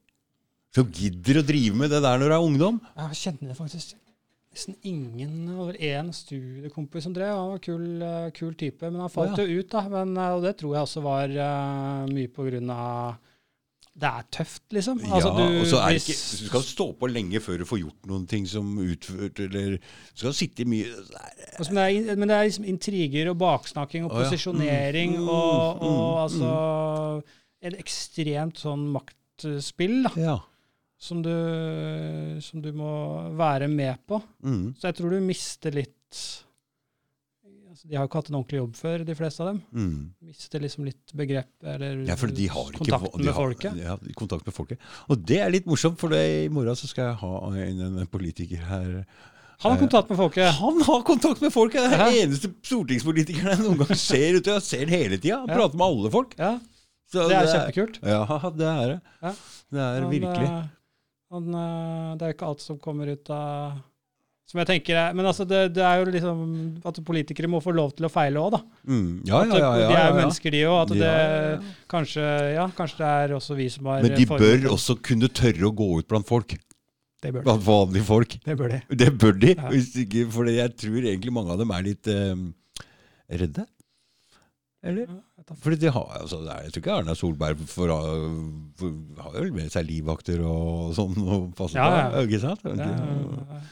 Som 0.73 0.89
gidder 0.89 1.43
å 1.43 1.45
drive 1.45 1.77
med 1.77 1.93
det 1.93 2.01
der 2.01 2.21
når 2.21 2.31
du 2.31 2.35
er 2.35 2.47
ungdom. 2.47 2.79
jeg 2.97 3.19
kjenner 3.27 3.59
faktisk 3.59 3.99
nesten 4.53 4.77
ingen 4.85 5.49
over 5.57 5.77
én 5.81 6.11
studiekompis 6.13 7.07
som 7.07 7.15
drev. 7.17 7.33
Han 7.33 7.53
var 7.55 7.61
kul, 7.65 7.85
eh, 8.05 8.31
kul 8.37 8.55
type, 8.55 8.85
men 8.91 9.01
han 9.01 9.13
falt 9.13 9.39
Å, 9.39 9.45
ja. 9.45 9.49
jo 9.49 9.61
ut. 9.61 9.71
da, 9.73 9.83
men, 9.89 10.17
eh, 10.17 10.33
Og 10.37 10.43
det 10.45 10.57
tror 10.59 10.75
jeg 10.77 10.87
også 10.87 11.03
var 11.05 11.29
uh, 11.29 12.07
mye 12.13 12.29
på 12.29 12.45
grunn 12.49 12.71
av 12.71 13.17
Det 13.93 14.09
er 14.09 14.23
tøft, 14.33 14.63
liksom. 14.73 15.01
Altså, 15.05 15.29
ja, 15.37 15.47
og 15.61 15.67
så 15.69 15.81
er 15.85 15.99
ikke, 15.99 16.15
du 16.17 16.47
skal 16.49 16.63
stå 16.65 16.87
på 16.97 17.09
lenge 17.13 17.41
før 17.45 17.59
du 17.61 17.65
får 17.69 17.81
gjort 17.83 18.07
noen 18.09 18.23
ting 18.31 18.47
som 18.49 18.71
utført, 18.81 19.43
eller 19.45 19.75
Du 19.77 20.23
skal 20.23 20.33
sitte 20.39 20.65
mye 20.65 20.89
så 20.89 21.19
Altså, 21.59 21.75
men, 21.77 21.83
det 21.83 22.13
er, 22.15 22.17
men 22.17 22.29
det 22.33 22.37
er 22.39 22.47
liksom 22.49 22.65
intriger 22.73 23.29
og 23.35 23.37
baksnakking 23.43 24.07
og 24.09 24.15
Å, 24.15 24.23
ja. 24.23 24.31
posisjonering 24.31 25.19
Mm, 25.19 25.29
og, 25.29 25.83
mm, 25.83 25.91
og 25.91 26.09
mm, 26.09 26.23
altså 26.25 26.55
Et 27.69 27.77
ekstremt 27.85 28.59
sånn 28.65 28.87
maktspill 28.97 29.99
da, 30.09 30.15
Ja. 30.19 30.39
som, 30.99 31.21
du, 31.23 31.31
som 32.41 32.63
du 32.65 32.73
må 32.73 32.95
være 33.39 33.69
med 33.71 34.01
på. 34.09 34.23
Mm, 34.43 34.73
Så 34.81 34.89
jeg 34.89 34.97
tror 34.99 35.11
du 35.15 35.21
mister 35.29 35.71
litt 35.77 36.23
De 37.83 37.97
har 37.97 38.05
jo 38.05 38.09
ikke 38.11 38.21
hatt 38.21 38.29
en 38.31 38.37
ordentlig 38.39 38.59
jobb 38.61 38.75
før, 38.79 39.05
de 39.05 39.15
fleste 39.19 39.41
av 39.43 39.49
dem. 39.53 39.59
mm. 39.75 40.15
Mister 40.29 40.61
liksom 40.63 40.85
litt 40.87 41.13
begrep 41.19 41.49
eller 41.67 42.05
Ja, 42.07 42.15
for 42.17 42.29
de 42.31 42.47
har 42.47 42.69
ikke 42.71 42.79
kontakten 42.85 43.19
de 43.19 43.25
med 43.27 43.35
har- 43.35 43.43
folket. 43.43 43.77
Ja, 43.83 43.97
kontakt 44.15 44.47
med 44.47 44.55
folket. 44.55 44.79
Og 45.11 45.25
det 45.27 45.41
er 45.43 45.51
litt 45.51 45.67
morsomt, 45.67 45.99
for 45.99 46.09
det, 46.15 46.23
i 46.45 46.49
morgen 46.49 46.77
så 46.79 46.87
skal 46.87 47.11
jeg 47.11 47.17
ha 47.25 47.33
en, 47.65 47.81
en 47.99 48.07
politiker 48.07 48.63
her. 48.69 49.05
Han 49.63 49.73
har 49.73 49.79
kontakt 49.79 50.09
med 50.11 50.19
folket. 50.19 50.49
Han 50.59 50.81
har 50.83 51.03
kontakt 51.07 51.41
med 51.43 51.53
folket! 51.55 51.83
Det 51.91 51.93
er 51.95 51.99
Ja. 51.99 52.11
den 52.11 52.23
eneste 52.31 52.49
stortingspolitikeren 52.67 53.53
jeg 53.57 53.63
noen 53.67 53.79
gang 53.83 53.99
ser 53.99 54.39
ute. 54.39 54.51
Jeg 54.57 54.63
ser 54.63 54.81
den 54.87 54.95
hele 54.95 55.19
tida. 55.19 55.37
Ja. 55.47 55.55
prater 55.55 55.77
med 55.79 55.87
alle 55.87 56.11
folk. 56.11 56.35
Ja, 56.39 56.59
Så 57.13 57.29
Det 57.29 57.37
er 57.37 57.47
kjempekult. 57.53 57.99
Ja, 58.03 58.51
det 58.57 58.67
er 58.67 58.87
det. 58.95 59.01
Ja. 59.23 59.33
Det 59.73 59.81
er 59.87 60.07
virkelig. 60.11 60.49
eh, 60.49 60.67
Han, 61.33 61.55
eh, 61.55 62.17
det 62.17 62.23
er 62.27 62.33
ikke 62.35 62.47
alt 62.49 62.61
som 62.61 62.79
kommer 62.79 63.07
ut 63.13 63.31
av 63.31 63.79
Som 64.51 64.59
jeg 64.61 64.69
tenker 64.69 64.99
er, 64.99 65.15
Men 65.17 65.29
altså, 65.31 65.47
det, 65.49 65.61
det 65.77 65.85
er 65.87 66.01
jo 66.03 66.11
liksom 66.13 66.41
at 66.89 66.99
politikere 67.07 67.49
må 67.49 67.61
få 67.65 67.73
lov 67.77 67.95
til 67.97 68.09
å 68.09 68.11
feile 68.13 68.41
òg, 68.43 68.57
da. 68.57 68.61
Mm. 68.91 69.23
Ja, 69.29 69.45
ja, 69.47 69.55
ja, 69.57 69.61
ja, 69.63 69.71
de 69.79 69.85
er 69.85 69.87
jo 69.87 69.95
ja, 69.95 70.03
ja. 70.09 70.17
mennesker, 70.19 70.55
de 70.55 70.65
òg. 70.67 70.79
At 70.83 70.93
det 70.93 71.07
Ja, 71.07 71.15
ja, 71.23 71.47
ja. 71.55 71.77
kanskje 71.95 72.27
Ja, 72.57 72.67
kanskje 72.77 73.01
det 73.01 73.13
er 73.23 73.35
også 73.39 73.57
vi 73.57 73.69
som 73.73 73.89
har 73.93 74.03
Men 74.05 74.17
de 74.19 74.27
bør 74.29 74.43
formen. 74.43 74.69
også 74.75 74.99
kunne 75.11 75.31
tørre 75.33 75.69
å 75.71 75.75
gå 75.83 75.89
ut 76.01 76.09
blant 76.11 76.29
folk. 76.29 76.57
Det 77.23 77.31
bør 77.31 77.39
de. 77.39 77.45
Blant 77.47 77.65
vanlige 77.69 78.09
folk. 78.09 78.35
Det 78.45 78.57
bør 78.59 78.75
de. 78.75 78.81
Det 79.05 79.11
bør 79.23 79.39
de. 79.45 79.55
Ja. 79.55 79.71
For 80.35 80.51
jeg 80.51 80.75
tror 80.83 80.99
egentlig 81.07 81.33
mange 81.39 81.55
av 81.55 81.63
dem 81.63 81.71
er 81.71 81.87
litt 81.87 82.11
eh, 82.11 82.35
redde. 83.31 83.67
Eller? 84.83 85.07
Ja, 85.07 85.55
Fordi 85.63 85.77
de 85.79 85.91
har, 85.95 86.09
altså, 86.19 86.41
det 86.43 86.57
jeg 86.65 86.73
tror 86.75 86.83
ikke 86.83 86.97
Erna 86.99 87.15
Solberg 87.15 87.61
for, 87.71 87.93
for, 88.81 88.97
har 89.23 89.37
vel 89.37 89.53
med 89.55 89.71
seg 89.71 89.87
livvakter 89.87 90.43
og 90.43 90.91
sånn 90.99 91.15
og 91.23 91.53
passer 91.59 91.79
Ja, 91.79 92.09
på. 92.11 92.25
Ikke 92.27 92.43
sant? 92.43 92.67
Ja, 92.67 92.91
ja, 92.91 93.15
ja, 93.15 93.63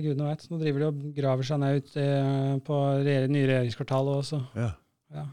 gudene 0.00 0.28
veit. 0.30 0.46
Nå 0.48 0.58
driver 0.62 0.80
de 0.80 0.86
og 0.88 1.14
graver 1.16 1.44
seg 1.44 1.58
ned 1.60 1.76
ut 1.82 1.96
eh, 2.00 2.54
på 2.64 2.78
regjer 3.04 3.28
nye 3.28 3.46
regjeringskvartalet 3.50 4.20
også. 4.22 4.40
Ja. 4.56 4.70
Ja. 5.12 5.26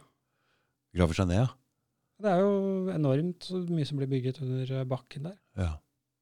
Graver 0.99 1.14
seg 1.16 1.30
ned, 1.30 1.39
ja. 1.45 1.47
Det 2.20 2.28
er 2.34 2.41
jo 2.43 2.89
enormt 2.91 3.45
så 3.47 3.62
mye 3.70 3.86
som 3.88 3.97
blir 4.01 4.10
bygget 4.12 4.41
under 4.43 4.74
eh, 4.82 4.88
bakken 4.89 5.30
der. 5.30 5.38
Ja. 5.55 5.70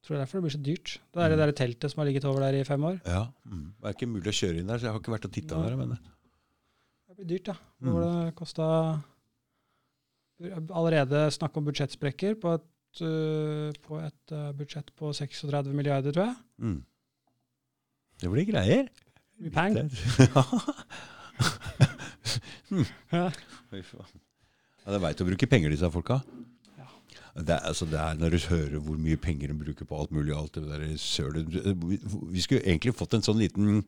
Tror 0.06 0.14
det 0.14 0.20
er 0.20 0.22
derfor 0.26 0.38
det 0.38 0.44
blir 0.46 0.54
så 0.54 0.62
dyrt. 0.62 0.92
Det 1.10 1.24
er 1.24 1.28
det 1.32 1.38
Mm. 1.38 1.42
der 1.42 1.52
teltet 1.58 1.90
som 1.90 1.98
har 1.98 2.06
ligget 2.06 2.24
over 2.30 2.40
der 2.46 2.54
i 2.60 2.64
fem 2.64 2.84
år. 2.86 3.00
ja. 3.04 3.24
Mm. 3.44 3.74
Det 3.80 3.88
er 3.90 3.96
ikke 3.96 4.06
mulig 4.12 4.30
å 4.30 4.38
kjøre 4.38 4.60
inn 4.60 4.68
der, 4.70 4.78
så 4.78 4.86
jeg 4.86 4.92
har 4.94 5.00
ikke 5.02 5.16
vært 5.16 5.24
og 5.26 5.32
titta 5.34 5.62
der. 5.64 5.76
Men 5.76 5.96
Det 7.08 7.16
blir 7.16 7.26
dyrt, 7.34 7.48
ja. 7.50 7.56
Mm. 7.82 7.90
Hvor 7.90 8.00
det 8.06 8.34
kosta 8.38 8.68
Allerede 10.70 11.24
snakk 11.34 11.56
om 11.58 11.64
budsjettsprekker 11.66 12.36
på 12.38 12.52
et, 12.54 13.00
uh, 13.02 13.72
på 13.82 13.98
et 13.98 14.34
uh, 14.36 14.52
budsjett 14.54 14.92
på 14.94 15.10
36 15.10 15.72
milliarder, 15.74 16.12
tror 16.14 16.28
jeg. 16.30 16.36
mm. 16.62 16.78
Det 18.18 18.30
blir 18.32 18.48
greier. 18.48 18.88
Mye 19.38 19.54
penger. 19.54 19.90
mm. 22.70 22.84
Ja. 23.12 23.30
Ja, 24.88 24.94
de 24.94 25.00
veit 25.02 25.20
å 25.20 25.26
bruke 25.28 25.48
penger, 25.50 25.72
disse 25.72 25.90
folka. 25.92 26.20
Ja. 26.78 26.88
Det 27.36 27.54
er, 27.54 27.66
altså 27.68 27.86
det 27.88 27.98
er 28.00 28.16
Når 28.18 28.34
du 28.34 28.38
hører 28.48 28.78
hvor 28.82 28.98
mye 29.00 29.20
penger 29.20 29.52
de 29.52 29.58
bruker 29.60 29.88
på 29.88 29.98
alt 30.00 30.14
mulig 30.14 30.34
alt 30.34 30.56
det 30.56 30.64
der 30.66 30.86
sølet 30.98 31.52
Vi 31.52 31.98
vi 32.32 32.42
skulle 32.42 32.64
egentlig 32.64 32.96
fått 32.96 33.14
en 33.14 33.26
sånn 33.26 33.38
liten 33.42 33.82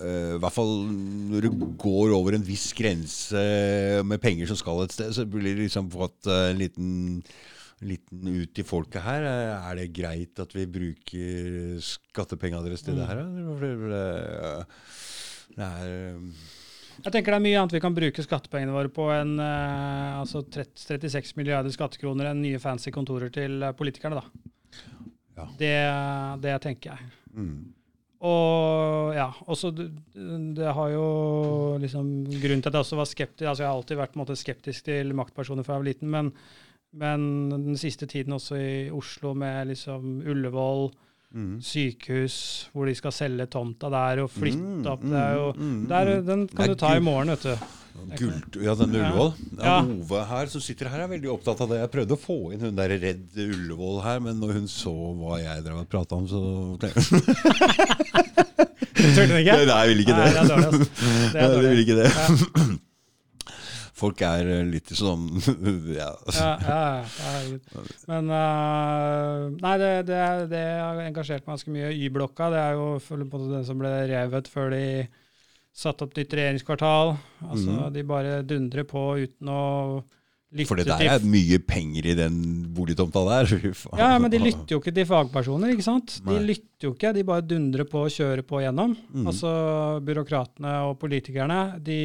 eh, 0.00 0.34
I 0.34 0.40
hvert 0.40 0.56
fall 0.56 0.72
når 0.88 1.46
du 1.46 1.66
går 1.84 2.16
over 2.16 2.34
en 2.34 2.46
viss 2.46 2.70
grense 2.76 3.44
med 4.08 4.22
penger 4.24 4.48
som 4.48 4.58
skal 4.58 4.82
et 4.86 4.96
sted, 4.96 5.12
så 5.14 5.28
blir 5.28 5.52
det 5.52 5.68
liksom 5.68 5.92
fått 5.92 6.26
eh, 6.26 6.50
en 6.54 6.62
liten, 6.64 6.90
en 7.20 7.22
liten 7.84 8.26
ut 8.42 8.58
i 8.58 8.64
folket 8.66 9.04
her. 9.04 9.24
Er 9.28 9.78
det 9.78 9.92
greit 9.96 10.40
at 10.42 10.54
vi 10.56 10.64
bruker 10.66 11.78
skattepengene 11.84 12.64
deres 12.66 12.82
til 12.86 12.98
det 12.98 13.06
her? 13.08 13.22
For 13.58 13.66
det- 13.92 14.66
er 15.58 15.88
eh, 15.88 16.46
Jeg 17.04 17.12
tenker 17.14 17.32
det 17.32 17.38
er 17.38 17.46
mye 17.46 17.58
annet 17.60 17.72
vi 17.76 17.80
kan 17.80 17.94
bruke 17.94 18.22
skattepengene 18.24 18.74
våre 18.74 18.90
på 18.90 19.06
enn 19.14 19.38
eh, 19.38 20.18
altså 20.18 20.42
30, 20.42 20.74
36 21.06 21.36
milliarder 21.38 21.70
skattekroner 21.74 22.30
enn 22.32 22.42
nye 22.42 22.58
fancy 22.58 22.90
kontorer 22.94 23.30
til 23.30 23.62
eh, 23.62 23.74
politikerne, 23.78 24.18
da. 24.18 24.24
Ja. 25.38 25.46
Det, 25.58 25.74
det 26.42 26.56
tenker 26.64 26.96
jeg. 26.96 27.10
mm. 27.34 27.58
Og 28.18 29.12
ja, 29.14 29.28
også 29.46 29.70
det, 29.70 29.84
det 30.58 30.72
har 30.74 30.88
jo 30.90 31.02
liksom 31.78 32.08
Grunnen 32.26 32.64
til 32.64 32.72
at 32.72 32.74
jeg 32.74 32.82
også 32.82 32.96
var 32.98 33.06
skeptisk 33.06 33.46
altså 33.46 33.62
Jeg 33.62 33.68
har 33.70 33.76
alltid 33.78 34.00
vært 34.00 34.16
måte 34.18 34.34
skeptisk 34.34 34.88
til 34.88 35.12
maktpersoner 35.14 35.62
fra 35.62 35.76
jeg 35.76 35.84
var 35.84 35.86
liten, 35.86 36.10
men, 36.10 36.32
men 36.92 37.50
den 37.50 37.76
siste 37.76 38.06
tiden 38.08 38.32
også 38.32 38.56
i 38.56 38.90
Oslo 38.90 39.34
med 39.34 39.68
liksom 39.74 40.22
Ullevål, 40.26 40.90
Mm. 41.28 41.58
sykehus, 41.60 42.70
hvor 42.72 42.86
de 42.88 42.94
skal 42.96 43.12
selge 43.12 43.44
tomta 43.52 43.90
der 43.92 44.22
og 44.22 44.30
flytte 44.32 44.62
Mm, 44.64 44.86
opp. 44.88 45.02
Mm, 45.04 45.12
er 45.12 45.34
jo, 45.36 45.52
mm, 45.52 45.60
mm, 45.60 45.82
der, 45.90 46.04
mm. 46.22 46.24
den 46.26 46.46
kan 46.48 46.68
du 46.70 46.74
ta 46.74 46.94
i 46.96 47.00
morgen, 47.04 47.28
vet 47.28 47.42
du. 47.42 47.52
Gull, 48.16 48.64
ja, 48.64 48.74
den 48.74 48.94
Ja. 48.94 49.10
Ullevål. 49.10 49.34
Ja. 49.58 49.64
Ja. 49.64 49.82
Ove 49.82 50.24
her 50.24 50.46
som 50.46 50.60
sitter 50.64 50.88
her, 50.88 51.00
er 51.04 51.08
veldig 51.12 51.28
opptatt 51.34 51.60
av 51.60 51.68
det. 51.68 51.80
Jeg 51.82 51.90
prøvde 51.92 52.16
å 52.16 52.22
få 52.22 52.38
inn 52.54 52.60
hun 52.64 52.74
der 52.80 52.88
Redd 52.96 53.36
Ullevål 53.36 54.00
her, 54.04 54.20
men 54.24 54.40
når 54.40 54.52
hun 54.54 54.66
så 54.72 54.94
hva 55.20 55.36
jeg 55.42 55.64
drev 55.68 55.82
og 55.82 55.88
prata 55.92 56.16
om, 56.16 56.24
så 56.26 56.40
Turte 58.98 59.28
hun 59.28 59.38
ikke? 59.42 59.52
Nei, 59.52 59.78
jeg 59.84 59.88
vil 59.92 60.00
ikke 60.06 60.16
Nei, 60.16 60.24
det. 60.24 60.32
det 60.32 60.40
er 60.40 60.48
dårlig, 60.48 60.66
altså. 60.66 60.84
Det 61.32 61.38
er 61.38 61.48
Nei, 61.48 61.62
jeg 61.62 61.70
vil 61.76 61.84
ikke 61.84 61.98
det. 62.00 62.78
Folk 63.98 64.20
er 64.22 64.46
eh, 64.46 64.66
litt 64.68 64.92
sånn 64.94 65.26
ja. 65.98 66.12
Ja, 66.34 66.50
ja, 66.62 66.82
ja. 67.18 67.86
Men 68.10 68.30
uh, 68.30 69.48
Nei, 69.58 69.72
det, 69.82 69.92
det, 70.10 70.20
det 70.52 70.66
har 70.78 71.00
engasjert 71.02 71.46
meg 71.46 71.56
ganske 71.56 71.74
mye. 71.74 71.94
Y-blokka 71.96 72.52
det 72.54 72.60
er 72.62 72.78
jo 72.78 72.92
på 73.02 73.42
den 73.48 73.66
som 73.66 73.80
ble 73.80 73.94
revet 74.10 74.50
før 74.52 74.70
de 74.76 74.84
satte 75.78 76.06
opp 76.06 76.14
nytt 76.18 76.34
regjeringskvartal. 76.34 77.16
Altså, 77.48 77.74
mm. 77.74 77.82
De 77.94 78.06
bare 78.06 78.38
dundrer 78.46 78.86
på 78.88 79.02
uten 79.22 79.50
å 79.52 79.64
lytte 80.54 80.68
For 80.70 80.80
det 80.80 80.88
der 80.88 81.12
er 81.12 81.26
mye 81.28 81.58
penger 81.62 82.08
i 82.12 82.14
den 82.18 82.38
boligtomta 82.74 83.22
der. 83.28 83.52
Ja, 84.00 84.14
men 84.20 84.32
de 84.32 84.40
lytter 84.42 84.76
jo 84.76 84.80
ikke 84.82 84.94
til 84.96 85.08
fagpersoner, 85.08 85.74
ikke 85.74 85.86
sant? 85.86 86.18
De 86.24 86.34
Nei. 86.34 86.46
lytter 86.52 86.88
jo 86.88 86.94
ikke, 86.96 87.12
de 87.16 87.26
bare 87.28 87.46
dundrer 87.46 87.88
på 87.88 88.06
og 88.06 88.14
kjører 88.14 88.44
på 88.48 88.62
gjennom. 88.64 88.96
Mm. 89.12 89.28
Altså 89.30 89.50
byråkratene 90.06 90.74
og 90.88 90.96
politikerne, 91.02 91.60
de, 91.84 92.00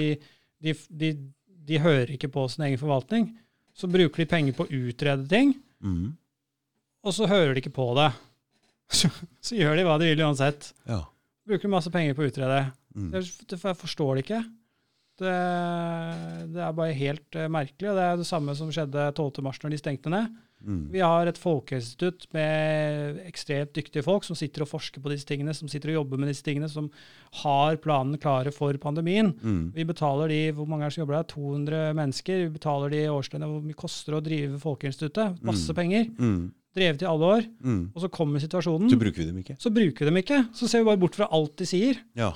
de, 0.64 0.76
de, 0.89 1.14
de 1.64 1.80
hører 1.82 2.14
ikke 2.16 2.32
på 2.34 2.45
sin 2.51 2.66
egen 2.68 2.82
forvaltning. 2.82 3.32
Så 3.74 3.89
bruker 3.89 4.24
de 4.24 4.30
penger 4.30 4.55
på 4.57 4.68
å 4.68 4.82
utrede 4.86 5.26
ting, 5.30 5.55
mm. 5.82 6.11
og 7.07 7.16
så 7.16 7.30
hører 7.30 7.55
de 7.55 7.64
ikke 7.64 7.74
på 7.74 7.89
det. 7.97 8.11
Så, 8.93 9.07
så 9.41 9.55
gjør 9.57 9.80
de 9.80 9.84
hva 9.88 9.95
de 9.97 10.05
vil 10.11 10.20
uansett. 10.22 10.68
Ja. 10.86 10.99
Bruker 11.49 11.72
masse 11.72 11.89
penger 11.89 12.14
på 12.14 12.22
å 12.22 12.28
utrede. 12.30 12.59
Mm. 12.93 13.07
Det, 13.09 13.22
det, 13.49 13.57
jeg 13.57 13.78
forstår 13.80 14.20
det 14.20 14.24
ikke. 14.26 14.41
Det, 15.24 15.38
det 16.53 16.61
er 16.61 16.76
bare 16.78 16.97
helt 16.99 17.38
eh, 17.39 17.49
merkelig, 17.49 17.88
og 17.89 17.97
det 17.97 18.03
er 18.05 18.20
det 18.20 18.28
samme 18.30 18.53
som 18.59 18.70
skjedde 18.76 19.07
12. 19.16 19.41
mars 19.47 19.57
når 19.64 19.74
de 19.74 19.80
stengte 19.82 20.14
ned. 20.14 20.30
Mm. 20.66 20.88
Vi 20.93 20.99
har 21.03 21.28
et 21.28 21.38
folkehelseinstitutt 21.38 22.28
med 22.34 23.20
ekstremt 23.28 23.74
dyktige 23.76 24.03
folk 24.05 24.24
som 24.24 24.36
sitter 24.39 24.64
og 24.64 24.70
forsker 24.72 25.01
på 25.03 25.11
disse 25.11 25.28
tingene, 25.28 25.53
som 25.53 25.68
sitter 25.72 25.91
og 25.91 25.97
jobber 26.05 26.18
med 26.22 26.30
disse 26.32 26.43
tingene, 26.45 26.70
som 26.72 26.89
har 27.43 27.76
planene 27.84 28.20
klare 28.22 28.51
for 28.55 28.74
pandemien. 28.82 29.34
Mm. 29.43 29.72
Vi 29.76 29.84
betaler 29.89 30.28
de, 30.32 30.41
hvor 30.55 30.68
mange 30.70 30.86
er 30.88 30.89
som 30.95 31.03
jobber 31.03 31.20
der? 31.20 31.30
200 31.34 31.93
mennesker. 31.99 32.45
Vi 32.47 32.53
betaler 32.57 32.89
de 32.93 33.03
årslønna 33.11 33.49
hvor 33.49 33.61
mye 33.66 33.76
koster 33.80 34.14
det 34.16 34.22
å 34.22 34.26
drive 34.30 34.59
Folkehelseinstituttet. 34.64 35.41
Masse 35.43 35.70
Mm. 35.74 35.76
penger. 35.76 36.05
Mm. 36.20 36.51
Drevet 36.74 37.01
i 37.03 37.05
alle 37.05 37.26
år. 37.38 37.43
Mm. 37.61 37.91
Og 37.93 38.01
så 38.01 38.09
kommer 38.09 38.39
situasjonen, 38.41 38.89
Så 38.89 38.97
bruker 38.97 39.22
vi 39.22 39.26
dem 39.30 39.38
ikke. 39.43 39.57
så 39.61 39.70
bruker 39.70 39.99
vi 39.99 40.05
dem 40.09 40.18
ikke. 40.24 40.39
Så 40.55 40.68
ser 40.68 40.80
vi 40.80 40.86
bare 40.89 40.97
bort 40.97 41.16
fra 41.16 41.28
alt 41.32 41.55
de 41.57 41.66
sier. 41.66 41.99
Ja. 42.16 42.32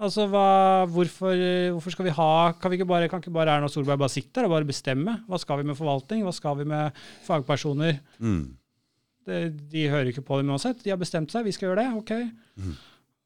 Altså, 0.00 0.24
hva, 0.26 0.86
hvorfor, 0.90 1.38
hvorfor 1.76 1.92
skal 1.94 2.08
vi 2.08 2.12
ha 2.16 2.52
Kan, 2.58 2.72
vi 2.72 2.80
ikke 2.80 2.88
bare, 2.90 3.06
kan 3.08 3.20
ikke 3.22 3.30
bare 3.34 3.52
Erna 3.54 3.68
Solberg 3.70 4.00
bare 4.02 4.10
sitte 4.10 4.34
der 4.40 4.48
og 4.48 4.54
bare 4.56 4.66
bestemme? 4.66 5.20
Hva 5.30 5.38
skal 5.38 5.60
vi 5.60 5.68
med 5.68 5.76
forvaltning? 5.78 6.24
Hva 6.26 6.32
skal 6.34 6.56
vi 6.58 6.64
med 6.66 6.96
fagpersoner? 7.28 8.00
Mm. 8.18 8.56
Det, 9.24 9.38
de 9.70 9.84
hører 9.88 10.10
ikke 10.10 10.24
på 10.26 10.40
dem 10.40 10.50
uansett. 10.50 10.82
De 10.84 10.90
har 10.90 10.98
bestemt 11.00 11.30
seg, 11.32 11.46
vi 11.46 11.52
skal 11.54 11.70
gjøre 11.70 11.84
det. 11.84 11.94
ok. 12.00 12.10
Mm. 12.58 12.74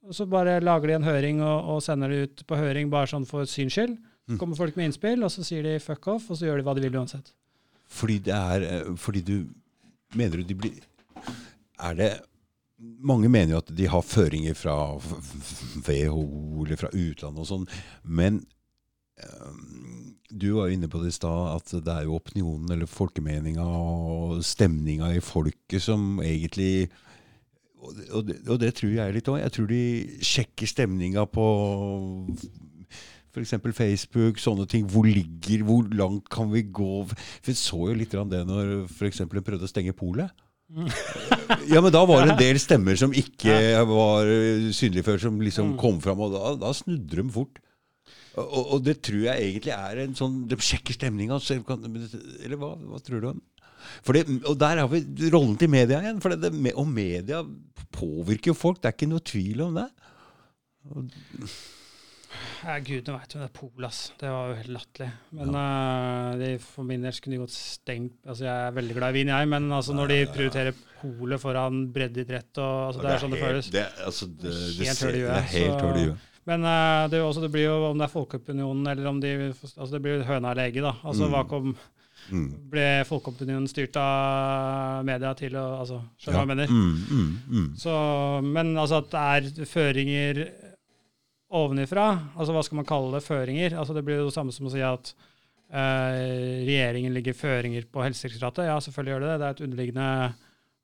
Og 0.08 0.14
så 0.14 0.26
bare 0.30 0.58
lager 0.60 0.92
de 0.92 0.94
en 0.98 1.08
høring 1.08 1.40
og, 1.42 1.72
og 1.72 1.80
sender 1.84 2.12
det 2.12 2.20
ut 2.28 2.44
på 2.48 2.56
høring 2.60 2.92
bare 2.92 3.08
sånn 3.10 3.26
for 3.28 3.48
syns 3.48 3.74
skyld. 3.78 3.96
Så 4.28 4.34
Mm. 4.34 4.38
kommer 4.42 4.56
folk 4.60 4.76
med 4.76 4.90
innspill, 4.90 5.22
og 5.24 5.30
så 5.32 5.40
sier 5.40 5.62
de 5.64 5.78
fuck 5.80 6.04
off, 6.12 6.26
og 6.28 6.36
så 6.36 6.44
gjør 6.44 6.58
de 6.60 6.64
hva 6.66 6.74
de 6.76 6.82
vil 6.84 6.98
uansett. 7.00 7.30
Fordi 7.88 8.18
det 8.26 8.34
er 8.36 8.64
eh, 8.68 8.90
Fordi 9.00 9.22
du 9.24 9.46
Mener 10.14 10.36
du 10.36 10.42
de 10.44 10.54
blir 10.54 10.82
Er 11.80 11.94
det 11.96 12.10
Mange 12.78 13.30
mener 13.32 13.56
jo 13.56 13.62
at 13.62 13.72
de 13.74 13.88
har 13.90 14.04
føringer 14.06 14.54
fra 14.54 14.76
WHO 15.82 16.64
eller 16.64 16.78
fra 16.78 16.92
utlandet 16.92 17.42
og 17.42 17.48
sånn, 17.48 17.66
men 18.06 18.38
eh, 19.18 19.50
du 20.30 20.52
var 20.54 20.68
jo 20.68 20.76
inne 20.76 20.90
på 20.90 21.00
det 21.02 21.10
i 21.10 21.16
stad, 21.16 21.56
at 21.56 21.72
det 21.82 21.94
er 21.94 22.06
jo 22.06 22.18
opinionen 22.20 22.70
eller 22.70 22.90
folkemeninga 22.90 23.66
og 23.66 24.38
stemninga 24.46 25.10
i 25.16 25.24
folket 25.24 25.82
som 25.82 26.20
egentlig 26.22 26.86
og 26.86 27.04
og 28.10 28.26
det, 28.26 28.40
og 28.48 28.58
det 28.60 28.72
tror 28.74 28.90
jeg 28.90 29.14
litt 29.14 29.28
òg. 29.30 29.38
Jeg 29.38 29.54
tror 29.54 29.68
de 29.70 29.82
sjekker 30.26 30.70
stemninga 30.70 31.24
på 31.30 31.46
f.eks. 33.34 33.54
Facebook, 33.76 34.40
sånne 34.42 34.66
ting. 34.70 34.88
Hvor 34.90 35.06
ligger, 35.06 35.62
hvor 35.66 35.86
langt 35.94 36.28
kan 36.32 36.50
vi 36.52 36.64
gå? 36.64 37.06
For 37.12 37.52
Jeg 37.52 37.60
så 37.60 37.80
jo 37.90 37.96
litt 37.98 38.16
av 38.18 38.28
det 38.32 38.44
når 38.48 38.88
f.eks. 38.88 39.22
en 39.22 39.30
prøvde 39.30 39.62
å 39.62 39.70
stenge 39.70 39.96
polet. 39.96 40.32
Ja, 41.68 41.80
men 41.80 41.92
da 41.94 42.02
var 42.04 42.26
det 42.26 42.34
en 42.34 42.40
del 42.42 42.58
stemmer 42.60 42.98
som 43.00 43.14
ikke 43.16 43.54
var 43.88 44.28
synlige 44.76 45.06
før, 45.06 45.20
som 45.22 45.38
liksom 45.40 45.70
Mm. 45.72 45.78
kom 45.80 46.00
fram, 46.04 46.20
og 46.20 46.34
da, 46.34 46.50
da 46.66 46.72
snudde 46.76 47.16
de 47.16 47.24
fort. 47.32 47.56
Og, 48.38 48.74
og 48.76 48.82
det 48.84 48.98
tror 49.02 49.24
jeg 49.24 49.46
egentlig 49.48 49.72
er 49.74 49.98
en 50.04 50.12
sånn 50.14 50.34
De 50.46 50.54
sjekker 50.62 50.94
stemninga. 50.94 51.40
så 51.42 51.56
Eller 51.58 52.56
hva, 52.60 52.74
hva 52.76 53.00
tror 53.02 53.20
du? 53.24 53.40
For 54.04 54.12
det, 54.14 54.26
og 54.46 54.58
der 54.60 54.78
har 54.82 54.88
vi 54.92 55.00
rollen 55.32 55.56
til 55.58 55.70
media 55.72 55.98
igjen. 56.04 56.20
For 56.22 56.36
det, 56.36 56.52
og 56.76 56.86
media 56.86 57.40
påvirker 57.96 58.52
jo 58.52 58.54
folk. 58.54 58.78
Det 58.82 58.92
er 58.92 58.94
ikke 58.98 59.10
noe 59.10 59.24
tvil 59.24 59.64
om 59.64 59.74
det. 59.80 59.88
Ja, 62.62 62.74
Gudene 62.84 63.16
veit 63.16 63.34
jo 63.34 63.40
det 63.40 63.46
er 63.48 63.52
pol, 63.56 63.84
ass. 63.88 64.00
Det 64.20 64.28
var 64.32 64.50
jo 64.50 64.56
helt 64.58 64.72
latterlig. 64.74 65.08
Men 65.38 65.58
eh, 65.60 66.30
de, 66.42 66.50
for 66.62 66.88
min 66.88 67.04
del 67.06 67.20
kunne 67.24 67.36
de 67.36 67.40
godt 67.40 67.54
stengt 67.54 68.16
Altså, 68.28 68.44
Jeg 68.44 68.54
er 68.68 68.76
veldig 68.76 68.96
glad 68.98 69.14
i 69.14 69.18
vin, 69.20 69.32
jeg, 69.32 69.50
men 69.54 69.68
altså, 69.72 69.96
når 69.96 70.12
de 70.12 70.18
prioriterer 70.34 70.80
polet 71.00 71.40
foran 71.42 71.84
breddeidrett 71.94 72.60
og 72.60 72.72
altså, 72.88 73.04
Det 73.04 73.12
er 73.12 73.22
sånn 73.24 73.36
det 73.36 73.42
føles. 73.44 73.70
Det, 73.74 73.84
altså, 74.04 74.30
det, 74.32 74.56
det, 74.78 74.88
Helt 74.88 75.04
høl 75.06 75.20
i 75.20 76.08
huet, 76.08 76.10
er. 76.10 76.16
Men 76.48 76.64
uh, 76.64 77.04
det, 77.12 77.20
også, 77.20 77.44
det 77.44 77.52
blir 77.52 77.66
jo 77.68 77.76
om 77.90 78.00
det 78.00 78.06
er 78.08 78.12
Folkeopinionen 78.14 78.88
eller 78.88 79.08
om 79.10 79.18
de 79.20 79.32
Altså 79.52 79.90
det 79.94 80.02
blir 80.04 80.24
høna 80.24 80.54
eller 80.54 80.70
egget, 80.70 80.86
da. 80.88 80.94
Altså 81.04 81.28
Mm. 81.28 81.32
hva 81.36 81.46
kom 81.48 81.72
Mm. 82.28 82.48
Ble 82.68 83.04
Folkeopinionen 83.08 83.68
styrt 83.70 83.96
av 83.96 85.04
media 85.08 85.30
til 85.38 85.54
å 85.56 85.78
Altså, 85.80 86.02
skjønner 86.20 86.34
du 86.34 86.36
hva 86.36 86.42
jeg 86.44 86.50
mener? 86.50 86.72
Mm, 86.72 86.98
mm, 87.08 87.30
mm. 87.48 87.68
Så, 87.80 87.94
men 88.44 88.74
altså 88.76 88.98
at 89.00 89.08
det 89.14 89.22
er 89.62 89.68
føringer 89.70 90.40
ovenifra, 91.48 92.08
altså 92.36 92.54
hva 92.54 92.62
skal 92.66 92.80
man 92.80 92.88
kalle 92.88 93.14
det, 93.16 93.24
føringer? 93.24 93.76
Altså 93.78 93.96
Det 93.96 94.04
blir 94.04 94.20
jo 94.20 94.28
det 94.28 94.36
samme 94.36 94.52
som 94.54 94.68
å 94.68 94.72
si 94.72 94.82
at 94.84 95.12
eh, 95.72 96.64
regjeringen 96.68 97.14
ligger 97.16 97.36
føringer 97.36 97.88
på 97.88 98.04
Helsedirektoratet. 98.04 98.68
Ja, 98.68 98.76
selvfølgelig 98.84 99.14
gjør 99.14 99.24
det 99.24 99.30
det. 99.30 99.38
Det 99.38 99.48
er 99.48 99.56
et 99.56 99.64
underliggende 99.68 100.10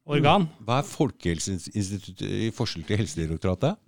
organ. 0.05 0.46
Hva 0.64 0.82
er 0.82 0.88
Folkehelseinstituttet 0.88 2.28
i 2.28 2.52
forskjell 2.55 2.84
til 2.88 3.00
Helsedirektoratet? 3.00 3.80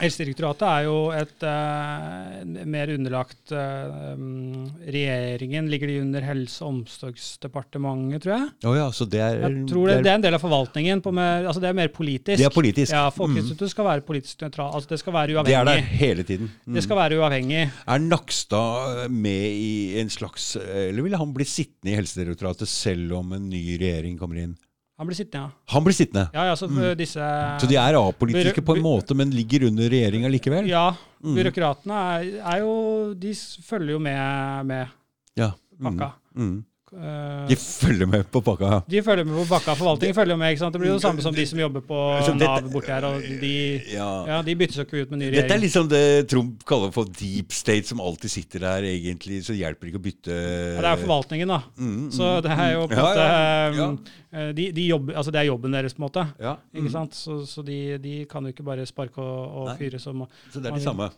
Helsedirektoratet 0.00 0.64
er 0.64 0.86
jo 0.86 0.94
et 1.12 1.44
uh, 1.44 2.64
mer 2.72 2.90
underlagt 2.94 3.52
eh, 3.52 4.14
um, 4.16 4.70
Regjeringen 4.80 5.68
ligger 5.70 5.90
de 5.90 5.98
under 6.00 6.24
Helse- 6.24 6.64
og 6.64 6.70
omsorgsdepartementet, 6.72 8.24
tror 8.24 8.32
jeg. 8.32 8.46
Oh 8.66 8.78
ja, 8.78 8.86
så 8.96 9.04
det 9.10 9.20
er, 9.20 9.42
Jeg 9.44 9.66
tror 9.68 9.90
det, 9.90 9.98
det 10.06 10.10
er 10.10 10.16
en 10.16 10.24
del 10.24 10.38
av 10.38 10.42
forvaltningen. 10.42 11.02
På 11.04 11.12
mer, 11.14 11.44
altså 11.50 11.62
det 11.62 11.68
er 11.70 11.76
mer 11.76 11.92
politisk. 11.92 12.40
det 12.40 12.48
er 12.48 12.54
politisk. 12.54 12.94
Ja, 12.96 13.04
Folkeinstituttet 13.14 13.74
skal 13.74 13.88
være 13.90 14.06
politisk 14.08 14.46
nøytralt. 14.46 14.78
Altså 14.80 14.94
det 14.94 15.00
skal 15.04 15.16
være 15.18 15.36
uavhengig. 15.36 15.52
Det 15.52 15.58
er 15.60 15.70
der 15.70 16.00
hele 16.00 16.26
tiden. 16.32 16.50
Mm. 16.64 16.78
Det 16.78 16.86
skal 16.86 17.02
være 17.02 17.20
uavhengig. 17.20 17.62
Er 17.68 18.02
Nakstad 18.06 19.12
med 19.12 19.60
i 19.60 20.00
en 20.00 20.10
slags 20.10 20.54
Eller 20.56 21.04
vil 21.04 21.20
han 21.20 21.36
bli 21.36 21.46
sittende 21.46 21.92
i 21.92 22.00
Helsedirektoratet 22.00 22.70
selv 22.70 23.20
om 23.20 23.36
en 23.36 23.46
ny 23.52 23.62
regjering 23.76 24.16
kommer 24.18 24.40
inn? 24.46 24.56
Han 25.00 25.08
blir 25.08 25.16
sittende, 25.16 25.46
ja. 25.48 25.72
Han 25.72 25.84
blir 25.86 25.96
sittende. 25.96 26.26
Ja, 26.36 26.42
ja, 26.50 26.56
så 26.60 26.66
for 26.68 26.94
disse 26.98 27.18
Mm. 27.24 27.60
Så 27.62 27.68
de 27.70 27.76
er 27.80 27.96
apolitiske 27.96 28.60
på 28.62 28.76
en 28.76 28.82
måte, 28.84 29.16
men 29.16 29.30
ligger 29.32 29.64
under 29.70 29.88
regjeringa 29.88 30.28
likevel? 30.28 30.68
Ja, 30.68 30.90
Mm. 31.24 31.34
byråkratene 31.36 31.96
er, 32.16 32.26
er 32.52 32.58
jo 32.60 33.14
De 33.14 33.32
følger 33.64 33.92
jo 33.96 33.98
med, 33.98 34.66
med 34.66 34.88
Ja. 35.36 35.52
Mm. 35.80 35.86
pakka. 35.88 36.12
Mm. 36.36 36.64
De 36.90 37.54
følger 37.54 38.06
med 38.10 38.24
på 38.34 38.40
pakka. 38.42 38.80
de 38.90 39.02
følger 39.06 39.24
med 39.24 39.36
på 39.38 39.44
bakka. 39.46 39.76
Forvaltningen 39.78 40.14
følger 40.14 40.36
med. 40.36 40.50
ikke 40.50 40.58
sant? 40.64 40.72
Det 40.74 40.80
blir 40.82 40.90
jo 40.90 40.96
det 40.98 41.04
samme 41.04 41.22
som 41.22 41.34
de 41.34 41.44
som 41.46 41.58
jobber 41.60 41.84
på 41.86 41.98
Nav 42.34 42.66
borti 42.72 42.90
her. 42.90 43.04
og 43.06 43.22
de, 43.22 43.52
Ja. 43.92 44.08
ja, 44.26 44.42
de 44.42 44.56
byttes 44.56 44.76
jo 44.76 44.82
ikke 44.82 45.02
ut 45.04 45.10
med 45.10 45.18
ny 45.20 45.28
regjering. 45.28 45.46
Dette 45.46 45.54
er 45.54 45.62
liksom 45.62 45.88
det 45.88 46.28
Trump 46.28 46.64
kaller 46.66 46.90
for 46.90 47.04
deep 47.04 47.52
state, 47.54 47.86
som 47.86 48.00
alltid 48.00 48.30
sitter 48.30 48.58
der 48.66 48.82
egentlig, 48.90 49.44
så 49.46 49.54
det 49.54 49.60
hjelper 49.62 49.86
ikke 49.86 50.02
å 50.02 50.06
bytte 50.08 50.34
Ja, 50.34 50.80
det 50.82 50.90
er 50.90 50.96
forvaltningen, 51.06 51.48
da. 51.48 51.62
Mm, 51.78 52.10
Så 52.10 52.42
det 52.42 52.50
er 52.50 52.72
jo 52.74 52.86
på 52.86 52.92
en 52.92 52.98
Ja, 52.98 53.70
måte 53.70 53.88
um, 53.88 54.04
eh, 54.32 54.52
de, 54.52 54.72
de 54.72 54.86
jobber, 54.90 55.14
altså 55.14 55.30
Det 55.30 55.40
er 55.40 55.50
jobben 55.52 55.72
deres, 55.72 55.94
på 55.94 56.02
en 56.02 56.08
måte. 56.10 56.26
Ja, 56.40 56.56
Ikke 56.74 56.88
mm. 56.88 56.92
sant? 56.92 57.14
Så, 57.14 57.46
så 57.46 57.62
de, 57.62 57.98
de 57.98 58.24
kan 58.26 58.42
jo 58.42 58.48
ikke 58.50 58.66
bare 58.66 58.86
sparke 58.86 59.22
og, 59.22 59.54
og 59.62 59.76
fyre 59.78 59.98
som 60.02 60.26
Så 60.50 60.58
det 60.60 60.72
er 60.72 60.74
de 60.74 60.82
samme. 60.82 61.10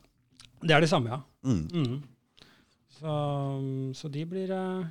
Det 0.63 0.71
er 0.77 0.81
det 0.81 0.89
samme, 0.89 1.09
ja. 1.11 1.21
Mm. 1.49 1.69
Mm. 1.73 2.03
Så, 3.01 3.15
så 3.95 4.09
de 4.09 4.27
blir 4.27 4.51
eh, 4.53 4.85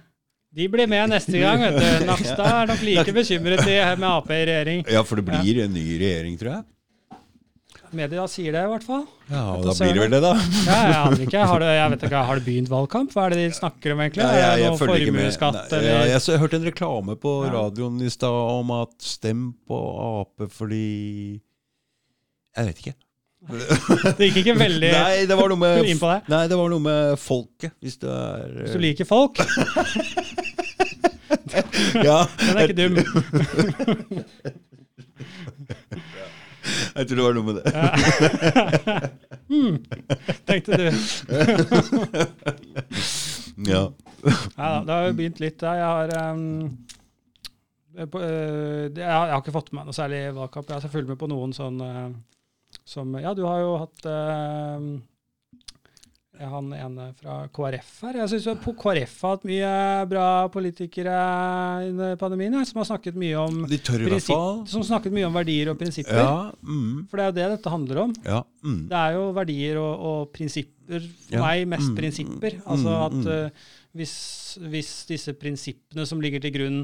de 0.53 0.67
blir 0.67 0.87
med 0.91 1.09
neste 1.13 1.39
gang. 1.39 1.61
vet 1.63 1.77
du. 1.79 2.05
Nakstad 2.09 2.45
er 2.51 2.67
nok 2.73 2.81
like 2.83 3.13
bekymret 3.15 3.63
i- 3.67 3.79
med 3.95 4.09
Ap 4.09 4.29
i 4.31 4.41
regjering. 4.45 4.85
Ja, 4.91 5.03
for 5.07 5.15
det 5.21 5.25
blir 5.29 5.63
en 5.63 5.73
ny 5.73 5.85
regjering, 6.01 6.37
tror 6.41 6.51
jeg. 6.57 6.63
Media 7.91 8.23
sier 8.31 8.53
det, 8.55 8.59
i 8.63 8.69
hvert 8.71 8.85
fall. 8.87 9.01
Ja, 9.27 9.41
og 9.51 9.65
da 9.67 9.73
blir 9.75 9.91
det 9.97 9.99
vel 10.05 10.13
det, 10.13 10.19
da. 10.23 10.29
Ja, 10.63 10.75
jeg 10.87 10.99
aner 11.01 11.23
ikke. 11.25 11.41
Har 11.49 11.59
det, 11.59 11.71
jeg 11.75 11.91
vet 11.91 12.03
ikke, 12.07 12.21
har 12.29 12.39
det 12.39 12.45
begynt 12.45 12.69
valgkamp? 12.71 13.11
Hva 13.11 13.25
er 13.25 13.33
det 13.35 13.39
de 13.41 13.57
snakker 13.57 13.91
om, 13.95 14.03
egentlig? 14.05 14.23
Ja, 14.23 14.29
jeg, 14.31 14.45
jeg, 14.45 14.63
jeg 14.63 14.79
følger 14.79 15.03
ikke 15.03 15.15
med. 15.17 15.27
Nei, 15.27 15.81
jeg, 15.89 16.05
jeg 16.13 16.21
jeg 16.31 16.39
hørte 16.45 16.59
en 16.61 16.67
reklame 16.69 17.15
på 17.19 17.33
Ja. 17.43 17.51
radioen 17.57 17.97
i 18.07 18.11
stad 18.15 18.37
om 18.55 18.71
at 18.79 18.95
stem 19.03 19.41
på 19.67 19.79
Ap 20.21 20.45
fordi 20.55 21.41
Jeg 22.55 22.69
vet 22.71 22.79
ikke. 22.85 22.95
Det 24.17 24.27
gikk 24.27 24.37
ikke 24.43 24.53
veldig 24.59 24.91
Nei, 24.93 25.25
det 25.25 25.35
var 25.37 25.49
noe 25.49 25.57
med 25.57 25.87
inn 25.89 25.99
på 25.99 26.09
deg? 26.11 26.27
Nei, 26.29 26.43
det 26.51 26.57
var 26.59 26.69
noe 26.69 26.83
med 26.83 27.15
folket, 27.19 27.73
hvis 27.81 27.97
du, 28.01 28.05
er 28.13 28.51
Hvis 28.61 28.75
du 28.77 28.81
liker 28.83 29.07
folk, 29.09 29.41
Ja, 32.07 32.25
den 32.39 32.57
er 32.57 32.61
ikke 32.67 32.77
dum. 32.77 32.95
jeg 36.95 37.07
tror 37.07 37.15
det 37.17 37.25
var 37.25 37.33
noe 37.35 37.45
med 37.47 37.55
det. 37.57 37.63
mm, 39.51 39.75
tenkte 40.47 40.71
du. 40.79 40.85
Ja. 43.67 43.83
ja. 44.57 44.71
det 44.85 44.93
har 44.93 45.07
jo 45.07 45.17
begynt 45.17 45.39
litt. 45.43 45.59
Jeg 45.63 45.83
har 45.83 46.07
um, 46.31 46.77
jeg, 47.95 48.07
har, 48.13 48.23
jeg 48.95 49.07
har 49.07 49.39
ikke 49.41 49.55
fått 49.55 49.71
med 49.71 49.81
meg 49.81 49.89
noe 49.89 49.97
særlig 49.97 50.21
valgkamp. 50.37 50.69
Jeg 50.69 50.77
har 50.77 50.85
selvfølgelig 50.85 51.11
med 51.15 51.21
på 51.23 51.31
noen 51.31 51.55
sånn 51.55 51.81
øh, 51.83 52.11
som 52.85 53.13
Ja, 53.21 53.33
du 53.37 53.43
har 53.45 53.59
jo 53.61 53.77
hatt 53.77 54.05
øh, 54.09 54.99
han 56.41 56.71
ene 56.73 57.11
fra 57.19 57.35
KrF 57.53 57.89
her. 58.07 58.15
Jeg 58.23 58.31
syns 58.31 58.45
KrF 58.81 59.11
har 59.21 59.35
hatt 59.35 59.43
mye 59.45 59.71
bra 60.09 60.27
politikere 60.49 61.17
under 61.91 62.15
pandemien, 62.17 62.55
jeg, 62.57 62.69
som 62.71 62.79
har 62.81 62.87
snakket 62.89 63.19
mye 63.21 63.35
om 63.37 63.59
De 63.69 63.77
tør 63.77 64.01
i 64.07 64.09
hvert 64.09 64.25
fall. 64.25 64.63
som 64.71 64.81
snakket 64.87 65.13
mye 65.13 65.27
om 65.27 65.35
verdier 65.37 65.69
og 65.69 65.77
prinsipper. 65.77 66.17
Ja. 66.17 66.51
Mm, 66.65 67.03
For 67.11 67.17
det 67.21 67.25
er 67.27 67.29
jo 67.29 67.37
det 67.37 67.49
dette 67.57 67.73
handler 67.75 68.01
om. 68.07 68.15
ja. 68.25 68.39
Mm. 68.63 68.79
Det 68.89 68.97
er 69.03 69.13
jo 69.19 69.27
verdier 69.37 69.77
og, 69.81 69.93
og 70.11 70.31
prinsipper. 70.33 70.77
For 70.91 71.35
Ja. 71.37 71.39
meg 71.45 71.67
mest 71.71 71.87
Mm, 71.91 71.95
prinsipper. 71.95 72.57
mm, 72.57 72.63
Altså 72.67 72.89
mm, 72.89 73.05
at 73.05 73.27
eh, 73.31 73.67
hvis, 73.95 74.57
hvis 74.59 74.89
disse 75.07 75.33
prinsippene 75.33 76.05
som 76.05 76.19
ligger 76.19 76.41
til 76.41 76.51
grunn, 76.57 76.81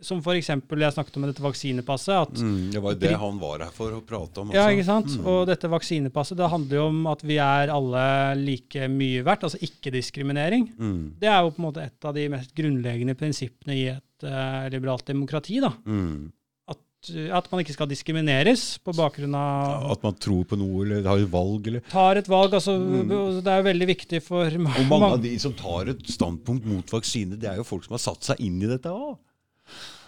som 0.00 0.18
f.eks. 0.20 0.48
jeg 0.52 0.92
snakket 0.92 1.16
om 1.16 1.22
med 1.24 1.30
dette 1.32 1.40
vaksinepasset 1.44 2.14
at 2.18 2.40
Mm, 2.42 2.70
det 2.74 2.82
var 2.84 2.92
jo 2.92 2.98
det 3.00 3.12
han 3.16 3.38
var 3.40 3.62
her 3.64 3.70
for 3.72 3.94
å 3.96 4.02
prate 4.04 4.42
om. 4.42 4.50
ja, 4.52 4.66
ikke 4.68 4.84
sant? 4.84 5.08
Mm. 5.16 5.24
Og 5.32 5.46
dette 5.48 5.70
vaksinepasset 5.72 6.36
det 6.36 6.50
handler 6.52 6.76
jo 6.76 6.86
om 6.90 7.06
at 7.08 7.22
vi 7.24 7.38
er 7.40 7.72
alle 7.72 8.02
like 8.36 8.88
mye 8.92 9.24
verdt, 9.24 9.46
altså 9.48 9.58
ikke-diskriminering. 9.64 10.68
Mm. 10.78 11.14
Det 11.20 11.28
er 11.32 11.40
jo 11.46 11.50
på 11.56 11.62
en 11.62 11.68
måte 11.70 11.84
et 11.88 12.04
av 12.04 12.14
de 12.16 12.28
mest 12.28 12.52
grunnleggende 12.56 13.16
prinsippene 13.16 13.76
i 13.76 13.86
et 13.94 14.26
uh, 14.28 14.66
liberalt 14.72 15.06
demokrati. 15.08 15.60
da. 15.64 15.72
Mm. 15.88 16.28
At, 16.68 17.10
at 17.38 17.48
man 17.52 17.60
ikke 17.62 17.72
skal 17.76 17.88
diskrimineres 17.88 18.78
på 18.82 18.92
bakgrunn 18.96 19.34
av 19.38 19.92
At 19.94 20.02
man 20.02 20.16
tror 20.20 20.44
på 20.50 20.56
noe, 20.58 20.82
eller 20.84 21.04
har 21.08 21.20
et 21.22 21.30
valg, 21.30 21.68
eller 21.70 21.84
Tar 21.88 22.18
et 22.20 22.28
valg, 22.28 22.52
altså 22.58 22.74
Mm. 22.76 23.40
Det 23.40 23.48
er 23.52 23.62
jo 23.62 23.68
veldig 23.72 23.88
viktig 23.96 24.20
for 24.26 24.44
Og 24.50 24.60
mange 24.66 24.88
ma- 25.00 25.12
av 25.14 25.22
de 25.22 25.38
som 25.38 25.52
tar 25.56 25.88
et 25.92 26.02
standpunkt 26.10 26.66
mot 26.66 26.84
vaksine, 26.90 27.38
det 27.38 27.48
er 27.48 27.56
jo 27.62 27.64
folk 27.64 27.84
som 27.86 27.94
har 27.96 28.02
satt 28.02 28.24
seg 28.28 28.40
inn 28.44 28.60
i 28.60 28.66
dette 28.66 28.90
òg. 28.92 29.16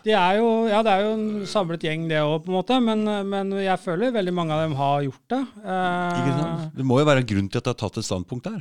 Det 0.04 0.14
er 0.14 0.36
jo, 0.38 0.66
ja, 0.70 0.78
det 0.86 0.92
er 0.94 1.02
jo 1.04 1.12
en 1.18 1.46
samlet 1.50 1.82
gjeng, 1.84 2.06
det 2.08 2.20
òg, 2.22 2.44
på 2.44 2.52
en 2.52 2.56
måte. 2.56 2.76
Men, 2.80 3.02
men 3.28 3.50
jeg 3.60 3.80
føler 3.82 4.12
veldig 4.14 4.32
mange 4.32 4.54
av 4.54 4.62
dem 4.64 4.76
har 4.78 5.02
gjort 5.04 5.34
det. 5.34 5.40
Eh, 5.64 6.68
Det 6.78 6.86
må 6.86 7.00
jo 7.00 7.08
være 7.08 7.24
en 7.24 7.30
grunn 7.34 7.48
til 7.50 7.58
at 7.60 7.64
de 7.66 7.72
har 7.74 7.80
tatt 7.82 7.98
et 7.98 8.06
standpunkt 8.06 8.46
der. 8.48 8.60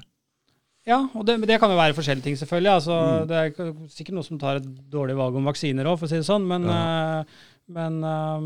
ja, 0.87 0.97
og 1.13 1.25
det, 1.27 1.37
det 1.47 1.59
kan 1.59 1.69
jo 1.71 1.77
være 1.77 1.93
forskjellige 1.95 2.23
ting, 2.23 2.37
selvfølgelig. 2.39 2.71
Altså, 2.73 2.97
Mm. 2.97 3.27
Det 3.27 3.37
er 3.37 3.71
sikkert 3.91 4.15
noen 4.17 4.23
som 4.27 4.39
tar 4.39 4.55
et 4.61 4.67
dårlig 4.91 5.15
valg 5.19 5.35
om 5.35 5.45
vaksiner 5.45 5.85
òg, 5.85 5.99
for 5.99 6.07
å 6.07 6.09
si 6.09 6.15
det 6.19 6.25
sånn. 6.27 6.47
Men, 6.47 6.63
Ja. 6.63 7.21
eh, 7.21 7.25
men, 7.69 8.03
eh, 8.03 8.39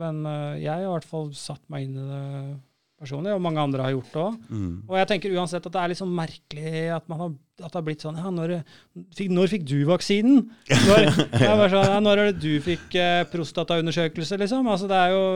men 0.00 0.24
jeg 0.62 0.70
har 0.72 0.82
i 0.86 0.92
hvert 0.92 1.04
fall 1.08 1.32
satt 1.34 1.60
meg 1.68 1.84
inn 1.88 1.96
i 1.98 2.08
det 2.08 2.60
personlig, 3.02 3.32
og 3.34 3.42
mange 3.42 3.62
andre 3.62 3.86
har 3.86 3.94
gjort 3.94 4.12
det 4.12 4.20
òg. 4.22 4.36
Mm. 4.52 4.74
Og 4.88 4.98
jeg 5.00 5.08
tenker 5.10 5.34
uansett 5.36 5.66
at 5.66 5.74
det 5.74 5.80
er 5.80 5.90
litt 5.92 6.00
sånn 6.00 6.14
merkelig 6.14 6.84
at, 6.96 7.08
man 7.10 7.22
har, 7.22 7.32
at 7.62 7.66
det 7.66 7.80
har 7.80 7.86
blitt 7.86 8.04
sånn 8.04 8.20
Ja, 8.20 8.30
når, 8.34 8.54
fikk, 9.16 9.32
når 9.34 9.50
fikk 9.52 9.66
du 9.72 9.78
vaksinen? 9.88 10.44
Når, 10.70 11.08
sånn, 11.74 11.88
ja, 11.88 11.98
når 12.04 12.22
er 12.22 12.30
det 12.30 12.44
du 12.44 12.52
fikk 12.64 12.94
eh, 13.00 13.24
prostataundersøkelse, 13.32 14.38
liksom? 14.44 14.70
Altså, 14.70 14.90
det 14.90 15.00
er 15.00 15.16
jo 15.16 15.26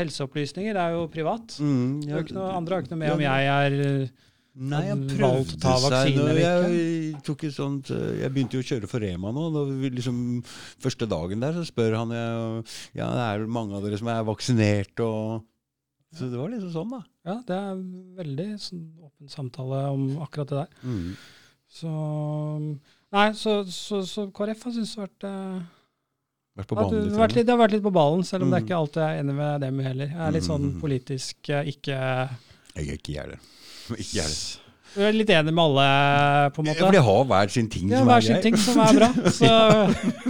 helseopplysninger, 0.00 0.74
det 0.76 0.82
er 0.82 0.98
jo 0.98 1.06
privat. 1.12 1.56
Mm, 1.62 2.02
ja, 2.08 2.18
er 2.18 2.26
ikke 2.26 2.36
noe, 2.40 2.50
andre 2.58 2.76
har 2.76 2.84
ikke 2.84 2.94
noe 2.96 3.02
med 3.04 3.16
om 3.16 3.24
jeg 3.28 3.54
er 3.54 3.80
eh, 3.86 4.28
Nei, 4.52 4.82
han 4.84 5.06
prøvde 5.08 5.54
ta 5.62 5.78
seg 5.80 6.10
når 6.12 6.36
jeg 6.36 7.12
tok 7.24 7.46
et 7.48 7.54
sånt 7.54 7.88
eh, 7.94 8.18
Jeg 8.18 8.34
begynte 8.34 8.58
jo 8.58 8.60
å 8.60 8.66
kjøre 8.68 8.90
for 8.90 9.00
Rema 9.00 9.30
nå. 9.32 9.46
Da 9.54 9.62
liksom, 9.86 10.18
første 10.84 11.08
dagen 11.08 11.40
der 11.40 11.56
så 11.56 11.64
spør 11.64 11.96
han 12.02 12.12
Ja, 12.92 13.06
det 13.06 13.24
er 13.30 13.46
mange 13.48 13.78
av 13.78 13.86
dere 13.86 13.96
som 13.96 14.12
er 14.12 14.26
vaksinert 14.28 15.00
og 15.00 15.46
Så 16.12 16.28
det 16.30 16.38
var 16.38 16.50
liksom 16.52 16.72
sånn, 16.74 16.90
da. 16.92 17.02
Ja, 17.24 17.36
det 17.48 17.56
er 17.56 17.78
veldig 18.22 18.48
sånn 18.60 18.82
åpen 19.00 19.28
samtale 19.32 19.78
om 19.94 20.02
akkurat 20.20 20.48
det 20.52 20.58
der. 20.62 20.74
Mm. 20.84 21.14
Så 21.72 21.92
Nei, 23.12 23.28
så, 23.36 23.58
så, 23.68 24.00
så 24.08 24.26
KrF 24.32 24.62
har 24.66 24.72
syntes 24.72 24.94
det 24.94 25.00
har 25.00 25.06
vært 25.06 25.24
eh, 25.28 25.62
Vært 26.60 26.68
på 26.68 26.76
banen 26.76 26.92
det, 26.92 27.02
litt. 27.06 27.12
har 27.16 27.22
vært 27.26 27.34
litt, 27.36 27.46
det 27.48 27.52
har 27.54 27.60
vært 27.62 27.74
litt 27.76 27.84
på 27.86 27.92
ballen, 27.96 28.24
selv 28.28 28.44
om 28.44 28.50
det 28.52 28.58
er 28.58 28.62
Mm. 28.62 28.66
ikke 28.68 28.78
alltid 28.80 29.02
jeg 29.02 29.12
er 29.16 29.22
enig 29.22 29.34
med 29.38 29.60
dem 29.64 29.78
heller. 29.86 30.06
Jeg 30.12 30.20
er 30.26 30.34
litt 30.36 30.44
sånn 30.48 30.66
Mm. 30.66 30.80
politisk 30.82 31.48
eh, 31.52 31.70
ikke 31.72 31.96
Jeg 31.96 32.88
er 32.88 32.98
ikke 32.98 33.14
jeg 33.18 33.28
det. 33.32 33.40
Ikke 33.98 34.18
jeg 34.20 34.58
du 34.92 35.00
er 35.00 35.14
litt 35.16 35.30
enig 35.32 35.54
med 35.56 35.62
alle, 35.64 35.84
på 36.52 36.60
en 36.60 36.66
Ja, 36.66 36.72
måte. 36.74 36.80
For 36.84 36.92
de 36.92 37.00
har 37.00 37.22
hver 37.24 37.48
sin 37.54 37.68
ting 37.72 37.88
Ja, 37.88 37.98
som 38.02 38.08
hver 38.10 38.16
er 38.18 38.20
sin 38.26 38.34
grei. 38.36 38.42
ting 38.42 38.56
som 38.60 38.80
er 38.84 38.92
bra. 38.98 39.08
Så 39.32 39.48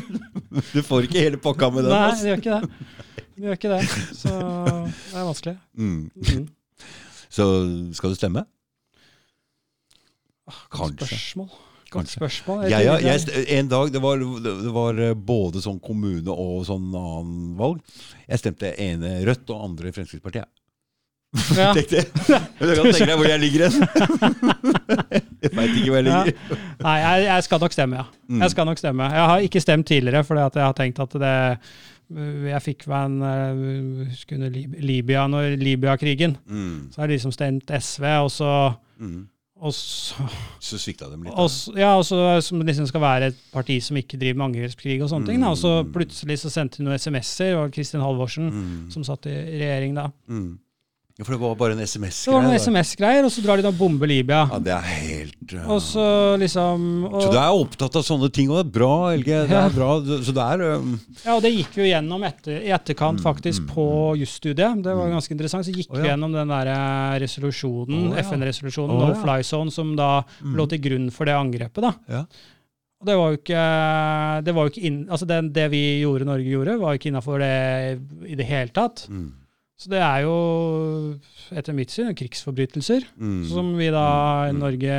Du 0.72 0.82
får 0.86 1.08
ikke 1.08 1.18
hele 1.24 1.40
pakka 1.42 1.70
med 1.74 1.82
den. 1.82 1.90
nei, 1.90 2.10
det 2.20 2.28
gjør 2.30 2.42
ikke 2.42 2.60
det. 2.60 3.01
Det 3.34 3.46
gjør 3.46 3.58
ikke 3.58 3.72
det. 3.72 3.82
Så 4.16 4.32
det 4.32 5.18
er 5.18 5.28
vanskelig. 5.28 5.56
Mm. 5.78 6.10
Mm. 6.14 6.48
Så 7.36 7.44
skal 7.96 8.12
du 8.12 8.18
stemme? 8.18 8.44
Ah, 10.48 10.64
Kanskje. 10.72 11.06
spørsmål. 11.06 11.52
Godt 11.92 12.08
spørsmål. 12.08 12.64
Jeg, 12.72 12.88
jeg, 13.04 13.44
en 13.58 13.68
dag, 13.68 13.92
det 13.92 14.00
var, 14.02 14.16
det 14.44 14.72
var 14.72 15.00
eh, 15.00 15.12
både 15.12 15.60
sånn 15.60 15.80
kommune 15.84 16.32
og 16.32 16.64
sånn 16.64 16.88
annen 16.88 17.52
valg. 17.58 17.82
Jeg 18.24 18.40
stemte 18.40 18.72
ene 18.80 19.18
Rødt 19.28 19.52
og 19.52 19.66
andre 19.68 19.92
Fremskrittspartiet. 19.92 20.48
ja. 21.56 21.70
Tenk 21.76 21.88
det. 21.92 22.02
Du 22.12 22.72
kan 22.76 22.88
tenke 22.92 23.08
deg 23.08 23.16
hvor 23.16 23.28
jeg 23.28 23.40
ligger 23.40 23.68
hen. 23.68 23.76
Jeg 25.42 25.52
veit 25.56 25.72
ikke 25.74 25.88
hvor 25.90 25.96
jeg 25.98 26.04
ligger. 26.06 26.58
Nei, 26.84 26.92
jeg, 27.02 27.22
jeg 27.26 27.44
skal 27.48 27.60
nok 27.64 27.72
stemme, 27.74 27.96
ja. 27.98 28.04
Mm. 28.30 28.42
Jeg 28.44 28.52
skal 28.52 28.66
nok 28.68 28.78
stemme. 28.78 29.08
Jeg 29.10 29.24
har 29.30 29.46
ikke 29.48 29.62
stemt 29.64 29.88
tidligere, 29.90 30.22
fordi 30.28 30.44
at 30.44 30.58
jeg 30.60 30.62
har 30.68 30.76
tenkt 30.78 31.00
at 31.02 31.16
det 31.18 31.32
Jeg 32.11 32.62
fikk 32.62 32.86
meg 32.88 33.05
en 33.07 33.22
øh, 33.22 34.07
Husker 34.09 34.36
Libya, 34.80 35.26
når 35.26 35.57
Libya-krigen. 35.57 36.36
Mm. 36.46 36.88
Så 36.92 37.00
har 37.00 37.07
jeg 37.09 37.16
liksom 37.18 37.32
stemt 37.32 37.70
SV, 37.80 38.05
og 38.24 38.30
så 38.30 38.74
Mm. 39.03 39.28
og 39.62 39.72
så, 39.74 40.14
Så 40.61 40.78
svikta 40.78 41.09
dem 41.11 41.22
litt. 41.22 41.32
og 41.34 41.48
så, 41.50 41.72
ja, 41.76 41.96
og 41.96 42.05
så 42.05 42.40
som 42.42 42.61
liksom 42.61 42.86
skal 42.86 43.00
være 43.00 43.26
et 43.26 43.36
parti 43.53 43.81
som 43.82 43.97
ikke 43.97 44.18
driver 44.18 44.35
med 44.39 44.47
angrepskrig 44.55 45.02
og 45.02 45.09
sånne 45.10 45.26
ting. 45.26 45.40
Da. 45.40 45.48
Og 45.51 45.56
så 45.56 45.82
Mm. 45.85 45.93
plutselig 45.93 46.39
så 46.39 46.51
sendte 46.51 46.78
de 46.78 46.85
noen 46.85 46.98
SMS-er, 46.98 47.51
det 47.51 47.56
var 47.56 47.68
Kristin 47.70 48.01
Halvorsen 48.01 48.51
Mm. 48.51 48.90
som 48.90 49.02
satt 49.05 49.26
i 49.26 49.31
regjering 49.59 49.94
da. 49.94 50.09
Mm. 51.23 51.24
Ja, 51.24 51.27
for 51.28 51.36
det 51.36 51.40
var 51.43 51.55
bare 51.61 51.73
en 51.77 51.78
Det 51.78 51.86
var 51.86 52.11
SMS-greie. 52.11 52.43
noen. 52.43 52.59
SMS-greier, 52.59 53.24
og 53.24 53.31
så 53.32 53.43
drar 53.44 53.57
de 53.61 53.62
da 53.62 53.70
og 53.70 53.78
bomber 53.78 54.11
Libya. 54.11 54.40
Ja, 54.51 54.59
det 54.59 54.73
er 54.74 54.86
helt 54.90 55.55
uh, 55.55 55.70
Og 55.70 55.81
så 55.81 56.07
liksom 56.43 57.05
og, 57.07 57.23
Så 57.23 57.31
du 57.32 57.39
er 57.39 57.55
opptatt 57.62 57.97
av 57.97 58.03
sånne 58.07 58.31
ting, 58.32 58.51
og 58.51 58.59
det 58.59 58.65
er 58.66 58.73
bra, 58.78 58.93
LG. 59.16 59.31
Det 59.49 59.59
er 59.62 59.74
bra. 59.77 59.90
Så 60.27 60.35
det 60.35 60.47
er 60.47 60.65
um, 60.78 61.01
Ja, 61.24 61.36
og 61.36 61.43
det 61.43 61.53
gikk 61.55 61.77
vi 61.78 61.85
jo 61.85 61.90
gjennom 61.93 62.24
etter, 62.27 62.59
i 62.62 62.73
etterkant 62.74 63.20
Mm, 63.20 63.24
faktisk 63.24 63.62
mm, 63.62 63.69
på 63.74 63.86
jusstudiet. 64.19 64.82
Det 64.82 64.94
var 64.97 65.11
ganske 65.12 65.32
interessant. 65.32 65.66
Så 65.66 65.74
gikk 65.74 65.90
Å, 65.93 66.01
vi 66.01 66.09
gjennom 66.09 66.32
den 66.32 66.49
der 66.49 66.66
eh, 66.73 67.19
resolusjonen, 67.23 68.11
ja. 68.16 68.23
FN-resolusjonen, 68.24 68.99
No 68.99 69.12
ja. 69.12 69.20
Fly 69.23 69.43
Zone, 69.47 69.70
som 69.70 69.94
da 69.97 70.24
Mm. 70.43 70.57
lå 70.57 70.69
til 70.69 70.78
grunn 70.81 71.11
for 71.12 71.24
det 71.24 71.35
angrepet. 71.35 71.82
da. 71.82 71.93
Ja. 72.09 72.24
Og 73.03 73.07
det 73.07 73.16
var 73.19 73.31
jo 73.32 73.39
ikke, 73.40 73.62
det 74.47 74.55
var 74.55 74.66
jo 74.66 74.70
ikke 74.70 74.86
inn, 74.86 74.99
altså 75.11 75.27
det, 75.27 75.53
det 75.53 75.70
vi 75.73 76.01
gjorde, 76.03 76.24
Norge 76.24 76.47
gjorde, 76.47 76.78
var 76.78 76.93
jo 76.94 76.99
ikke 77.01 77.11
innafor 77.11 77.39
det 77.43 78.01
i 78.31 78.35
det 78.39 78.47
hele 78.47 78.70
tatt. 78.70 79.07
mm, 79.11 79.41
Så 79.82 79.90
det 79.90 79.98
er 80.04 80.22
jo, 80.22 80.34
etter 81.59 81.74
mitt 81.74 81.90
syn, 81.90 82.12
krigsforbrytelser, 82.14 83.06
mm, 83.18 83.44
som 83.50 83.72
vi 83.78 83.88
da 83.90 84.06
i 84.48 84.52
Mm. 84.54 84.59
Norge 84.62 84.98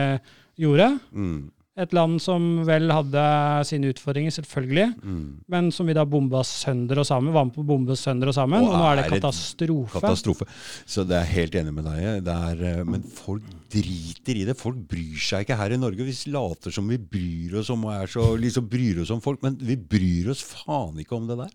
gjorde. 0.59 0.99
mm. 1.13 1.43
Et 1.75 1.89
land 1.91 2.19
som 2.21 2.43
vel 2.67 2.91
hadde 2.93 3.21
sine 3.65 3.87
utfordringer, 3.89 4.29
selvfølgelig, 4.29 4.93
Mm. 5.01 5.39
men 5.49 5.71
som 5.71 5.87
vi 5.87 5.93
da 5.97 6.03
bomba 6.05 6.43
sønder 6.45 6.99
og 6.99 7.05
sammen. 7.07 7.33
Var 7.33 7.45
med 7.45 7.53
på 7.55 7.63
å 7.63 7.65
bombe 7.65 7.95
sønder 7.97 8.27
og 8.29 8.35
sammen, 8.35 8.61
og, 8.61 8.69
Og 8.69 8.77
nå 8.77 8.91
er 8.91 8.95
det 9.01 9.09
katastrofe. 9.09 9.99
Katastrofe. 9.99 10.45
Så 10.85 11.01
det 11.07 11.15
er 11.17 11.25
jeg 11.25 11.33
helt 11.33 11.55
enig 11.55 11.73
med 11.73 11.85
deg. 11.85 12.23
Det 12.23 12.35
er, 12.35 12.63
eh, 12.77 12.83
men 12.83 13.01
folk 13.01 13.41
driter 13.71 14.35
i 14.37 14.45
det. 14.45 14.55
Folk 14.55 14.75
bryr 14.87 15.17
seg 15.17 15.47
ikke 15.47 15.57
her 15.57 15.71
i 15.73 15.77
Norge. 15.77 16.05
Vi 16.05 16.13
later 16.31 16.69
som 16.69 16.87
vi 16.87 16.97
bryr 16.97 17.57
oss 17.57 17.71
om 17.71 17.83
er 17.85 18.05
så, 18.05 18.37
liksom 18.37 18.69
bryr 18.69 19.01
oss 19.01 19.09
om 19.09 19.19
folk, 19.19 19.41
men 19.41 19.55
vi 19.57 19.75
bryr 19.75 20.29
oss 20.29 20.43
faen 20.43 20.93
ikke 20.99 21.13
om 21.17 21.25
det 21.25 21.37
der. 21.39 21.49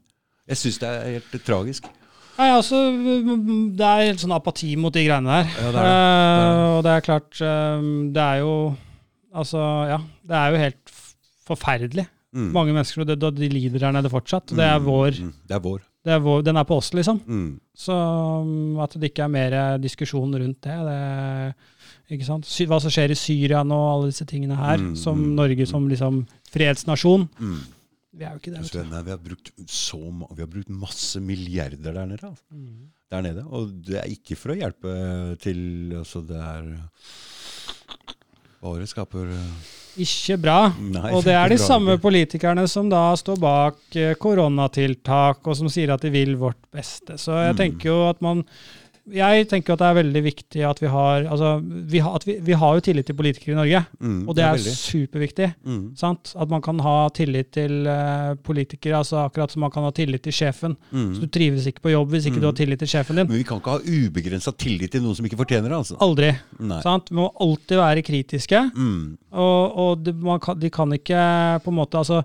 Jeg 0.48 0.56
syns 0.56 0.78
det 0.80 0.88
er 0.88 1.20
helt 1.20 1.44
tragisk. 1.44 1.84
Nei, 2.38 2.48
altså, 2.54 2.78
Det 3.74 3.86
er 3.88 4.04
helt 4.12 4.22
sånn 4.22 4.34
apati 4.36 4.76
mot 4.78 4.94
de 4.94 5.02
greiene 5.08 5.26
der. 5.40 5.48
Ja, 5.58 5.72
det 5.74 5.80
er 5.80 5.88
det. 5.88 5.88
Eh, 5.88 6.76
og 6.76 6.84
det 6.86 6.92
er 6.94 7.04
klart 7.08 7.40
eh, 7.42 7.88
Det 8.14 8.22
er 8.24 8.38
jo 8.44 8.52
Altså, 9.38 9.58
ja. 9.90 9.98
Det 10.24 10.36
er 10.38 10.54
jo 10.54 10.60
helt 10.62 10.92
forferdelig. 11.48 12.06
Mm. 12.34 12.48
Mange 12.52 12.72
mennesker, 12.76 13.04
det, 13.08 13.16
og 13.24 13.36
de 13.36 13.48
lider 13.48 13.78
der 13.80 13.92
nede 13.94 14.10
fortsatt. 14.12 14.50
Det 14.56 14.64
er 14.64 14.78
vår, 14.84 15.18
Mm. 15.20 15.32
Det 15.48 15.54
er 15.56 15.60
vår. 15.64 15.80
det 16.04 16.12
er 16.14 16.18
vår 16.24 16.42
Den 16.44 16.56
er 16.56 16.64
på 16.64 16.76
oss, 16.76 16.90
liksom. 16.94 17.20
Mm. 17.26 17.60
Så 17.76 17.92
um, 17.94 18.78
at 18.80 18.92
det 18.98 19.10
ikke 19.12 19.24
er 19.24 19.28
mer 19.32 19.78
diskusjon 19.78 20.32
rundt 20.34 20.60
det, 20.64 20.76
det 20.88 22.16
ikke 22.16 22.24
sant? 22.26 22.44
Hva 22.68 22.80
som 22.80 22.90
skjer 22.92 23.12
i 23.12 23.18
Syria 23.18 23.62
nå, 23.64 23.78
alle 23.92 24.10
disse 24.12 24.26
tingene 24.28 24.56
her, 24.56 24.78
Mm, 24.78 24.94
som 24.96 25.16
mm, 25.18 25.34
Norge 25.36 25.66
som 25.68 25.88
liksom 25.88 26.22
fredsnasjon. 26.52 27.28
Mm. 27.40 27.58
Vi 28.18 28.26
er 28.26 28.34
jo 28.34 28.40
ikke 28.42 28.52
der. 28.56 28.84
Nei, 28.90 29.02
vi, 29.06 29.10
har 29.14 29.20
brukt 29.22 29.52
så, 29.70 29.98
vi 30.34 30.42
har 30.42 30.50
brukt 30.50 30.70
masse 30.74 31.20
milliarder 31.22 31.92
der 31.94 32.06
nede. 32.10 32.26
Altså. 32.26 32.44
Mm. 32.50 32.88
Der 33.14 33.22
nede. 33.24 33.44
Og 33.46 33.70
det 33.86 34.00
er 34.02 34.08
ikke 34.10 34.36
for 34.36 34.52
å 34.52 34.58
hjelpe 34.58 34.90
til 35.40 35.60
altså 36.02 36.20
Det 36.26 36.36
er 36.36 36.66
Bare 38.58 38.88
skaper 38.90 39.28
eh, 39.30 39.68
Ikke 40.02 40.36
bra. 40.42 40.56
Nei, 40.82 41.12
Og 41.14 41.22
det 41.26 41.34
er 41.38 41.52
de 41.52 41.58
bra 41.60 41.66
samme 41.68 41.94
ikke. 41.94 42.02
politikerne 42.08 42.64
som 42.70 42.88
da 42.90 43.04
står 43.18 43.38
bak 43.42 43.96
eh, 43.98 44.16
koronatiltak, 44.18 45.46
og 45.46 45.56
som 45.60 45.70
sier 45.70 45.92
at 45.94 46.02
de 46.02 46.10
vil 46.14 46.34
vårt 46.40 46.58
beste. 46.74 47.14
Så 47.22 47.36
jeg 47.38 47.54
Mm. 47.54 47.58
tenker 47.62 47.90
jo 47.92 47.98
at 48.10 48.20
man 48.20 48.42
jeg 49.14 49.46
tenker 49.48 49.72
at 49.74 49.80
det 49.82 49.86
er 49.88 49.96
veldig 49.98 50.22
viktig 50.24 50.62
at 50.68 50.80
vi 50.82 50.88
har 50.92 51.24
altså, 51.30 51.50
vi, 51.64 51.98
har, 52.04 52.14
at 52.18 52.24
vi, 52.28 52.34
vi 52.44 52.56
har 52.60 52.74
jo 52.78 52.82
tillit 52.84 53.06
til 53.08 53.16
politikere 53.18 53.54
i 53.54 53.58
Norge, 53.58 53.84
Mm, 53.98 54.28
og 54.28 54.34
det 54.36 54.44
er 54.44 54.52
veldig. 54.56 54.72
superviktig. 54.78 55.48
Mm. 55.64 55.80
Sant? 55.98 56.32
At 56.38 56.48
man 56.52 56.62
kan 56.62 56.78
ha 56.84 57.08
tillit 57.14 57.50
til 57.56 57.86
uh, 57.88 58.34
politikere, 58.44 58.98
altså 59.00 59.24
akkurat 59.24 59.50
som 59.54 59.60
man 59.64 59.70
kan 59.74 59.82
ha 59.86 59.90
tillit 59.96 60.22
til 60.22 60.32
sjefen. 60.32 60.76
Mm. 60.92 61.14
Så 61.16 61.20
du 61.24 61.28
trives 61.34 61.66
ikke 61.70 61.82
på 61.86 61.92
jobb 61.92 62.10
hvis 62.14 62.26
ikke 62.30 62.40
du 62.42 62.46
har 62.50 62.56
tillit 62.58 62.78
til 62.84 62.88
sjefen 62.90 63.16
din. 63.18 63.28
Men 63.28 63.38
vi 63.40 63.46
kan 63.48 63.58
ikke 63.62 63.76
ha 63.76 63.80
ubegrensa 63.84 64.52
tillit 64.58 64.92
til 64.94 65.02
noen 65.04 65.16
som 65.18 65.26
ikke 65.28 65.40
fortjener 65.40 65.68
det. 65.72 65.78
altså. 65.80 65.96
Aldri. 66.04 66.32
Nei. 66.60 66.80
Sant? 66.84 67.10
Vi 67.10 67.18
må 67.18 67.30
alltid 67.40 67.80
være 67.80 68.02
kritiske. 68.06 68.62
Mm. 68.76 69.16
Og, 69.32 69.78
og 69.84 70.04
det, 70.04 70.14
man 70.22 70.40
kan, 70.44 70.58
de 70.60 70.70
kan 70.70 70.92
ikke 70.96 71.22
på 71.64 71.72
en 71.72 71.78
måte 71.80 71.98
altså, 72.00 72.22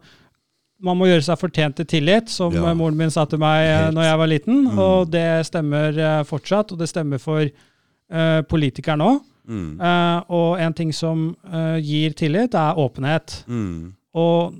Man 0.83 0.97
må 0.99 1.07
gjøre 1.07 1.23
seg 1.23 1.39
fortjent 1.39 1.77
til 1.79 1.85
tillit, 1.87 2.29
som 2.29 2.51
Ja. 2.53 2.65
eh, 2.69 2.73
moren 2.75 2.97
min 2.99 3.11
sa 3.13 3.23
til 3.25 3.39
meg 3.39 3.63
eh, 3.65 3.77
Helt. 3.85 3.95
når 3.95 4.03
jeg 4.09 4.17
var 4.19 4.27
liten. 4.27 4.57
Mm. 4.67 4.79
Og 4.83 5.11
det 5.13 5.27
stemmer 5.47 5.97
eh, 5.97 6.23
fortsatt, 6.27 6.71
og 6.75 6.79
det 6.81 6.89
stemmer 6.91 7.21
for 7.23 7.43
uh, 7.43 8.41
politikerne 8.51 9.03
òg. 9.13 9.21
Mm. 9.43 9.75
og 10.31 10.59
en 10.63 10.73
ting 10.73 10.93
som 10.95 11.35
uh, 11.51 11.75
gir 11.83 12.13
tillit, 12.15 12.53
er 12.55 12.77
åpenhet. 12.79 13.41
Mm. 13.47 13.89
Og 14.15 14.53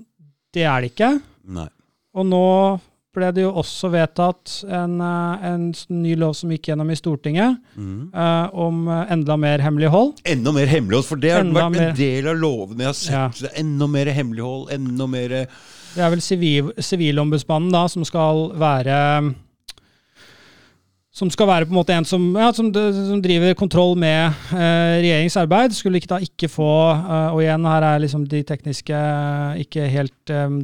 det 0.54 0.64
er 0.68 0.82
det 0.84 0.90
ikke. 0.91 1.22
Nei. 1.48 1.68
Og 2.14 2.26
nå 2.28 2.41
ble 3.16 3.30
det 3.32 3.44
jo 3.45 3.52
også 3.62 3.91
vedtatt 3.94 4.58
en, 4.68 4.98
en 5.00 5.70
ny 5.94 6.16
lov 6.20 6.34
som 6.36 6.50
gikk 6.52 6.68
gjennom 6.72 6.90
i 6.91 6.98
Stortinget, 7.00 7.60
Mm. 7.78 8.10
uh, 8.14 8.50
om 8.54 8.88
enda 8.90 9.38
mer 9.40 9.60
hemmelighold. 9.64 10.18
Enda 10.26 10.52
mer 10.52 10.68
hemmelighold, 10.68 11.06
for 11.06 11.16
det 11.22 11.32
har 11.32 11.45
Enda 11.45 11.62
vært 11.70 11.78
mer. 11.78 11.88
en 11.90 11.95
del 11.95 12.28
av 12.28 12.36
lovene 12.44 12.84
jeg 12.84 12.91
har 12.91 13.00
sett. 13.00 13.41
Ja. 13.45 13.54
Enda 13.64 13.88
mer 13.88 14.12
hemmelighold, 14.20 14.68
enda 14.76 15.08
mer 15.08 15.38
Det 15.94 16.02
er 16.02 16.10
vel 16.10 16.22
sivil, 16.26 16.72
Sivilombudsmannen 16.82 17.74
da, 17.74 17.86
som 17.91 18.06
skal 18.07 18.48
være 18.57 18.98
som 21.14 21.30
skal 21.30 21.45
være 21.45 21.68
på 21.70 21.76
en 21.76 21.78
måte 21.78 21.94
en 21.94 22.07
som, 22.10 22.24
ja, 22.41 22.48
som, 22.57 22.72
som 22.74 23.20
driver 23.22 23.53
kontroll 23.57 23.94
med 24.02 24.34
eh, 24.49 24.95
regjeringsarbeid. 25.03 25.76
Skulle 25.78 26.02
ikke 26.02 26.10
da 26.15 26.18
ikke 26.26 26.49
få 26.49 26.70
eh, 26.95 27.36
Og 27.36 27.44
igjen, 27.44 27.68
her 27.70 27.86
er 27.86 28.02
liksom 28.02 28.24
de 28.32 28.41
tekniske 28.49 29.02
ikke 29.61 29.86
helt 29.94 30.34
eh, 30.34 30.56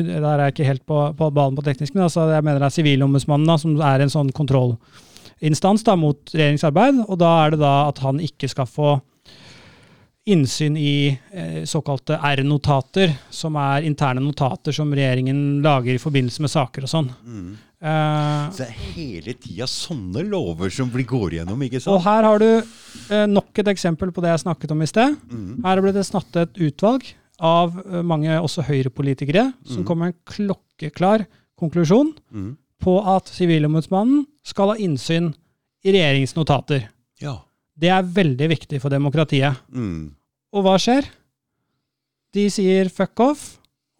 Der 0.00 0.24
er 0.24 0.46
jeg 0.46 0.54
ikke 0.54 0.70
helt 0.70 0.86
på, 0.88 1.02
på 1.18 1.30
ballen 1.36 1.58
på 1.58 1.66
teknisk, 1.66 1.92
men 1.94 2.06
altså, 2.06 2.30
jeg 2.32 2.46
mener 2.46 2.62
det 2.62 2.70
er 2.70 2.76
Sivilombudsmannen 2.78 3.52
da, 3.52 3.58
som 3.60 3.76
er 3.76 4.00
en 4.00 4.14
sånn 4.14 4.32
kontrollinstans 4.32 5.84
da, 5.84 5.98
mot 6.00 6.32
regjeringsarbeid. 6.32 7.04
Og 7.04 7.20
da 7.20 7.36
er 7.44 7.52
det 7.52 7.60
da 7.60 7.74
at 7.90 8.00
han 8.00 8.24
ikke 8.24 8.48
skal 8.48 8.72
få 8.72 8.96
innsyn 10.28 10.76
i 10.76 11.18
eh, 11.32 11.64
såkalte 11.64 12.18
R-notater, 12.20 13.14
som 13.32 13.56
er 13.56 13.86
interne 13.88 14.20
notater 14.20 14.74
som 14.76 14.92
regjeringen 14.92 15.62
lager 15.64 15.96
i 15.96 16.02
forbindelse 16.02 16.44
med 16.44 16.52
saker 16.52 16.86
og 16.86 16.92
sånn. 16.92 17.10
mm. 17.24 17.50
Uh, 17.80 18.50
Så 18.52 18.60
det 18.60 18.66
er 18.66 18.80
hele 18.92 19.32
tida 19.40 19.64
sånne 19.64 20.20
lover 20.28 20.68
som 20.68 20.90
blir 20.92 21.06
går 21.08 21.38
igjennom, 21.38 21.62
ikke 21.64 21.80
sant? 21.80 21.94
og 21.94 22.02
her 22.04 22.26
har 22.28 22.42
du 22.42 22.48
uh, 22.60 23.24
nok 23.24 23.56
et 23.62 23.70
eksempel 23.72 24.12
på 24.12 24.20
det 24.20 24.34
jeg 24.34 24.42
snakket 24.42 24.74
om 24.74 24.82
i 24.84 24.88
sted. 24.90 25.14
Mm. 25.32 25.62
Her 25.64 25.80
ble 25.80 25.94
det 25.96 26.04
snatt 26.04 26.36
et 26.42 26.60
utvalg 26.60 27.08
av 27.40 27.78
uh, 27.80 28.02
mange 28.04 28.36
også 28.36 28.66
høyrepolitikere 28.68 29.46
som 29.64 29.80
mm. 29.80 29.86
kom 29.88 30.02
med 30.02 30.12
en 30.12 30.18
klokkeklar 30.28 31.24
konklusjon 31.56 32.12
Mm. 32.28 32.50
på 32.84 32.98
at 33.16 33.32
Sivilombudsmannen 33.32 34.26
skal 34.44 34.74
ha 34.74 34.76
innsyn 34.76 35.32
i 35.80 35.96
regjeringens 35.96 36.36
notater. 36.36 36.90
Ja. 37.20 37.38
Det 37.80 37.90
er 37.92 38.10
veldig 38.18 38.50
viktig 38.52 38.80
for 38.82 38.92
demokratiet. 38.92 39.56
Mm. 39.72 40.10
Og 40.52 40.66
hva 40.66 40.76
skjer? 40.80 41.06
De 42.34 42.44
sier 42.52 42.90
fuck 42.92 43.22
off, 43.24 43.46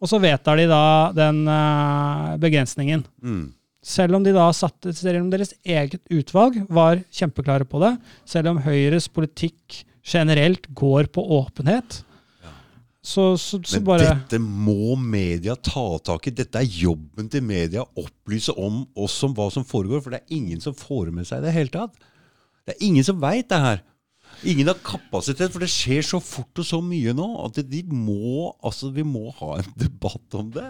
og 0.01 0.09
så 0.09 0.19
vedtar 0.21 0.59
de 0.59 0.67
da 0.69 0.83
den 1.15 1.41
uh, 1.49 2.37
begrensningen. 2.41 3.03
Mm. 3.23 3.49
Selv 3.81 4.17
om 4.17 4.23
de 4.25 4.33
da 4.35 4.45
satte, 4.53 4.93
selv 4.93 5.23
om 5.23 5.31
deres 5.31 5.55
eget 5.65 6.03
utvalg 6.13 6.59
var 6.69 7.01
kjempeklare 7.09 7.65
på 7.65 7.81
det, 7.81 7.95
selv 8.29 8.53
om 8.53 8.61
Høyres 8.61 9.09
politikk 9.09 9.81
generelt 10.05 10.67
går 10.77 11.09
på 11.13 11.23
åpenhet, 11.41 12.03
så, 13.01 13.37
så, 13.37 13.57
så 13.65 13.79
Men 13.79 13.85
bare 13.87 14.09
dette 14.11 14.37
må 14.37 14.93
media 14.93 15.55
ta 15.57 15.97
tak 16.05 16.27
i. 16.29 16.35
Dette 16.37 16.61
er 16.61 16.69
jobben 16.69 17.31
til 17.33 17.41
media. 17.41 17.81
Opplyse 17.97 18.53
om 18.53 18.83
oss 18.93 19.15
om 19.25 19.33
hva 19.33 19.47
som 19.49 19.65
foregår. 19.65 20.03
For 20.05 20.13
det 20.13 20.21
er 20.21 20.35
ingen 20.37 20.61
som 20.61 20.75
får 20.77 21.09
med 21.15 21.25
seg 21.25 21.41
det 21.41 21.55
hele 21.55 21.73
tatt. 21.73 21.97
Det 22.71 22.77
er 22.77 22.87
ingen 22.87 23.03
som 23.03 23.19
veit 23.19 23.49
det 23.51 23.57
her. 23.59 23.81
Ingen 24.47 24.71
har 24.71 24.79
kapasitet, 24.79 25.51
for 25.51 25.61
det 25.61 25.69
skjer 25.69 26.05
så 26.05 26.21
fort 26.23 26.61
og 26.63 26.65
så 26.65 26.79
mye 26.81 27.11
nå 27.13 27.27
at 27.43 27.59
de 27.67 27.83
må, 27.91 28.47
altså, 28.63 28.89
vi 28.95 29.03
må 29.05 29.27
ha 29.41 29.57
en 29.59 29.69
debatt 29.77 30.37
om 30.39 30.47
det. 30.55 30.69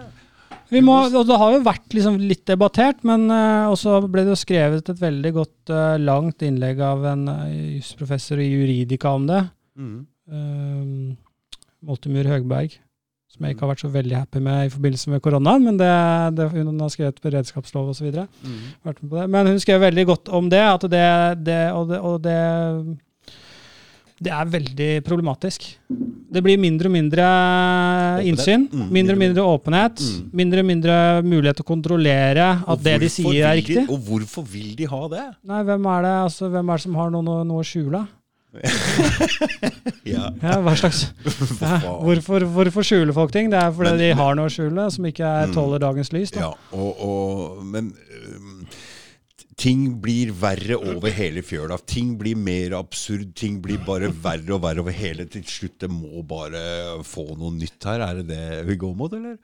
vi 0.68 0.82
må, 0.84 0.96
Det 1.14 1.38
har 1.38 1.54
jo 1.54 1.62
vært 1.64 1.94
liksom 1.94 2.18
litt 2.20 2.42
debattert, 2.50 3.00
men 3.06 3.30
uh, 3.30 3.70
også 3.70 4.02
ble 4.10 4.26
det 4.26 4.34
jo 4.34 4.40
skrevet 4.42 4.90
et 4.90 5.00
veldig 5.00 5.32
godt, 5.38 5.56
uh, 5.70 5.94
langt 6.02 6.42
innlegg 6.42 6.82
av 6.84 7.06
en 7.14 7.24
uh, 7.30 7.46
jusprofessor 7.78 8.42
i 8.42 8.50
juridika 8.50 9.14
om 9.14 9.28
det. 9.30 9.44
Mm. 9.78 9.98
uh, 10.34 11.38
Moltemur 11.86 12.28
Høgberg, 12.28 12.74
som 13.32 13.46
jeg 13.46 13.54
ikke 13.56 13.64
har 13.64 13.70
vært 13.72 13.84
så 13.86 13.88
veldig 13.92 14.16
happy 14.18 14.40
med 14.44 14.66
i 14.66 14.72
forbindelse 14.74 15.08
med 15.14 15.22
koronaen, 15.24 15.64
men 15.64 15.78
det, 15.80 15.92
det, 16.36 16.50
hun 16.52 16.80
har 16.84 16.90
skrevet 16.92 17.22
beredskapslov 17.24 17.88
osv. 17.94 18.10
Mm. 18.12 18.58
vært 18.84 19.00
med 19.02 19.08
på 19.10 19.16
det. 19.22 19.28
Men 19.32 19.46
hun 19.54 19.62
skrev 19.62 19.80
veldig 19.80 20.04
godt 20.10 20.28
om 20.36 20.50
det, 20.52 20.60
at 20.60 20.84
det, 20.92 21.06
det, 21.46 21.62
og 21.72 21.88
det, 21.88 22.00
og 22.00 22.20
det 22.26 22.38
det 24.22 24.30
er 24.30 24.46
veldig 24.46 24.90
problematisk. 25.02 25.64
Det 26.32 26.40
blir 26.46 26.60
mindre 26.62 26.86
og 26.86 26.92
mindre 26.94 27.24
innsyn, 28.22 28.68
Mm, 28.70 28.84
mindre 28.94 29.16
og 29.16 29.18
mindre 29.18 29.42
åpenhet, 29.42 29.98
Mm. 29.98 30.30
mindre 30.32 30.60
og 30.60 30.66
mindre 30.66 30.94
mulighet 31.26 31.56
til 31.58 31.64
å 31.64 31.70
kontrollere 31.72 32.46
at 32.68 32.82
det 32.84 33.00
de 33.00 33.08
sier, 33.08 33.42
er 33.44 33.56
riktig. 33.58 33.74
de-. 33.82 33.90
Og 33.90 33.98
hvorfor 33.98 34.46
vil 34.46 34.76
de 34.76 34.86
ha 34.86 35.08
det? 35.08 35.24
Nei, 35.44 35.62
hvem 35.64 35.86
er 35.86 36.02
det, 36.02 36.14
altså, 36.30 36.48
hvem 36.48 36.70
er 36.70 36.76
det 36.76 36.82
som 36.82 36.94
har 36.94 37.10
noe, 37.10 37.44
noe 37.44 37.60
å 37.60 37.66
skjule? 37.66 38.06
Ja. 40.12 40.28
Ja, 40.42 40.56
hva 40.60 40.74
slags 40.76 41.04
ja, 41.62 41.78
hvorfor, 42.02 42.44
hvorfor 42.52 42.84
skjuler 42.86 43.14
folk 43.16 43.32
ting? 43.34 43.50
Det 43.52 43.58
er 43.60 43.70
fordi 43.74 43.92
Men- 43.94 44.02
de 44.02 44.10
har 44.18 44.34
noe 44.38 44.50
å 44.50 44.52
skjule 44.52 44.88
som 44.92 45.06
ikke 45.08 45.24
er 45.28 45.46
Mm. 45.48 45.54
tåler 45.56 45.78
dagens 45.82 46.12
lys. 46.12 46.30
Da. 46.34 46.40
Ja, 46.40 46.50
og, 46.76 47.00
og, 47.06 47.62
men 47.64 47.92
ting 49.62 49.84
blir 50.02 50.32
verre 50.34 50.76
over 50.80 51.12
hele 51.14 51.42
fjøla. 51.44 51.76
Ting 51.86 52.16
blir 52.18 52.36
mer 52.36 52.74
absurd. 52.78 53.34
Ting 53.38 53.60
blir 53.62 53.78
bare 53.86 54.08
verre 54.24 54.56
og 54.56 54.62
verre 54.64 54.82
over 54.82 54.94
hele 54.96 55.26
til 55.30 55.44
slutt. 55.46 55.76
Det 55.84 55.90
må 55.92 56.22
bare 56.26 56.62
få 57.06 57.26
noe 57.38 57.52
nytt 57.54 57.84
her. 57.86 58.00
Er 58.08 58.20
det 58.22 58.26
det 58.32 58.62
vi 58.70 58.76
går 58.80 58.94
mot, 58.98 59.12
eller? 59.12 59.36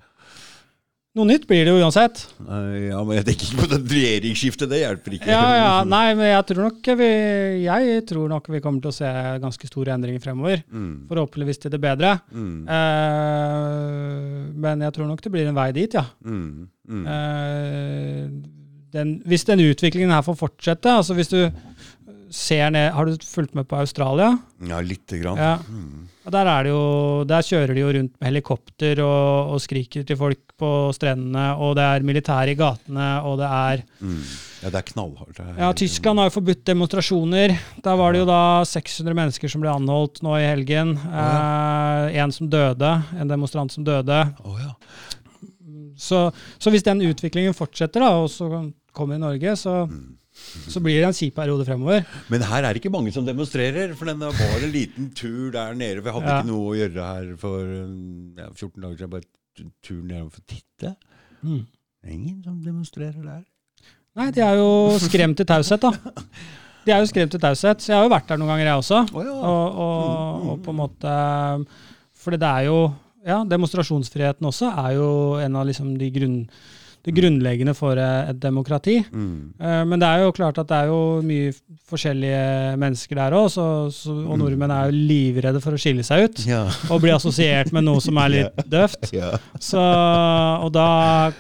Noe 1.18 1.26
nytt 1.26 1.48
blir 1.50 1.64
det 1.66 1.72
jo 1.74 1.80
uansett. 1.82 2.20
Ja, 2.46 3.00
men 3.02 3.16
Jeg 3.18 3.24
tenker 3.26 3.48
ikke 3.48 3.62
på 3.64 3.68
det 3.72 3.78
regjeringsskiftet. 3.90 4.70
Det 4.70 4.78
hjelper 4.84 5.16
ikke. 5.16 5.30
Ja, 5.32 5.46
ja, 5.58 5.70
nei, 5.88 6.12
men 6.14 6.28
jeg 6.30 6.44
tror 6.52 6.68
nok 6.68 6.90
vi, 7.00 7.08
jeg 7.64 8.04
tror 8.06 8.28
nok 8.30 8.46
vi 8.54 8.60
kommer 8.62 8.84
til 8.84 8.92
å 8.92 8.96
se 9.00 9.10
ganske 9.42 9.66
store 9.70 9.96
endringer 9.96 10.22
fremover. 10.22 10.62
Mm, 10.70 10.92
Forhåpentligvis 11.10 11.58
til 11.64 11.74
det 11.74 11.80
bedre. 11.82 12.12
mm, 12.30 12.60
Eh, 12.78 14.52
men 14.58 14.84
jeg 14.86 14.94
tror 14.96 15.08
nok 15.10 15.22
det 15.24 15.32
blir 15.34 15.48
en 15.50 15.58
vei 15.58 15.70
dit, 15.76 15.94
ja. 15.98 16.04
mm, 16.24 16.68
mm. 16.88 17.04
Eh, 17.14 18.22
den, 18.94 19.16
hvis 19.28 19.44
den 19.48 19.60
utviklingen 19.66 20.14
her 20.14 20.22
får 20.24 20.38
fortsette, 20.40 20.94
altså 21.02 21.16
hvis 21.18 21.28
du 21.34 21.40
ser 22.32 22.70
ned 22.72 22.90
Har 22.92 23.08
du 23.08 23.16
fulgt 23.24 23.54
med 23.56 23.64
på 23.68 23.76
Australia? 23.80 24.34
Ja, 24.68 24.80
lite 24.84 25.16
grann. 25.20 25.38
Ja. 25.40 25.54
Og 26.28 26.32
Der, 26.34 26.44
er 26.52 26.66
det 26.66 26.72
jo, 26.74 26.80
der 27.24 27.40
kjører 27.46 27.70
de 27.72 27.80
jo 27.80 27.92
rundt 27.96 28.12
med 28.20 28.26
helikopter 28.28 29.00
og, 29.00 29.54
og 29.54 29.62
skriker 29.64 30.04
til 30.04 30.18
folk 30.20 30.42
på 30.60 30.68
strendene, 30.92 31.54
og 31.56 31.72
det 31.78 31.86
er 31.86 32.04
militære 32.04 32.52
i 32.52 32.58
gatene, 32.58 33.06
og 33.24 33.38
det 33.40 33.48
er 33.48 33.82
Mm. 34.04 34.18
Ja, 34.58 34.70
det 34.74 34.78
er 34.80 34.86
knallhardt. 34.90 35.38
Ja, 35.56 35.68
Tyskland 35.72 36.18
har 36.18 36.26
jo 36.28 36.34
forbudt 36.34 36.64
demonstrasjoner. 36.66 37.52
Der 37.84 37.96
var 37.96 38.12
det 38.12 38.20
jo 38.24 38.26
da 38.26 38.64
600 38.66 39.14
mennesker 39.14 39.48
som 39.52 39.62
ble 39.62 39.70
anholdt 39.70 40.18
nå 40.26 40.34
i 40.36 40.44
helgen. 40.50 40.96
Eh, 40.98 42.18
en 42.18 42.32
som 42.34 42.50
døde, 42.50 42.90
en 43.20 43.30
demonstrant 43.30 43.70
som 43.72 43.86
døde. 43.86 44.18
Oh, 44.44 44.58
ja. 44.58 44.74
Så, 45.96 46.24
så 46.58 46.70
hvis 46.74 46.82
den 46.86 47.00
utviklingen 47.06 47.54
fortsetter, 47.56 48.02
da, 48.02 48.10
og 48.18 48.28
så 48.34 48.50
kommer 48.92 49.14
i 49.16 49.22
Norge, 49.22 49.56
så, 49.56 49.86
Mm. 49.88 50.17
Så 50.68 50.80
blir 50.84 50.98
det 51.00 51.08
en 51.08 51.16
kjip 51.16 51.34
periode 51.36 51.64
fremover. 51.68 52.04
Men 52.32 52.44
her 52.48 52.64
er 52.64 52.72
det 52.76 52.82
ikke 52.82 52.92
mange 52.94 53.12
som 53.14 53.26
demonstrerer, 53.26 53.94
for 53.98 54.08
den 54.10 54.18
var 54.22 54.32
en 54.62 54.72
liten 54.74 55.10
tur 55.16 55.50
der 55.54 55.74
nede. 55.78 56.02
Vi 56.04 56.10
hadde 56.14 56.26
Ja. 56.28 56.38
ikke 56.40 56.50
noe 56.50 56.72
å 56.72 56.76
gjøre 56.78 57.08
her 57.12 57.32
for 57.40 57.64
ja, 58.38 58.48
14 58.54 58.82
dager 58.82 58.96
siden. 58.96 59.10
Bare 59.10 59.68
tur 59.82 60.02
ned 60.06 60.30
for 60.32 60.40
å 60.40 60.46
titte. 60.54 60.94
Mm. 61.42 61.64
Ingen 62.08 62.38
som 62.44 62.60
demonstrerer 62.62 63.22
der. 63.24 63.44
Nei, 64.18 64.30
de 64.34 64.40
er 64.42 64.56
jo 64.58 64.70
skremt 65.02 65.36
til 65.38 65.46
taushet, 65.46 65.80
da. 65.84 65.92
De 66.86 66.92
er 66.94 67.02
jo 67.02 67.08
skremt 67.10 67.30
til 67.34 67.40
taushet. 67.42 67.82
Så 67.84 67.92
jeg 67.92 67.98
har 67.98 68.06
jo 68.06 68.12
vært 68.14 68.30
der 68.30 68.38
noen 68.40 68.48
ganger, 68.54 68.70
jeg 68.70 68.80
også. 68.80 69.02
Oh, 69.14 69.22
ja. 69.26 69.34
Og, 69.34 69.78
og, 69.84 70.48
og 70.54 70.62
på 70.64 70.72
en 70.72 70.78
måte 70.80 71.12
For 72.18 72.34
det 72.34 72.48
er 72.48 72.64
jo 72.70 72.78
Ja, 73.28 73.42
demonstrasjonsfriheten 73.44 74.46
også 74.48 74.70
er 74.72 74.94
jo 74.96 75.08
en 75.42 75.56
av 75.58 75.66
liksom 75.68 75.90
de 76.00 76.08
grunn, 76.14 76.36
det 77.06 77.14
grunnleggende 77.16 77.74
for 77.78 77.98
et 78.00 78.38
demokrati. 78.42 78.98
Mm. 79.12 79.54
Eh, 79.60 79.84
Men 79.88 80.00
det 80.02 80.08
er 80.08 80.24
jo 80.24 80.32
klart 80.36 80.58
at 80.58 80.68
det 80.68 80.76
er 80.76 80.90
jo 80.90 80.98
mye 81.24 81.52
forskjellige 81.88 82.76
mennesker 82.80 83.16
der 83.20 83.36
òg, 83.38 83.54
og 83.58 84.34
nordmenn 84.40 84.74
er 84.74 84.90
jo 84.90 84.98
livredde 85.08 85.62
for 85.64 85.76
å 85.76 85.80
skille 85.80 86.04
seg 86.06 86.26
ut. 86.26 86.42
Ja. 86.48 86.64
Og 86.92 87.00
bli 87.04 87.14
assosiert 87.14 87.72
med 87.72 87.86
noe 87.86 88.02
som 88.04 88.18
er 88.20 88.34
litt 88.34 88.64
døvt. 88.74 89.08
Så, 89.62 89.80
og 89.80 90.72
da 90.74 90.88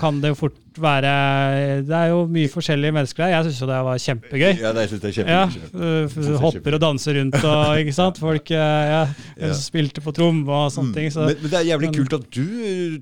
kan 0.00 0.22
det 0.22 0.32
jo 0.32 0.40
fort 0.46 0.56
være 0.82 1.82
Det 1.88 1.94
er 1.96 2.06
jo 2.12 2.18
mye 2.30 2.48
forskjellige 2.52 2.92
mennesker 2.96 3.24
der. 3.24 3.32
Jeg 3.36 3.44
syns 3.48 3.60
jo 3.62 3.68
det 3.70 3.78
var 3.88 3.98
kjempegøy. 4.04 4.52
Ja, 4.62 4.72
det 4.76 4.84
synes 4.90 5.04
jeg 5.08 5.14
kjempegøy. 5.18 5.34
Ja, 5.34 5.92
øh, 6.28 6.38
hopper 6.42 6.76
og 6.78 6.80
danser 6.84 7.18
rundt 7.20 7.38
og 7.44 7.72
ikke 7.82 7.94
sant. 7.96 8.18
Folk 8.22 8.50
øh, 8.50 8.56
ja, 8.58 9.02
Ja. 9.38 9.52
spilte 9.54 10.00
på 10.04 10.12
tromme 10.16 10.46
og 10.52 10.72
sånne 10.74 10.94
ting. 10.94 11.12
Så 11.12 11.26
men, 11.28 11.36
men 11.42 11.50
det 11.52 11.58
er 11.60 11.66
jævlig 11.72 11.90
kult 11.96 12.16
at 12.18 12.26
du 12.34 12.44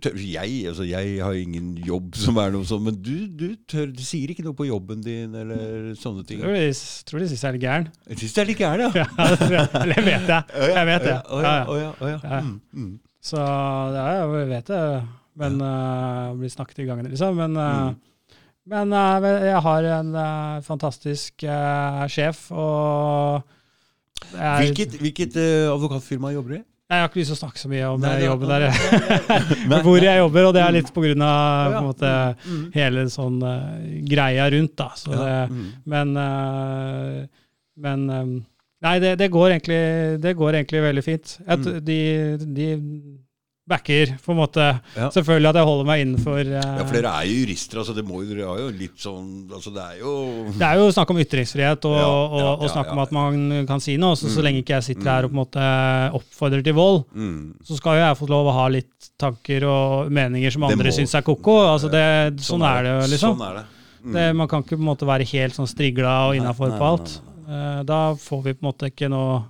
tør 0.02 0.16
Jeg 0.20 0.66
altså 0.68 0.86
jeg 0.88 1.16
har 1.24 1.32
ingen 1.38 1.74
jobb 1.86 2.14
som 2.18 2.36
er 2.42 2.50
noe 2.54 2.64
sånn, 2.68 2.84
men 2.88 2.96
du, 3.02 3.26
du 3.28 3.48
tør 3.68 3.86
Du 3.92 4.02
sier 4.04 4.30
ikke 4.32 4.44
noe 4.46 4.56
på 4.56 4.66
jobben 4.68 5.00
din 5.04 5.34
eller 5.34 5.92
sånne 6.00 6.24
ting. 6.26 6.40
jeg 6.40 6.46
tror 6.46 6.56
de, 6.60 6.72
tror 7.10 7.20
de 7.24 7.28
syns 7.32 7.42
jeg 7.44 7.48
er 7.48 7.56
litt 7.58 7.66
gæren. 7.66 7.88
Jeg 8.10 8.18
syns 8.22 8.34
det 8.36 8.42
er 8.42 8.50
litt 8.52 8.60
gæren, 8.62 8.80
ja. 8.86 8.90
Ja, 9.16 9.26
jeg. 9.50 9.68
Eller 9.82 9.94
jeg 9.96 10.06
vet 10.06 10.26
det. 10.30 10.40
Jeg 10.76 10.86
vet 10.86 11.04
det. 11.06 11.16
Ja, 11.46 11.54
ja. 12.10 12.40
Mm, 12.40 12.60
mm. 12.72 12.94
Så 13.26 13.42
jeg 13.96 14.48
vet 14.50 14.68
det. 14.70 14.82
Men 15.36 15.58
uh, 15.60 16.32
blir 16.38 16.48
snakket 16.52 16.78
i 16.80 16.86
gangen, 16.88 17.10
liksom. 17.12 17.36
Men, 17.36 17.56
uh, 17.56 17.90
Mm. 17.90 17.96
men 18.72 18.92
uh, 18.92 19.26
jeg 19.46 19.60
har 19.62 19.84
en 19.98 20.14
fantastisk 20.64 21.44
sjef, 22.10 22.46
og 22.52 23.42
jeg, 24.32 24.56
Hvilket, 24.64 24.96
hvilket 25.00 25.36
eh, 25.36 25.68
advokatfirma 25.70 26.32
jobber 26.34 26.54
du 26.54 26.56
i? 26.56 26.62
jeg 26.86 27.00
har 27.02 27.08
ikke 27.10 27.18
lyst 27.18 27.32
til 27.32 27.36
å 27.36 27.40
snakke 27.40 27.58
så 27.58 27.68
mye 27.68 27.86
om 27.90 28.00
Nei, 28.00 28.12
øh, 28.20 28.24
jobben 28.28 28.48
der. 28.48 28.64
Nei, 29.72 29.78
hvor 29.86 29.98
jeg 30.02 30.18
jobber, 30.22 30.44
og 30.48 30.52
det 30.54 30.60
er 30.62 30.74
litt 30.76 30.90
på 30.94 31.02
grunn 31.02 31.22
av 31.26 31.66
Å, 31.66 31.72
ja. 31.74 31.80
måte, 31.82 32.10
Mm. 32.46 32.60
hele 32.76 33.04
sånn 33.10 33.40
uh, 33.42 33.78
greia 34.06 34.46
rundt. 34.54 34.74
da. 34.78 34.86
Så 34.98 35.10
Ja, 35.12 35.18
det, 35.18 35.38
mm. 35.50 35.64
men 35.94 36.12
uh, 36.16 37.26
men 37.76 38.06
um, 38.10 38.36
Nei, 38.86 38.98
det, 39.02 39.14
det, 39.18 39.30
går 39.34 39.50
egentlig, 39.56 39.80
det 40.22 40.34
går 40.38 40.58
egentlig 40.60 40.82
veldig 40.84 41.02
fint. 41.04 41.36
At 41.46 41.58
Mm. 41.66 41.78
de, 41.84 41.98
de 42.54 42.66
backer, 43.66 44.12
på 44.22 44.30
en 44.30 44.38
måte. 44.38 44.64
Ja. 44.94 45.08
Selvfølgelig 45.10 45.48
at 45.50 45.56
jeg 45.58 45.66
holder 45.66 45.86
meg 45.88 46.02
innenfor 46.04 46.38
uh, 46.38 46.54
Ja, 46.54 46.84
for 46.86 46.94
dere 46.94 47.12
er 47.18 47.26
jo 47.26 47.38
jurister, 47.40 47.80
altså 47.82 47.94
det 47.96 48.04
må 48.06 48.20
jo, 48.22 48.28
dere 48.30 48.46
har 48.46 48.60
jo 48.62 48.68
litt 48.78 49.00
sånn 49.02 49.26
Altså 49.50 49.72
det 49.74 49.82
er 49.82 49.96
jo 50.04 50.12
Det 50.54 50.66
er 50.68 50.78
jo 50.78 50.86
snakk 50.94 51.10
om 51.10 51.18
ytringsfrihet 51.24 51.88
og, 51.90 51.96
Ja, 51.98 52.06
og, 52.06 52.36
ja, 52.44 52.52
og 52.60 52.70
snakk 52.70 52.92
om 52.94 53.00
at 53.02 53.14
man 53.16 53.66
kan 53.66 53.82
si 53.82 53.96
noe. 53.98 54.14
Så, 54.14 54.30
så 54.30 54.38
Mm. 54.40 54.44
lenge 54.46 54.62
ikke 54.62 54.76
jeg 54.76 54.86
sitter 54.92 55.10
her 55.10 55.26
og 55.26 55.32
på 55.32 55.36
en 55.36 55.40
måte 55.42 55.66
oppfordrer 56.20 56.62
til 56.62 56.76
vold, 56.78 57.02
mm. 57.14 57.38
så 57.66 57.78
skal 57.80 57.98
jo 57.98 58.04
jeg 58.04 58.18
få 58.20 58.28
lov 58.30 58.50
å 58.52 58.54
ha 58.60 58.66
litt 58.70 59.10
tanker 59.18 59.64
og 59.66 60.12
meninger 60.14 60.54
som 60.54 60.66
andre 60.68 60.92
syns 60.94 61.14
er 61.18 61.24
ko-ko. 61.26 61.56
Altså 61.72 61.90
det, 61.90 62.04
sånn, 62.46 62.62
er 62.62 62.86
det 62.86 62.92
jo, 62.94 63.00
liksom. 63.16 63.34
Sånn 63.34 63.46
er 63.48 63.58
det. 63.60 63.64
Mm. 64.06 64.12
Det, 64.14 64.24
man 64.38 64.46
kan 64.52 64.62
ikke 64.62 64.76
på 64.78 64.84
en 64.84 64.90
måte 64.92 65.08
være 65.08 65.26
helt 65.32 65.56
sånn 65.58 65.66
strigla 65.66 66.12
og 66.28 66.34
Nei, 66.36 66.38
innafor 66.38 66.70
nei, 66.70 66.78
på 66.78 66.84
nei, 66.86 66.92
alt. 66.94 67.16
Eh, 67.46 67.80
Da 67.88 68.00
får 68.14 68.42
vi 68.44 68.54
på 68.54 68.62
en 68.62 68.68
måte 68.70 68.90
ikke 68.92 69.10
noe 69.10 69.40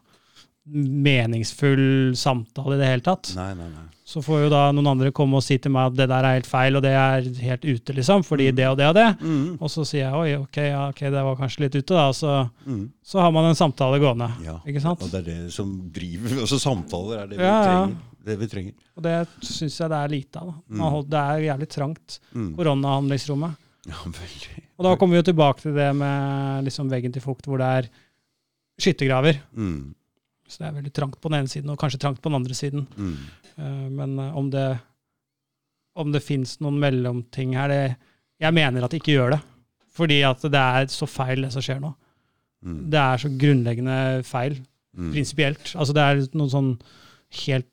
meningsfull 0.67 2.15
samtale 2.19 2.75
i 2.77 2.81
det 2.81 2.89
hele 2.91 3.05
tatt. 3.07 3.31
Nei, 3.39 3.53
nei, 3.59 3.69
nei. 3.71 3.85
Så 4.07 4.21
får 4.23 4.45
jo 4.45 4.51
da 4.53 4.61
noen 4.75 4.87
andre 4.93 5.11
komme 5.15 5.39
og 5.41 5.43
si 5.43 5.57
til 5.59 5.73
meg 5.75 5.89
at 5.91 5.97
det 5.99 6.07
der 6.13 6.27
er 6.29 6.37
helt 6.37 6.47
feil, 6.47 6.77
og 6.79 6.83
det 6.85 6.93
er 6.95 7.25
helt 7.43 7.65
ute, 7.67 7.95
liksom, 7.97 8.23
fordi 8.27 8.53
det 8.55 8.67
og 8.71 8.77
det 8.79 8.87
og 8.87 8.95
det. 8.95 9.07
Mm. 9.19 9.57
Og 9.59 9.71
så 9.73 9.83
sier 9.89 10.05
jeg 10.05 10.15
oi, 10.21 10.29
ok, 10.45 10.59
ja, 10.63 10.83
ok, 10.93 11.01
det 11.11 11.25
var 11.27 11.39
kanskje 11.41 11.65
litt 11.65 11.79
ute, 11.81 11.91
da. 11.97 12.05
Så, 12.15 12.35
Mm. 12.67 12.85
så 13.03 13.21
har 13.21 13.33
man 13.35 13.49
en 13.51 13.59
samtale 13.59 13.99
gående. 14.03 14.29
Ja. 14.45 14.61
Ikke 14.67 14.81
sant? 14.83 15.03
Og 15.03 15.11
det 15.11 15.21
er 15.25 15.27
det 15.45 15.53
som 15.53 15.91
driver 15.91 16.43
Også 16.45 16.59
samtaler 16.69 17.25
er 17.25 17.27
det 17.27 17.39
vi 17.39 17.43
Ja, 17.45 17.57
ja. 17.63 17.65
trenger. 17.67 17.97
Det 18.27 18.39
vi 18.39 18.47
trenger. 18.47 18.73
Og 18.97 19.03
det 19.03 19.17
syns 19.43 19.79
jeg 19.79 19.91
det 19.91 19.99
er 19.99 20.09
lite 20.09 20.37
av. 20.41 20.47
da. 20.47 20.61
Mm. 20.71 21.11
Det 21.11 21.21
er 21.23 21.45
jævlig 21.51 21.69
trangt, 21.69 22.19
Mm. 22.35 22.55
koronahandlingsrommet. 22.57 23.57
Ja, 23.87 23.95
veldig. 24.23 24.63
Og 24.79 24.85
da 24.85 24.97
kommer 24.97 25.15
vi 25.17 25.23
jo 25.23 25.33
tilbake 25.33 25.63
til 25.63 25.75
det 25.75 25.95
med 25.97 26.65
liksom 26.65 26.89
veggen 26.91 27.13
til 27.13 27.23
fukt, 27.23 27.47
hvor 27.47 27.59
det 27.59 27.67
er 27.67 27.89
skyttergraver. 28.79 29.39
Mm. 29.57 29.95
Så 30.49 30.61
det 30.63 30.69
er 30.69 30.77
veldig 30.79 30.93
trangt 30.95 31.21
på 31.21 31.29
den 31.31 31.41
ene 31.41 31.51
siden, 31.51 31.71
og 31.73 31.79
kanskje 31.81 31.99
trangt 32.03 32.21
på 32.23 32.31
den 32.31 32.39
andre 32.39 32.55
siden. 32.55 32.87
Mm. 32.97 33.17
Eh, 33.59 33.89
Men 33.91 34.19
eh, 34.19 34.37
om 34.37 34.51
det, 34.51 34.67
om 35.97 36.13
det 36.13 36.23
fins 36.23 36.59
noen 36.61 36.79
mellomting 36.83 37.55
her, 37.57 37.69
det 37.69 37.97
Jeg 38.39 38.53
mener 38.53 38.85
at 38.85 38.91
det 38.93 39.01
ikke 39.01 39.15
gjør 39.17 39.31
det. 39.33 39.41
Fordi 39.97 40.21
at 40.29 40.43
det 40.43 40.61
er 40.61 40.87
så 40.93 41.07
feil, 41.09 41.41
det 41.47 41.53
som 41.55 41.63
skjer 41.65 41.81
nå. 41.81 41.95
Mm. 42.63 42.91
Det 42.93 42.99
er 43.01 43.17
så 43.23 43.29
grunnleggende 43.39 44.25
feil, 44.25 44.59
Mm. 44.97 45.11
prinsipielt. 45.13 45.75
Altså 45.77 45.93
det 45.93 46.03
er 46.03 46.21
noen 46.39 46.49
sånn 46.49 46.69
helt 47.45 47.67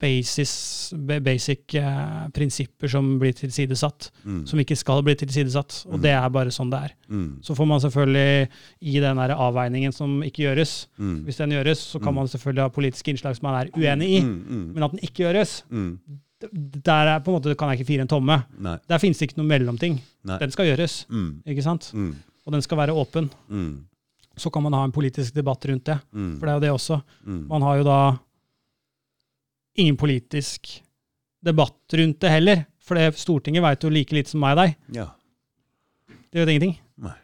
basis, 0.00 0.92
basic 1.22 1.74
eh, 1.74 2.28
prinsipper 2.32 2.88
som 2.88 3.18
blir 3.20 3.32
tilsidesatt, 3.36 4.10
Mm. 4.24 4.46
som 4.48 4.58
ikke 4.58 4.76
skal 4.76 5.02
bli 5.02 5.14
tilsidesatt. 5.14 5.84
Og 5.86 5.98
Mm. 5.98 6.02
det 6.02 6.10
er 6.10 6.28
bare 6.30 6.48
sånn 6.50 6.70
det 6.70 6.80
er. 6.80 6.92
Mm. 7.10 7.42
Så 7.42 7.54
får 7.56 7.66
man 7.68 7.80
selvfølgelig, 7.80 8.48
i 8.82 9.00
den 9.00 9.16
der 9.16 9.34
avveiningen 9.36 9.92
som 9.92 10.22
ikke 10.22 10.44
gjøres, 10.48 10.86
Mm. 10.98 11.24
hvis 11.24 11.36
den 11.36 11.50
gjøres, 11.50 11.78
så 11.78 12.00
kan 12.02 12.12
Mm. 12.12 12.14
man 12.14 12.26
selvfølgelig 12.26 12.62
ha 12.62 12.68
politiske 12.68 13.08
innslag 13.12 13.36
som 13.36 13.50
man 13.52 13.66
er 13.66 13.70
uenig 13.72 14.08
i. 14.08 14.20
Mm. 14.22 14.72
Men 14.74 14.82
at 14.82 14.90
den 14.92 15.00
ikke 15.00 15.24
gjøres, 15.28 15.62
der 16.84 17.06
er 17.16 17.20
på 17.20 17.28
en 17.28 17.40
måte, 17.42 17.54
kan 17.56 17.68
jeg 17.70 17.80
ikke 17.80 17.86
fire 17.86 18.00
en 18.00 18.08
tomme. 18.08 18.44
Nei. 18.58 18.78
Der 18.88 18.98
finnes 18.98 19.18
det 19.18 19.28
ikke 19.30 19.36
noe 19.42 19.46
mellomting. 19.46 20.00
Nei. 20.24 20.38
Den 20.38 20.50
skal 20.50 20.66
gjøres, 20.66 21.04
ikke 21.46 21.62
sant? 21.62 21.92
Og 22.46 22.52
den 22.52 22.62
skal 22.62 22.78
være 22.78 22.94
åpen. 22.96 23.30
Så 24.38 24.50
kan 24.50 24.62
man 24.62 24.72
ha 24.72 24.84
en 24.84 24.92
politisk 24.92 25.34
debatt 25.34 25.60
rundt 25.68 25.84
det. 25.84 25.98
For 26.38 26.46
det 26.46 26.48
er 26.48 26.54
jo 26.54 26.60
det 26.60 26.70
også. 26.70 27.02
Man 27.26 27.60
har 27.62 27.76
jo 27.78 27.84
da 27.84 28.18
ingen 29.80 29.98
politisk 30.00 30.76
debatt 31.44 31.98
rundt 32.00 32.20
det 32.22 32.34
heller. 32.34 32.62
For 32.84 32.98
det, 32.98 33.14
Stortinget 33.20 33.64
veit 33.64 33.84
jo 33.86 33.92
like 33.92 34.16
lite 34.16 34.32
som 34.32 34.42
meg 34.42 34.56
og 34.56 34.62
deg. 34.64 34.78
Ja. 35.00 35.08
Det 36.30 36.42
vet 36.42 36.54
ingenting. 36.54 36.78
Nei. 37.00 37.16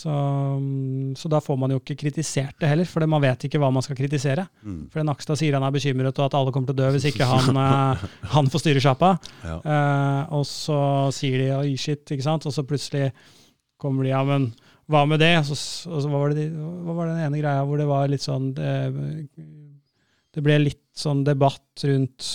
Så, 0.00 0.10
mm, 0.10 1.16
så 1.16 1.28
da 1.28 1.40
får 1.44 1.56
man 1.60 1.74
jo 1.74 1.80
ikke 1.80 1.98
kritisert 2.00 2.56
det 2.62 2.70
heller, 2.70 2.88
for 2.88 3.04
man 3.10 3.20
vet 3.20 3.44
ikke 3.44 3.58
hva 3.60 3.68
man 3.74 3.84
skal 3.84 3.98
kritisere. 3.98 4.46
Mm. 4.64 4.86
For 4.92 5.04
Nakstad 5.04 5.36
sier 5.36 5.56
han 5.58 5.66
er 5.66 5.74
bekymret 5.74 6.16
og 6.16 6.28
at 6.28 6.36
alle 6.38 6.54
kommer 6.54 6.70
til 6.70 6.78
å 6.78 6.80
dø 6.80 6.92
hvis 6.94 7.08
ikke 7.10 7.28
han, 7.28 7.58
eh, 7.66 8.04
han 8.32 8.48
får 8.52 8.64
styre 8.64 8.84
sjappa. 8.84 9.12
Ja. 9.44 9.58
Eh, 9.60 10.32
og 10.38 10.46
så 10.48 10.80
sier 11.16 11.42
de 11.42 11.50
oi, 11.58 11.74
shit, 11.80 12.04
ikke 12.06 12.24
sant? 12.24 12.48
Og 12.48 12.54
så 12.56 12.64
plutselig 12.64 13.10
kommer 13.80 14.06
de 14.06 14.14
ja, 14.14 14.22
men 14.24 14.48
hva 14.90 15.04
med 15.10 15.20
det? 15.22 15.34
Så, 15.50 15.58
og 15.90 16.00
så 16.06 16.12
var 16.12 16.32
det, 16.38 16.48
hva 16.54 16.96
var 16.96 17.12
den 17.12 17.24
ene 17.26 17.42
greia 17.42 17.66
hvor 17.66 17.80
det 17.80 17.88
var 17.90 18.08
litt 18.10 18.24
sånn 18.24 18.50
Det, 18.56 18.72
det 20.34 20.42
ble 20.46 20.58
litt 20.62 20.84
sånn 20.96 21.24
debatt 21.26 21.84
rundt 21.88 22.26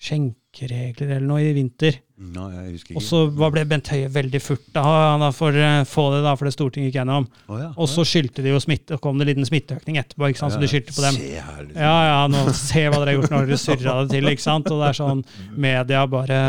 skjenkeregler 0.00 1.10
eller 1.16 1.26
noe 1.28 1.42
i 1.44 1.52
vinter. 1.56 1.98
Ikke. 2.20 2.98
Og 2.98 3.02
så 3.04 3.22
ble 3.32 3.62
Bent 3.68 3.88
Høie 3.94 4.08
veldig 4.12 4.40
furt 4.44 4.66
da, 4.74 5.28
for 5.32 5.56
eh, 5.56 5.84
få 5.88 6.02
det 6.12 6.18
da, 6.26 6.34
for 6.36 6.48
det 6.48 6.52
Stortinget 6.52 6.90
gikk 6.90 6.98
gjennom. 6.98 7.24
Oh, 7.48 7.56
ja. 7.60 7.70
Og 7.80 7.88
så 7.88 8.04
skyldte 8.08 8.44
de 8.44 8.52
jo 8.52 8.58
smitte, 8.60 8.96
og 8.98 9.00
kom 9.04 9.16
det 9.16 9.24
en 9.24 9.30
liten 9.30 9.48
smitteøkning 9.48 9.96
etterpå, 10.02 10.28
ikke 10.28 10.42
sant? 10.42 10.52
så 10.52 10.60
de 10.60 10.68
skyldte 10.68 10.92
på 10.96 11.04
dem. 11.06 11.16
Se 11.16 11.30
her, 11.40 11.62
liksom. 11.64 11.80
Ja, 11.80 11.94
ja, 12.10 12.18
nå 12.32 12.42
se 12.56 12.84
hva 12.86 12.98
dere 13.00 13.14
har 13.14 13.16
gjort 13.16 13.32
når 13.36 13.48
dere 13.48 13.60
surra 13.62 13.96
det 14.02 14.12
til, 14.18 14.28
ikke 14.34 14.44
sant? 14.44 14.68
Og 14.68 14.82
det 14.84 14.90
er 14.90 14.98
sånn 15.00 15.24
media 15.68 16.04
bare 16.12 16.40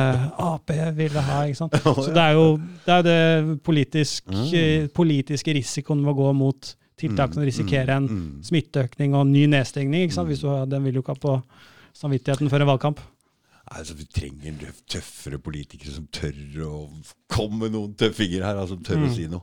Ap 0.51 0.75
ville 0.99 1.25
ha, 1.29 1.39
ikke 1.47 1.61
sant? 1.63 1.79
Så 1.87 2.09
det 2.11 2.25
er 2.27 2.35
jo 2.39 2.45
det, 2.59 2.97
er 2.99 3.07
det 3.07 3.19
politisk, 3.67 4.27
Mm. 4.31 4.45
eh, 4.55 4.85
politiske 4.95 5.55
risikoen 5.55 6.03
ved 6.03 6.13
å 6.13 6.19
gå 6.19 6.33
mot 6.35 6.75
tiltak 7.01 7.33
som 7.35 7.43
risikerer 7.47 7.89
en 7.97 8.07
Mm. 8.07 8.43
smitteøkning 8.47 9.15
og 9.17 9.27
ny 9.27 9.45
nedstengning, 9.51 10.05
ikke 10.07 10.13
sant? 10.19 10.29
Hvis 10.31 10.41
du, 10.45 10.49
den 10.69 10.83
vil 10.85 10.95
jo 10.99 11.01
ikke 11.03 11.15
ha 11.17 11.21
på 11.27 11.35
samvittigheten 11.97 12.49
før 12.49 12.61
en 12.65 12.71
valgkamp. 12.71 12.99
Altså, 13.71 13.93
Vi 13.95 14.05
trenger 14.11 14.71
tøffere 14.89 15.37
politikere 15.39 15.93
som 15.95 16.07
tør 16.11 16.33
å 16.65 16.89
komme 17.31 17.59
med 17.65 17.71
noen 17.75 17.93
tøffinger 17.95 18.43
her, 18.43 18.55
altså 18.59 18.75
tør 18.83 18.97
å 19.05 19.09
Mm. 19.09 19.15
si 19.15 19.27
noe. 19.27 19.41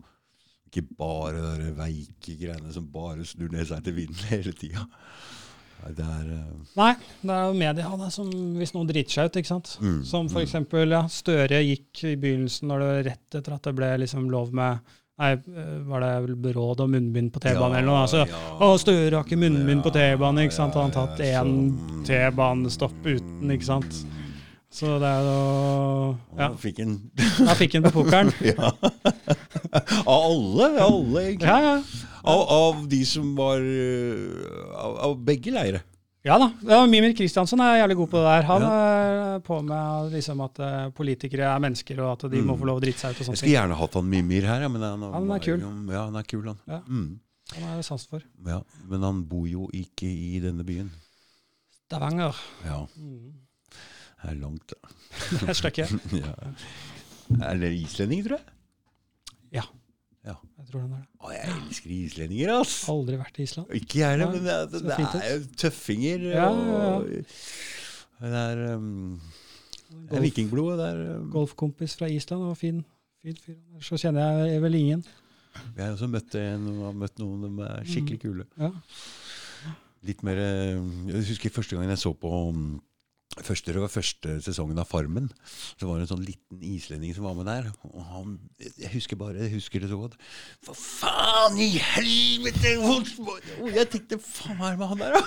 Ikke 0.69 0.85
bare 0.99 1.41
de 1.63 1.71
veike 1.73 2.35
greiene 2.37 2.73
som 2.75 2.85
bare 2.93 3.25
snur 3.25 3.49
ned 3.51 3.67
seg 3.67 3.83
til 3.85 3.95
vinden 3.95 4.25
hele 4.29 4.53
tida. 4.53 4.85
Det 5.95 6.05
er 6.05 6.27
uh... 6.35 6.67
Nei, 6.77 6.95
det 7.23 7.31
er 7.31 7.45
jo 7.47 7.55
media 7.55 7.97
det 7.97 8.13
som 8.13 8.29
hvis 8.59 8.75
noen 8.75 8.89
driter 8.91 9.15
seg 9.15 9.31
ut, 9.31 9.37
ikke 9.39 9.47
sant. 9.53 9.77
Mm, 9.81 10.01
Som 10.05 10.29
for 10.29 10.43
eksempel 10.43 10.91
ja, 10.91 11.05
Støre 11.09 11.61
gikk 11.65 12.03
i 12.05 12.17
begynnelsen 12.19 12.69
når 12.69 12.83
det 12.83 13.07
rett 13.07 13.37
etter 13.39 13.55
at 13.55 13.63
det 13.63 13.75
ble 13.79 13.93
liksom 14.03 14.27
lov 14.29 14.53
med 14.53 14.81
Nei, 15.19 15.33
eh, 15.35 15.71
var 15.91 16.01
det 16.05 16.11
vel 16.29 16.37
beråd 16.39 16.81
om 16.85 16.93
munnbind 16.95 17.33
på 17.35 17.41
T-banen 17.43 17.73
Ja, 17.75 17.79
eller 17.81 17.89
noe? 17.91 18.03
Altså, 18.05 18.21
ja. 18.29 18.43
Å, 18.63 18.69
Støre 18.79 19.17
har 19.19 19.25
ikke 19.27 19.39
munnbind 19.41 19.83
på 19.83 19.91
T-banen, 19.95 20.45
ikke 20.47 20.55
sant. 20.55 20.77
Han 20.79 20.93
har 20.93 21.09
tatt 21.09 21.19
Ja, 21.25 21.33
ja, 21.33 21.43
én 21.43 21.75
så- 21.75 22.05
T-banestopp 22.07 23.01
uten, 23.05 23.51
ikke 23.51 23.67
sant. 23.67 23.99
Så 24.71 24.99
det 25.01 25.09
er 25.09 25.23
jo 25.25 26.19
Ja, 26.37 26.49
Da 26.49 26.55
Fikk 26.61 26.79
han 26.85 27.11
da 27.47 27.55
fikk 27.57 27.73
han 27.79 27.83
på 27.89 27.93
pokeren. 28.03 28.31
ja. 28.45 28.71
Av 30.07 30.19
alle, 30.23 30.69
av 30.79 30.93
alle 30.93 31.23
egentlig. 31.33 31.49
Ja, 31.49 31.59
ja. 31.61 31.83
Av, 32.29 32.43
av 32.53 32.83
de 32.91 32.99
som 33.09 33.31
var 33.39 33.59
øh, 33.59 34.45
av, 34.77 34.97
av 35.09 35.15
begge 35.25 35.51
leire. 35.55 35.81
Ja 36.29 36.37
da. 36.43 36.49
ja, 36.69 36.79
Mimir 36.91 37.15
Kristiansen 37.17 37.61
er 37.65 37.79
jævlig 37.81 37.97
god 38.03 38.11
på 38.13 38.21
det 38.21 38.27
der. 38.29 38.47
Han 38.51 38.65
er 38.69 39.39
på 39.47 39.59
med 39.65 40.13
liksom 40.13 40.43
at 40.45 40.59
eh, 40.61 40.91
politikere 40.99 41.47
er 41.55 41.63
mennesker, 41.65 42.03
og 42.05 42.11
at 42.19 42.27
de 42.35 42.43
må 42.45 42.57
få 42.61 42.69
lov 42.69 42.81
å 42.81 42.85
drite 42.85 43.01
seg 43.01 43.15
ut 43.15 43.17
og 43.17 43.23
Jeg 43.23 43.29
sånne 43.31 43.39
skulle 43.41 43.49
ting. 43.49 43.57
gjerne 43.57 43.79
hatt 43.81 43.97
han 44.01 44.11
Mimir 44.13 44.47
her, 44.51 44.67
ja, 44.67 44.69
men 44.75 44.85
han, 44.85 45.07
Han 45.15 45.31
er 45.39 45.43
kul. 45.47 45.65
Ja, 45.95 46.05
han 46.11 46.21
er 46.21 46.29
kul, 46.29 46.45
han. 46.51 46.61
Ja. 46.69 46.81
Mm, 46.87 47.09
Han 47.55 47.65
er 47.73 47.77
det 47.81 47.87
sans 47.89 48.05
for. 48.11 48.21
ja. 48.47 48.61
Men 48.91 49.07
han 49.09 49.23
bor 49.31 49.47
jo 49.49 49.71
ikke 49.73 50.09
i 50.11 50.41
denne 50.45 50.65
byen. 50.69 50.91
Stavanger. 51.89 52.37
Ja, 52.67 52.83
Mm. 52.99 53.33
det 54.23 54.31
er 54.31 54.35
langt, 54.43 54.69
da. 54.75 54.95
Det 55.31 55.43
er 55.47 55.51
et 55.55 55.57
stykke. 55.63 55.87
ja. 56.25 56.35
Er 57.49 57.59
det 57.63 57.73
islending, 57.79 58.25
tror 58.27 58.37
jeg? 58.41 58.55
Ja. 59.61 59.63
Ja. 60.29 60.35
Jeg 60.59 60.67
tror 60.69 60.83
den 60.85 60.93
er 60.93 61.03
det. 61.03 61.09
Å, 61.25 61.31
jeg 61.33 61.53
elsker 61.57 61.93
islendinger, 61.97 62.51
ass! 62.61 62.75
Aldri 62.93 63.17
vært 63.21 63.39
i 63.41 63.47
Island. 63.49 63.71
Ikke 63.79 64.01
jeg 64.03 64.11
heller, 64.13 64.33
men 64.35 64.45
det, 64.45 64.55
er- 64.55 64.67
det 64.85 65.23
er 65.25 65.31
jo 65.39 65.45
tøffinger. 65.63 66.27
Ja, 66.35 66.49
ja, 66.53 66.89
og 66.99 68.27
Det 68.29 68.43
er, 68.43 68.61
um, 68.75 69.21
det 69.89 69.97
er 69.97 70.19
Golf, 70.19 70.25
vikingblod. 70.27 70.73
Det 70.83 70.89
er, 70.93 71.01
um, 71.17 71.31
golfkompis 71.33 71.95
fra 71.97 72.11
Island 72.13 72.45
og 72.51 72.57
fin, 72.61 72.83
fin 73.25 73.39
fyr. 73.41 73.57
Så 73.81 73.97
kjenner 74.03 74.45
jeg 74.51 74.61
vel 74.67 74.75
ingen. 74.83 75.05
Jeg 75.77 75.81
har 75.87 75.95
også 75.97 76.11
møtt, 76.13 76.35
en, 76.39 76.67
har 76.85 76.93
møtt 76.99 77.19
noen 77.23 77.47
som 77.49 77.59
er 77.65 77.79
Mm. 77.81 77.89
skikkelig 77.95 78.21
kule. 78.27 78.45
Ja. 78.61 78.69
Litt 80.07 80.21
mer 80.23 80.37
eh, 80.39 80.77
Jeg 81.09 81.25
husker 81.33 81.51
første 81.51 81.75
gangen 81.75 81.91
jeg 81.91 81.99
så 81.99 82.13
på 82.15 82.31
um, 82.53 82.81
Første, 83.45 83.73
det 83.73 83.81
var 83.83 83.91
første 83.93 84.35
sesongen 84.45 84.79
av 84.83 84.89
Farmen. 84.91 85.29
Så 85.79 85.87
var 85.89 85.99
det 85.99 86.07
en 86.07 86.11
sånn 86.17 86.25
liten 86.27 86.63
islending 86.65 87.15
som 87.17 87.25
var 87.29 87.37
med 87.39 87.47
der. 87.49 87.69
Og 87.91 88.03
han, 88.11 88.35
jeg 88.81 88.91
husker 88.97 89.17
bare, 89.21 89.39
jeg 89.45 89.55
husker 89.57 89.83
det 89.85 89.91
så 89.93 89.99
godt. 90.01 90.17
Hva 90.67 90.75
faen 90.79 91.59
i 91.63 91.71
helvete! 91.79 92.75
jeg 93.77 93.89
tenkte 93.93 94.19
faen, 94.23 94.57
hva 94.59 94.73
er 94.73 94.75
det 94.75 94.81
med 94.83 94.89
han 94.93 95.03
der, 95.03 95.13
da? 95.15 95.23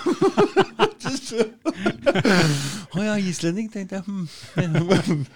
Å 2.92 3.02
ja, 3.04 3.14
islending, 3.18 3.68
tenkte 3.72 4.00
jeg. 4.00 4.04
Hmm. 4.06 4.28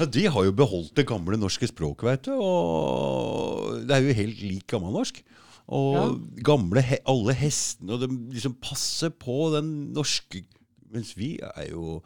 Ja, 0.00 0.06
de 0.08 0.22
har 0.32 0.46
jo 0.46 0.52
beholdt 0.56 0.94
det 0.96 1.04
gamle 1.10 1.36
norske 1.36 1.66
språket, 1.68 2.06
vet 2.08 2.28
du. 2.30 2.32
Og 2.40 3.82
det 3.84 3.92
er 3.98 4.06
jo 4.06 4.14
helt 4.16 4.38
lik 4.40 4.64
gammelnorsk. 4.72 5.18
Og 5.70 5.94
Ja. 5.98 6.06
gamle, 6.48 6.82
alle 7.06 7.34
hestene, 7.36 7.92
og 7.94 8.00
de 8.02 8.08
liksom 8.34 8.54
passer 8.64 9.10
på 9.12 9.50
den 9.54 9.92
norske 9.94 10.40
Mens 10.94 11.14
vi 11.18 11.36
er 11.38 11.70
jo 11.70 12.00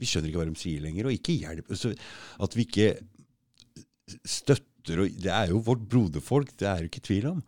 Vi 0.00 0.08
skjønner 0.08 0.30
ikke 0.30 0.40
hva 0.40 0.48
de 0.48 0.56
sier 0.56 0.84
lenger, 0.84 1.06
og 1.06 1.16
ikke 1.16 1.38
hjelper 1.42 1.78
så 1.78 1.92
At 2.40 2.56
vi 2.56 2.66
ikke 2.66 2.92
støtter 4.24 5.04
og 5.04 5.16
Det 5.20 5.32
er 5.32 5.50
jo 5.52 5.60
vårt 5.64 5.82
broderfolk, 5.92 6.54
det 6.58 6.68
er 6.68 6.80
det 6.80 6.88
ikke 6.88 7.04
tvil 7.04 7.26
om. 7.34 7.42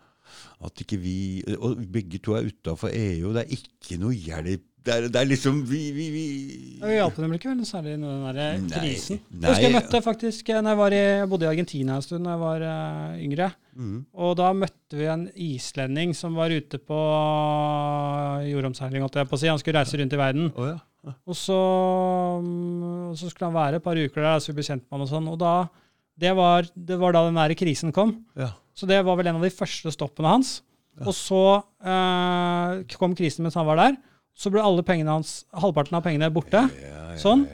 At 0.65 0.83
ikke 0.85 0.99
vi 1.01 1.17
Og 1.59 1.81
begge 1.93 2.21
to 2.23 2.37
er 2.37 2.51
utafor 2.51 2.93
EU, 2.93 3.33
det 3.33 3.47
er 3.47 3.57
ikke 3.57 3.99
noe 4.03 4.17
hjelp. 4.17 4.69
Det 4.83 4.95
er, 4.95 5.05
det 5.13 5.19
er 5.21 5.29
liksom 5.31 5.61
Vi, 5.69 5.81
vi, 5.95 6.07
vi 6.11 6.25
Det 6.83 6.97
hjalp 6.97 7.19
dem 7.23 7.35
ikke 7.37 7.51
veldig 7.53 7.67
særlig 7.69 7.93
i 7.95 7.99
den 8.01 8.07
der 8.27 8.63
krisen. 8.75 9.21
nei. 9.31 9.43
Jeg 9.43 9.53
husker 9.53 9.67
jeg 9.67 9.75
møtte 9.77 10.01
faktisk 10.03 10.49
eh, 10.51 10.63
når 10.63 10.75
jeg, 10.75 10.81
var 10.81 10.97
i, 10.97 11.03
jeg 11.03 11.29
bodde 11.31 11.47
i 11.47 11.51
Argentina 11.53 11.99
en 11.99 12.07
stund 12.07 12.27
da 12.27 12.33
jeg 12.35 12.43
var 12.43 12.65
uh, 12.67 13.21
yngre. 13.23 13.51
Mm. 13.79 13.99
Og 14.27 14.33
da 14.41 14.49
møtte 14.57 14.99
vi 14.99 15.07
en 15.13 15.27
islending 15.39 16.17
som 16.19 16.35
var 16.39 16.55
ute 16.55 16.81
på 16.83 17.03
jordomseiling. 18.49 19.05
holdt 19.05 19.21
jeg 19.23 19.31
på 19.31 19.39
å 19.39 19.43
si. 19.45 19.53
Han 19.53 19.63
skulle 19.63 19.85
reise 19.85 20.01
rundt 20.01 20.17
i 20.17 20.21
verden. 20.21 20.51
Oh, 20.57 20.67
ja. 20.73 20.81
ja. 21.07 21.15
Og 21.31 21.39
så, 21.39 21.61
og, 22.43 23.15
så 23.21 23.31
skulle 23.31 23.53
han 23.53 23.61
være 23.61 23.81
et 23.81 23.87
par 23.87 24.01
uker 24.01 24.27
der, 24.27 24.43
så 24.43 24.51
vi 24.51 24.59
ble 24.59 24.67
kjent 24.67 24.85
med 24.85 24.99
han 24.99 25.07
og 25.07 25.13
sånn. 25.15 25.31
Og 25.31 25.39
da, 25.41 25.55
det 26.21 26.35
var, 26.39 26.67
det 26.75 26.99
var 27.01 27.15
da 27.15 27.25
den 27.29 27.41
der 27.41 27.57
krisen 27.59 27.95
kom. 27.95 28.19
ja. 28.39 28.51
Så 28.73 28.87
det 28.89 29.03
var 29.05 29.19
vel 29.19 29.29
en 29.29 29.37
av 29.37 29.43
de 29.45 29.53
første 29.53 29.91
stoppene 29.93 30.31
hans. 30.33 30.63
Og 31.03 31.13
så 31.17 31.45
uh, 31.61 32.97
kom 32.97 33.13
krisen 33.17 33.45
mens 33.45 33.57
han 33.59 33.69
var 33.69 33.81
der. 33.81 33.99
Så 34.35 34.51
ble 34.53 34.63
alle 34.65 34.83
pengene 34.87 35.13
hans, 35.19 35.43
halvparten 35.53 35.99
av 35.99 36.03
pengene 36.07 36.31
borte. 36.33 36.65
Sånn. 37.21 37.45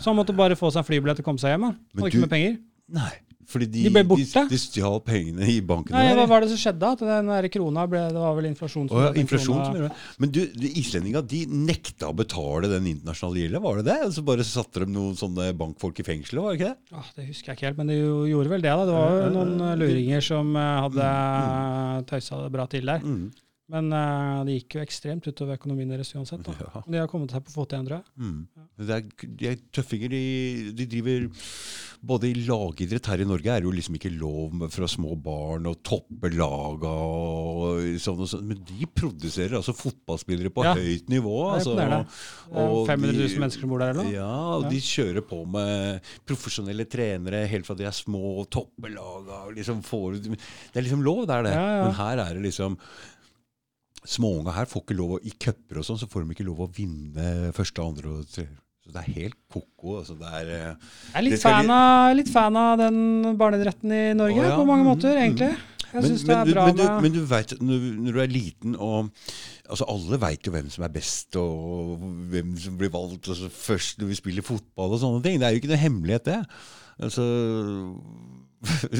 Så 0.00 0.10
han 0.10 0.16
måtte 0.18 0.34
bare 0.34 0.56
få 0.58 0.70
seg 0.72 0.82
en 0.82 0.88
flybillett 0.88 1.20
og 1.20 1.26
komme 1.28 1.38
seg 1.42 1.52
hjem. 1.54 1.68
Han 1.70 1.76
hadde 2.00 2.08
ikke 2.10 2.24
med 2.24 2.32
penger. 2.32 2.56
Nei, 2.92 3.10
fordi 3.52 3.66
de, 3.70 3.82
De 3.86 3.90
ble 3.94 4.02
borte. 4.08 4.42
De, 4.48 4.50
de 4.50 4.58
stjal 4.58 4.96
pengene 5.06 5.46
i 5.52 5.60
banken. 5.62 5.94
Nei, 5.94 6.14
Hva 6.16 6.24
var 6.30 6.42
det 6.42 6.48
som 6.50 6.58
skjedde? 6.58 6.88
At 6.96 7.04
den 7.06 7.28
der 7.30 7.46
krona 7.52 7.84
ble, 7.90 8.00
Det 8.10 8.18
var 8.18 8.34
vel 8.38 8.48
inflasjon 8.48 8.88
som 8.90 8.98
ja, 9.04 9.12
inflasjon 9.22 9.60
som 9.60 9.76
gjorde 9.76 9.90
det. 9.92 10.00
Men 10.24 10.32
du, 10.34 10.40
de 10.64 10.70
islendinga 10.82 11.22
de 11.34 11.42
nekta 11.52 12.10
å 12.10 12.16
betale 12.18 12.72
den 12.72 12.88
internasjonale 12.90 13.44
gjelda, 13.44 13.62
var 13.68 13.78
det 13.78 13.86
det? 13.92 13.98
Og 14.08 14.16
så 14.16 14.24
bare 14.32 14.48
satte 14.48 14.82
de 14.82 14.90
noen 14.96 15.14
sånne 15.20 15.52
bankfolk 15.60 16.02
i 16.02 16.08
fengsel, 16.08 16.40
var 16.42 16.56
det 16.56 16.58
ikke 16.62 16.72
det? 16.72 16.98
Ah, 16.98 17.12
det 17.20 17.28
husker 17.28 17.52
jeg 17.52 17.60
ikke 17.60 17.68
helt, 17.70 17.78
men 17.84 17.92
de 17.94 18.00
jo- 18.00 18.26
gjorde 18.32 18.54
vel 18.56 18.66
det. 18.66 18.74
da. 18.74 18.88
Det 18.90 18.98
var 18.98 19.16
jo 19.20 19.30
noen 19.38 19.54
eh, 19.68 19.76
luringer 19.84 20.26
som 20.32 20.56
eh, 20.56 20.74
hadde 20.88 21.12
tøysa 22.10 22.42
det 22.42 22.52
bra 22.58 22.66
til 22.72 22.90
der. 22.90 23.06
Mm. 23.06 23.30
Men 23.72 23.88
uh, 23.96 24.42
det 24.44 24.58
gikk 24.58 24.76
jo 24.76 24.82
ekstremt 24.84 25.26
utover 25.30 25.56
økonomien 25.56 25.88
deres 25.94 26.12
uansett. 26.14 26.44
da. 26.44 26.52
Ja. 26.62 26.82
De 26.86 26.98
har 27.00 27.08
kommet 27.08 27.32
seg 27.32 27.44
på 27.46 27.54
fote 27.54 27.72
igjen, 27.76 27.86
tror 27.88 28.02
jeg. 28.02 28.12
Mm. 28.20 28.40
Ja. 28.58 28.66
Det 28.86 28.96
er, 28.98 29.28
de 29.40 29.48
er 29.54 29.60
tøffinger. 29.72 30.12
De, 30.12 30.24
de 30.76 30.86
driver 30.92 31.28
Både 32.02 32.26
i 32.26 32.34
lagidrett 32.34 33.06
her 33.06 33.20
i 33.22 33.26
Norge 33.30 33.46
er 33.52 33.60
det 33.62 33.68
jo 33.68 33.72
liksom 33.76 33.94
ikke 33.94 34.10
lov 34.18 34.54
med, 34.58 34.72
fra 34.74 34.88
små 34.90 35.12
barn 35.22 35.68
å 35.70 35.76
toppe 35.86 36.32
laga 36.34 36.90
og 36.90 37.84
sånn 38.02 38.24
og 38.24 38.26
sånn. 38.32 38.42
Men 38.50 38.58
de 38.66 38.88
produserer 38.90 39.54
altså 39.60 39.70
fotballspillere 39.78 40.50
på 40.50 40.64
Ja. 40.66 40.72
høyt 40.74 41.06
nivå. 41.12 41.36
Altså. 41.52 41.76
Det 41.78 41.84
er 41.86 41.94
og 42.58 42.88
500 42.90 43.14
000 43.14 43.28
de- 43.30 43.38
mennesker 43.44 43.62
som 43.62 43.70
bor 43.70 43.84
der, 43.84 43.94
eller? 43.94 44.10
Ja, 44.10 44.32
og 44.58 44.66
de 44.72 44.82
kjører 44.82 45.22
på 45.30 45.44
med 45.46 46.10
profesjonelle 46.26 46.88
trenere 46.90 47.44
helt 47.54 47.70
fra 47.70 47.78
de 47.78 47.86
er 47.86 47.94
små, 47.94 48.34
topper 48.50 48.90
laga. 48.98 49.44
Liksom 49.54 49.80
får, 49.86 50.18
det 50.26 50.82
er 50.82 50.88
liksom 50.88 51.06
lov, 51.06 51.22
det 51.30 51.38
er 51.38 51.48
det. 51.52 51.54
Men 51.86 51.94
her 52.02 52.18
er 52.26 52.34
det 52.34 52.42
liksom 52.50 52.76
Småunga 54.08 54.54
her 54.56 54.66
får 54.70 54.82
ikke 54.82 54.96
lov 54.98 55.16
å, 55.16 55.20
I 55.22 55.32
cuper 55.38 55.78
og 55.80 55.86
sånn 55.86 56.00
så 56.00 56.08
får 56.10 56.24
de 56.24 56.34
ikke 56.34 56.46
lov 56.48 56.64
å 56.64 56.70
vinne 56.74 57.52
første, 57.54 57.84
andre 57.84 58.16
og 58.18 58.28
tredje. 58.30 58.58
Så 58.82 58.90
det 58.90 58.98
er 58.98 59.12
helt 59.20 59.36
ko-ko. 59.52 60.00
Altså 60.00 60.16
det 60.18 60.26
er, 60.26 60.48
eh, 60.50 60.88
Jeg 61.12 61.18
er 61.20 61.22
litt 61.28 61.42
fan, 61.44 61.68
av, 61.70 62.14
litt 62.18 62.30
fan 62.34 62.56
av 62.58 62.80
den 62.80 63.36
barneidretten 63.38 63.92
i 63.94 64.00
Norge, 64.18 64.40
Å, 64.42 64.48
ja. 64.48 64.56
på 64.58 64.66
mange 64.66 64.88
måter, 64.88 65.14
Mm, 65.14 65.22
egentlig. 65.22 65.52
Jeg 65.92 66.02
men, 66.02 66.12
men, 66.26 66.46
du, 66.48 66.52
bra 66.54 66.64
men, 66.66 66.76
du, 66.76 66.84
men 67.04 67.12
du 67.12 67.20
vet, 67.28 67.50
når, 67.60 67.82
når 68.00 68.14
du 68.16 68.20
er 68.22 68.30
liten 68.32 68.76
og 68.80 69.10
altså 69.68 69.84
Alle 69.92 70.18
veit 70.22 70.46
jo 70.48 70.52
hvem 70.54 70.70
som 70.72 70.86
er 70.86 70.92
best, 70.94 71.36
og 71.36 72.00
hvem 72.32 72.54
som 72.58 72.78
blir 72.80 72.90
valgt 72.92 73.28
altså 73.28 73.50
først 73.52 74.00
når 74.00 74.08
vi 74.08 74.16
spiller 74.18 74.46
fotball 74.46 74.96
og 74.96 75.02
sånne 75.02 75.22
ting. 75.22 75.38
Det 75.38 75.46
er 75.46 75.52
jo 75.52 75.60
ikke 75.60 75.70
noe 75.70 75.82
hemmelighet, 75.84 76.24
det. 76.30 76.40
Altså 77.06 77.22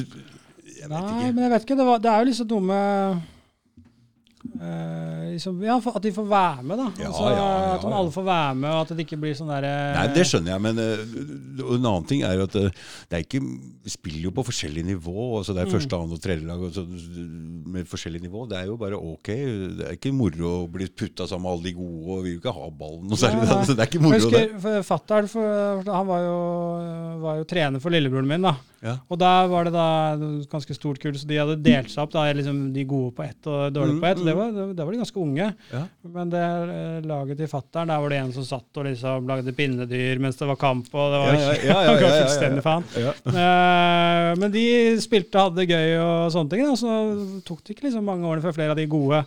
Jeg 0.82 0.88
vet 0.88 0.90
Nei, 0.90 1.02
ikke. 1.02 1.32
men 1.32 1.42
jeg 1.44 1.52
vet 1.52 1.66
ikke. 1.66 1.78
Det, 1.78 1.86
var, 1.86 2.02
det 2.02 2.10
er 2.12 2.22
jo 2.22 2.28
liksom 2.30 2.52
noe 2.52 2.66
med 2.70 3.22
eh, 4.60 5.32
liksom, 5.32 5.60
ja, 5.64 5.76
at 5.78 6.02
de 6.04 6.12
får 6.14 6.26
være 6.28 6.62
med, 6.66 6.78
da. 6.80 6.86
Ja, 7.02 7.08
altså, 7.10 7.28
ja, 7.30 7.36
ja, 7.38 7.74
at 7.76 7.84
de 7.86 7.92
alle 7.98 8.12
får 8.14 8.24
være 8.26 8.54
med, 8.58 8.70
og 8.70 8.80
at 8.84 8.92
det 8.96 9.06
ikke 9.06 9.18
blir 9.22 9.36
sånn 9.38 9.50
derre 9.52 9.72
Nei, 9.96 10.06
Det 10.16 10.24
skjønner 10.28 10.54
jeg, 10.54 10.62
men 10.64 10.80
uh, 10.82 11.74
en 11.76 11.86
annen 11.88 12.08
ting 12.10 12.24
er 12.26 12.36
jo 12.40 12.46
at 12.48 12.56
eh, 12.60 12.68
det 13.10 13.18
er 13.18 13.24
ikke, 13.26 13.40
vi 13.86 13.92
spiller 13.94 14.26
jo 14.28 14.32
på 14.36 14.44
forskjellig 14.50 14.84
nivå. 14.92 15.28
altså 15.38 15.54
Det 15.56 15.62
er 15.64 15.70
Mm. 15.72 15.74
første, 15.78 15.96
annet 15.96 16.16
og 16.18 16.22
tredje 16.22 16.46
lag 16.46 16.60
altså, 16.68 16.82
med 17.72 17.86
forskjellig 17.88 18.20
nivå. 18.22 18.46
Det 18.50 18.58
er 18.58 18.66
jo 18.68 18.76
bare 18.76 18.98
ok. 18.98 19.28
Det 19.78 19.86
er 19.88 19.96
ikke 19.96 20.12
moro 20.14 20.50
å 20.64 20.68
bli 20.70 20.88
putta 20.90 21.26
sammen 21.30 21.46
med 21.46 21.52
alle 21.52 21.68
de 21.70 21.72
gode, 21.78 22.02
og 22.02 22.18
vi 22.22 22.28
vil 22.28 22.34
jo 22.36 22.42
ikke 22.42 22.54
ha 22.58 22.68
ballen 22.82 23.06
noe 23.08 23.18
særlig. 23.20 23.46
Nei, 23.46 23.54
nei. 23.56 23.64
Så 23.68 23.76
det 23.78 23.84
er 23.86 23.90
ikke 23.90 24.02
moro, 24.04 24.18
det. 24.32 24.42
husker 24.52 24.82
Fattern, 24.86 25.30
han 25.86 26.06
var 26.10 26.20
jo, 26.26 26.36
var 27.22 27.40
jo 27.40 27.48
trener 27.48 27.80
for 27.82 27.94
lillebroren 27.94 28.28
min. 28.28 28.42
da. 28.46 28.54
Ja. 28.82 28.96
Og 29.08 29.18
da 29.22 29.46
var 29.46 29.68
det 29.68 29.72
da 29.76 29.86
ganske 30.50 30.74
stort 30.74 30.98
kull, 31.02 31.14
så 31.14 31.28
de 31.30 31.36
hadde 31.38 31.54
delt 31.62 31.90
seg 31.92 32.02
opp. 32.02 32.12
da, 32.16 32.24
liksom 32.34 32.72
De 32.74 32.82
gode 32.88 33.12
på 33.14 33.22
ett 33.22 33.46
og 33.46 33.70
dårlige 33.76 34.00
på 34.02 34.08
ett. 34.10 34.18
og 34.18 34.26
det 34.32 34.38
var, 34.40 34.72
Da 34.74 34.84
var 34.88 34.92
de 34.96 35.00
ganske 35.02 35.20
unge. 35.22 35.46
Ja. 35.72 35.82
Men 36.16 36.32
det 36.32 36.42
eh, 36.42 37.00
laget 37.06 37.38
til 37.42 37.50
fattern, 37.52 37.92
der 37.92 38.00
var 38.02 38.08
det 38.14 38.18
en 38.22 38.32
som 38.32 38.44
satt 38.48 38.80
og 38.82 38.88
liksom 38.88 39.28
lagde 39.30 39.54
pinnedyr 39.56 40.18
mens 40.24 40.40
det 40.40 40.48
var 40.48 40.56
kamp. 40.60 40.88
og 40.94 41.12
det 41.14 41.20
var, 41.22 41.32
Ja, 41.36 41.52
ja, 41.52 41.52
ja, 41.52 41.78
ja, 41.84 41.94
ja, 41.94 42.00
ja, 42.00 42.18
fullstendig 42.24 42.64
faen. 42.66 42.84
Ja. 42.98 43.14
Eh, 43.32 44.32
men 44.40 44.50
de 44.54 44.66
spilte 45.04 45.38
og 45.38 45.50
hadde 45.50 45.62
det 45.62 45.70
gøy 45.70 45.96
og 46.02 46.32
sånne 46.34 46.50
ting. 46.56 46.66
Da, 46.66 46.74
så 46.80 46.98
tok 47.46 47.62
det 47.64 47.76
ikke 47.76 47.88
liksom 47.90 48.04
mange 48.08 48.26
årene 48.28 48.42
før 48.44 48.56
flere 48.58 48.74
av 48.74 48.80
de 48.80 48.88
gode 48.90 49.22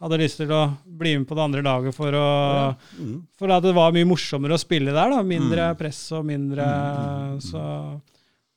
hadde 0.00 0.16
lyst 0.16 0.38
til 0.40 0.48
å 0.56 0.62
bli 0.96 1.10
med 1.20 1.26
på 1.28 1.36
det 1.36 1.42
andre 1.44 1.60
laget 1.66 1.92
for 1.92 2.14
å 2.16 2.28
Mm. 2.96 3.18
For 3.36 3.52
at 3.52 3.62
det 3.62 3.74
var 3.76 3.92
mye 3.92 4.08
morsommere 4.08 4.56
å 4.56 4.60
spille 4.60 4.92
der. 4.96 5.10
da, 5.12 5.22
Mindre 5.22 5.70
Mm. 5.74 5.76
press 5.76 6.00
og 6.16 6.24
mindre 6.24 6.64
Så 7.40 8.00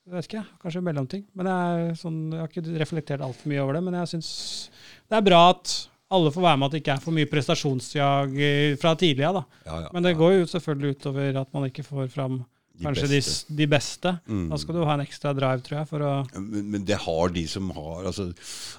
Jeg 0.06 0.12
vet 0.12 0.26
ikke, 0.28 0.44
kanskje 0.62 0.82
mellomting. 0.84 1.22
Men 1.34 1.46
jeg, 1.48 1.94
sånn, 1.96 2.30
jeg 2.32 2.40
har 2.40 2.48
ikke 2.48 2.78
reflektert 2.82 3.22
altfor 3.24 3.48
mye 3.48 3.62
over 3.62 3.72
det. 3.78 3.82
Men 3.86 3.94
jeg 3.94 4.10
syns 4.12 4.68
det 5.10 5.18
er 5.18 5.26
bra 5.26 5.42
at 5.52 5.74
alle 6.14 6.30
får 6.34 6.44
være 6.44 6.58
med, 6.60 6.66
at 6.66 6.74
det 6.74 6.80
ikke 6.82 6.94
er 6.94 7.02
for 7.02 7.16
mye 7.16 7.28
prestasjonsjag 7.30 8.34
fra 8.80 8.92
tidlig 8.98 9.24
av. 9.26 9.40
Ja, 9.66 9.78
ja, 9.84 9.88
Men 9.94 10.06
det 10.06 10.16
går 10.18 10.36
jo 10.36 10.50
selvfølgelig 10.50 10.98
utover 10.98 11.40
at 11.40 11.50
man 11.56 11.66
ikke 11.68 11.86
får 11.86 12.10
fram 12.12 12.42
De 12.74 12.82
kanskje 12.88 13.06
de, 13.06 13.18
beste. 13.20 13.54
de 13.54 13.66
beste. 13.70 14.10
Mm. 14.26 14.48
Da 14.50 14.56
skal 14.58 14.74
du 14.74 14.80
ha 14.84 14.94
en 14.96 15.02
ekstra 15.04 15.30
drive, 15.38 15.62
tror 15.62 15.76
jeg, 15.78 15.86
for 15.92 16.02
å 16.02 16.12
Men, 16.34 16.70
men 16.72 16.84
det 16.88 16.96
har 17.04 17.28
de 17.30 17.44
som 17.46 17.68
har 17.76 18.08
altså, 18.10 18.24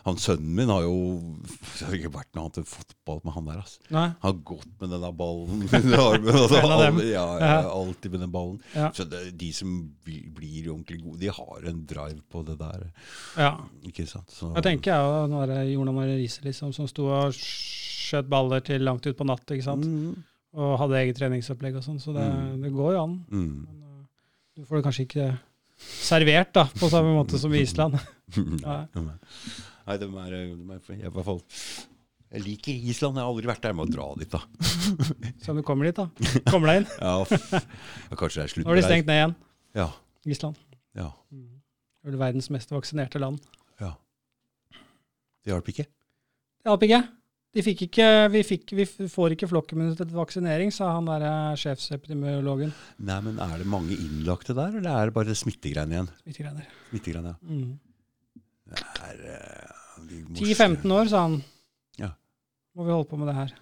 han 0.03 0.17
Sønnen 0.19 0.49
min 0.57 0.67
har 0.67 0.81
jo 0.83 0.95
Det 1.47 1.85
har 1.87 1.95
ikke 1.95 2.11
vært 2.17 2.27
noe 2.35 2.43
annet 2.49 2.59
enn 2.59 2.67
fotball 2.67 3.21
med 3.23 3.33
han 3.37 3.45
der. 3.47 3.61
Altså. 3.63 3.79
Nei. 3.95 4.03
Han 4.19 4.27
har 4.27 4.41
gått 4.51 4.67
med 4.81 4.91
denne 4.97 5.11
ballen 5.15 5.63
under 5.79 6.03
armen. 6.09 6.35
Altså, 6.41 6.59
alle- 6.65 7.07
ja, 7.07 7.23
ja, 7.39 7.53
alltid 7.71 8.11
med 8.17 8.25
den 8.25 8.33
ballen. 8.35 8.59
Ja. 8.75 8.89
Så 8.91 9.07
det, 9.07 9.23
de 9.39 9.53
som 9.55 9.71
blir, 10.03 10.67
ordentlig 10.73 10.99
gode, 11.05 11.21
de 11.23 11.31
har 11.39 11.69
en 11.71 11.85
drive 11.87 12.19
på 12.35 12.43
det 12.51 12.57
der. 12.59 12.85
Ja. 13.39 13.53
Ikke 13.87 14.03
sant? 14.11 14.27
Så, 14.35 14.51
Jeg 14.59 14.67
tenker 14.67 14.91
jeg 14.91 15.07
jo 15.07 15.23
den 15.31 15.39
der 15.55 15.63
Jonan 15.71 15.95
Marie 15.95 16.19
Riise 16.19 16.43
liksom, 16.43 16.73
som 16.75 16.87
sto 16.91 17.07
og 17.15 17.31
skjøt 17.39 18.27
baller 18.29 18.59
til 18.59 18.83
langt 18.83 19.07
ut 19.07 19.15
på 19.17 19.25
natt, 19.25 19.47
ikke 19.55 19.63
sant? 19.71 19.87
Mm, 19.87 20.19
og 20.59 20.75
hadde 20.83 20.99
eget 21.01 21.17
treningsopplegg 21.17 21.79
og 21.79 21.83
sånn, 21.87 21.97
så 22.03 22.11
det, 22.15 22.27
Mm. 22.27 22.61
det 22.63 22.69
går 22.75 22.93
jo 22.95 23.01
an. 23.07 23.15
mm. 23.31 23.81
Du 24.55 24.63
får 24.65 24.79
det 24.79 24.85
kanskje 24.85 25.05
ikke 25.07 25.25
servert 26.05 26.53
da, 26.55 26.63
på 26.79 26.87
samme 26.91 27.11
måte 27.17 27.39
som 27.41 27.53
i 27.55 27.59
Island. 27.65 27.97
Nei, 28.65 28.77
Nei, 28.95 29.97
de 30.01 30.07
er, 30.07 30.31
de 30.31 30.77
er 30.77 30.79
jeg, 30.95 31.01
i 31.03 31.11
hvert 31.13 31.27
fall, 31.27 31.41
jeg 32.35 32.41
liker 32.45 32.87
Island. 32.91 33.19
Jeg 33.19 33.25
har 33.25 33.31
aldri 33.33 33.49
vært 33.51 33.61
der. 33.65 33.73
Jeg 33.73 33.77
må 33.77 33.85
dra 33.91 34.07
dit, 34.19 34.31
da. 34.31 34.39
Så 35.43 35.53
du 35.57 35.61
kommer 35.67 35.89
dit, 35.89 35.99
da. 35.99 36.07
Kommer 36.49 36.71
deg 36.71 36.81
inn. 36.83 36.87
Ja, 37.03 38.15
kanskje 38.17 38.39
det 38.41 38.45
er 38.47 38.53
slutt 38.55 38.65
Nå 38.65 38.71
har 38.73 38.79
de 38.79 38.85
stengt 38.87 39.09
ned 39.11 39.19
igjen, 39.19 39.35
Ja, 39.77 39.89
Island. 40.25 40.57
ja, 40.97 41.09
Det 41.29 42.07
er 42.07 42.13
vel 42.15 42.19
verdens 42.23 42.49
mest 42.53 42.71
vaksinerte 42.73 43.21
land. 43.21 43.43
ja. 43.83 43.91
Det 45.45 45.51
hjalp 45.53 45.67
ikke? 45.69 45.83
Det 45.85 46.71
hjalp 46.71 46.83
ikke. 46.87 47.01
De 47.55 47.63
fikk 47.63 47.85
ikke, 47.85 48.05
vi, 48.33 48.41
fikk, 48.43 48.73
vi 48.75 48.85
får 49.07 49.35
ikke 49.37 49.47
flokkimmunitet 49.47 50.09
til 50.09 50.17
vaksinering, 50.19 50.73
sa 50.75 50.89
han 50.97 51.07
der 51.07 51.23
eh, 51.23 51.53
sjefsepidemiologen. 51.61 52.73
Nei, 53.07 53.19
men 53.23 53.39
er 53.39 53.61
det 53.61 53.67
mange 53.71 53.95
innlagte 53.95 54.55
der, 54.57 54.75
eller 54.81 54.91
er 54.91 55.07
det 55.07 55.15
bare 55.15 55.37
smittegreiene 55.39 55.95
igjen? 55.95 56.09
Smittegreiner. 56.25 56.67
Smittegreiene, 56.89 57.31
ja. 57.31 57.37
Mm. 57.47 58.41
Det 58.75 58.83
er, 59.07 59.23
eh, 59.37 60.01
vi 60.09 60.21
10-15 60.41 60.95
år, 60.97 61.07
sa 61.13 61.23
han. 61.29 61.39
Ja. 62.01 62.11
Må 62.75 62.89
vi 62.89 62.95
holde 62.97 63.07
på 63.13 63.21
med 63.21 63.31
det 63.31 63.37
her. 63.39 63.55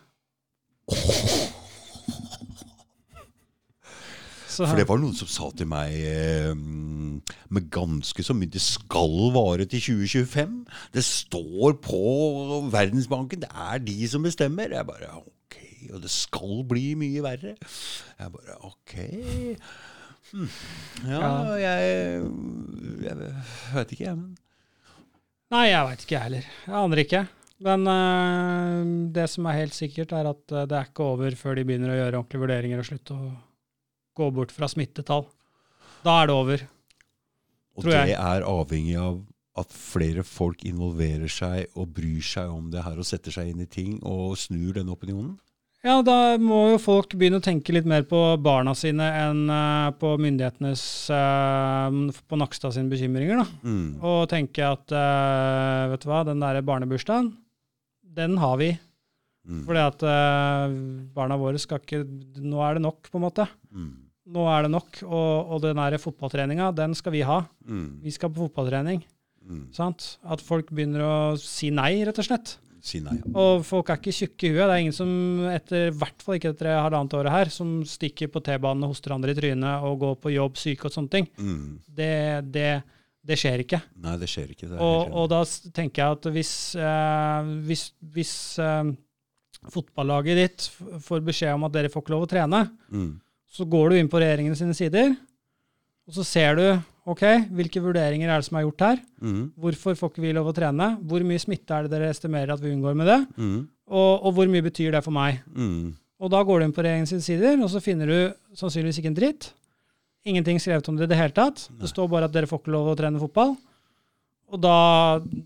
Så, 0.89 1.37
For 4.61 4.77
det 4.77 4.85
var 4.89 4.99
noen 5.01 5.15
som 5.17 5.29
sa 5.31 5.49
til 5.57 5.69
meg 5.71 5.95
eh, 5.97 6.51
med 6.53 7.69
ganske 7.73 8.25
så 8.25 8.35
mye 8.37 8.51
Det 8.53 8.61
skal 8.63 9.31
vare 9.35 9.67
til 9.69 9.81
2025. 10.03 10.57
Det 10.93 11.05
står 11.07 11.79
på 11.83 12.01
Verdensbanken. 12.73 13.45
Det 13.45 13.51
er 13.51 13.81
de 13.83 13.97
som 14.11 14.25
bestemmer. 14.25 14.75
Jeg 14.75 14.89
bare 14.89 15.11
ok. 15.21 15.57
Og 15.93 16.03
det 16.03 16.13
skal 16.13 16.63
bli 16.69 16.93
mye 16.99 17.23
verre. 17.25 17.55
Jeg 18.19 18.35
bare 18.37 18.59
ok. 18.69 18.95
Hm. 20.33 20.47
Ja, 21.05 21.27
jeg 21.61 22.23
Jeg 23.03 23.17
vet 23.75 23.91
ikke, 23.91 24.07
jeg. 24.07 24.17
Men 24.17 24.33
Nei, 25.53 25.67
jeg 25.69 25.85
veit 25.85 26.03
ikke, 26.03 26.13
jeg 26.15 26.25
heller. 26.25 26.45
Jeg 26.65 26.77
aner 26.79 26.99
ikke. 27.03 27.19
Men 27.63 27.87
øh, 27.87 28.91
det 29.15 29.27
som 29.29 29.45
er 29.47 29.59
helt 29.59 29.75
sikkert, 29.77 30.15
er 30.17 30.29
at 30.31 30.51
øh, 30.51 30.63
det 30.69 30.77
er 30.77 30.87
ikke 30.89 31.05
over 31.05 31.35
før 31.37 31.59
de 31.59 31.65
begynner 31.67 31.93
å 31.93 31.97
gjøre 31.99 32.19
ordentlige 32.19 32.41
vurderinger 32.41 32.81
og 32.81 32.87
slutte 32.87 33.17
å 33.17 33.27
gå 34.17 34.29
bort 34.35 34.53
fra 34.53 34.69
smittetall. 34.71 35.27
Da 36.03 36.21
er 36.21 36.29
det 36.29 36.35
over. 36.35 36.65
Og 37.77 37.87
det 37.87 37.95
jeg. 37.95 38.17
er 38.17 38.45
avhengig 38.45 38.97
av 39.01 39.21
at 39.59 39.73
flere 39.73 40.23
folk 40.25 40.63
involverer 40.65 41.29
seg 41.29 41.73
og 41.77 41.91
bryr 41.93 42.21
seg 42.25 42.49
om 42.49 42.71
det 42.73 42.83
her 42.85 42.97
og 42.97 43.05
setter 43.05 43.33
seg 43.33 43.51
inn 43.51 43.61
i 43.61 43.69
ting 43.69 43.99
og 44.01 44.37
snur 44.41 44.73
den 44.79 44.89
opinionen. 44.93 45.35
Ja, 45.83 45.97
da 45.99 46.37
må 46.39 46.61
jo 46.71 46.79
folk 46.79 47.11
begynne 47.19 47.41
å 47.41 47.43
tenke 47.43 47.73
litt 47.75 47.87
mer 47.89 48.05
på 48.07 48.19
barna 48.39 48.71
sine 48.77 49.03
enn 49.19 49.41
øh, 49.51 49.89
på 49.99 50.13
myndighetenes 50.15 50.83
øh, 51.11 51.97
På 52.23 52.39
Nakstad 52.39 52.71
sine 52.71 52.87
bekymringer, 52.91 53.41
da. 53.41 53.67
Mm. 53.67 53.89
Og 53.99 54.21
tenke 54.31 54.63
at 54.63 54.95
øh, 54.95 55.91
vet 55.91 56.05
du 56.05 56.07
hva, 56.07 56.21
den 56.29 56.39
derre 56.39 56.63
barnebursdagen, 56.63 57.33
den 58.15 58.39
har 58.39 58.55
vi. 58.63 58.71
Mm. 59.43 59.65
Fordi 59.67 59.81
at 59.83 60.03
barna 61.11 61.35
våre 61.35 61.59
skal 61.59 61.81
ikke 61.81 62.05
Nå 62.39 62.61
er 62.63 62.77
det 62.77 62.85
nok, 62.85 63.09
på 63.11 63.19
en 63.19 63.25
måte. 63.25 63.49
Mm. 63.75 64.02
Nå 64.31 64.45
er 64.51 64.65
det 64.65 64.73
nok. 64.73 65.01
Og, 65.07 65.53
og 65.55 65.63
den 65.65 65.79
der 65.81 65.99
fotballtreninga, 66.01 66.71
den 66.77 66.95
skal 66.97 67.15
vi 67.15 67.23
ha. 67.27 67.41
Mm. 67.67 67.87
Vi 68.03 68.13
skal 68.15 68.31
på 68.33 68.47
fotballtrening. 68.47 69.03
Mm. 69.43 69.65
Sant? 69.75 70.15
At 70.23 70.43
folk 70.43 70.71
begynner 70.71 71.03
å 71.03 71.15
si 71.39 71.71
nei, 71.75 71.97
rett 72.07 72.21
og 72.21 72.27
slett. 72.29 72.57
Si 72.83 72.99
nei. 72.99 73.15
Og 73.39 73.61
folk 73.63 73.91
er 73.91 73.99
ikke 73.99 74.15
tjukke 74.15 74.49
i 74.49 74.51
huet. 74.51 74.65
Det 74.65 74.73
er 74.73 74.81
ingen 74.83 74.95
som, 74.95 75.11
etter, 75.47 75.93
hvert 75.95 76.23
fall 76.23 76.35
ikke 76.35 76.51
etter 76.51 76.67
det 76.67 76.79
halvannet 76.83 77.15
året 77.15 77.31
her, 77.31 77.51
som 77.53 77.77
stikker 77.87 78.31
på 78.31 78.41
T-banen 78.43 78.83
og 78.83 78.91
hoster 78.91 79.15
andre 79.15 79.31
i 79.31 79.37
trynet 79.37 79.85
og 79.87 80.01
går 80.01 80.17
på 80.23 80.33
jobb 80.33 80.59
syke 80.59 80.89
og 80.89 80.95
sånne 80.95 81.13
ting. 81.13 81.29
Mm. 81.39 81.69
Det, 81.87 82.17
det, 82.51 82.67
det 83.23 83.39
skjer 83.39 83.63
ikke. 83.63 83.79
Nei, 84.03 84.17
det 84.19 84.27
skjer 84.31 84.51
ikke. 84.51 84.67
Det 84.73 84.81
Og, 84.83 85.15
og 85.15 85.31
da 85.31 85.39
tenker 85.75 86.03
jeg 86.03 86.17
at 86.17 86.29
hvis, 86.35 86.53
eh, 86.75 87.53
hvis, 87.69 87.85
hvis 88.15 88.33
eh, 88.59 88.91
fotballaget 89.71 90.41
ditt 90.41 90.67
får 91.07 91.23
beskjed 91.23 91.55
om 91.55 91.63
at 91.69 91.75
dere 91.77 91.91
får 91.91 92.03
ikke 92.03 92.15
lov 92.17 92.27
å 92.27 92.31
trene, 92.35 92.65
mm. 92.91 93.11
Så 93.53 93.67
går 93.69 93.91
du 93.91 93.99
inn 93.99 94.09
på 94.09 94.21
regjeringen 94.21 94.57
sine 94.57 94.75
sider, 94.77 95.13
og 96.07 96.17
så 96.17 96.25
ser 96.27 96.57
du 96.57 96.65
ok, 97.09 97.23
hvilke 97.53 97.81
vurderinger 97.83 98.31
er 98.31 98.41
det 98.41 98.47
som 98.47 98.57
er 98.57 98.65
gjort 98.65 98.83
her. 98.85 99.01
Mm. 99.23 99.41
Hvorfor 99.59 99.97
får 99.99 100.11
ikke 100.11 100.23
vi 100.23 100.31
lov 100.35 100.49
å 100.49 100.55
trene? 100.55 100.93
Hvor 101.03 101.25
mye 101.27 101.41
smitte 101.41 101.75
er 101.75 101.85
det 101.85 101.93
dere 101.93 102.11
estimerer 102.11 102.55
at 102.55 102.63
vi 102.63 102.71
unngår 102.73 102.95
med 102.99 103.09
det? 103.11 103.19
Mm. 103.37 103.57
Og, 103.93 104.13
og 104.23 104.37
hvor 104.37 104.49
mye 104.51 104.65
betyr 104.65 104.95
det 104.95 105.03
for 105.05 105.15
meg? 105.15 105.41
Mm. 105.51 105.93
Og 106.23 106.31
da 106.31 106.39
går 106.47 106.61
du 106.61 106.67
inn 106.67 106.75
på 106.75 106.83
regjeringens 106.85 107.11
sine 107.11 107.25
sider, 107.25 107.59
og 107.59 107.69
så 107.71 107.83
finner 107.83 108.09
du 108.09 108.17
sannsynligvis 108.59 109.01
ikke 109.01 109.11
en 109.11 109.19
dritt. 109.19 109.49
Ingenting 110.23 110.61
skrevet 110.63 110.87
om 110.87 110.97
det 110.97 111.09
i 111.09 111.11
det 111.11 111.19
hele 111.19 111.35
tatt. 111.35 111.65
Det 111.81 111.91
står 111.91 112.07
bare 112.11 112.29
at 112.29 112.35
dere 112.35 112.47
får 112.47 112.63
ikke 112.63 112.73
lov 112.73 112.93
å 112.93 112.97
trene 112.99 113.19
fotball. 113.19 113.57
Og 114.53 114.61
da, 114.63 114.77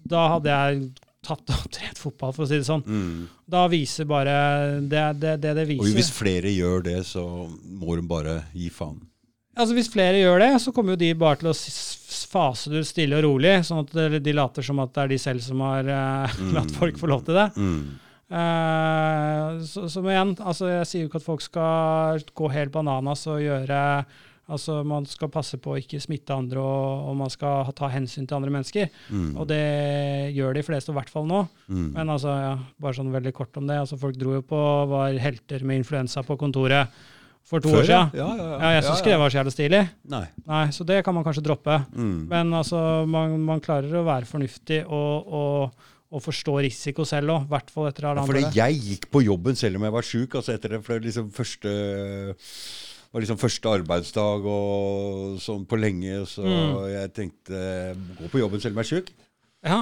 da 0.05 0.25
hadde 0.35 0.53
jeg 0.53 1.06
tatt 1.27 1.53
og 1.53 1.67
trent 1.77 1.99
fotball, 2.01 2.33
for 2.35 2.45
å 2.45 2.49
si 2.49 2.59
det 2.61 2.67
sånn. 2.67 2.85
Mm. 2.87 3.27
Da 3.47 3.65
viser 3.71 4.07
bare 4.09 4.37
det 4.81 5.05
det, 5.21 5.35
det, 5.43 5.53
det 5.59 5.67
Og 5.77 5.91
hvis 5.97 6.13
flere 6.15 6.51
gjør 6.53 6.87
det, 6.87 6.97
så 7.07 7.23
må 7.47 7.99
de 7.99 8.07
bare 8.07 8.41
gi 8.55 8.71
faen. 8.73 8.99
Altså 9.57 9.73
Hvis 9.73 9.89
flere 9.89 10.19
gjør 10.21 10.43
det, 10.43 10.51
så 10.61 10.71
kommer 10.73 10.93
jo 10.93 11.01
de 11.01 11.13
bare 11.17 11.39
til 11.41 11.49
å 11.49 11.55
fase 12.27 12.69
det 12.69 12.83
ut 12.83 12.89
stille 12.89 13.17
og 13.17 13.23
rolig, 13.25 13.55
sånn 13.65 13.81
at 13.81 14.21
de- 14.21 14.35
later 14.35 14.65
som 14.65 14.81
at 14.83 14.91
det 14.93 15.03
er 15.03 15.13
de 15.13 15.17
selv 15.21 15.41
som 15.41 15.63
har 15.65 15.87
eh, 15.89 16.35
latt 16.57 16.75
folk 16.77 16.99
få 17.01 17.09
lov 17.09 17.23
til 17.25 17.39
det. 17.39 17.47
Mm. 17.57 17.79
Uh, 18.27 19.63
så, 19.63 19.85
som 19.87 20.07
igjen, 20.11 20.33
altså 20.43 20.67
jeg 20.67 20.87
sier 20.89 21.05
jo 21.05 21.07
ikke 21.07 21.21
at 21.21 21.25
folk 21.29 21.43
skal 21.45 22.25
gå 22.35 22.49
helt 22.51 22.73
bananas 22.73 23.21
og 23.31 23.39
gjøre 23.39 23.77
Altså 24.47 24.77
Man 24.87 25.03
skal 25.09 25.27
passe 25.33 25.57
på 25.59 25.73
å 25.73 25.79
ikke 25.81 25.99
smitte 25.99 26.31
andre, 26.35 26.61
og, 26.63 27.09
og 27.09 27.17
man 27.19 27.31
skal 27.33 27.67
ta 27.75 27.89
hensyn 27.91 28.23
til 28.29 28.37
andre 28.37 28.53
mennesker. 28.55 28.87
Mm. 29.11 29.33
Og 29.35 29.47
det 29.49 29.63
gjør 30.37 30.55
de 30.55 30.63
fleste, 30.63 30.93
i 30.93 30.95
hvert 30.95 31.11
fall 31.11 31.27
nå. 31.27 31.41
Mm. 31.67 31.89
Men 31.97 32.13
altså, 32.15 32.31
ja, 32.31 32.53
bare 32.79 32.95
sånn 32.95 33.11
veldig 33.11 33.33
kort 33.35 33.59
om 33.59 33.67
det. 33.67 33.81
altså 33.83 33.99
Folk 33.99 34.15
dro 34.21 34.37
jo 34.37 34.45
på 34.47 34.61
var 34.93 35.19
helter 35.19 35.65
med 35.67 35.81
influensa 35.81 36.23
på 36.23 36.39
kontoret 36.39 36.95
for 37.47 37.63
to 37.63 37.69
Før, 37.71 37.79
år 37.79 37.85
siden. 37.87 38.09
Ja, 38.19 38.29
ja, 38.35 38.47
ja. 38.47 38.55
Ja, 38.59 38.71
jeg 38.75 38.85
syns 38.87 39.01
ikke 39.03 39.11
det 39.13 39.19
var 39.21 39.31
så 39.31 39.37
jævlig 39.39 39.53
stilig. 39.55 39.83
Nei. 40.11 40.23
Nei, 40.47 40.63
Så 40.75 40.87
det 40.87 40.97
kan 41.07 41.15
man 41.15 41.23
kanskje 41.27 41.43
droppe. 41.45 41.77
Mm. 41.95 42.17
Men 42.31 42.55
altså, 42.61 42.81
man, 43.07 43.37
man 43.47 43.63
klarer 43.63 43.99
å 43.99 44.07
være 44.07 44.27
fornuftig 44.27 44.81
og, 44.87 45.31
og, 45.41 45.87
og 46.11 46.23
forstå 46.23 46.57
risiko 46.65 47.05
selv 47.07 47.35
òg. 47.35 47.45
Hvert 47.51 47.71
fall 47.71 47.87
etter 47.91 48.07
Ja, 48.07 48.15
andre. 48.15 48.27
fordi 48.31 48.59
jeg 48.59 48.79
gikk 48.93 49.07
på 49.11 49.23
jobben 49.27 49.59
selv 49.59 49.79
om 49.79 49.87
jeg 49.87 49.95
var 49.95 50.07
sjuk. 50.07 50.35
Altså 50.39 50.55
etter 50.55 50.75
det 50.75 50.99
liksom 51.07 51.31
første 51.35 51.75
var 53.17 53.25
liksom 53.25 53.39
første 53.41 53.71
arbeidsdag 53.81 54.45
og 54.53 55.37
sånn 55.43 55.65
på 55.69 55.79
lenge. 55.81 56.21
Så 56.29 56.45
Mm. 56.45 56.75
jeg 56.93 57.13
tenkte 57.17 57.61
gå 58.21 58.29
på 58.31 58.39
jobben 58.43 58.61
selv 58.61 58.77
om 58.77 58.83
jeg 58.83 58.87
er 58.87 58.93
sjuk. 58.95 59.09
Ja, 59.67 59.79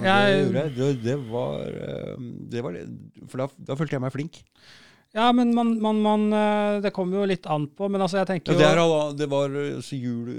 jeg... 0.00 0.52
det, 0.54 0.62
det, 0.76 0.90
det 1.02 1.16
var, 1.28 1.64
eh, 1.66 2.14
det 2.48 2.62
var 2.64 2.72
det. 2.78 2.84
For 3.28 3.42
da, 3.42 3.48
da 3.58 3.74
følte 3.76 3.96
jeg 3.98 4.04
meg 4.06 4.14
flink. 4.14 4.38
ja, 5.16 5.30
men 5.32 5.50
man, 5.56 5.74
man, 5.82 5.98
man 6.04 6.24
eh, 6.32 6.80
Det 6.84 6.92
kommer 6.94 7.18
jo 7.18 7.26
litt 7.28 7.46
an 7.50 7.66
på. 7.68 7.88
Men 7.90 8.00
altså, 8.04 8.20
jeg 8.20 8.26
Ja, 8.28 8.30
tenker 8.34 8.56
det, 8.56 8.64
er, 8.68 8.76
jo 8.78 8.86
halva- 8.86 9.16
det 9.18 9.28
var 9.32 9.50
eh, 9.50 9.80
så 9.82 9.98
jul 9.98 10.30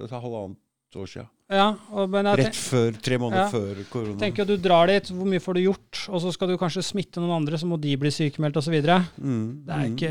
altså, 0.00 0.20
halvannet 0.22 0.96
år 1.02 1.06
siden. 1.10 1.28
Ja, 1.50 1.68
og, 1.96 2.12
Rett 2.12 2.56
før, 2.58 2.92
tre 3.00 3.16
måneder 3.18 3.44
Ja. 3.44 3.48
før 3.48 3.78
korona. 3.88 4.18
tenker 4.20 4.44
jo 4.44 4.56
du 4.56 4.56
drar 4.62 4.86
dit, 4.90 5.08
hvor 5.10 5.24
mye 5.26 5.40
får 5.40 5.54
du 5.54 5.60
gjort? 5.64 6.02
Og 6.12 6.20
så 6.20 6.32
skal 6.34 6.48
du 6.48 6.56
kanskje 6.60 6.82
smitte 6.84 7.20
noen 7.22 7.36
andre, 7.42 7.56
så 7.56 7.64
må 7.66 7.78
de 7.80 7.94
bli 7.96 8.10
sykemeldt 8.12 8.56
osv. 8.60 8.76
Det 8.82 8.98
Mm, 9.18 9.64
er 9.68 9.78
mm. 9.78 9.94
ikke, 9.96 10.10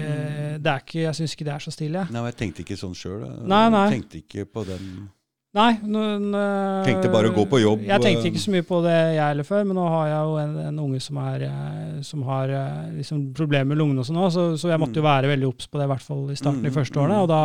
det 0.64 0.72
er 0.72 0.80
ikke 0.82 1.02
Jeg 1.04 1.14
syns 1.20 1.36
ikke 1.36 1.46
det 1.46 1.54
er 1.54 1.60
så 1.68 1.72
stilig. 1.72 2.08
Nei, 2.10 2.22
men 2.22 2.32
jeg 2.32 2.38
tenkte 2.42 2.64
ikke 2.66 2.78
sånn 2.82 2.96
sjøl. 2.98 3.22
Jeg 3.22 3.92
tenkte 3.94 4.18
ikke 4.24 4.46
på 4.52 4.66
den 4.66 5.10
Nei. 5.58 5.80
Noen, 5.82 6.30
nå, 6.30 6.84
Tenkte 6.86 7.10
bare 7.10 7.30
å 7.32 7.34
gå 7.34 7.46
på 7.50 7.58
jobb, 7.62 7.82
Jeg 7.88 8.02
tenkte 8.04 8.26
eh. 8.28 8.32
ikke 8.32 8.42
så 8.44 8.52
mye 8.52 8.66
på 8.68 8.82
det 8.84 8.98
jeg 9.16 9.22
heller 9.24 9.44
før, 9.48 9.64
men 9.66 9.76
nå 9.80 9.86
har 9.90 10.08
jeg 10.12 10.20
jo 10.28 10.36
en, 10.42 10.58
en 10.68 10.80
unge 10.84 11.00
som, 11.02 11.18
er, 11.18 11.42
eh, 11.48 12.02
som 12.06 12.22
har 12.28 12.52
liksom 12.98 13.34
problemer 13.34 13.66
med 13.72 13.78
lungene 13.80 14.00
og 14.04 14.06
sånn 14.06 14.20
òg, 14.22 14.30
så, 14.36 14.44
så 14.60 14.70
jeg 14.70 14.78
måtte 14.82 15.00
jo 15.00 15.06
være 15.08 15.32
veldig 15.32 15.48
obs 15.48 15.66
på 15.72 15.80
det, 15.80 15.88
i 15.88 15.92
hvert 15.94 16.04
fall 16.06 16.30
i 16.30 16.36
starten 16.38 16.60
Mm, 16.62 16.68
de 16.68 16.74
første 16.76 17.00
årene. 17.02 17.22
Og 17.24 17.28
da, 17.32 17.42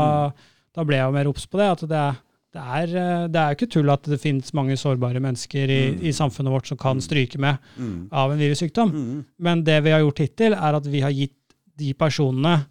da 0.75 0.85
ble 0.85 0.97
jeg 0.99 1.07
jo 1.09 1.13
mer 1.13 1.31
obs 1.31 1.47
på 1.47 1.57
det. 1.63 1.71
At 1.77 1.87
det, 1.89 2.03
det 2.53 2.61
er, 2.63 2.97
eh, 3.01 3.27
det 3.33 3.41
er 3.41 3.55
ikke 3.57 3.71
tull 3.73 3.91
at 3.91 4.03
det 4.05 4.21
finnes 4.21 4.53
mange 4.55 4.77
sårbare 4.77 5.21
mennesker 5.25 5.71
i, 5.71 5.81
Mm. 5.95 6.03
i 6.05 6.13
samfunnet 6.13 6.53
vårt 6.53 6.67
som 6.67 6.77
kan 6.79 7.01
stryke 7.01 7.39
med 7.39 7.59
Mm. 7.79 8.09
av 8.13 8.33
en 8.33 8.39
virussykdom. 8.39 8.91
Mm. 8.93 9.25
Men 9.39 9.63
det 9.65 9.83
vi 9.85 9.91
har 9.91 10.01
gjort 10.01 10.19
hittil, 10.19 10.53
er 10.53 10.75
at 10.77 10.85
vi 10.87 11.01
har 11.01 11.11
gitt 11.11 11.33
de 11.79 11.93
personene 11.95 12.67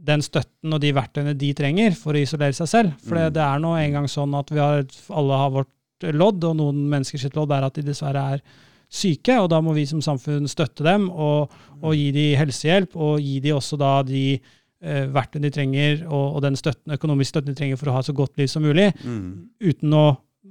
den 0.00 0.20
støtten 0.22 0.72
og 0.72 0.80
de 0.80 0.92
verktøyene 0.92 1.36
de 1.36 1.52
trenger 1.54 1.96
for 1.98 2.12
å 2.14 2.22
isolere 2.22 2.54
seg 2.54 2.68
selv. 2.68 2.92
For 3.02 3.16
det, 3.16 3.34
Mm. 3.34 3.54
er 3.56 3.58
nå 3.58 3.74
engang 3.76 4.04
sånn 4.06 4.38
at 4.38 4.48
vi 4.50 4.58
har, 4.60 4.84
alle 5.10 5.36
har 5.36 5.50
vårt 5.50 5.66
lodd, 6.14 6.44
og 6.44 6.56
noen 6.56 6.88
menneskers 6.88 7.34
lodd 7.34 7.50
er 7.50 7.64
at 7.64 7.74
de 7.74 7.82
dessverre 7.82 8.34
er 8.34 8.40
syke, 8.88 9.36
og 9.42 9.50
da 9.50 9.60
må 9.60 9.74
vi 9.74 9.84
som 9.84 10.00
samfunn 10.00 10.46
støtte 10.48 10.84
dem 10.84 11.10
og, 11.10 11.50
og 11.82 11.94
gi 11.94 12.12
dem 12.12 12.38
helsehjelp, 12.38 12.94
og 12.94 13.18
gi 13.20 13.40
dem 13.40 13.56
også 13.56 13.76
da 13.76 14.02
de 14.04 14.40
verktøyene 14.80 15.48
de 15.48 15.50
trenger, 15.50 16.06
og, 16.06 16.36
og 16.36 16.42
den 16.44 16.56
støtten, 16.56 16.92
økonomiske 16.94 17.32
støtten 17.34 17.52
de 17.54 17.58
trenger 17.58 17.76
for 17.80 17.90
å 17.90 17.96
ha 17.96 18.02
et 18.04 18.06
så 18.10 18.14
godt 18.14 18.36
liv 18.38 18.46
som 18.50 18.62
mulig, 18.62 18.92
Mm. 19.04 19.48
uten 19.60 19.94
å 19.98 20.04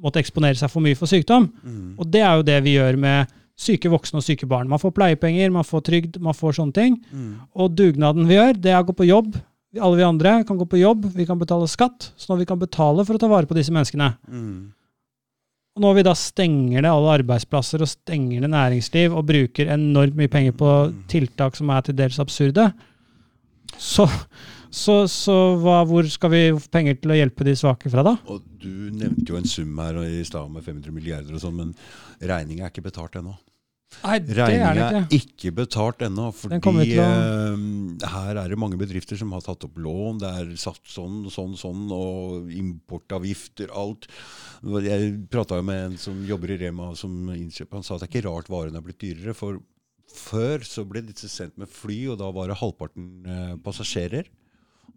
måtte 0.04 0.20
eksponere 0.20 0.56
seg 0.60 0.70
for 0.70 0.84
mye 0.84 0.96
for 1.00 1.08
sykdom. 1.10 1.48
Mm. 1.64 1.96
Og 1.98 2.12
det 2.12 2.22
er 2.22 2.36
jo 2.36 2.44
det 2.46 2.58
vi 2.64 2.76
gjør 2.76 2.98
med 3.02 3.32
syke 3.58 3.90
voksne 3.90 4.20
og 4.20 4.24
syke 4.28 4.46
barn. 4.46 4.68
Man 4.70 4.78
får 4.80 4.94
pleiepenger, 4.94 5.50
man 5.52 5.64
får 5.66 5.82
trygd, 5.88 6.20
man 6.22 6.36
får 6.38 6.60
sånne 6.60 6.74
ting. 6.76 6.98
Mm. 7.12 7.32
Og 7.58 7.72
dugnaden 7.74 8.28
vi 8.30 8.36
gjør, 8.38 8.54
det 8.62 8.72
er 8.74 8.84
å 8.84 8.86
gå 8.86 8.94
på 9.00 9.08
jobb. 9.08 9.40
Alle 9.80 9.98
vi 9.98 10.04
andre 10.06 10.44
kan 10.48 10.58
gå 10.58 10.66
på 10.70 10.80
jobb, 10.80 11.08
vi 11.16 11.26
kan 11.26 11.40
betale 11.40 11.68
skatt, 11.68 12.12
sånn 12.18 12.36
at 12.38 12.44
vi 12.44 12.50
kan 12.50 12.60
betale 12.60 13.04
for 13.06 13.18
å 13.18 13.20
ta 13.22 13.28
vare 13.32 13.50
på 13.50 13.58
disse 13.58 13.74
menneskene. 13.74 14.12
Mm. 14.30 14.74
Og 15.78 15.82
når 15.84 15.98
vi 16.00 16.04
da 16.08 16.14
stenger 16.18 16.82
det 16.82 16.90
alle 16.90 17.18
arbeidsplasser 17.20 17.84
og 17.86 17.90
stenger 17.92 18.42
det 18.42 18.50
næringsliv 18.50 19.14
og 19.14 19.28
bruker 19.30 19.70
enormt 19.76 20.16
mye 20.18 20.32
penger 20.34 20.56
på 20.58 20.72
tiltak 21.12 21.58
som 21.58 21.70
er 21.70 21.84
til 21.86 21.98
dels 22.00 22.18
absurde, 22.22 22.72
så, 23.78 24.08
så, 24.70 25.02
så 25.12 25.36
hva, 25.62 25.82
hvor 25.90 26.08
skal 26.12 26.34
vi 26.34 26.44
få 26.56 26.72
penger 26.74 27.00
til 27.02 27.14
å 27.14 27.20
hjelpe 27.20 27.48
de 27.48 27.56
svake 27.60 27.92
fra 27.94 28.06
da? 28.08 28.16
Og 28.32 28.46
du 28.62 28.90
nevnte 28.96 29.28
jo 29.32 29.40
en 29.40 29.50
sum 29.50 29.76
her 29.84 30.00
i 30.06 30.24
stad 30.28 30.50
med 30.54 30.66
500 30.66 30.96
milliarder 30.96 31.36
og 31.36 31.44
sånn, 31.44 31.60
men 31.60 31.76
regninga 32.22 32.68
er 32.68 32.74
ikke 32.74 32.88
betalt 32.90 33.20
ennå. 33.20 33.36
Nei, 34.04 34.18
det 34.20 34.36
er 34.36 34.40
Regninga 34.42 34.72
det 34.76 34.98
er 35.00 35.14
ikke. 35.16 35.52
betalt 35.56 36.04
ennå, 36.06 36.28
fordi 36.36 36.60
å... 36.60 37.06
eh, 37.06 38.10
her 38.12 38.40
er 38.44 38.52
det 38.52 38.60
mange 38.60 38.78
bedrifter 38.80 39.18
som 39.18 39.32
har 39.34 39.46
tatt 39.46 39.64
opp 39.66 39.80
lån. 39.82 40.20
Det 40.22 40.32
er 40.42 40.52
satt 40.60 40.82
sånn, 40.92 41.24
sånn, 41.34 41.56
sånn, 41.58 41.88
og 41.96 42.52
importavgifter, 42.54 43.72
alt. 43.72 44.10
Jeg 44.84 45.14
prata 45.32 45.62
med 45.66 45.86
en 45.86 45.98
som 46.02 46.20
jobber 46.28 46.54
i 46.54 46.60
Rema 46.66 46.92
som 47.00 47.16
innkjøp. 47.34 47.80
Han 47.80 47.88
sa 47.88 47.96
at 47.96 48.04
det 48.04 48.10
er 48.10 48.14
ikke 48.18 48.28
rart 48.28 48.52
varene 48.52 48.82
er 48.82 48.86
blitt 48.86 49.02
dyrere. 49.02 49.36
For 49.38 49.62
før 50.12 50.64
så 50.66 50.84
ble 50.88 51.02
disse 51.08 51.30
sendt 51.30 51.58
med 51.58 51.70
fly, 51.70 52.08
og 52.14 52.18
da 52.22 52.32
var 52.32 52.48
det 52.52 52.58
halvparten 52.62 53.08
eh, 53.28 53.56
passasjerer 53.64 54.28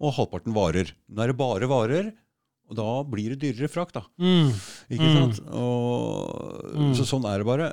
og 0.00 0.14
halvparten 0.16 0.54
varer. 0.56 0.92
Nå 1.10 1.22
er 1.24 1.32
det 1.32 1.36
bare 1.40 1.68
varer. 1.68 2.12
Og 2.70 2.76
da 2.78 2.84
blir 3.02 3.32
det 3.34 3.40
dyrere 3.42 3.66
frakt, 3.68 3.96
da. 3.98 4.04
Mm. 4.22 4.52
Ikke 4.94 5.08
Mm. 5.10 5.16
sant? 5.18 5.40
Og, 5.50 6.70
Mm. 6.70 6.92
Så 6.94 7.02
sånn 7.04 7.24
er 7.26 7.38
det 7.38 7.46
bare. 7.46 7.72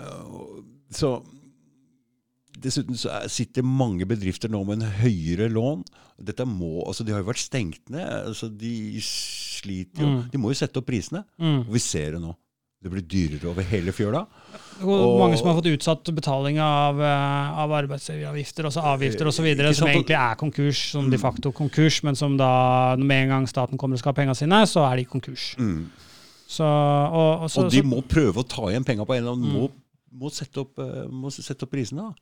Så 0.89 1.23
Dessuten 2.57 2.97
så 2.97 3.11
er, 3.13 3.27
sitter 3.29 3.61
mange 3.61 4.05
bedrifter 4.09 4.49
nå 4.49 4.63
med 4.65 4.81
en 4.81 4.89
høyere 4.97 5.45
lån. 5.53 5.83
Dette 6.25 6.43
må, 6.49 6.79
altså 6.87 7.05
De 7.05 7.13
har 7.13 7.21
jo 7.21 7.27
vært 7.29 7.43
stengt 7.43 7.87
ned. 7.93 8.01
altså 8.31 8.49
De 8.49 8.97
sliter 8.99 10.01
jo. 10.01 10.07
Mm. 10.07 10.31
De 10.33 10.37
må 10.41 10.49
jo 10.49 10.57
sette 10.57 10.77
opp 10.81 10.87
prisene. 10.89 11.21
Mm. 11.39 11.67
Og 11.67 11.73
vi 11.75 11.79
ser 11.79 12.13
det 12.17 12.21
nå. 12.23 12.33
Det 12.83 12.91
blir 12.93 13.01
dyrere 13.09 13.49
over 13.49 13.65
hele 13.65 13.91
fjøla. 13.91 14.19
Og 14.83 14.89
Og- 14.89 15.19
mange 15.19 15.37
som 15.37 15.47
har 15.47 15.55
fått 15.59 15.71
utsatt 15.73 16.03
betaling 16.13 16.59
av, 16.59 16.99
eh, 17.01 17.59
av 17.63 17.71
arbeidsgiveravgifter, 17.71 18.65
også 18.69 18.83
avgifter 18.83 19.25
osv., 19.25 19.45
Ikke 19.55 19.73
som 19.75 19.87
egentlig 19.87 20.15
er 20.15 20.35
konkurs, 20.35 20.91
som 20.91 21.09
de 21.09 21.17
facto 21.17 21.51
konkurs, 21.51 22.03
men 22.03 22.15
som 22.15 22.37
da 22.37 22.95
med 22.95 23.23
en 23.23 23.29
gang 23.29 23.47
staten 23.47 23.77
kommer 23.77 23.93
og 23.93 23.99
skal 23.99 24.13
ha 24.13 24.21
pengene 24.21 24.35
sine, 24.37 24.61
så 24.69 24.85
er 24.91 24.97
de 24.97 25.05
konkurs. 25.05 25.55
Mm. 25.57 25.87
Så, 26.47 26.63
og, 26.63 27.41
og, 27.41 27.49
så, 27.49 27.65
Og 27.65 27.71
de 27.71 27.81
må 27.81 28.01
prøve 28.07 28.35
å 28.35 28.47
ta 28.47 28.61
igjen 28.69 28.85
penga 28.85 29.05
på 29.05 29.15
en 29.17 29.23
eller 29.23 29.33
annen 29.33 29.49
Mm. 29.51 29.53
må, 29.59 29.71
må, 30.21 30.29
sette 30.31 30.57
opp, 30.61 30.77
eh, 30.77 31.07
må 31.09 31.31
sette 31.33 31.63
opp 31.63 31.71
prisene. 31.71 31.97
da. 31.97 32.13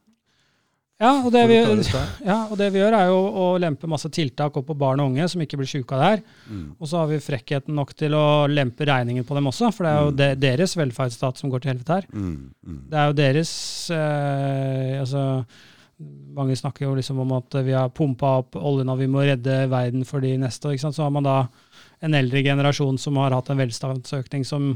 Ja 0.95 1.09
og, 1.19 1.33
vi, 1.33 1.55
ja 2.29 2.37
og, 2.47 2.53
det 2.55 2.69
vi, 2.71 2.79
gjør, 2.79 2.95
er 2.95 3.09
jo 3.11 3.17
å 3.19 3.45
lempe 3.59 3.87
masse 3.91 4.07
tiltak 4.15 4.55
opp 4.55 4.69
på 4.69 4.77
barn 4.79 5.01
og 5.03 5.09
unge 5.11 5.25
som 5.27 5.41
ikke 5.43 5.59
blir 5.59 5.67
sjuke 5.67 5.91
av 5.91 5.99
det 5.99 6.11
her. 6.13 6.21
Mm. 6.47 6.69
Og 6.79 6.87
så 6.87 7.01
har 7.01 7.09
vi 7.09 7.19
frekkheten 7.23 7.75
nok 7.75 7.91
til 7.99 8.15
å 8.15 8.25
lempe 8.47 8.87
regningen 8.87 9.27
på 9.27 9.35
dem 9.35 9.51
også, 9.51 9.73
for 9.75 9.83
det 9.83 9.91
er 9.91 10.05
jo 10.05 10.13
de, 10.21 10.29
deres 10.45 10.77
velferdsstat 10.79 11.41
som 11.41 11.51
går 11.51 11.65
til 11.65 11.73
helvete 11.73 11.99
her. 11.99 12.07
Mm. 12.15 12.79
Det 12.93 13.01
er 13.01 13.11
jo 13.11 13.17
deres 13.19 13.51
eh, 13.91 14.95
altså, 15.01 15.25
Mange 16.35 16.55
snakker 16.59 16.87
jo 16.87 16.95
liksom 16.95 17.19
om 17.23 17.35
at 17.41 17.59
vi 17.63 17.75
har 17.75 17.91
pumpa 17.95 18.37
opp 18.41 18.57
oljen 18.59 18.91
og 18.91 18.99
vi 18.99 19.11
må 19.11 19.27
redde 19.27 19.61
verden 19.71 20.07
for 20.07 20.23
de 20.23 20.33
neste. 20.39 20.71
Ikke 20.71 20.87
sant? 20.87 20.95
Så 20.95 21.03
har 21.03 21.11
man 21.15 21.27
da 21.27 21.37
en 22.03 22.15
eldre 22.15 22.43
generasjon 22.43 22.99
som 22.99 23.19
har 23.19 23.35
hatt 23.35 23.51
en 23.51 23.63
velstandsøkning 23.65 24.47
som 24.47 24.75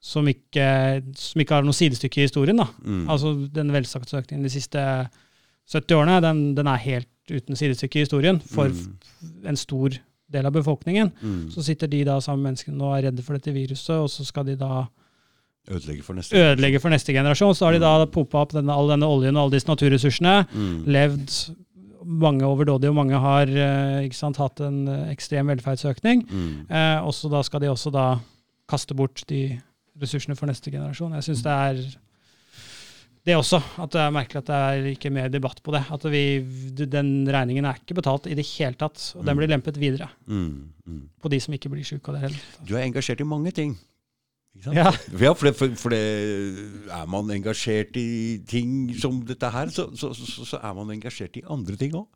som 0.00 0.24
ikke, 0.24 0.66
som 1.12 1.42
ikke 1.42 1.58
har 1.58 1.64
noe 1.66 1.76
sidestykke 1.76 2.22
i 2.22 2.24
historien. 2.24 2.56
da. 2.56 2.70
Altså 3.12 3.34
Den 3.52 3.68
velstandsøkningen 3.74 4.46
de 4.46 4.52
siste 4.54 4.80
70-årene, 5.70 6.20
den, 6.24 6.44
den, 6.58 6.70
er 6.70 6.84
helt 6.84 7.08
uten 7.30 7.58
sidestykke 7.58 8.00
i 8.00 8.06
historien 8.06 8.40
for 8.42 8.70
mm. 8.70 9.44
en 9.50 9.58
stor 9.58 9.94
del 10.30 10.46
av 10.46 10.54
befolkningen. 10.54 11.12
Mm. 11.20 11.44
Så 11.54 11.64
sitter 11.66 11.90
de 11.90 12.04
da 12.06 12.18
sammen 12.22 12.44
med 12.44 12.52
menneskene 12.52 12.86
og 12.86 12.96
er 12.96 13.08
redde 13.08 13.24
for 13.26 13.38
dette 13.38 13.54
viruset, 13.54 13.96
og 13.98 14.10
så 14.10 14.26
skal 14.26 14.48
de 14.50 14.58
da 14.58 14.86
Ødelegge 15.70 16.02
for 16.02 16.16
neste, 16.16 16.34
ødelegge 16.34 16.80
for 16.80 16.90
neste 16.90 17.12
generasjon. 17.12 17.54
Så 17.54 17.66
har 17.66 17.76
de 17.76 17.82
da 17.82 17.92
mm. 18.00 18.10
pumpa 18.14 18.40
opp 18.42 18.54
denne, 18.56 18.74
all 18.74 18.88
denne 18.90 19.06
oljen 19.06 19.36
og 19.36 19.44
alle 19.44 19.58
disse 19.58 19.68
naturressursene. 19.68 20.32
Mm. 20.50 20.78
Levd 20.90 21.34
mange 22.00 22.46
overdådige, 22.48 22.90
og 22.90 22.96
mange 22.96 23.18
har 23.20 23.50
eh, 23.52 24.06
sant, 24.16 24.40
hatt 24.40 24.62
en 24.64 24.86
eh, 24.88 25.10
ekstrem 25.12 25.52
velferdsøkning. 25.52 26.24
Mm. 26.26 26.52
Eh, 26.66 26.98
og 27.04 27.12
så 27.14 27.30
da 27.30 27.42
skal 27.46 27.62
de 27.62 27.70
også 27.70 27.92
da 27.94 28.06
kaste 28.70 28.96
bort 28.96 29.22
de 29.28 29.60
ressursene 30.00 30.36
for 30.38 30.50
neste 30.50 30.72
generasjon. 30.72 31.14
Jeg 31.18 31.28
syns 31.28 31.44
mm. 31.44 31.46
det 31.46 31.58
er 31.58 31.82
det 33.30 33.36
også, 33.38 33.60
at 33.80 33.92
det 33.94 34.00
er 34.02 34.14
merkelig 34.14 34.40
at 34.42 34.48
det 34.50 34.58
er 34.68 34.88
ikke 34.92 35.12
mer 35.14 35.30
debatt 35.32 35.62
på 35.64 35.74
det. 35.74 35.84
At 35.94 36.06
vi, 36.12 36.22
Den 36.82 37.12
regningen 37.30 37.68
er 37.70 37.78
ikke 37.80 37.96
betalt 38.00 38.26
i 38.30 38.36
det 38.38 38.46
hele 38.56 38.76
tatt, 38.80 38.98
og 39.16 39.24
den 39.26 39.38
blir 39.38 39.50
lempet 39.50 39.78
videre 39.80 40.10
Mm. 40.26 40.72
Mm. 40.86 41.04
på 41.22 41.30
de 41.30 41.38
som 41.40 41.54
ikke 41.54 41.70
blir 41.70 41.86
syke 41.86 42.10
av 42.10 42.18
det 42.18 42.26
heller. 42.26 42.44
Du 42.66 42.74
er 42.74 42.84
engasjert 42.84 43.22
i 43.22 43.28
mange 43.28 43.54
ting. 43.54 43.76
Ja. 44.66 44.90
Ja, 45.14 45.32
for, 45.32 45.46
det, 45.46 45.54
for, 45.56 45.74
for 45.78 45.94
det, 45.94 46.00
er 46.90 47.06
man 47.08 47.30
engasjert 47.30 47.94
i 47.96 48.40
ting 48.50 48.90
som 48.98 49.20
dette 49.26 49.46
her, 49.54 49.70
så, 49.70 49.86
så, 49.94 50.10
så, 50.16 50.46
så 50.48 50.58
er 50.58 50.74
man 50.76 50.90
engasjert 50.90 51.38
i 51.38 51.44
andre 51.48 51.78
ting 51.78 51.94
òg. 51.94 52.08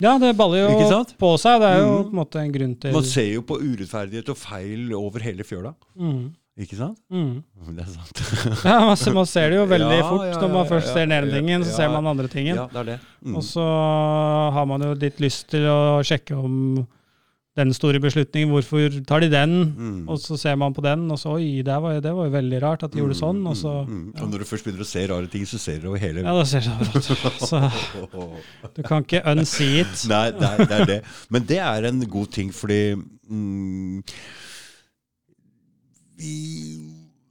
Ja, 0.00 0.14
det 0.20 0.32
baller 0.36 0.62
jo 0.62 1.00
på 1.20 1.30
seg. 1.40 1.58
Det 1.60 1.68
er 1.68 1.82
jo 1.82 1.88
mm. 1.90 2.04
på 2.04 2.12
en 2.12 2.18
måte 2.20 2.40
en 2.40 2.52
grunn 2.54 2.76
til 2.80 2.94
Man 2.96 3.08
ser 3.08 3.26
jo 3.34 3.42
på 3.44 3.58
urettferdighet 3.60 4.30
og 4.32 4.38
feil 4.40 4.94
over 4.96 5.24
hele 5.24 5.44
fjøla. 5.44 5.74
Mhm. 5.96 6.22
Ikke 6.60 6.76
sant? 6.76 6.98
Mm. 7.08 7.40
Det 7.76 7.84
er 7.86 7.90
sant. 7.94 8.22
Ja, 8.68 8.94
ser, 9.00 9.14
man 9.16 9.26
ser 9.30 9.48
det 9.52 9.56
jo 9.62 9.66
veldig 9.70 9.98
Ja, 10.02 10.06
fort. 10.10 10.26
ja, 10.28 10.38
Når 10.44 10.54
man 10.58 10.68
først 10.68 10.90
ja, 10.90 10.94
ser 10.98 11.06
den 11.08 11.16
ene 11.16 11.30
ja, 11.32 11.38
tingen, 11.40 11.64
så 11.64 11.72
ja. 11.72 11.76
ser 11.80 11.92
man 11.94 12.04
den 12.04 12.12
andre 12.14 12.28
tingen. 12.32 12.56
Ja, 12.60 12.68
det 12.72 12.80
er 12.84 12.88
det. 12.94 12.98
Mm. 13.24 13.36
Og 13.40 13.44
så 13.48 13.66
har 14.56 14.66
man 14.68 14.84
jo 14.84 14.94
litt 15.00 15.20
lyst 15.24 15.48
til 15.54 15.64
å 15.70 15.78
sjekke 16.04 16.36
om 16.36 16.56
den 17.58 17.72
store 17.74 17.98
beslutningen, 18.00 18.52
hvorfor 18.54 18.94
tar 19.08 19.24
de 19.24 19.28
den? 19.32 19.54
Mm. 19.74 19.96
Og 20.08 20.20
så 20.22 20.36
ser 20.38 20.54
man 20.56 20.72
på 20.72 20.84
den, 20.86 21.02
og 21.12 21.18
så 21.20 21.32
oi, 21.34 21.60
det 21.66 21.74
var, 21.82 21.96
det 22.00 22.12
var 22.16 22.28
jo 22.28 22.32
veldig 22.36 22.60
rart 22.62 22.84
at 22.86 22.94
de 22.94 23.00
gjorde 23.02 23.16
sånn. 23.18 23.40
Og 23.50 23.56
så 23.58 23.72
Mm, 23.80 23.96
mm. 24.12 24.20
Og 24.22 24.30
når 24.30 24.44
du 24.44 24.46
først 24.52 24.64
begynner 24.68 24.84
å 24.84 24.88
se 24.88 25.02
rare 25.10 25.28
ting, 25.32 25.44
så 25.50 25.58
ser 25.60 25.80
du 25.82 25.88
over 25.90 25.98
hele 26.00 26.22
Ja, 26.22 26.36
da 26.36 26.44
ser 26.46 26.62
det 26.64 26.70
overalt. 26.76 27.42
Så 27.50 28.70
du 28.76 28.82
kan 28.86 29.02
ikke 29.04 29.24
unsee 29.34 29.82
it. 29.82 30.06
Nei, 30.12 30.22
det 30.36 30.46
er, 30.52 30.62
det 30.70 30.78
er 30.78 30.88
det. 30.94 31.00
Men 31.28 31.48
det 31.50 31.58
er 31.64 31.88
en 31.90 32.00
god 32.14 32.30
ting, 32.38 32.52
fordi 32.54 32.80
mm, 36.20 36.26
vi, 36.26 36.90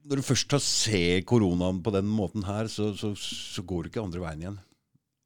Når 0.09 0.15
du 0.17 0.25
først 0.25 0.51
har 0.57 0.63
ser 0.65 1.21
koronaen 1.29 1.83
på 1.85 1.91
den 1.93 2.09
måten 2.09 2.43
her, 2.47 2.65
så, 2.67 2.91
så, 2.97 3.13
så 3.15 3.61
går 3.61 3.83
det 3.85 3.91
ikke 3.93 4.03
andre 4.07 4.23
veien 4.25 4.41
igjen. 4.41 4.59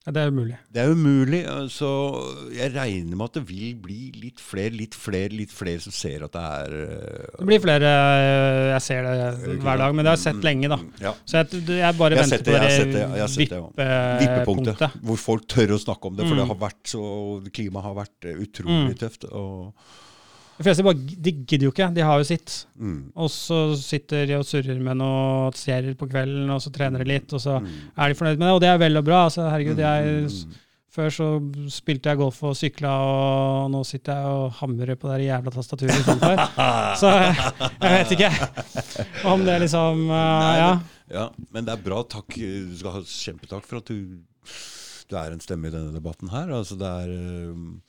Ja, 0.03 0.11
det 0.11 0.19
er 0.19 0.31
umulig. 0.34 0.56
Det 0.76 0.81
er 0.84 0.90
umulig. 0.91 1.38
Så 1.72 1.90
jeg 2.52 2.73
regner 2.76 3.15
med 3.15 3.23
at 3.30 3.38
det 3.38 3.44
vil 3.48 3.69
bli 3.80 4.10
litt 4.19 4.41
flere, 4.44 4.73
litt 4.76 4.98
flere, 4.99 5.31
litt 5.31 5.53
flere 5.56 5.80
som 5.80 5.95
ser 5.95 6.26
at 6.26 6.34
det 6.35 6.41
er 6.44 6.73
uh, 6.76 7.38
Det 7.40 7.48
blir 7.48 7.61
flere 7.64 7.91
Jeg 8.73 8.81
ser 8.84 9.07
det 9.07 9.56
hver 9.64 9.80
dag, 9.80 9.95
men 9.95 10.03
det 10.03 10.11
har 10.11 10.18
jeg 10.19 10.26
sett 10.26 10.44
lenge, 10.44 10.68
da. 10.73 10.80
Ja. 11.06 11.14
Så 11.23 11.40
jeg, 11.40 11.64
jeg 11.80 11.95
bare 12.02 12.18
Jeg 12.19 12.26
venter 12.26 12.44
det, 12.44 12.52
på 12.52 12.52
det, 12.52 12.60
det 12.68 12.76
sett 12.76 12.91
det, 12.91 13.30
sett 13.38 13.56
det, 13.56 13.88
vippepunktet. 14.26 14.99
Hvor 15.07 15.23
folk 15.23 15.48
tør 15.56 15.77
å 15.77 15.81
snakke 15.85 16.11
om 16.11 16.19
det. 16.19 16.27
For 16.27 16.35
det 16.35 16.44
Mm. 16.49 16.52
har 16.52 16.61
vært 16.68 16.91
så 16.98 17.03
Klimaet 17.56 17.88
har 17.88 17.95
vært 18.03 18.27
utrolig 18.34 18.91
Mm. 18.91 18.99
tøft. 19.06 19.23
Og, 19.31 19.72
De 20.57 20.63
fleste 20.67 20.84
bare, 20.85 20.95
de 21.27 21.31
gidder 21.49 21.65
jo 21.67 21.71
ikke, 21.73 21.88
de 21.95 22.03
har 22.05 22.19
jo 22.21 22.27
sitt. 22.30 22.57
mm, 22.77 22.97
Og 23.15 23.30
så 23.34 23.61
sitter 23.80 24.27
de 24.30 24.35
og 24.38 24.45
surrer 24.45 24.77
med 24.80 24.99
noe 25.01 25.51
serier 25.57 25.95
på 25.97 26.07
kvelden, 26.11 26.49
og 26.53 26.61
så 26.61 26.71
trener 26.75 27.01
de 27.03 27.09
litt, 27.09 27.34
og 27.34 27.41
så 27.41 27.55
mm, 27.63 27.71
er 27.97 28.09
de 28.13 28.17
fornøyd 28.19 28.38
med 28.38 28.47
det. 28.47 28.53
Og 28.57 28.61
det 28.61 28.69
er 28.73 28.77
vel 28.84 29.01
og 29.01 29.07
bra. 29.07 29.23
altså 29.30 29.47
herregud, 29.49 29.81
jeg, 29.81 30.27
mm, 30.30 30.59
Før 30.93 31.09
så 31.09 31.27
spilte 31.73 32.11
jeg 32.11 32.19
golf 32.19 32.35
og 32.45 32.51
sykla, 32.53 32.89
og 33.01 33.71
nå 33.73 33.80
sitter 33.89 34.13
jeg 34.13 34.34
og 34.38 34.51
hamrer 34.59 34.93
på 35.01 35.09
det 35.09 35.23
jævla 35.25 35.49
tastaturet. 35.55 36.05
Så 37.01 37.09
jeg 37.09 37.95
vet 37.95 38.11
ikke 38.13 38.30
om 39.31 39.41
det 39.47 39.55
liksom 39.65 40.03
uh, 40.05 40.13
Nei, 40.13 40.53
Ja. 40.61 40.73
Ja, 41.13 41.23
men 41.49 41.65
det 41.65 41.73
er 41.73 41.81
bra. 41.81 42.03
Takk. 42.09 42.38
Du 42.38 42.77
skal 42.77 42.93
ha 42.99 43.01
kjempetakk 43.09 43.65
for 43.67 43.81
at 43.81 43.89
du, 43.89 44.21
du 45.09 45.17
er 45.17 45.34
en 45.34 45.41
stemme 45.43 45.67
i 45.69 45.73
denne 45.73 45.91
debatten 45.97 46.30
her. 46.31 46.53
Altså 46.59 46.77
det 46.80 46.88
er, 47.01 47.09
øhm, 47.09 47.81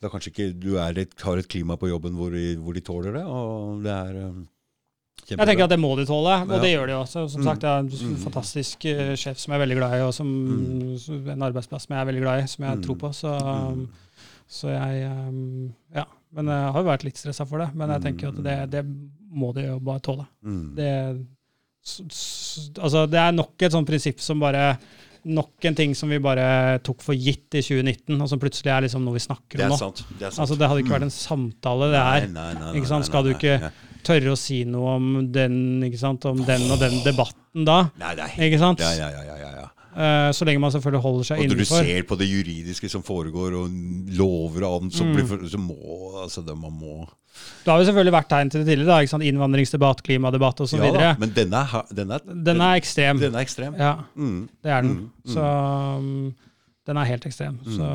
det 0.00 0.06
er 0.08 0.12
kanskje 0.14 0.30
ikke 0.32 0.60
Du 0.60 0.70
et, 0.80 1.12
har 1.22 1.36
et 1.36 1.48
klima 1.48 1.76
på 1.76 1.88
jobben 1.90 2.14
hvor 2.16 2.30
de, 2.32 2.56
hvor 2.56 2.72
de 2.74 2.80
tåler 2.80 3.12
det. 3.18 3.24
Og 3.26 3.82
det 3.84 3.92
er 3.92 4.14
Kjempebra. 5.20 5.44
Jeg 5.44 5.46
tenker 5.50 5.64
at 5.66 5.70
det 5.70 5.78
må 5.78 5.90
de 5.98 6.06
tåle, 6.08 6.32
og 6.42 6.48
Ja. 6.54 6.58
det 6.62 6.70
gjør 6.72 6.86
de 6.88 6.94
også. 6.96 7.28
Som 7.30 7.42
Mm. 7.42 7.44
sagt, 7.44 7.62
jeg 7.62 7.70
er 7.70 7.78
en 7.78 7.90
Mm. 7.90 8.16
fantastisk 8.24 8.84
uh, 8.88 9.14
sjef 9.14 9.38
som 9.38 9.52
jeg 9.52 9.60
er 9.60 9.66
veldig 9.66 9.76
glad 9.76 9.92
i, 9.98 10.00
og 10.02 10.14
som, 10.14 10.28
en 11.28 11.42
arbeidsplass 11.42 11.86
som 11.86 11.94
jeg 11.94 12.00
er 12.00 12.08
veldig 12.12 12.22
glad 12.22 12.42
i, 12.42 12.46
som 12.48 12.64
jeg 12.64 12.76
Mm. 12.78 12.82
tror 12.82 12.96
på. 12.96 13.10
Så, 13.12 13.28
um, 13.72 13.88
så 14.48 14.68
jeg 14.72 15.10
um, 15.28 15.74
Ja. 15.94 16.04
Men 16.32 16.46
jeg 16.46 16.72
har 16.72 16.82
jo 16.82 16.88
vært 16.88 17.04
litt 17.04 17.16
stressa 17.18 17.44
for 17.46 17.58
det. 17.58 17.74
Men 17.74 17.90
jeg 17.90 18.02
tenker 18.02 18.28
at 18.28 18.42
det, 18.42 18.70
det 18.70 18.84
må 19.30 19.52
de 19.52 19.66
jo 19.66 19.78
bare 19.80 20.00
tåle. 20.00 20.26
Mm. 20.44 20.74
Det, 20.76 21.26
altså, 22.78 23.06
det 23.10 23.18
er 23.20 23.32
nok 23.32 23.62
et 23.62 23.72
sånt 23.72 23.88
prinsipp 23.88 24.20
som 24.20 24.40
bare 24.40 24.78
Nok 25.24 25.66
en 25.68 25.74
ting 25.76 25.92
som 25.96 26.08
vi 26.08 26.18
bare 26.22 26.78
tok 26.86 27.02
for 27.04 27.12
gitt 27.18 27.52
i 27.58 27.60
2019, 27.60 28.16
og 28.16 28.28
som 28.30 28.40
plutselig 28.40 28.72
er 28.72 28.86
liksom 28.86 29.04
noe 29.04 29.18
vi 29.18 29.22
snakker 29.24 29.64
om 29.66 29.74
nå. 29.74 29.78
sant. 29.80 30.02
Det. 30.18 30.30
Altså, 30.32 30.56
det 30.56 30.68
hadde 30.70 30.84
ikke 30.84 30.96
vært 30.96 31.08
en 31.10 31.14
samtale, 31.14 31.90
det 31.92 32.00
her. 32.06 32.26
Nei, 32.26 32.52
nei, 32.54 32.72
nei, 32.72 32.80
nei, 32.80 33.02
Skal 33.10 33.24
du 33.24 33.34
ikke- 33.34 33.72
Tørre 34.00 34.32
å 34.32 34.38
si 34.38 34.64
noe 34.64 34.94
om 34.96 35.08
den, 35.30 35.82
ikke 35.84 35.98
sant? 36.00 36.24
om 36.24 36.38
den 36.44 36.70
og 36.72 36.78
den 36.80 37.02
debatten 37.04 37.66
da. 37.66 37.90
Nei, 38.00 38.14
er 38.16 38.48
Ikke 38.48 38.58
sant? 38.58 38.80
Ja, 38.80 38.92
ja, 38.96 39.10
ja, 39.10 39.36
ja, 39.36 39.50
så 40.32 40.44
lenge 40.46 40.60
man 40.62 40.70
selvfølgelig 40.70 41.02
holder 41.02 41.24
seg 41.26 41.38
innenfor. 41.42 41.60
Og 41.60 41.80
når 41.80 41.86
du 41.86 41.90
ser 41.90 42.02
på 42.06 42.18
det 42.20 42.28
juridiske 42.30 42.90
som 42.90 43.02
foregår, 43.02 43.56
og 43.58 43.70
lover 44.16 44.66
og 44.68 44.76
annet, 44.82 44.92
så, 44.94 45.04
Mm. 45.04 45.14
blir, 45.16 45.48
så 45.50 45.58
må 45.58 45.76
altså 46.22 46.44
det, 46.46 46.56
man 46.56 46.72
må 46.72 47.08
Det 47.64 47.70
har 47.72 47.78
jo 47.80 47.86
selvfølgelig 47.90 48.12
vært 48.12 48.28
tegn 48.28 48.50
til 48.50 48.64
det 48.64 48.68
tidligere. 48.76 49.06
da? 49.06 49.18
Innvandringsdebatt, 49.30 50.02
klimadebatt 50.02 50.60
osv. 50.60 50.78
Ja 50.78 50.92
da, 50.92 51.16
men 51.18 51.30
denne, 51.34 51.64
denne, 51.94 52.20
den 52.44 52.60
er, 52.60 52.76
ekstrem. 52.76 53.18
den 53.18 53.34
er 53.34 53.40
ekstrem. 53.46 53.74
Ja, 53.78 53.96
Mm. 54.16 54.48
det 54.62 54.70
er 54.70 54.82
den. 54.82 54.90
Mm, 54.90 55.10
mm. 55.26 55.34
Så 55.34 55.40
um, 55.98 56.34
den 56.86 56.96
er 56.96 57.04
helt 57.04 57.26
ekstrem. 57.26 57.58
Så, 57.66 57.86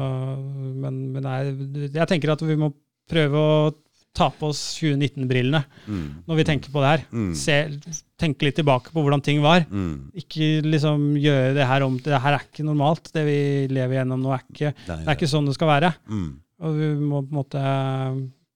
men 0.75 1.11
men 1.13 1.25
er, 1.25 1.53
jeg 1.93 2.07
tenker 2.07 2.31
at 2.31 2.41
vi 2.41 2.55
må 2.55 2.73
prøve 3.09 3.35
å 3.35 3.73
ta 4.15 4.29
på 4.31 4.47
oss 4.53 4.61
2019-brillene 4.79 5.59
Mm. 5.85 6.05
når 6.27 6.39
vi 6.39 6.45
tenker 6.47 6.71
på 6.73 6.81
det 6.81 6.91
her. 6.93 7.03
Mm. 7.11 7.33
Se, 7.35 7.57
tenke 8.17 8.47
litt 8.47 8.55
tilbake 8.57 8.93
på 8.95 9.03
hvordan 9.03 9.21
ting 9.25 9.41
var. 9.43 9.65
Mm. 9.69 10.11
Ikke 10.23 10.47
liksom 10.65 11.03
gjøre 11.19 11.53
det 11.57 11.67
her 11.67 11.83
om 11.85 11.97
til 11.99 12.13
Det 12.15 12.21
her 12.23 12.37
er 12.39 12.45
ikke 12.47 12.65
normalt. 12.65 13.11
Det 13.13 13.25
vi 13.27 13.37
lever 13.75 13.99
gjennom 13.99 14.23
nå, 14.23 14.31
er 14.33 14.43
ikke, 14.49 14.71
Nei, 14.87 14.97
det 15.03 15.07
er 15.11 15.19
ikke 15.19 15.29
sånn 15.35 15.45
det 15.51 15.55
skal 15.57 15.67
være. 15.73 15.93
Mm. 16.09 16.29
Og 16.65 16.77
vi 16.79 16.89
må 16.95 17.21
på 17.25 17.33
en 17.35 17.39
måte 17.43 17.63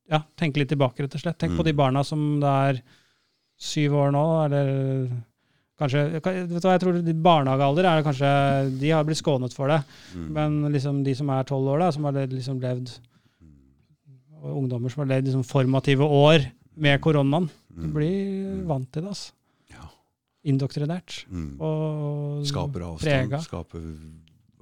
ja, 0.09 0.21
tenke 0.39 0.57
litt 0.63 0.71
tilbake, 0.71 1.03
rett 1.03 1.15
og 1.19 1.21
slett. 1.21 1.37
Tenk 1.37 1.53
på 1.57 1.61
Mm. 1.61 1.69
de 1.69 1.73
barna 1.77 2.03
som 2.03 2.39
det 2.39 2.47
er 2.49 2.81
syv 3.59 3.93
år 3.99 4.11
nå, 4.15 4.23
eller 4.45 5.09
kanskje 5.79 6.05
vet 6.13 6.23
du 6.49 6.55
hva, 6.59 6.73
jeg 6.75 6.81
tror 6.81 6.97
de 7.03 7.13
Barnehagealder 7.13 7.85
er 7.87 7.99
det 7.99 8.05
kanskje 8.07 8.79
De 8.79 8.89
har 8.91 9.03
blitt 9.07 9.19
skånet 9.21 9.53
for 9.55 9.67
det. 9.71 9.81
Mm. 10.15 10.25
Men 10.35 10.71
liksom 10.73 11.03
de 11.03 11.13
som 11.15 11.29
er 11.29 11.43
tolv 11.47 11.67
år, 11.75 11.79
da, 11.79 11.91
som 11.91 12.03
har 12.07 12.13
liksom 12.27 12.59
levd 12.63 12.97
Ungdommer 14.43 14.89
som 14.93 15.01
har 15.03 15.09
levd 15.15 15.27
liksom 15.29 15.43
formative 15.43 16.05
år 16.05 16.45
med 16.79 17.01
koronaen, 17.01 17.49
Mm. 17.75 17.93
blir 17.93 18.65
vant 18.67 18.91
til 18.91 19.03
det. 19.03 19.09
altså. 19.09 19.31
Ja. 19.71 19.85
Indoktrinert. 20.45 21.25
Mm. 21.31 21.59
Og 21.61 22.45
Skaper 22.47 22.81
avstand, 22.81 23.29
prega. 23.29 23.39
skaper 23.43 23.83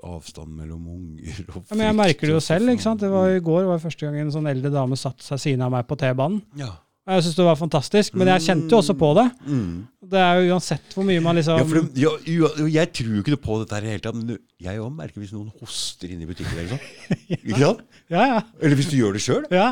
avstand 0.04 0.50
mellom 0.54 0.84
unger 0.88 1.46
og 1.50 1.64
Ja, 1.70 1.76
men 1.76 1.86
jeg 1.88 1.96
merker 1.96 2.28
det 2.28 2.36
jo 2.36 2.40
selv. 2.40 2.70
ikke 2.70 2.82
sant? 2.86 3.00
Det 3.02 3.10
var. 3.10 3.30
I 3.30 3.40
går 3.40 3.66
var 3.66 3.78
det 3.80 3.84
første 3.86 4.06
gang 4.06 4.16
en 4.22 4.32
sånn 4.32 4.48
eldre 4.50 4.70
dame 4.72 4.96
satte 4.96 5.24
seg 5.26 5.40
siden 5.40 5.62
av 5.66 5.72
meg 5.72 5.88
på 5.88 5.98
T-banen. 5.98 6.42
Ja. 6.56 6.76
Og 7.08 7.14
Jeg 7.16 7.24
syns 7.24 7.36
det 7.38 7.44
var 7.48 7.56
fantastisk, 7.56 8.16
men 8.20 8.28
jeg 8.28 8.44
kjente 8.44 8.74
jo 8.74 8.78
også 8.82 8.94
på 9.00 9.10
det. 9.16 9.24
Mm. 9.48 9.88
Det 10.12 10.20
er 10.20 10.40
jo 10.42 10.54
uansett 10.58 10.92
hvor 10.96 11.06
mye 11.08 11.22
man 11.24 11.38
liksom 11.40 11.58
Ja, 11.62 11.64
for 11.64 11.78
ja, 11.96 12.12
ja, 12.28 12.50
jeg 12.74 12.92
tror 13.00 13.14
jo 13.16 13.22
ikke 13.24 13.32
noe 13.32 13.44
på 13.46 13.60
dette 13.62 13.78
her 13.78 13.86
i 13.86 13.88
det 13.88 13.94
hele 13.96 14.04
tatt. 14.04 14.18
Men 14.20 14.40
jeg 14.68 14.82
òg 14.84 14.92
merker 14.98 15.24
hvis 15.24 15.32
noen 15.32 15.48
hoster 15.62 16.12
inne 16.12 16.26
i 16.26 16.28
butikken. 16.28 16.58
Eller, 16.60 16.74
sånn. 16.76 17.16
ikke 17.38 17.62
sant? 17.62 17.86
Ja, 18.12 18.26
ja. 18.34 18.42
eller 18.60 18.76
hvis 18.82 18.90
du 18.92 18.98
gjør 19.00 19.16
det 19.16 19.24
sjøl. 19.24 19.48
ja, 19.56 19.70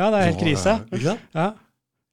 ja 0.00 0.08
det 0.14 0.22
er 0.22 0.30
helt 0.30 0.40
krise. 0.40 0.78
Ikke 0.88 1.04
sant? 1.10 1.28
Ja. 1.36 1.50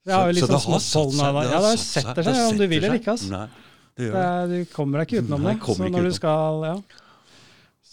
Jeg 0.05 0.13
har 0.13 0.27
jo 0.27 0.33
Så- 0.35 0.45
så 0.45 0.51
det 0.51 0.61
sånn 0.65 0.75
har 0.75 0.83
satt 0.83 1.15
seg- 1.15 1.39
det. 1.39 1.47
Ja, 1.47 1.55
har 1.55 1.71
det 1.71 1.79
satt 1.79 2.05
setter 2.05 2.27
seg, 2.27 2.41
om 2.51 2.57
du 2.59 2.67
vil 2.67 2.83
eller 2.83 2.99
ikke. 2.99 3.15
Altså. 3.15 3.31
Nei, 3.31 3.47
det 3.95 4.09
gjør 4.09 4.19
det. 4.19 4.59
du 4.67 4.73
kommer 4.75 4.99
deg 4.99 5.07
ikke 5.07 5.23
utenom 5.23 5.41
Nei, 5.47 5.53
det. 5.55 5.75
Så 5.79 5.89
når 5.95 6.03
du 6.03 6.11
skal 6.19 6.67
Ja. 6.67 6.75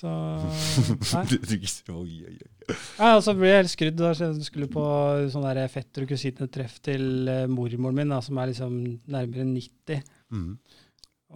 Så 0.02 0.10
Nei. 1.14 1.24
Du- 1.30 1.94
oi, 1.94 2.16
oi, 2.26 2.34
oi. 2.34 2.76
Ja, 2.98 3.16
og 3.18 3.38
ble 3.38 3.50
jeg 3.50 3.60
helt 3.60 3.72
skrudd 3.72 3.98
da 3.98 4.10
jeg 4.16 4.46
skulle 4.46 4.68
på 4.70 4.82
sånn 5.30 5.46
der 5.46 5.70
fetter- 5.70 6.06
og 6.06 6.10
kusinetreff 6.10 6.80
til 6.82 7.28
eh, 7.30 7.44
mormoren 7.50 8.00
min, 8.00 8.14
da, 8.14 8.18
som 8.24 8.38
er 8.38 8.50
liksom 8.50 8.76
nærmere 9.12 9.46
90. 9.46 10.02
Mm. 10.34 10.50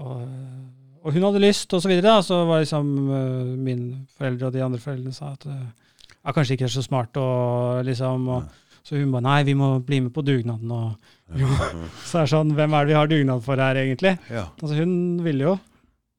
Og, 0.02 0.22
og 1.02 1.14
hun 1.14 1.26
hadde 1.28 1.42
lyst, 1.44 1.72
og 1.76 1.82
så 1.82 1.90
videre. 1.90 2.16
Da. 2.16 2.24
Så 2.26 2.40
var 2.48 2.64
liksom 2.64 2.92
uh, 3.10 3.54
mine 3.54 4.04
foreldre 4.18 4.48
og 4.50 4.56
de 4.56 4.64
andre 4.66 4.82
foreldrene 4.82 5.14
sa 5.14 5.32
at 5.36 5.46
uh, 5.50 5.62
ja, 6.16 6.34
kanskje 6.34 6.56
ikke 6.56 6.66
er 6.66 6.74
så 6.74 6.84
smart 6.84 7.18
å 7.20 7.26
liksom 7.86 8.30
og, 8.34 8.62
Så 8.86 8.98
hun 9.00 9.10
ba 9.10 9.18
nei, 9.18 9.40
vi 9.46 9.54
må 9.58 9.80
bli 9.82 9.98
med 10.04 10.12
på 10.14 10.22
dugnaden. 10.26 10.70
Og, 10.74 11.14
jo. 11.38 11.48
Så 12.08 12.20
er 12.20 12.26
det 12.26 12.34
sånn, 12.34 12.54
hvem 12.58 12.74
er 12.74 12.84
det 12.86 12.94
vi 12.94 12.98
har 12.98 13.14
dugnad 13.14 13.46
for 13.46 13.62
her, 13.62 13.78
egentlig? 13.82 14.16
Ja. 14.30 14.48
Altså, 14.58 14.74
hun 14.78 14.92
ville 15.26 15.52
jo. 15.52 15.56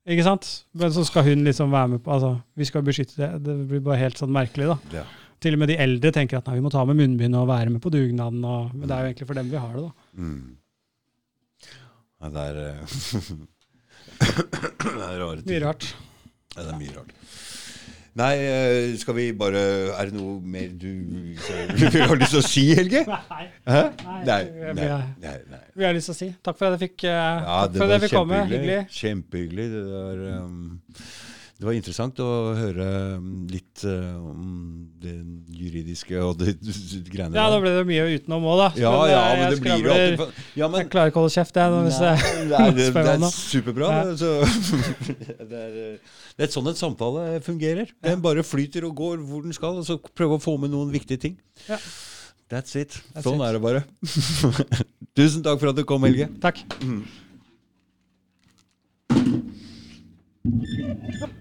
Ikke 0.08 0.24
sant? 0.24 0.48
Men 0.78 0.94
så 0.96 1.04
skal 1.08 1.26
hun 1.28 1.44
liksom 1.44 1.74
være 1.74 1.94
med 1.96 2.04
på 2.04 2.14
altså, 2.16 2.38
Vi 2.56 2.68
skal 2.70 2.86
beskytte 2.88 3.18
det. 3.20 3.32
Det 3.44 3.56
blir 3.68 3.82
bare 3.84 4.00
helt 4.06 4.20
sånn 4.20 4.32
merkelig, 4.32 4.70
da. 4.72 5.02
Ja. 5.02 5.04
Til 5.44 5.58
og 5.58 5.62
med 5.62 5.70
de 5.70 5.76
eldre 5.84 6.12
tenker 6.16 6.40
at 6.40 6.48
nei, 6.50 6.56
vi 6.58 6.64
må 6.66 6.72
ta 6.74 6.82
med 6.88 6.98
munnbind 6.98 7.36
og 7.38 7.50
være 7.50 7.74
med 7.74 7.84
på 7.84 7.92
dugnaden. 7.94 8.40
Og, 8.48 8.72
men 8.74 8.88
det 8.88 8.96
er 8.96 9.04
jo 9.04 9.12
egentlig 9.12 9.28
for 9.30 9.38
dem 9.38 9.52
vi 9.52 9.60
har 9.62 9.76
det, 9.76 9.84
da. 9.84 9.92
Mm. 10.24 10.56
Ja, 12.18 12.32
det 12.34 12.46
er 12.50 12.62
eh, 12.64 12.96
Det 14.18 15.04
er 15.06 15.20
rare 15.22 15.36
ting. 15.42 15.52
Mye 15.52 15.62
rart. 15.68 15.92
Ja, 16.56 16.64
det 16.64 16.72
er 16.72 16.80
mye 16.80 16.96
rart. 16.96 17.12
Nei, 18.18 18.34
eh, 18.42 18.96
skal 18.98 19.14
vi 19.18 19.28
bare 19.38 19.60
Er 19.94 20.10
det 20.10 20.16
noe 20.18 20.40
mer 20.42 20.72
du 20.74 20.88
du 21.78 21.98
har 22.02 22.16
lyst 22.18 22.34
til 22.34 22.42
å 22.42 22.46
si, 22.46 22.64
Helge? 22.78 23.04
Nei. 23.06 23.46
Hæ? 23.68 23.82
Nei, 24.26 24.42
Nei. 24.74 24.88
nei. 25.22 25.62
Vi 25.78 25.86
har 25.86 25.94
lyst 25.94 26.10
til 26.10 26.16
å 26.16 26.18
si 26.18 26.30
takk 26.42 26.58
for 26.58 26.72
at 26.72 26.78
jeg 26.80 26.90
fikk, 26.90 27.06
eh, 27.12 27.46
Ja, 27.46 27.60
det 27.70 27.78
for 27.82 27.86
at 27.86 27.98
jeg 27.98 28.08
fikk 28.08 28.16
komme. 28.18 28.40
Hyggelig. 28.50 28.80
Kjempehyggelig. 28.98 29.68
Det 29.76 29.84
var, 29.92 30.24
um, 30.42 30.80
det 31.58 31.66
var 31.66 31.74
interessant 31.74 32.20
å 32.22 32.28
høre 32.54 32.86
um, 33.18 33.30
litt 33.50 33.82
uh, 33.90 34.14
om 34.22 34.50
det 35.02 35.14
juridiske 35.58 36.20
og 36.22 36.38
det 36.38 36.54
greiene 37.10 37.34
Ja, 37.34 37.48
da 37.50 37.58
ble 37.64 37.72
det 37.74 37.86
mye 37.90 38.04
utenom 38.14 38.46
òg, 38.46 38.60
da. 38.62 38.68
Ja, 38.78 38.92
Men, 38.94 39.10
ja, 39.10 39.22
eh, 39.24 39.32
men 39.32 39.42
jeg 39.42 39.56
det 39.56 39.62
blir 39.64 39.72
jo 39.72 39.96
alltid 39.96 40.22
ja, 40.60 40.68
men, 40.70 40.84
Jeg 40.84 40.90
klarer 40.94 41.10
ikke 41.10 41.18
å 41.18 41.24
holde 41.26 41.34
kjeft, 41.34 41.58
jeg. 41.58 41.82
Hvis 41.88 42.00
jeg, 42.06 42.16
Nei, 42.52 42.68
det, 42.78 42.88
det 43.00 43.16
er 43.16 43.26
superbra. 43.34 43.90
Ja. 43.90 44.04
det, 44.06 44.16
Så, 44.22 44.30
det, 45.50 45.64
er, 45.64 45.80
eh, 45.82 46.16
det 46.38 46.46
er 46.46 46.54
sånn 46.54 46.70
en 46.70 46.78
samtale 46.78 47.26
fungerer. 47.48 47.90
Den 48.06 48.22
bare 48.22 48.46
flyter 48.46 48.86
og 48.92 48.94
går 49.02 49.26
hvor 49.26 49.42
den 49.48 49.58
skal, 49.58 49.82
og 49.82 49.90
så 49.90 49.98
prøve 49.98 50.38
å 50.38 50.44
få 50.44 50.60
med 50.62 50.76
noen 50.76 50.94
viktige 50.94 51.26
ting. 51.26 51.40
Ja. 51.66 51.82
That's 52.54 52.78
it. 52.78 53.02
That's 53.16 53.26
sånn 53.26 53.42
it. 53.42 53.48
er 53.50 53.58
det 53.58 53.64
bare. 53.66 53.82
Tusen 55.18 55.42
takk 55.42 55.58
for 55.58 55.74
at 55.74 55.82
du 55.82 55.88
kom, 55.90 56.06
Helge. 56.06 56.30
Takk. 56.38 56.62